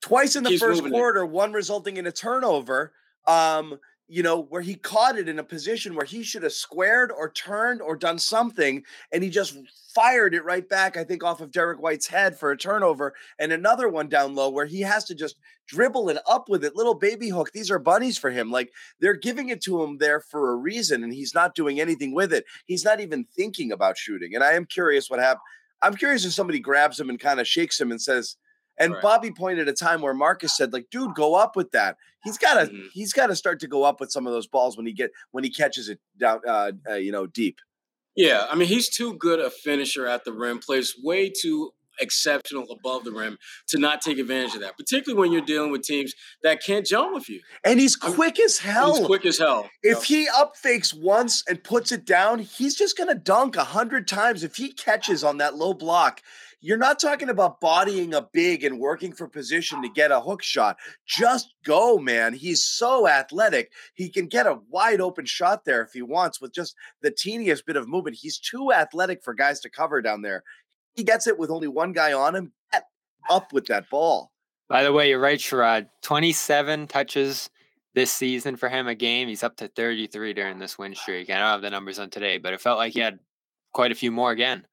twice 0.00 0.36
in 0.36 0.44
the 0.44 0.56
first 0.56 0.84
quarter, 0.84 1.22
it. 1.22 1.30
one 1.30 1.52
resulting 1.52 1.96
in 1.96 2.06
a 2.06 2.12
turnover. 2.12 2.92
Um, 3.26 3.78
you 4.08 4.22
know, 4.22 4.42
where 4.44 4.62
he 4.62 4.74
caught 4.74 5.18
it 5.18 5.28
in 5.28 5.38
a 5.38 5.44
position 5.44 5.94
where 5.94 6.06
he 6.06 6.22
should 6.22 6.42
have 6.42 6.52
squared 6.52 7.12
or 7.12 7.30
turned 7.30 7.82
or 7.82 7.94
done 7.94 8.18
something, 8.18 8.82
and 9.12 9.22
he 9.22 9.28
just 9.28 9.58
fired 9.94 10.34
it 10.34 10.44
right 10.44 10.66
back, 10.66 10.96
I 10.96 11.04
think, 11.04 11.22
off 11.22 11.42
of 11.42 11.50
Derrick 11.50 11.80
White's 11.80 12.06
head 12.06 12.38
for 12.38 12.50
a 12.50 12.56
turnover, 12.56 13.14
and 13.38 13.52
another 13.52 13.88
one 13.88 14.08
down 14.08 14.34
low 14.34 14.48
where 14.48 14.64
he 14.64 14.80
has 14.80 15.04
to 15.04 15.14
just 15.14 15.36
dribble 15.66 16.08
and 16.08 16.20
up 16.26 16.48
with 16.48 16.64
it. 16.64 16.74
Little 16.74 16.94
baby 16.94 17.28
hook. 17.28 17.52
These 17.52 17.70
are 17.70 17.78
bunnies 17.78 18.16
for 18.16 18.30
him. 18.30 18.50
Like 18.50 18.72
they're 19.00 19.14
giving 19.14 19.50
it 19.50 19.60
to 19.62 19.82
him 19.82 19.98
there 19.98 20.20
for 20.20 20.52
a 20.52 20.56
reason, 20.56 21.04
and 21.04 21.12
he's 21.12 21.34
not 21.34 21.54
doing 21.54 21.78
anything 21.78 22.14
with 22.14 22.32
it. 22.32 22.46
He's 22.64 22.84
not 22.84 23.00
even 23.00 23.26
thinking 23.36 23.72
about 23.72 23.98
shooting. 23.98 24.34
And 24.34 24.42
I 24.42 24.52
am 24.52 24.64
curious 24.64 25.10
what 25.10 25.20
happened. 25.20 25.42
I'm 25.82 25.94
curious 25.94 26.24
if 26.24 26.32
somebody 26.32 26.60
grabs 26.60 26.98
him 26.98 27.10
and 27.10 27.20
kind 27.20 27.40
of 27.40 27.46
shakes 27.46 27.80
him 27.80 27.90
and 27.90 28.00
says, 28.00 28.36
and 28.78 28.92
right. 28.92 29.02
Bobby 29.02 29.30
pointed 29.30 29.68
a 29.68 29.72
time 29.72 30.00
where 30.00 30.14
Marcus 30.14 30.56
said, 30.56 30.72
like, 30.72 30.86
dude, 30.90 31.14
go 31.14 31.34
up 31.34 31.56
with 31.56 31.70
that. 31.72 31.96
He's 32.24 32.38
got 32.38 32.54
to, 32.54 32.66
mm-hmm. 32.66 32.86
he's 32.92 33.12
got 33.12 33.28
to 33.28 33.36
start 33.36 33.60
to 33.60 33.68
go 33.68 33.84
up 33.84 34.00
with 34.00 34.10
some 34.10 34.26
of 34.26 34.32
those 34.32 34.46
balls 34.46 34.76
when 34.76 34.86
he 34.86 34.92
get 34.92 35.10
when 35.30 35.44
he 35.44 35.50
catches 35.50 35.88
it 35.88 36.00
down, 36.18 36.40
uh, 36.46 36.72
uh, 36.88 36.94
you 36.94 37.12
know, 37.12 37.26
deep. 37.26 37.58
Yeah, 38.16 38.46
I 38.50 38.56
mean, 38.56 38.68
he's 38.68 38.88
too 38.88 39.14
good 39.14 39.38
a 39.38 39.48
finisher 39.48 40.06
at 40.06 40.24
the 40.24 40.32
rim. 40.32 40.58
Plays 40.58 40.94
way 41.00 41.30
too 41.30 41.70
exceptional 42.00 42.66
above 42.70 43.04
the 43.04 43.12
rim 43.12 43.38
to 43.68 43.78
not 43.78 44.00
take 44.00 44.18
advantage 44.18 44.54
of 44.54 44.60
that, 44.60 44.76
particularly 44.76 45.20
when 45.20 45.32
you're 45.32 45.44
dealing 45.44 45.70
with 45.70 45.82
teams 45.82 46.14
that 46.42 46.62
can't 46.62 46.86
jump 46.86 47.14
with 47.14 47.28
you. 47.28 47.40
And 47.64 47.80
he's 47.80 47.96
quick 47.96 48.38
as 48.40 48.58
hell. 48.58 48.96
He's 48.96 49.06
quick 49.06 49.26
as 49.26 49.38
hell. 49.38 49.68
If 49.82 50.04
he 50.04 50.28
up 50.28 50.56
fakes 50.56 50.94
once 50.94 51.44
and 51.48 51.62
puts 51.62 51.92
it 51.92 52.04
down, 52.04 52.40
he's 52.40 52.74
just 52.74 52.96
gonna 52.96 53.14
dunk 53.14 53.56
a 53.56 53.64
hundred 53.64 54.08
times. 54.08 54.42
If 54.42 54.56
he 54.56 54.72
catches 54.72 55.24
on 55.24 55.38
that 55.38 55.56
low 55.56 55.74
block, 55.74 56.22
you're 56.60 56.76
not 56.76 56.98
talking 56.98 57.28
about 57.28 57.60
bodying 57.60 58.14
a 58.14 58.28
big 58.32 58.64
and 58.64 58.80
working 58.80 59.12
for 59.12 59.28
position 59.28 59.80
to 59.82 59.88
get 59.88 60.10
a 60.10 60.20
hook 60.20 60.42
shot. 60.42 60.76
Just 61.06 61.54
go, 61.64 61.98
man. 61.98 62.34
He's 62.34 62.64
so 62.64 63.08
athletic. 63.08 63.72
He 63.94 64.08
can 64.08 64.26
get 64.26 64.46
a 64.46 64.58
wide 64.68 65.00
open 65.00 65.24
shot 65.24 65.64
there 65.64 65.82
if 65.82 65.92
he 65.92 66.02
wants 66.02 66.40
with 66.40 66.52
just 66.52 66.74
the 67.02 67.10
teeniest 67.10 67.64
bit 67.64 67.76
of 67.76 67.88
movement. 67.88 68.16
He's 68.20 68.38
too 68.38 68.72
athletic 68.72 69.22
for 69.22 69.34
guys 69.34 69.60
to 69.60 69.70
cover 69.70 70.02
down 70.02 70.22
there. 70.22 70.42
He 70.94 71.04
gets 71.04 71.26
it 71.26 71.38
with 71.38 71.50
only 71.50 71.68
one 71.68 71.92
guy 71.92 72.12
on 72.12 72.34
him. 72.34 72.52
Get 72.72 72.84
up 73.30 73.52
with 73.52 73.66
that 73.66 73.88
ball. 73.88 74.32
By 74.68 74.82
the 74.82 74.92
way, 74.92 75.08
you're 75.08 75.20
right, 75.20 75.38
Sherrod. 75.38 75.88
27 76.02 76.88
touches 76.88 77.50
this 77.94 78.12
season 78.12 78.56
for 78.56 78.68
him 78.68 78.86
a 78.86 78.94
game. 78.94 79.28
He's 79.28 79.42
up 79.42 79.56
to 79.58 79.68
33 79.68 80.34
during 80.34 80.58
this 80.58 80.76
win 80.76 80.94
streak. 80.94 81.30
I 81.30 81.34
don't 81.34 81.46
have 81.46 81.62
the 81.62 81.70
numbers 81.70 81.98
on 81.98 82.10
today, 82.10 82.38
but 82.38 82.52
it 82.52 82.60
felt 82.60 82.78
like 82.78 82.92
he 82.92 83.00
had 83.00 83.20
quite 83.72 83.92
a 83.92 83.96
few 83.96 84.10
more 84.10 84.30
again. 84.30 84.66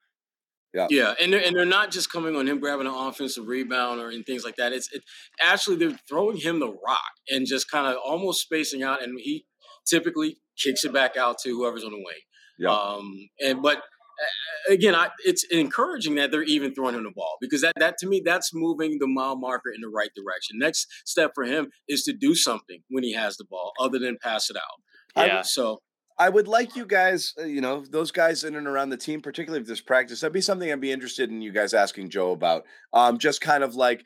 Yeah, 0.76 0.88
yeah, 0.90 1.14
and 1.22 1.32
they're, 1.32 1.46
and 1.46 1.56
they're 1.56 1.66
not 1.66 1.90
just 1.90 2.12
coming 2.12 2.36
on 2.36 2.48
him 2.48 2.60
grabbing 2.60 2.86
an 2.86 2.94
offensive 2.94 3.48
rebound 3.48 4.02
or 4.02 4.10
and 4.10 4.26
things 4.26 4.44
like 4.44 4.58
that. 4.58 4.74
It's 4.74 4.92
it, 4.92 5.04
actually 5.42 5.78
they're 5.78 5.98
throwing 6.08 6.38
him 6.38 6.60
the 6.60 6.68
rock 6.68 7.00
and 7.30 7.48
just 7.48 7.72
kind 7.72 7.88
of 7.88 7.98
almost 8.06 8.42
spacing 8.42 8.84
out, 8.84 9.02
and 9.02 9.18
he 9.20 9.46
typically 9.88 10.38
kicks 10.62 10.84
it 10.84 10.94
back 10.94 11.16
out 11.16 11.38
to 11.44 11.50
whoever's 11.50 11.84
on 11.84 11.92
the 11.92 11.98
wing. 11.98 12.24
Yeah. 12.60 12.72
Um, 12.72 13.30
and 13.40 13.62
but 13.62 13.82
again, 14.70 14.96
I, 14.96 15.10
it's 15.26 15.44
encouraging 15.46 16.16
that 16.16 16.32
they're 16.32 16.44
even 16.44 16.74
throwing 16.74 16.96
him 16.96 17.04
the 17.04 17.12
ball 17.12 17.38
because 17.42 17.62
that 17.62 17.74
that 17.78 17.98
to 18.00 18.08
me 18.08 18.22
that's 18.24 18.52
moving 18.54 18.98
the 19.00 19.08
mile 19.08 19.38
marker 19.38 19.72
in 19.74 19.82
the 19.82 19.90
right 19.90 20.10
direction. 20.16 20.58
Next 20.60 20.88
step 21.06 21.32
for 21.36 21.44
him 21.44 21.70
is 21.88 22.04
to 22.04 22.14
do 22.14 22.36
something 22.36 22.82
when 22.90 23.04
he 23.04 23.14
has 23.14 23.38
the 23.38 23.46
ball, 23.46 23.74
other 23.80 24.00
than 24.00 24.18
pass 24.22 24.50
it 24.50 24.58
out. 24.58 25.26
Yeah. 25.28 25.40
I, 25.40 25.42
so 25.44 25.80
I 26.18 26.30
would 26.30 26.48
like 26.48 26.76
you 26.76 26.86
guys, 26.86 27.34
uh, 27.40 27.44
you 27.44 27.60
know, 27.60 27.84
those 27.90 28.12
guys 28.12 28.44
in 28.44 28.56
and 28.56 28.68
around 28.68 28.90
the 28.90 28.98
team, 28.98 29.22
particularly 29.22 29.62
if 29.62 29.68
this 29.68 29.82
practice, 29.82 30.22
that'd 30.22 30.34
be 30.34 30.42
something 30.42 30.72
I'd 30.72 30.80
be 30.80 30.92
interested 30.92 31.30
in 31.30 31.42
you 31.42 31.52
guys 31.52 31.74
asking 31.74 32.10
Joe 32.10 32.32
about. 32.32 32.64
Um, 32.94 33.18
just 33.18 33.42
kind 33.42 33.64
of 33.64 33.76
like 33.76 34.06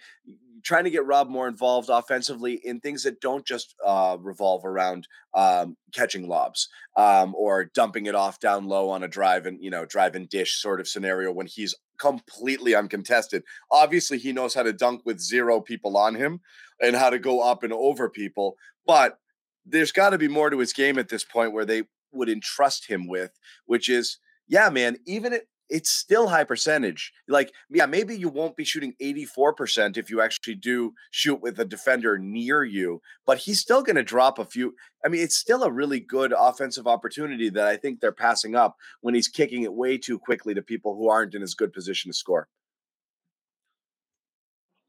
trying 0.64 0.84
to 0.84 0.90
get 0.90 1.06
Rob 1.06 1.30
more 1.30 1.48
involved 1.48 1.90
offensively 1.90 2.60
in 2.64 2.80
things 2.80 3.03
that 3.03 3.22
don't 3.22 3.45
just 3.45 3.76
uh, 3.86 4.18
revolve 4.19 4.65
around 4.65 5.07
um, 5.34 5.77
catching 5.94 6.27
lobs 6.27 6.68
um, 6.98 7.36
or 7.36 7.65
dumping 7.65 8.07
it 8.07 8.15
off 8.15 8.40
down 8.40 8.68
low 8.68 8.90
on 8.90 9.03
a 9.03 9.07
drive 9.07 9.45
and 9.45 9.64
you 9.64 9.69
know 9.69 9.86
drive 9.86 10.15
and 10.15 10.30
dish 10.30 10.60
sort 10.60 10.80
of 10.80 10.88
scenario 10.88 11.31
when 11.31 11.48
he's 11.48 11.76
completely 11.99 12.76
uncontested. 12.76 13.44
Obviously, 13.72 14.18
he 14.18 14.34
knows 14.34 14.53
how 14.53 14.64
to 14.64 14.73
dunk 14.73 15.02
with 15.06 15.19
zero 15.19 15.61
people 15.61 15.98
on 15.98 16.15
him 16.15 16.40
and 16.81 16.95
how 16.95 17.10
to 17.10 17.19
go 17.19 17.41
up 17.41 17.64
and 17.64 17.73
over 17.73 18.10
people, 18.10 18.56
but 18.88 19.19
there's 19.65 19.91
got 19.91 20.10
to 20.11 20.18
be 20.18 20.27
more 20.27 20.49
to 20.49 20.57
his 20.57 20.73
game 20.73 20.98
at 20.98 21.10
this 21.10 21.23
point 21.23 21.53
where 21.53 21.65
they 21.65 21.84
would 22.11 22.30
entrust 22.30 22.88
him 22.88 23.07
with, 23.07 23.31
which 23.65 23.90
is, 23.90 24.18
yeah, 24.48 24.69
man, 24.69 24.98
even 25.06 25.34
it, 25.34 25.48
it's 25.69 25.90
still 25.90 26.27
high 26.27 26.44
percentage. 26.44 27.14
Like, 27.27 27.53
yeah, 27.69 27.86
maybe 27.86 28.18
you 28.18 28.30
won't 28.30 28.57
be 28.57 28.64
shooting 28.64 28.95
84% 29.02 29.98
if 29.98 30.10
you 30.10 30.19
actually 30.22 30.56
do 30.56 30.94
shoot 31.11 31.41
with 31.41 31.60
a 31.60 31.65
defender 31.65 32.18
near 32.18 32.64
you, 32.64 33.02
but 33.26 33.38
he's 33.38 33.60
still 33.60 33.84
going 33.84 33.95
to 33.95 34.03
drop 34.03 34.40
a 34.40 34.45
few. 34.45 34.73
I 35.06 35.10
mean, 35.10 35.22
it's 35.22 35.38
still 35.38 35.64
a 35.64 35.72
really 35.72 35.99
good 35.99 36.34
offensive 36.38 36.88
opportunity 36.88 37.49
that 37.49 37.68
I 37.68 37.77
think 37.77 37.99
they're 37.99 38.11
passing 38.11 38.56
up 38.56 38.77
when 39.02 39.14
he's 39.14 39.27
kicking 39.27 39.64
it 39.64 39.73
way 39.73 39.98
too 39.98 40.18
quickly 40.18 40.53
to 40.56 40.61
people 40.61 40.95
who 40.95 41.07
aren't 41.10 41.36
in 41.36 41.44
as 41.44 41.53
good 41.53 41.72
position 41.72 42.10
to 42.10 42.18
score. 42.18 42.48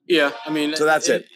Yeah, 0.09 0.33
I 0.45 0.51
mean, 0.51 0.75
so 0.75 0.87
that's 0.87 1.09
it. 1.09 1.23
it. 1.23 1.29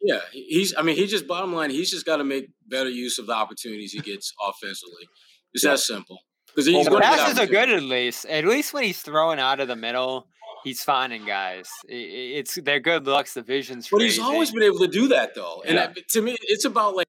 Yeah, 0.00 0.20
he's. 0.32 0.74
I 0.76 0.82
mean, 0.82 0.96
he 0.96 1.06
just 1.06 1.28
bottom 1.28 1.52
line. 1.52 1.70
He's 1.70 1.90
just 1.90 2.06
got 2.06 2.16
to 2.16 2.24
make 2.24 2.48
better 2.66 2.88
use 2.88 3.18
of 3.18 3.26
the 3.26 3.34
opportunities 3.34 3.92
he 3.92 4.00
gets 4.00 4.32
offensively. 4.48 5.06
It's 5.54 5.64
yeah. 5.64 5.70
that 5.70 5.78
simple. 5.78 6.18
Because 6.48 6.66
he's 6.66 6.88
well, 6.88 7.00
passes 7.00 7.38
are 7.38 7.46
good 7.46 7.70
at 7.70 7.82
least. 7.82 8.26
At 8.26 8.44
least 8.44 8.74
when 8.74 8.84
he's 8.84 9.00
throwing 9.00 9.38
out 9.38 9.60
of 9.60 9.68
the 9.68 9.76
middle, 9.76 10.26
he's 10.64 10.84
finding 10.84 11.24
guys. 11.24 11.68
It's 11.88 12.56
they're 12.62 12.80
good 12.80 13.06
looks. 13.06 13.34
The 13.34 13.42
vision's. 13.42 13.88
But 13.88 14.02
he's 14.02 14.18
always 14.18 14.50
been 14.50 14.62
able 14.62 14.80
to 14.80 14.88
do 14.88 15.08
that 15.08 15.34
though, 15.34 15.62
and 15.66 15.76
yeah. 15.76 15.92
to 16.10 16.20
me, 16.20 16.36
it's 16.42 16.64
about 16.64 16.94
like 16.94 17.06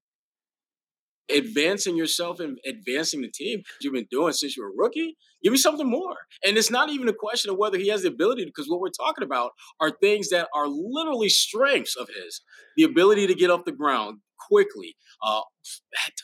advancing 1.30 1.96
yourself 1.96 2.38
and 2.40 2.58
advancing 2.66 3.22
the 3.22 3.30
team 3.30 3.62
you've 3.80 3.94
been 3.94 4.06
doing 4.10 4.32
since 4.32 4.56
you 4.56 4.62
were 4.62 4.70
a 4.70 4.72
rookie. 4.76 5.16
Give 5.42 5.52
me 5.52 5.58
something 5.58 5.88
more. 5.88 6.16
And 6.44 6.56
it's 6.56 6.70
not 6.70 6.90
even 6.90 7.08
a 7.08 7.12
question 7.12 7.50
of 7.50 7.56
whether 7.58 7.78
he 7.78 7.88
has 7.88 8.02
the 8.02 8.08
ability, 8.08 8.44
because 8.44 8.68
what 8.68 8.80
we're 8.80 8.90
talking 8.90 9.24
about 9.24 9.52
are 9.80 9.90
things 9.90 10.30
that 10.30 10.48
are 10.54 10.68
literally 10.68 11.28
strengths 11.28 11.96
of 11.96 12.08
his. 12.08 12.40
The 12.76 12.84
ability 12.84 13.26
to 13.26 13.34
get 13.34 13.50
off 13.50 13.64
the 13.64 13.72
ground 13.72 14.20
quickly, 14.38 14.96
uh, 15.22 15.40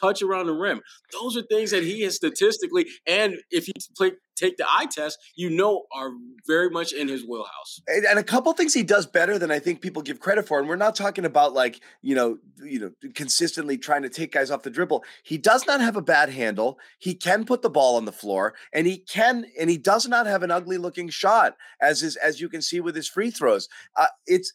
touch 0.01 0.23
around 0.23 0.47
the 0.47 0.53
rim. 0.53 0.81
Those 1.13 1.37
are 1.37 1.43
things 1.43 1.71
that 1.71 1.83
he 1.83 2.03
has 2.03 2.17
statistically, 2.17 2.87
and 3.07 3.37
if 3.51 3.69
you 3.69 3.75
play, 3.97 4.13
take 4.41 4.57
the 4.57 4.65
eye 4.67 4.87
test, 4.91 5.19
you 5.35 5.51
know 5.51 5.85
are 5.95 6.11
very 6.47 6.71
much 6.71 6.93
in 6.93 7.09
his 7.09 7.23
wheelhouse. 7.27 7.81
And, 7.87 8.05
and, 8.07 8.19
a 8.19 8.23
couple 8.23 8.53
things 8.55 8.73
he 8.73 8.83
does 8.83 9.07
better 9.07 9.39
than 9.39 9.51
I 9.51 9.59
think 9.59 9.81
people 9.81 10.03
give 10.03 10.19
credit 10.19 10.47
for. 10.47 10.59
And 10.59 10.69
we're 10.69 10.77
not 10.77 10.97
talking 10.97 11.25
about 11.25 11.53
like 11.53 11.81
you 12.03 12.15
know 12.15 12.39
you 12.65 12.79
know 12.81 12.91
consistently 13.15 13.77
trying 13.77 14.03
to 14.03 14.09
take 14.09 14.33
guys 14.33 14.51
off 14.51 14.63
the 14.63 14.71
dribble. 14.71 15.05
He 15.23 15.39
does 15.39 15.67
not 15.67 15.81
have 15.81 15.97
a 15.97 16.03
bad 16.03 16.31
handle. 16.31 16.79
He 16.99 17.15
can 17.15 17.45
put 17.45 17.63
the 17.63 17.71
ball 17.71 17.97
on 17.97 18.05
the 18.05 18.13
floor, 18.13 18.55
and 18.73 18.87
he 18.87 18.99
can 18.99 19.47
and 19.59 19.69
he 19.69 19.77
does 19.77 20.09
not 20.09 20.27
have 20.27 20.43
an 20.43 20.51
ugly 20.51 20.79
looking 20.79 21.09
shot 21.09 21.57
as 21.81 22.03
is 22.03 22.17
as 22.17 22.41
you 22.41 22.49
can 22.49 22.63
see 22.63 22.81
with 22.81 22.97
his 22.97 23.09
free 23.09 23.31
throws. 23.31 23.69
Uh, 23.97 24.07
it's 24.27 24.53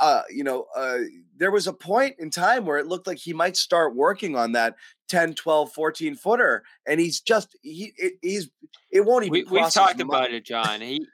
uh, 0.00 0.22
you 0.30 0.44
know, 0.44 0.66
uh, 0.76 0.98
there 1.36 1.50
was 1.50 1.66
a 1.66 1.72
point 1.72 2.16
in 2.18 2.30
time 2.30 2.64
where 2.64 2.78
it 2.78 2.86
looked 2.86 3.06
like 3.06 3.18
he 3.18 3.32
might 3.32 3.56
start 3.56 3.94
working 3.94 4.36
on 4.36 4.52
that 4.52 4.74
10, 5.08 5.34
12, 5.34 5.72
14 5.72 6.14
footer. 6.16 6.62
And 6.86 7.00
he's 7.00 7.20
just, 7.20 7.56
he, 7.62 7.92
it, 7.96 8.14
he's, 8.22 8.48
it 8.90 9.04
won't 9.04 9.24
even 9.24 9.32
we, 9.32 9.44
We've 9.44 9.72
talked 9.72 10.00
about 10.00 10.32
it, 10.32 10.44
John. 10.44 10.80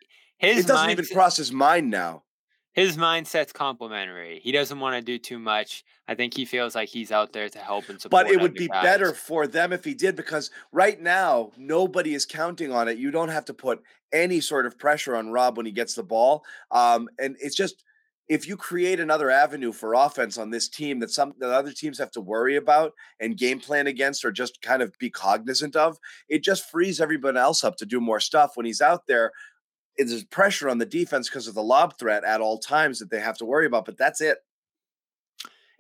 He, 0.43 0.55
his 0.55 0.65
it 0.65 0.69
doesn't 0.69 0.91
even 0.91 1.07
cross 1.07 1.37
his 1.37 1.53
mind 1.53 1.89
now. 1.89 2.25
His 2.73 2.97
mindset's 2.97 3.53
complimentary. 3.53 4.41
He 4.43 4.51
doesn't 4.51 4.81
want 4.81 4.97
to 4.97 5.03
do 5.03 5.19
too 5.19 5.39
much. 5.39 5.85
I 6.09 6.15
think 6.15 6.35
he 6.35 6.45
feels 6.45 6.75
like 6.75 6.89
he's 6.89 7.13
out 7.13 7.33
there 7.33 7.49
to 7.49 7.59
help 7.59 7.89
and 7.89 8.01
support. 8.01 8.25
But 8.25 8.33
it 8.33 8.41
would 8.41 8.55
be 8.55 8.67
guys. 8.67 8.83
better 8.83 9.13
for 9.13 9.47
them 9.47 9.73
if 9.73 9.85
he 9.85 9.95
did 9.95 10.17
because 10.17 10.51
right 10.73 11.01
now 11.01 11.53
nobody 11.57 12.15
is 12.15 12.27
counting 12.27 12.73
on 12.73 12.89
it. 12.89 12.99
You 12.99 13.11
don't 13.11 13.29
have 13.29 13.45
to 13.47 13.55
put 13.55 13.83
any 14.13 14.41
sort 14.41 14.67
of 14.67 14.79
pressure 14.79 15.15
on 15.15 15.31
Rob 15.31 15.59
when 15.59 15.67
he 15.67 15.73
gets 15.73 15.95
the 15.95 16.03
ball. 16.03 16.45
Um, 16.71 17.09
and 17.19 17.37
it's 17.41 17.55
just 17.55 17.85
if 18.29 18.47
you 18.47 18.57
create 18.57 19.01
another 19.01 19.31
avenue 19.31 19.73
for 19.73 19.95
offense 19.95 20.39
on 20.39 20.51
this 20.51 20.69
team 20.69 21.01
that 21.01 21.11
some 21.11 21.35
that 21.39 21.51
other 21.51 21.73
teams 21.73 21.99
have 21.99 22.11
to 22.13 22.21
worry 22.21 22.57
about 22.57 22.93
and 23.21 23.37
game 23.37 23.61
plan 23.61 23.87
against 23.87 24.25
or 24.25 24.31
just 24.31 24.63
kind 24.63 24.81
of 24.81 24.97
be 24.99 25.11
cognizant 25.11 25.77
of, 25.77 25.99
it 26.29 26.43
just 26.43 26.71
frees 26.71 27.01
everyone 27.01 27.37
else 27.37 27.65
up 27.65 27.77
to 27.77 27.87
do 27.87 28.01
more 28.01 28.21
stuff 28.21 28.53
when 28.55 28.67
he's 28.67 28.81
out 28.81 29.07
there. 29.07 29.33
There's 29.99 30.25
pressure 30.25 30.71
on 30.71 30.79
the 30.79 30.87
defense 30.87 31.29
because 31.29 31.49
of 31.49 31.55
the 31.55 31.63
lob 31.63 31.99
threat 31.99 32.25
at 32.25 32.41
all 32.41 32.59
times 32.59 32.99
that 33.01 33.11
they 33.11 33.21
have 33.21 33.37
to 33.39 33.45
worry 33.45 33.67
about, 33.67 33.85
but 33.85 33.99
that's 33.99 34.21
it. 34.21 34.39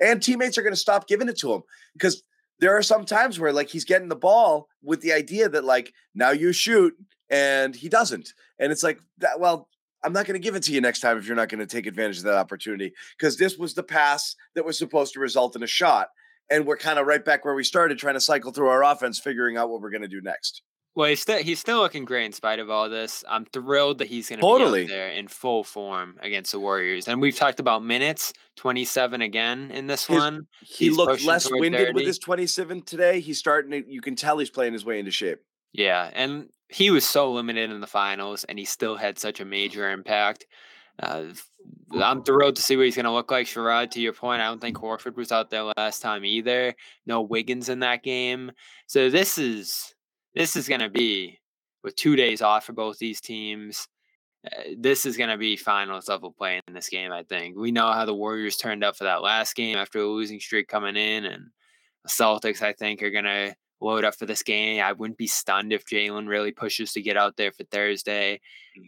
And 0.00 0.20
teammates 0.20 0.58
are 0.58 0.62
going 0.62 0.74
to 0.74 0.76
stop 0.76 1.06
giving 1.06 1.28
it 1.28 1.38
to 1.38 1.52
him 1.52 1.62
because 1.94 2.22
there 2.58 2.76
are 2.76 2.82
some 2.82 3.04
times 3.04 3.38
where 3.38 3.52
like 3.52 3.68
he's 3.68 3.84
getting 3.84 4.08
the 4.08 4.16
ball 4.16 4.68
with 4.82 5.00
the 5.00 5.12
idea 5.12 5.48
that 5.48 5.64
like 5.64 5.94
now 6.14 6.30
you 6.30 6.52
shoot 6.52 6.94
and 7.30 7.74
he 7.74 7.88
doesn't. 7.88 8.34
And 8.58 8.70
it's 8.70 8.82
like 8.82 9.00
that 9.18 9.40
well 9.40 9.68
I'm 10.04 10.12
not 10.12 10.26
going 10.26 10.34
to 10.34 10.44
give 10.44 10.54
it 10.54 10.62
to 10.64 10.72
you 10.72 10.80
next 10.80 11.00
time 11.00 11.18
if 11.18 11.26
you're 11.26 11.36
not 11.36 11.48
going 11.48 11.60
to 11.60 11.66
take 11.66 11.86
advantage 11.86 12.18
of 12.18 12.24
that 12.24 12.36
opportunity 12.36 12.92
because 13.18 13.36
this 13.36 13.56
was 13.56 13.74
the 13.74 13.82
pass 13.82 14.34
that 14.54 14.64
was 14.64 14.78
supposed 14.78 15.14
to 15.14 15.20
result 15.20 15.56
in 15.56 15.62
a 15.62 15.66
shot. 15.66 16.08
And 16.50 16.66
we're 16.66 16.76
kind 16.76 16.98
of 16.98 17.06
right 17.06 17.24
back 17.24 17.44
where 17.44 17.54
we 17.54 17.64
started 17.64 17.98
trying 17.98 18.14
to 18.14 18.20
cycle 18.20 18.52
through 18.52 18.68
our 18.68 18.84
offense, 18.84 19.18
figuring 19.18 19.56
out 19.56 19.70
what 19.70 19.80
we're 19.80 19.90
going 19.90 20.02
to 20.02 20.08
do 20.08 20.20
next. 20.20 20.62
Well, 20.94 21.08
he's 21.08 21.22
still 21.22 21.38
he's 21.38 21.58
still 21.58 21.78
looking 21.78 22.04
great 22.04 22.26
in 22.26 22.32
spite 22.32 22.58
of 22.58 22.68
all 22.68 22.90
this. 22.90 23.24
I'm 23.26 23.46
thrilled 23.46 23.98
that 23.98 24.08
he's 24.08 24.28
going 24.28 24.40
to 24.40 24.42
totally. 24.42 24.84
be 24.86 24.92
out 24.92 24.96
there 24.96 25.10
in 25.10 25.26
full 25.26 25.64
form 25.64 26.18
against 26.20 26.52
the 26.52 26.60
Warriors. 26.60 27.08
And 27.08 27.18
we've 27.18 27.34
talked 27.34 27.60
about 27.60 27.82
minutes, 27.82 28.34
27 28.56 29.22
again 29.22 29.70
in 29.70 29.86
this 29.86 30.06
his, 30.06 30.18
one. 30.18 30.46
He 30.60 30.88
he's 30.88 30.96
looked 30.96 31.24
less 31.24 31.50
winded 31.50 31.80
30. 31.80 31.92
with 31.94 32.06
his 32.06 32.18
27 32.18 32.82
today. 32.82 33.20
He's 33.20 33.38
starting 33.38 33.70
to. 33.70 33.90
You 33.90 34.02
can 34.02 34.16
tell 34.16 34.36
he's 34.36 34.50
playing 34.50 34.74
his 34.74 34.84
way 34.84 34.98
into 34.98 35.10
shape. 35.10 35.38
Yeah, 35.72 36.10
and 36.12 36.50
he 36.72 36.90
was 36.90 37.04
so 37.04 37.32
limited 37.32 37.70
in 37.70 37.80
the 37.80 37.86
finals, 37.86 38.44
and 38.44 38.58
he 38.58 38.64
still 38.64 38.96
had 38.96 39.18
such 39.18 39.40
a 39.40 39.44
major 39.44 39.90
impact. 39.90 40.46
Uh, 41.00 41.24
I'm 41.92 42.22
thrilled 42.22 42.56
to 42.56 42.62
see 42.62 42.76
what 42.76 42.86
he's 42.86 42.96
going 42.96 43.04
to 43.04 43.12
look 43.12 43.30
like. 43.30 43.46
Sherrod, 43.46 43.90
to 43.92 44.00
your 44.00 44.12
point, 44.12 44.42
I 44.42 44.46
don't 44.46 44.60
think 44.60 44.76
Horford 44.76 45.16
was 45.16 45.32
out 45.32 45.50
there 45.50 45.64
last 45.76 46.00
time 46.00 46.24
either. 46.24 46.74
No 47.06 47.22
Wiggins 47.22 47.68
in 47.68 47.80
that 47.80 48.02
game, 48.02 48.52
so 48.86 49.10
this 49.10 49.38
is 49.38 49.94
this 50.34 50.56
is 50.56 50.68
going 50.68 50.80
to 50.80 50.90
be 50.90 51.38
with 51.82 51.96
two 51.96 52.16
days 52.16 52.42
off 52.42 52.64
for 52.64 52.72
both 52.72 52.98
these 52.98 53.20
teams. 53.20 53.88
Uh, 54.46 54.62
this 54.78 55.06
is 55.06 55.16
going 55.16 55.30
to 55.30 55.36
be 55.36 55.56
finals 55.56 56.08
level 56.08 56.32
play 56.32 56.60
in 56.66 56.74
this 56.74 56.88
game. 56.88 57.12
I 57.12 57.22
think 57.22 57.56
we 57.56 57.70
know 57.70 57.92
how 57.92 58.04
the 58.04 58.14
Warriors 58.14 58.56
turned 58.56 58.82
up 58.82 58.96
for 58.96 59.04
that 59.04 59.22
last 59.22 59.54
game 59.54 59.76
after 59.76 60.00
a 60.00 60.06
losing 60.06 60.40
streak 60.40 60.68
coming 60.68 60.96
in, 60.96 61.24
and 61.24 61.44
the 62.04 62.10
Celtics, 62.10 62.62
I 62.62 62.72
think, 62.72 63.02
are 63.02 63.10
going 63.10 63.24
to 63.24 63.54
load 63.82 64.04
up 64.04 64.14
for 64.14 64.26
this 64.26 64.42
game. 64.42 64.82
I 64.82 64.92
wouldn't 64.92 65.18
be 65.18 65.26
stunned 65.26 65.72
if 65.72 65.84
Jaylen 65.84 66.28
really 66.28 66.52
pushes 66.52 66.92
to 66.92 67.02
get 67.02 67.16
out 67.16 67.36
there 67.36 67.52
for 67.52 67.64
Thursday. 67.64 68.40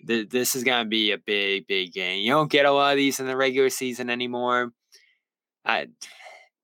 Mm-hmm. 0.08 0.28
this 0.30 0.54
is 0.54 0.64
going 0.64 0.84
to 0.84 0.88
be 0.88 1.12
a 1.12 1.18
big, 1.18 1.66
big 1.66 1.92
game. 1.92 2.22
You 2.24 2.32
don't 2.32 2.50
get 2.50 2.66
a 2.66 2.72
lot 2.72 2.92
of 2.92 2.96
these 2.96 3.20
in 3.20 3.26
the 3.26 3.36
regular 3.36 3.68
season 3.68 4.08
anymore. 4.08 4.72
I, 5.64 5.88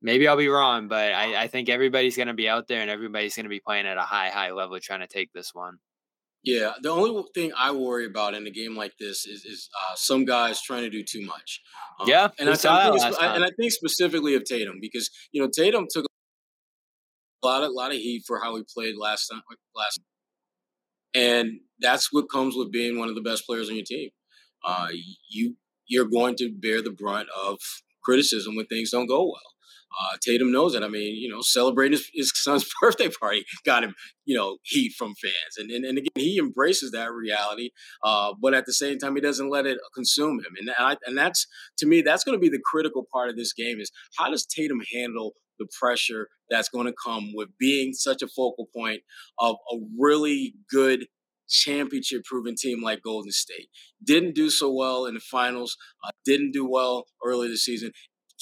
maybe 0.00 0.26
I'll 0.26 0.36
be 0.36 0.48
wrong, 0.48 0.88
but 0.88 1.12
I, 1.12 1.42
I 1.42 1.46
think 1.48 1.68
everybody's 1.68 2.16
going 2.16 2.28
to 2.28 2.34
be 2.34 2.48
out 2.48 2.68
there 2.68 2.80
and 2.80 2.90
everybody's 2.90 3.36
going 3.36 3.44
to 3.44 3.50
be 3.50 3.60
playing 3.60 3.86
at 3.86 3.98
a 3.98 4.02
high, 4.02 4.30
high 4.30 4.52
level 4.52 4.78
trying 4.80 5.00
to 5.00 5.06
take 5.06 5.32
this 5.32 5.54
one. 5.54 5.78
Yeah, 6.42 6.72
the 6.80 6.88
only 6.88 7.22
thing 7.34 7.52
I 7.56 7.70
worry 7.72 8.06
about 8.06 8.34
in 8.34 8.46
a 8.46 8.50
game 8.50 8.74
like 8.74 8.94
this 8.98 9.26
is, 9.26 9.44
is 9.44 9.68
uh, 9.76 9.94
some 9.94 10.24
guys 10.24 10.62
trying 10.62 10.82
to 10.84 10.90
do 10.90 11.04
too 11.04 11.24
much. 11.26 11.60
Um, 12.00 12.08
yeah, 12.08 12.28
and 12.38 12.48
I, 12.48 12.52
I 12.52 12.56
think 12.56 13.16
and 13.20 13.44
I 13.44 13.50
think 13.58 13.72
specifically 13.72 14.34
of 14.34 14.44
Tatum 14.44 14.78
because 14.80 15.10
you 15.32 15.42
know 15.42 15.50
Tatum 15.54 15.86
took 15.90 16.06
a 17.42 17.46
lot 17.46 17.62
of 17.62 17.72
lot 17.72 17.90
of 17.90 17.98
heat 17.98 18.22
for 18.26 18.40
how 18.40 18.56
he 18.56 18.62
played 18.74 18.94
last 18.96 19.28
time 19.28 19.42
last 19.74 20.00
and 21.14 21.60
that's 21.80 22.12
what 22.12 22.30
comes 22.30 22.54
with 22.56 22.70
being 22.70 22.98
one 22.98 23.08
of 23.08 23.14
the 23.14 23.22
best 23.22 23.46
players 23.46 23.68
on 23.68 23.76
your 23.76 23.84
team 23.84 24.10
uh, 24.66 24.88
you 25.28 25.56
you're 25.86 26.08
going 26.08 26.36
to 26.36 26.50
bear 26.50 26.82
the 26.82 26.90
brunt 26.90 27.28
of 27.36 27.58
criticism 28.04 28.56
when 28.56 28.66
things 28.66 28.90
don't 28.90 29.06
go 29.06 29.24
well 29.24 29.50
uh, 29.98 30.16
Tatum 30.20 30.52
knows 30.52 30.74
it. 30.74 30.82
I 30.82 30.88
mean, 30.88 31.16
you 31.16 31.28
know, 31.28 31.40
celebrating 31.40 31.98
his, 31.98 32.08
his, 32.14 32.32
son's 32.34 32.64
birthday 32.80 33.08
party 33.08 33.44
got 33.64 33.82
him, 33.82 33.94
you 34.24 34.36
know, 34.36 34.58
heat 34.62 34.92
from 34.96 35.14
fans. 35.14 35.56
And, 35.58 35.70
and, 35.70 35.84
and 35.84 35.98
again, 35.98 36.10
he 36.14 36.38
embraces 36.38 36.92
that 36.92 37.12
reality, 37.12 37.70
uh, 38.04 38.32
but 38.40 38.54
at 38.54 38.66
the 38.66 38.72
same 38.72 38.98
time, 38.98 39.14
he 39.14 39.20
doesn't 39.20 39.50
let 39.50 39.66
it 39.66 39.78
consume 39.94 40.38
him. 40.38 40.54
And, 40.58 40.70
I, 40.78 40.96
and 41.06 41.18
that's, 41.18 41.46
to 41.78 41.86
me, 41.86 42.02
that's 42.02 42.24
going 42.24 42.36
to 42.36 42.40
be 42.40 42.48
the 42.48 42.62
critical 42.64 43.06
part 43.12 43.30
of 43.30 43.36
this 43.36 43.52
game 43.52 43.80
is 43.80 43.90
how 44.16 44.30
does 44.30 44.46
Tatum 44.46 44.80
handle 44.92 45.32
the 45.60 45.68
pressure 45.78 46.26
that's 46.50 46.68
going 46.68 46.86
to 46.86 46.94
come 47.04 47.30
with 47.34 47.50
being 47.58 47.92
such 47.92 48.22
a 48.22 48.28
focal 48.28 48.66
point 48.74 49.02
of 49.38 49.56
a 49.72 49.76
really 49.96 50.54
good 50.68 51.06
championship 51.48 52.24
proven 52.24 52.54
team 52.56 52.82
like 52.82 53.02
Golden 53.02 53.32
State. 53.32 53.68
Didn't 54.04 54.34
do 54.34 54.50
so 54.50 54.72
well 54.72 55.06
in 55.06 55.14
the 55.14 55.20
finals, 55.20 55.76
uh, 56.04 56.10
didn't 56.24 56.52
do 56.52 56.68
well 56.68 57.04
early 57.24 57.48
this 57.48 57.64
season. 57.64 57.92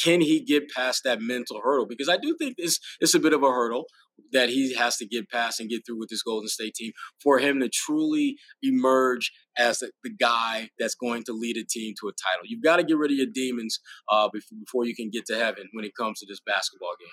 Can 0.03 0.21
he 0.21 0.45
get 0.45 0.71
past 0.71 1.03
that 1.05 1.21
mental 1.21 1.61
hurdle? 1.63 1.87
Because 1.87 2.09
I 2.09 2.19
do 2.19 2.37
think 2.39 2.57
this 2.57 2.79
is 3.01 3.15
a 3.15 3.19
bit 3.19 3.33
of 3.33 3.43
a 3.43 3.51
hurdle 3.51 3.87
that 4.33 4.49
he 4.49 4.75
has 4.75 4.97
to 4.99 5.07
get 5.07 5.29
past 5.31 5.61
and 5.61 5.69
get 5.69 5.85
through 5.85 5.99
with 5.99 6.09
this 6.09 6.23
Golden 6.23 6.49
State 6.49 6.75
team 6.75 6.93
for 7.23 7.39
him 7.39 7.61
to 7.61 7.69
truly 7.69 8.37
emerge 8.63 9.33
as 9.59 9.81
the, 9.81 9.91
the 10.05 10.11
guy 10.11 10.71
that's 10.79 10.95
going 10.95 11.25
to 11.25 11.33
lead 11.33 11.57
a 11.57 11.65
team 11.65 11.95
to 12.01 12.09
a 12.09 12.13
title. 12.13 12.47
You've 12.47 12.63
got 12.63 12.77
to 12.77 12.85
get 12.85 12.97
rid 12.97 13.11
of 13.11 13.17
your 13.17 13.27
demons 13.33 13.81
uh, 14.11 14.29
before, 14.33 14.59
before 14.59 14.87
you 14.87 14.95
can 14.95 15.11
get 15.11 15.27
to 15.27 15.37
heaven 15.37 15.69
when 15.73 15.85
it 15.85 15.93
comes 15.99 16.21
to 16.21 16.27
this 16.27 16.41
basketball 16.41 16.93
game. 16.99 17.09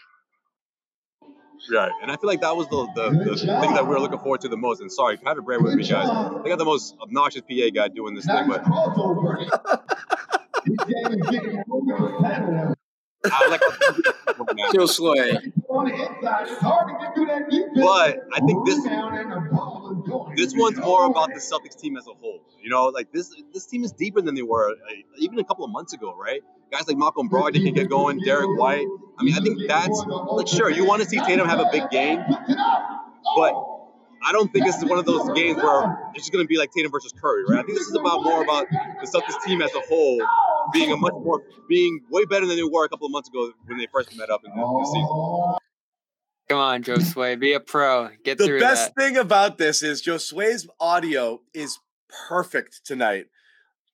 Right, 1.71 1.91
and 2.01 2.11
I 2.11 2.17
feel 2.17 2.27
like 2.27 2.41
that 2.41 2.55
was 2.55 2.67
the, 2.67 2.87
the, 2.95 3.09
the 3.09 3.37
thing 3.37 3.73
that 3.73 3.83
we 3.83 3.89
were 3.89 3.99
looking 3.99 4.19
forward 4.19 4.41
to 4.41 4.49
the 4.49 4.57
most. 4.57 4.81
And 4.81 4.91
sorry, 4.91 5.17
kind 5.17 5.39
of 5.39 5.47
bear 5.47 5.59
with 5.59 5.73
me, 5.73 5.87
guys. 5.87 6.07
They 6.43 6.49
got 6.49 6.59
the 6.59 6.65
most 6.65 6.95
obnoxious 7.01 7.41
PA 7.41 7.69
guy 7.73 7.87
doing 7.87 8.13
this 8.13 8.25
thing, 8.25 8.47
but. 8.47 8.63
I 13.31 13.47
like 13.47 13.61
Chill 14.71 14.87
Slay. 14.87 15.37
But 17.75 18.19
I 18.33 18.39
think 18.39 18.65
this 18.65 18.83
this 20.35 20.53
one's 20.55 20.77
more 20.77 21.05
about 21.05 21.29
the 21.33 21.39
Celtics 21.39 21.79
team 21.79 21.97
as 21.97 22.07
a 22.07 22.13
whole. 22.13 22.41
You 22.61 22.69
know, 22.69 22.87
like 22.87 23.11
this 23.11 23.33
this 23.53 23.65
team 23.65 23.83
is 23.83 23.91
deeper 23.91 24.21
than 24.21 24.35
they 24.35 24.41
were 24.41 24.71
uh, 24.71 24.93
even 25.17 25.39
a 25.39 25.43
couple 25.43 25.65
of 25.65 25.71
months 25.71 25.93
ago, 25.93 26.15
right? 26.15 26.41
Guys 26.71 26.87
like 26.87 26.97
Malcolm 26.97 27.29
Brogdon 27.29 27.63
can 27.63 27.73
get 27.73 27.89
going, 27.89 28.19
Derrick 28.19 28.57
White. 28.57 28.87
I 29.17 29.23
mean, 29.23 29.35
I 29.35 29.39
think 29.39 29.59
that's 29.67 30.03
like 30.07 30.47
sure 30.47 30.69
you 30.69 30.85
want 30.85 31.01
to 31.03 31.07
see 31.07 31.19
Tatum 31.19 31.47
have 31.47 31.59
a 31.59 31.69
big 31.71 31.89
game, 31.89 32.23
but 33.35 33.53
I 34.27 34.31
don't 34.31 34.51
think 34.51 34.65
this 34.65 34.77
is 34.77 34.85
one 34.85 34.97
of 34.97 35.05
those 35.05 35.29
games 35.33 35.57
where 35.61 36.09
it's 36.15 36.23
just 36.23 36.33
going 36.33 36.43
to 36.43 36.47
be 36.47 36.57
like 36.57 36.71
Tatum 36.71 36.91
versus 36.91 37.13
Curry, 37.13 37.43
right? 37.47 37.59
I 37.59 37.63
think 37.63 37.77
this 37.77 37.87
is 37.87 37.95
about 37.95 38.23
more 38.23 38.43
about 38.43 38.67
the 38.69 39.07
Celtics 39.07 39.43
team 39.45 39.61
as 39.61 39.73
a 39.75 39.81
whole 39.81 40.19
being 40.73 40.91
a 40.91 40.97
much 40.97 41.13
more 41.13 41.43
being 41.69 42.01
way 42.09 42.25
better 42.25 42.45
than 42.47 42.55
they 42.55 42.63
were 42.63 42.85
a 42.85 42.89
couple 42.89 43.05
of 43.05 43.11
months 43.11 43.29
ago 43.29 43.51
when 43.65 43.77
they 43.77 43.87
first 43.91 44.15
met 44.17 44.29
up 44.31 44.41
in 44.43 44.51
the, 44.51 44.57
the 44.57 44.85
season. 44.85 45.64
Come 46.47 46.59
on, 46.59 46.83
Josue, 46.83 47.39
be 47.39 47.53
a 47.53 47.59
pro. 47.59 48.09
Get 48.23 48.37
the 48.37 48.45
through 48.45 48.59
best 48.59 48.93
that. 48.95 49.01
thing 49.01 49.17
about 49.17 49.57
this 49.57 49.81
is 49.81 50.03
Josue's 50.03 50.67
audio 50.79 51.41
is 51.53 51.79
perfect 52.27 52.85
tonight. 52.85 53.25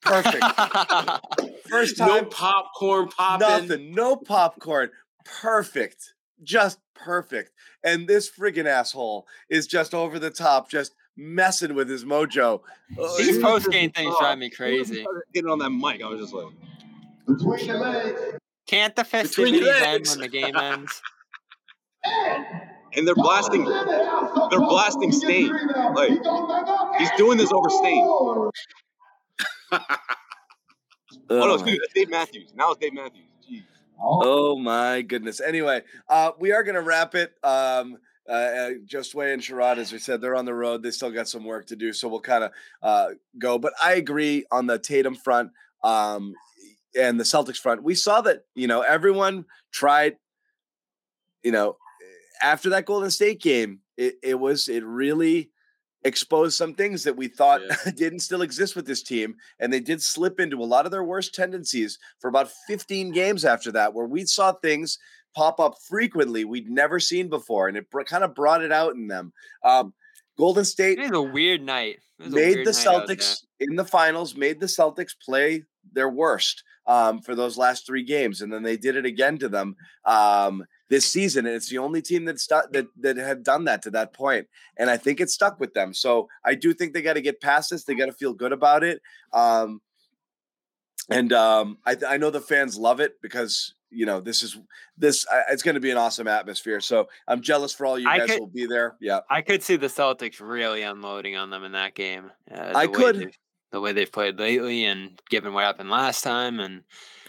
Perfect. 0.01 0.43
First 1.69 1.97
time. 1.97 2.07
no 2.07 2.23
popcorn 2.25 3.07
popping. 3.07 3.47
nothing, 3.47 3.95
no 3.95 4.15
popcorn. 4.17 4.89
Perfect, 5.23 6.13
just 6.43 6.79
perfect. 6.95 7.51
And 7.85 8.07
this 8.07 8.29
friggin' 8.29 8.65
asshole 8.65 9.27
is 9.49 9.67
just 9.67 9.93
over 9.93 10.19
the 10.19 10.31
top, 10.31 10.69
just 10.69 10.93
messing 11.15 11.73
with 11.73 11.87
his 11.89 12.03
mojo. 12.03 12.61
These 13.17 13.39
post 13.39 13.69
game 13.71 13.91
things 13.91 14.13
drive 14.19 14.39
me 14.39 14.49
crazy. 14.49 15.05
Getting 15.33 15.49
on 15.49 15.59
that 15.59 15.69
mic, 15.69 16.03
I 16.03 16.07
was 16.07 16.19
just 16.19 16.33
like, 16.33 16.47
Between 17.27 17.65
your 17.65 17.77
legs. 17.79 18.19
Can't 18.67 18.95
the 18.95 19.03
Between 19.03 19.23
festivities 19.23 19.67
end 19.67 20.07
when 20.09 20.19
the 20.19 20.27
game 20.27 20.55
ends? 20.55 21.01
and 22.03 23.07
they're 23.07 23.15
blasting, 23.15 23.65
they're 23.65 24.59
blasting 24.59 25.11
Staind. 25.11 25.51
Like, 25.95 26.11
he's 26.97 27.11
doing 27.17 27.37
this 27.37 27.51
over 27.51 27.69
Staind. 27.69 28.51
Oh 31.31 31.37
no, 31.37 31.53
Ugh. 31.53 31.53
excuse 31.53 31.73
me, 31.75 31.79
that's 31.81 31.93
Dave 31.93 32.09
Matthews. 32.09 32.53
Now 32.55 32.71
it's 32.71 32.79
Dave 32.81 32.93
Matthews. 32.93 33.23
Jeez. 33.49 33.63
Oh 33.97 34.57
my 34.57 35.01
goodness. 35.01 35.39
Anyway, 35.39 35.81
uh, 36.09 36.31
we 36.39 36.51
are 36.51 36.61
going 36.61 36.75
to 36.75 36.81
wrap 36.81 37.15
it. 37.15 37.33
Um, 37.41 37.97
uh, 38.27 38.31
uh, 38.31 38.69
Josue 38.85 39.33
and 39.33 39.41
Sherrod, 39.41 39.77
as 39.77 39.93
we 39.93 39.99
said, 39.99 40.19
they're 40.21 40.35
on 40.35 40.45
the 40.45 40.53
road. 40.53 40.83
They 40.83 40.91
still 40.91 41.09
got 41.09 41.29
some 41.29 41.45
work 41.45 41.67
to 41.67 41.75
do, 41.75 41.93
so 41.93 42.07
we'll 42.07 42.19
kind 42.19 42.43
of 42.43 42.51
uh, 42.83 43.07
go. 43.39 43.57
But 43.57 43.73
I 43.81 43.93
agree 43.93 44.45
on 44.51 44.67
the 44.67 44.77
Tatum 44.77 45.15
front 45.15 45.51
um, 45.83 46.33
and 46.99 47.19
the 47.19 47.23
Celtics 47.23 47.57
front. 47.57 47.83
We 47.83 47.95
saw 47.95 48.21
that 48.21 48.45
you 48.53 48.67
know 48.67 48.81
everyone 48.81 49.45
tried. 49.71 50.17
You 51.43 51.51
know, 51.51 51.77
after 52.41 52.69
that 52.71 52.85
Golden 52.85 53.11
State 53.11 53.41
game, 53.41 53.79
it, 53.97 54.15
it 54.23 54.39
was 54.39 54.67
it 54.67 54.83
really 54.83 55.51
exposed 56.03 56.57
some 56.57 56.73
things 56.73 57.03
that 57.03 57.15
we 57.15 57.27
thought 57.27 57.61
didn't 57.95 58.19
still 58.19 58.41
exist 58.41 58.75
with 58.75 58.85
this 58.85 59.03
team 59.03 59.35
and 59.59 59.71
they 59.71 59.79
did 59.79 60.01
slip 60.01 60.39
into 60.39 60.61
a 60.61 60.65
lot 60.65 60.85
of 60.85 60.91
their 60.91 61.03
worst 61.03 61.33
tendencies 61.33 61.99
for 62.19 62.27
about 62.27 62.49
15 62.67 63.11
games 63.11 63.45
after 63.45 63.71
that 63.71 63.93
where 63.93 64.07
we 64.07 64.25
saw 64.25 64.51
things 64.51 64.97
pop 65.35 65.59
up 65.59 65.75
frequently 65.87 66.43
we'd 66.43 66.69
never 66.69 66.99
seen 66.99 67.29
before 67.29 67.67
and 67.67 67.77
it 67.77 67.89
br- 67.89 68.01
kind 68.03 68.23
of 68.23 68.33
brought 68.33 68.63
it 68.63 68.71
out 68.71 68.95
in 68.95 69.07
them. 69.07 69.31
Um, 69.63 69.93
golden 70.37 70.65
state 70.65 70.97
It 70.97 71.11
was 71.11 71.19
a 71.19 71.21
weird 71.21 71.61
night. 71.61 71.99
It 72.19 72.23
was 72.25 72.33
a 72.33 72.35
made 72.35 72.55
weird 72.55 72.67
the 72.67 72.71
celtics 72.71 73.43
in 73.59 73.75
the 73.75 73.85
finals 73.85 74.35
made 74.35 74.59
the 74.59 74.65
celtics 74.65 75.13
play 75.23 75.63
their 75.93 76.09
worst 76.09 76.63
um, 76.87 77.21
for 77.21 77.35
those 77.35 77.57
last 77.57 77.85
three 77.85 78.03
games 78.03 78.41
and 78.41 78.51
then 78.51 78.63
they 78.63 78.75
did 78.75 78.95
it 78.95 79.05
again 79.05 79.37
to 79.37 79.49
them. 79.49 79.75
Um, 80.05 80.65
this 80.91 81.05
season 81.05 81.45
and 81.45 81.55
it's 81.55 81.69
the 81.69 81.77
only 81.77 82.01
team 82.01 82.25
that 82.25 82.37
stu- 82.37 82.67
that 82.71 82.85
that 82.99 83.15
had 83.15 83.43
done 83.43 83.63
that 83.63 83.81
to 83.81 83.89
that 83.89 84.11
point 84.13 84.45
and 84.75 84.89
i 84.89 84.97
think 84.97 85.21
it 85.21 85.29
stuck 85.29 85.57
with 85.57 85.73
them 85.73 85.93
so 85.93 86.27
i 86.43 86.53
do 86.53 86.73
think 86.73 86.93
they 86.93 87.01
got 87.01 87.13
to 87.13 87.21
get 87.21 87.39
past 87.39 87.69
this 87.69 87.85
they 87.85 87.95
got 87.95 88.07
to 88.07 88.11
feel 88.11 88.33
good 88.33 88.51
about 88.51 88.83
it 88.83 89.01
um, 89.31 89.81
and 91.09 91.31
um, 91.33 91.77
I, 91.85 91.95
I 92.07 92.17
know 92.17 92.29
the 92.29 92.41
fans 92.41 92.77
love 92.77 92.99
it 92.99 93.13
because 93.21 93.73
you 93.89 94.05
know 94.05 94.19
this 94.19 94.43
is 94.43 94.57
this 94.97 95.25
it's 95.49 95.63
going 95.63 95.75
to 95.75 95.81
be 95.81 95.91
an 95.91 95.97
awesome 95.97 96.27
atmosphere 96.27 96.81
so 96.81 97.07
i'm 97.25 97.41
jealous 97.41 97.73
for 97.73 97.85
all 97.85 97.97
you 97.97 98.09
I 98.09 98.19
guys 98.19 98.29
could- 98.31 98.39
will 98.41 98.47
be 98.47 98.65
there 98.65 98.95
yeah 98.99 99.21
I 99.29 99.41
could 99.41 99.63
see 99.63 99.77
the 99.77 99.87
Celtics 99.87 100.41
really 100.41 100.81
unloading 100.81 101.37
on 101.37 101.49
them 101.49 101.63
in 101.63 101.71
that 101.71 101.95
game. 101.95 102.31
Uh, 102.53 102.73
I 102.75 102.87
could. 102.87 103.31
The 103.71 103.79
way 103.79 103.93
they've 103.93 104.11
played 104.11 104.37
lately 104.37 104.83
and 104.83 105.17
given 105.29 105.53
what 105.53 105.63
happened 105.63 105.89
last 105.89 106.21
time 106.21 106.59
and 106.59 106.83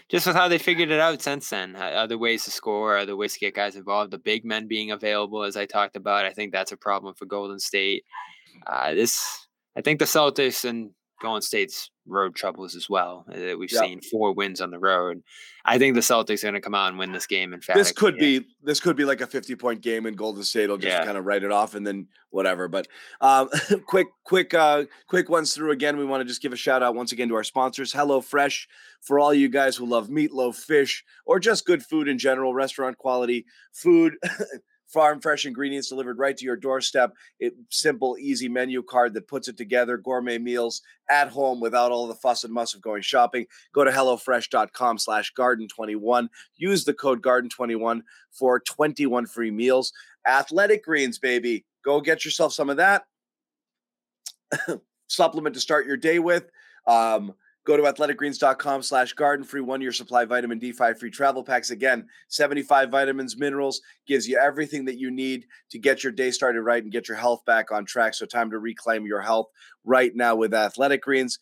just 0.09 0.27
with 0.27 0.35
how 0.35 0.47
they 0.47 0.57
figured 0.57 0.91
it 0.91 0.99
out 0.99 1.21
since 1.21 1.49
then. 1.49 1.75
uh, 1.75 1.79
Other 1.79 2.17
ways 2.17 2.43
to 2.45 2.51
score, 2.51 2.97
other 2.97 3.15
ways 3.15 3.33
to 3.33 3.39
get 3.39 3.55
guys 3.55 3.75
involved. 3.75 4.11
The 4.11 4.17
big 4.19 4.45
men 4.45 4.67
being 4.67 4.91
available, 4.91 5.43
as 5.43 5.57
I 5.57 5.65
talked 5.65 5.95
about, 5.95 6.25
I 6.25 6.31
think 6.31 6.51
that's 6.51 6.71
a 6.71 6.77
problem 6.77 7.15
for 7.15 7.25
Golden 7.25 7.59
State. 7.59 8.03
Uh, 8.67 8.93
this, 8.93 9.47
I 9.75 9.81
think 9.81 9.99
the 9.99 10.05
Celtics 10.05 10.63
and 10.65 10.91
Golden 11.23 11.41
State's 11.41 11.89
road 12.05 12.35
troubles 12.35 12.75
as 12.75 12.89
well. 12.89 13.25
Uh, 13.31 13.39
that 13.39 13.57
we've 13.57 13.71
Yep. 13.71 13.81
seen 13.81 14.01
four 14.01 14.33
wins 14.33 14.59
on 14.59 14.71
the 14.71 14.77
road. 14.77 15.23
I 15.63 15.77
think 15.77 15.95
the 15.95 16.01
Celtics 16.01 16.43
are 16.43 16.47
going 16.47 16.55
to 16.55 16.59
come 16.61 16.75
out 16.75 16.89
and 16.89 16.99
win 16.99 17.13
this 17.13 17.25
game. 17.25 17.53
In 17.53 17.61
fact, 17.61 17.77
this 17.77 17.93
could 17.93 18.17
be 18.17 18.45
this 18.61 18.81
could 18.81 18.97
be 18.97 19.05
like 19.05 19.21
a 19.21 19.25
50 19.27 19.55
point 19.55 19.79
game 19.81 20.05
and 20.05 20.17
golden 20.17 20.43
state 20.43 20.69
will 20.69 20.77
just 20.77 20.91
Yeah. 20.91 21.05
kind 21.05 21.17
of 21.17 21.23
write 21.25 21.43
it 21.43 21.51
off 21.53 21.75
and 21.75 21.87
then 21.87 22.07
whatever 22.31 22.67
but 22.67 22.87
um 23.21 23.47
quick 23.87 24.07
quick 24.25 24.53
uh 24.53 24.83
quick 25.07 25.29
ones 25.29 25.53
through 25.53 25.71
again 25.71 25.97
we 25.97 26.03
want 26.05 26.19
to 26.21 26.25
just 26.25 26.41
give 26.41 26.51
a 26.51 26.55
shout 26.57 26.81
out 26.83 26.95
once 26.95 27.11
again 27.11 27.27
to 27.29 27.35
our 27.35 27.43
sponsors 27.43 27.93
hello 27.93 28.19
fresh 28.21 28.67
for 29.01 29.19
all 29.19 29.33
you 29.33 29.47
guys 29.47 29.75
who 29.77 29.85
love 29.85 30.07
meatloaf 30.09 30.55
fish 30.55 31.03
or 31.25 31.39
just 31.39 31.65
good 31.65 31.83
food 31.83 32.07
in 32.07 32.17
general 32.17 32.53
restaurant 32.53 32.97
quality 32.97 33.45
food 33.71 34.15
farm 34.93 35.19
fresh 35.19 35.45
ingredients 35.45 35.89
delivered 35.89 36.19
right 36.19 36.37
to 36.37 36.45
your 36.45 36.55
doorstep. 36.55 37.13
It 37.39 37.55
simple 37.69 38.15
easy 38.19 38.47
menu 38.47 38.83
card 38.83 39.13
that 39.15 39.27
puts 39.27 39.47
it 39.47 39.57
together 39.57 39.97
gourmet 39.97 40.37
meals 40.37 40.81
at 41.09 41.29
home 41.29 41.59
without 41.59 41.91
all 41.91 42.07
the 42.07 42.15
fuss 42.15 42.43
and 42.43 42.53
muss 42.53 42.73
of 42.73 42.81
going 42.81 43.01
shopping. 43.01 43.45
Go 43.73 43.83
to 43.83 43.91
hellofresh.com 43.91 44.97
slash 44.99 45.33
garden21 45.33 46.29
use 46.55 46.85
the 46.85 46.93
code 46.93 47.21
garden21 47.21 48.01
for 48.31 48.59
21 48.59 49.25
free 49.25 49.51
meals. 49.51 49.91
Athletic 50.27 50.85
greens 50.85 51.19
baby. 51.19 51.65
Go 51.83 52.01
get 52.01 52.23
yourself 52.23 52.53
some 52.53 52.69
of 52.69 52.77
that 52.77 53.03
supplement 55.07 55.55
to 55.55 55.61
start 55.61 55.85
your 55.85 55.97
day 55.97 56.19
with. 56.19 56.49
Um, 56.87 57.33
go 57.65 57.77
to 57.77 57.83
athleticgreens.com 57.83 58.83
slash 58.83 59.13
garden 59.13 59.45
free 59.45 59.61
one 59.61 59.81
year 59.81 59.91
supply 59.91 60.25
vitamin 60.25 60.59
d5 60.59 60.97
free 60.97 61.11
travel 61.11 61.43
packs 61.43 61.71
again 61.71 62.05
75 62.27 62.89
vitamins 62.89 63.37
minerals 63.37 63.81
gives 64.07 64.27
you 64.27 64.37
everything 64.37 64.85
that 64.85 64.97
you 64.97 65.11
need 65.11 65.45
to 65.69 65.79
get 65.79 66.03
your 66.03 66.11
day 66.11 66.31
started 66.31 66.61
right 66.61 66.83
and 66.83 66.91
get 66.91 67.07
your 67.07 67.17
health 67.17 67.43
back 67.45 67.71
on 67.71 67.85
track 67.85 68.13
so 68.13 68.25
time 68.25 68.49
to 68.49 68.59
reclaim 68.59 69.05
your 69.05 69.21
health 69.21 69.47
right 69.83 70.15
now 70.15 70.35
with 70.35 70.53
athletic 70.53 71.01
greens 71.01 71.39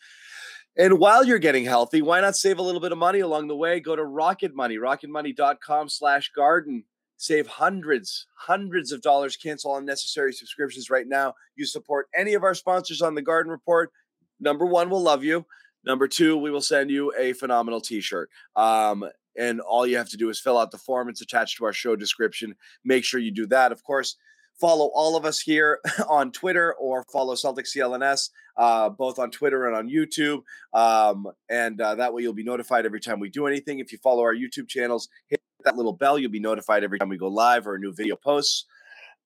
and 0.77 0.99
while 0.99 1.25
you're 1.25 1.39
getting 1.39 1.65
healthy, 1.65 2.01
why 2.01 2.21
not 2.21 2.37
save 2.37 2.57
a 2.57 2.61
little 2.61 2.79
bit 2.79 2.93
of 2.93 2.97
money 2.97 3.19
along 3.19 3.47
the 3.47 3.55
way? 3.55 3.81
Go 3.81 3.95
to 3.95 4.05
Rocket 4.05 4.55
Money, 4.55 4.77
rocketmoney.com 4.77 5.89
slash 5.89 6.31
garden. 6.33 6.85
Save 7.17 7.45
hundreds, 7.45 8.25
hundreds 8.35 8.91
of 8.91 9.01
dollars. 9.01 9.35
Cancel 9.35 9.75
unnecessary 9.75 10.33
subscriptions 10.33 10.89
right 10.89 11.07
now. 11.07 11.33
You 11.55 11.65
support 11.65 12.07
any 12.15 12.33
of 12.33 12.43
our 12.43 12.55
sponsors 12.55 13.01
on 13.01 13.15
the 13.15 13.21
Garden 13.21 13.51
Report. 13.51 13.91
Number 14.39 14.65
one, 14.65 14.89
we'll 14.89 15.03
love 15.03 15.23
you. 15.23 15.45
Number 15.85 16.07
two, 16.07 16.37
we 16.37 16.51
will 16.51 16.61
send 16.61 16.89
you 16.89 17.13
a 17.17 17.33
phenomenal 17.33 17.81
t-shirt. 17.81 18.29
Um, 18.55 19.05
and 19.37 19.61
all 19.61 19.87
you 19.87 19.97
have 19.97 20.09
to 20.09 20.17
do 20.17 20.29
is 20.29 20.39
fill 20.39 20.57
out 20.57 20.71
the 20.71 20.77
form. 20.77 21.09
It's 21.09 21.21
attached 21.21 21.57
to 21.57 21.65
our 21.65 21.73
show 21.73 21.95
description. 21.95 22.55
Make 22.83 23.03
sure 23.03 23.19
you 23.19 23.31
do 23.31 23.47
that. 23.47 23.71
Of 23.71 23.83
course, 23.83 24.17
follow 24.59 24.91
all 24.93 25.15
of 25.15 25.25
us 25.25 25.39
here 25.39 25.79
on 26.09 26.31
Twitter 26.31 26.73
or 26.75 27.03
follow 27.11 27.35
Celtic 27.35 27.65
CLNS, 27.65 28.29
uh, 28.57 28.89
both 28.89 29.19
on 29.19 29.31
Twitter 29.31 29.67
and 29.67 29.75
on 29.75 29.89
YouTube. 29.89 30.41
Um, 30.73 31.27
and 31.49 31.79
uh, 31.81 31.95
that 31.95 32.13
way 32.13 32.21
you'll 32.21 32.33
be 32.33 32.43
notified 32.43 32.85
every 32.85 32.99
time 32.99 33.19
we 33.19 33.29
do 33.29 33.47
anything. 33.47 33.79
If 33.79 33.91
you 33.91 33.97
follow 33.97 34.21
our 34.21 34.35
YouTube 34.35 34.67
channels, 34.67 35.09
hit 35.27 35.41
that 35.63 35.77
little 35.77 35.93
bell. 35.93 36.19
You'll 36.19 36.31
be 36.31 36.39
notified 36.39 36.83
every 36.83 36.99
time 36.99 37.09
we 37.09 37.17
go 37.17 37.27
live 37.27 37.67
or 37.67 37.75
a 37.75 37.79
new 37.79 37.93
video 37.93 38.15
posts. 38.15 38.65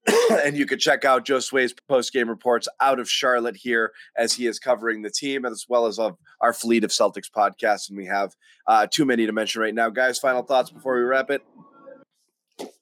and 0.43 0.55
you 0.55 0.65
can 0.65 0.79
check 0.79 1.05
out 1.05 1.25
Josue's 1.25 1.73
post 1.87 2.13
game 2.13 2.29
reports 2.29 2.67
out 2.79 2.99
of 2.99 3.09
Charlotte 3.09 3.55
here 3.55 3.91
as 4.17 4.33
he 4.33 4.45
is 4.47 4.59
covering 4.59 5.01
the 5.01 5.09
team 5.09 5.45
as 5.45 5.65
well 5.67 5.85
as 5.85 5.97
of 5.97 6.17
our 6.41 6.53
fleet 6.53 6.83
of 6.83 6.91
Celtics 6.91 7.29
podcasts. 7.35 7.89
And 7.89 7.97
we 7.97 8.05
have 8.05 8.33
uh, 8.67 8.87
too 8.89 9.05
many 9.05 9.25
to 9.25 9.31
mention 9.31 9.61
right 9.61 9.73
now. 9.73 9.89
Guys, 9.89 10.19
final 10.19 10.43
thoughts 10.43 10.69
before 10.69 10.95
we 10.95 11.01
wrap 11.01 11.29
it? 11.29 11.41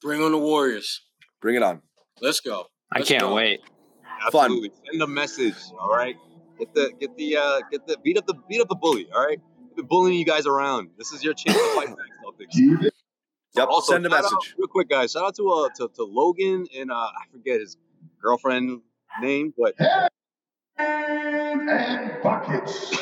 Bring 0.01 0.21
on 0.21 0.31
the 0.31 0.37
Warriors. 0.37 1.01
Bring 1.41 1.55
it 1.55 1.63
on. 1.63 1.81
Let's 2.21 2.39
go. 2.39 2.65
I 2.91 2.99
Let's 2.99 3.09
can't 3.09 3.21
go. 3.21 3.35
wait. 3.35 3.61
Fun. 4.31 4.45
Absolutely. 4.45 4.71
Send 4.89 5.01
a 5.01 5.07
message. 5.07 5.55
All 5.79 5.89
right. 5.89 6.15
Get 6.59 6.73
the 6.73 6.91
get 6.99 7.15
the 7.17 7.35
uh 7.37 7.61
get 7.71 7.85
the 7.87 7.97
beat 8.03 8.17
up 8.17 8.27
the 8.27 8.35
beat 8.47 8.61
up 8.61 8.69
the 8.69 8.75
bully. 8.75 9.07
All 9.13 9.25
right. 9.25 9.39
We've 9.65 9.75
been 9.75 9.85
bullying 9.87 10.19
you 10.19 10.25
guys 10.25 10.45
around. 10.45 10.89
This 10.97 11.11
is 11.11 11.23
your 11.23 11.33
chance 11.33 11.57
to 11.57 11.75
fight 11.75 11.87
back, 11.87 12.07
Celtics. 12.23 12.89
Yep. 13.55 13.67
Also, 13.69 13.93
send 13.93 14.05
a 14.05 14.09
shout 14.09 14.17
out- 14.19 14.23
message. 14.31 14.55
real 14.57 14.67
quick, 14.67 14.89
guys. 14.89 15.11
Shout 15.11 15.23
out 15.25 15.35
to 15.35 15.49
uh 15.49 15.69
to, 15.77 15.89
to 15.95 16.03
Logan 16.03 16.65
and 16.75 16.91
uh 16.91 16.95
I 16.95 17.23
forget 17.31 17.59
his 17.59 17.77
girlfriend 18.21 18.81
name, 19.21 19.53
but 19.57 19.75
And 20.77 22.21
buckets. 22.23 22.95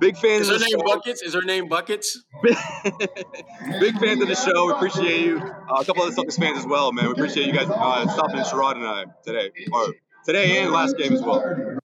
big 0.00 0.16
fans 0.16 0.42
Is 0.42 0.48
her 0.48 0.54
of 0.54 0.60
the 0.60 0.66
name 0.66 0.78
show. 0.80 0.94
Buckets? 0.94 1.22
Is 1.22 1.34
her 1.34 1.42
name 1.42 1.68
Buckets? 1.68 2.24
big 2.42 3.98
fans 3.98 4.20
of 4.20 4.28
the 4.28 4.34
show. 4.34 4.66
We 4.66 4.72
appreciate 4.72 5.20
you. 5.26 5.38
Uh, 5.38 5.80
a 5.80 5.84
couple 5.84 6.02
other 6.02 6.12
Celtics 6.14 6.38
fans 6.38 6.58
as 6.58 6.66
well, 6.66 6.90
man. 6.92 7.06
We 7.06 7.12
appreciate 7.12 7.46
you 7.46 7.52
guys 7.52 7.68
uh, 7.70 8.08
stopping 8.08 8.38
in 8.38 8.44
Sherrod 8.44 8.76
and 8.76 8.86
I 8.86 9.04
today, 9.24 9.50
or 9.72 9.86
today 10.24 10.58
and 10.62 10.72
last 10.72 10.96
game 10.98 11.12
as 11.12 11.22
well. 11.22 11.78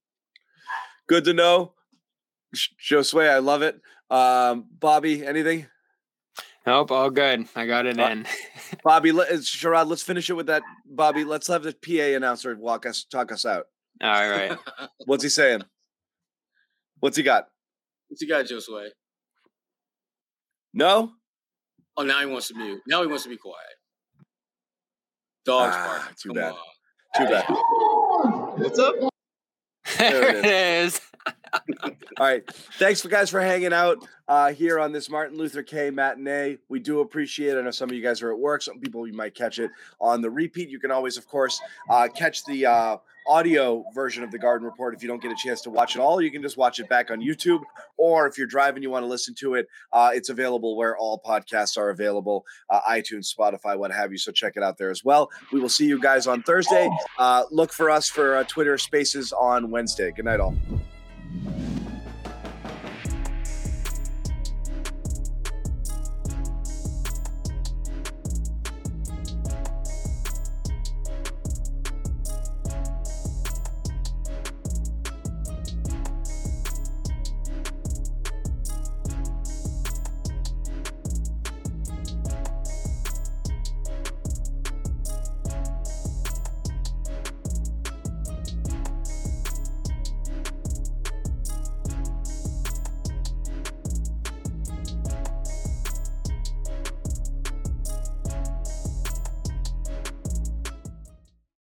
Good 1.06 1.24
to 1.24 1.32
know. 1.32 1.74
Josue, 2.54 3.28
I 3.30 3.38
love 3.38 3.62
it. 3.62 3.80
Um, 4.10 4.66
Bobby, 4.78 5.24
anything? 5.24 5.66
Nope, 6.66 6.92
all 6.92 7.10
good. 7.10 7.48
I 7.56 7.66
got 7.66 7.86
it 7.86 7.98
Uh, 7.98 8.06
in. 8.08 8.26
Bobby, 8.84 9.10
let, 9.12 9.30
uh, 9.32 9.36
Sherrod, 9.36 9.88
let's 9.88 10.02
finish 10.02 10.30
it 10.30 10.34
with 10.34 10.46
that. 10.46 10.62
Bobby, 10.86 11.24
let's 11.24 11.48
have 11.48 11.62
the 11.64 11.72
PA 11.74 12.16
announcer 12.16 12.54
walk 12.56 12.86
us, 12.86 13.04
talk 13.04 13.32
us 13.32 13.44
out. 13.44 13.66
all 14.02 14.30
right. 14.30 14.56
What's 15.06 15.24
he 15.24 15.28
saying? 15.28 15.62
What's 17.00 17.16
he 17.16 17.22
got? 17.24 17.46
What's 18.08 18.20
he 18.20 18.28
got, 18.28 18.44
Josue? 18.44 18.88
No? 20.72 21.12
Oh, 21.96 22.04
now 22.04 22.20
he 22.20 22.26
wants 22.26 22.48
to 22.48 22.54
mute. 22.54 22.80
Now 22.86 23.00
he 23.02 23.08
wants 23.08 23.24
to 23.24 23.28
be 23.28 23.36
quiet. 23.36 23.58
Dogs 25.44 25.74
Ah, 25.76 25.86
barking. 25.98 26.14
too 26.22 26.28
Come 26.28 26.36
bad. 26.36 26.52
on. 26.52 26.58
Too 27.16 27.32
bad. 27.32 28.62
What's 28.62 28.78
up? 28.78 28.94
There 29.98 30.36
it 30.36 30.46
is. 30.46 31.00
All 31.84 31.92
right. 32.18 32.44
Thanks 32.78 33.00
for 33.00 33.08
guys 33.08 33.30
for 33.30 33.40
hanging 33.40 33.72
out 33.72 34.06
uh, 34.28 34.52
here 34.52 34.80
on 34.80 34.92
this 34.92 35.10
Martin 35.10 35.36
Luther 35.36 35.62
K 35.62 35.90
matinee. 35.90 36.58
We 36.68 36.80
do 36.80 37.00
appreciate 37.00 37.56
it. 37.56 37.58
I 37.58 37.62
know 37.62 37.70
some 37.70 37.90
of 37.90 37.96
you 37.96 38.02
guys 38.02 38.22
are 38.22 38.32
at 38.32 38.38
work. 38.38 38.62
Some 38.62 38.80
people 38.80 39.06
you 39.06 39.12
might 39.12 39.34
catch 39.34 39.58
it 39.58 39.70
on 40.00 40.20
the 40.20 40.30
repeat. 40.30 40.68
You 40.68 40.78
can 40.78 40.90
always, 40.90 41.16
of 41.16 41.26
course, 41.28 41.60
uh, 41.90 42.08
catch 42.08 42.44
the 42.44 42.66
uh, 42.66 42.96
audio 43.26 43.84
version 43.94 44.22
of 44.22 44.30
the 44.30 44.38
Garden 44.38 44.66
Report 44.66 44.94
if 44.94 45.02
you 45.02 45.08
don't 45.08 45.22
get 45.22 45.30
a 45.30 45.36
chance 45.36 45.60
to 45.62 45.70
watch 45.70 45.96
it 45.96 46.00
all. 46.00 46.20
You 46.20 46.30
can 46.30 46.42
just 46.42 46.56
watch 46.56 46.78
it 46.78 46.88
back 46.88 47.10
on 47.10 47.20
YouTube, 47.20 47.60
or 47.96 48.26
if 48.26 48.36
you're 48.38 48.46
driving, 48.46 48.82
you 48.82 48.90
want 48.90 49.02
to 49.02 49.08
listen 49.08 49.34
to 49.40 49.54
it. 49.54 49.66
Uh, 49.92 50.10
it's 50.12 50.28
available 50.28 50.76
where 50.76 50.96
all 50.96 51.20
podcasts 51.24 51.76
are 51.76 51.90
available, 51.90 52.44
uh, 52.70 52.80
iTunes, 52.88 53.32
Spotify, 53.32 53.78
what 53.78 53.92
have 53.92 54.12
you. 54.12 54.18
So 54.18 54.32
check 54.32 54.54
it 54.56 54.62
out 54.62 54.78
there 54.78 54.90
as 54.90 55.04
well. 55.04 55.30
We 55.52 55.60
will 55.60 55.68
see 55.68 55.86
you 55.86 56.00
guys 56.00 56.26
on 56.26 56.42
Thursday. 56.42 56.88
Uh, 57.18 57.44
look 57.50 57.72
for 57.72 57.90
us 57.90 58.08
for 58.08 58.36
uh, 58.36 58.44
Twitter 58.44 58.78
Spaces 58.78 59.32
on 59.32 59.70
Wednesday. 59.70 60.12
Good 60.12 60.24
night, 60.24 60.40
all. 60.40 60.54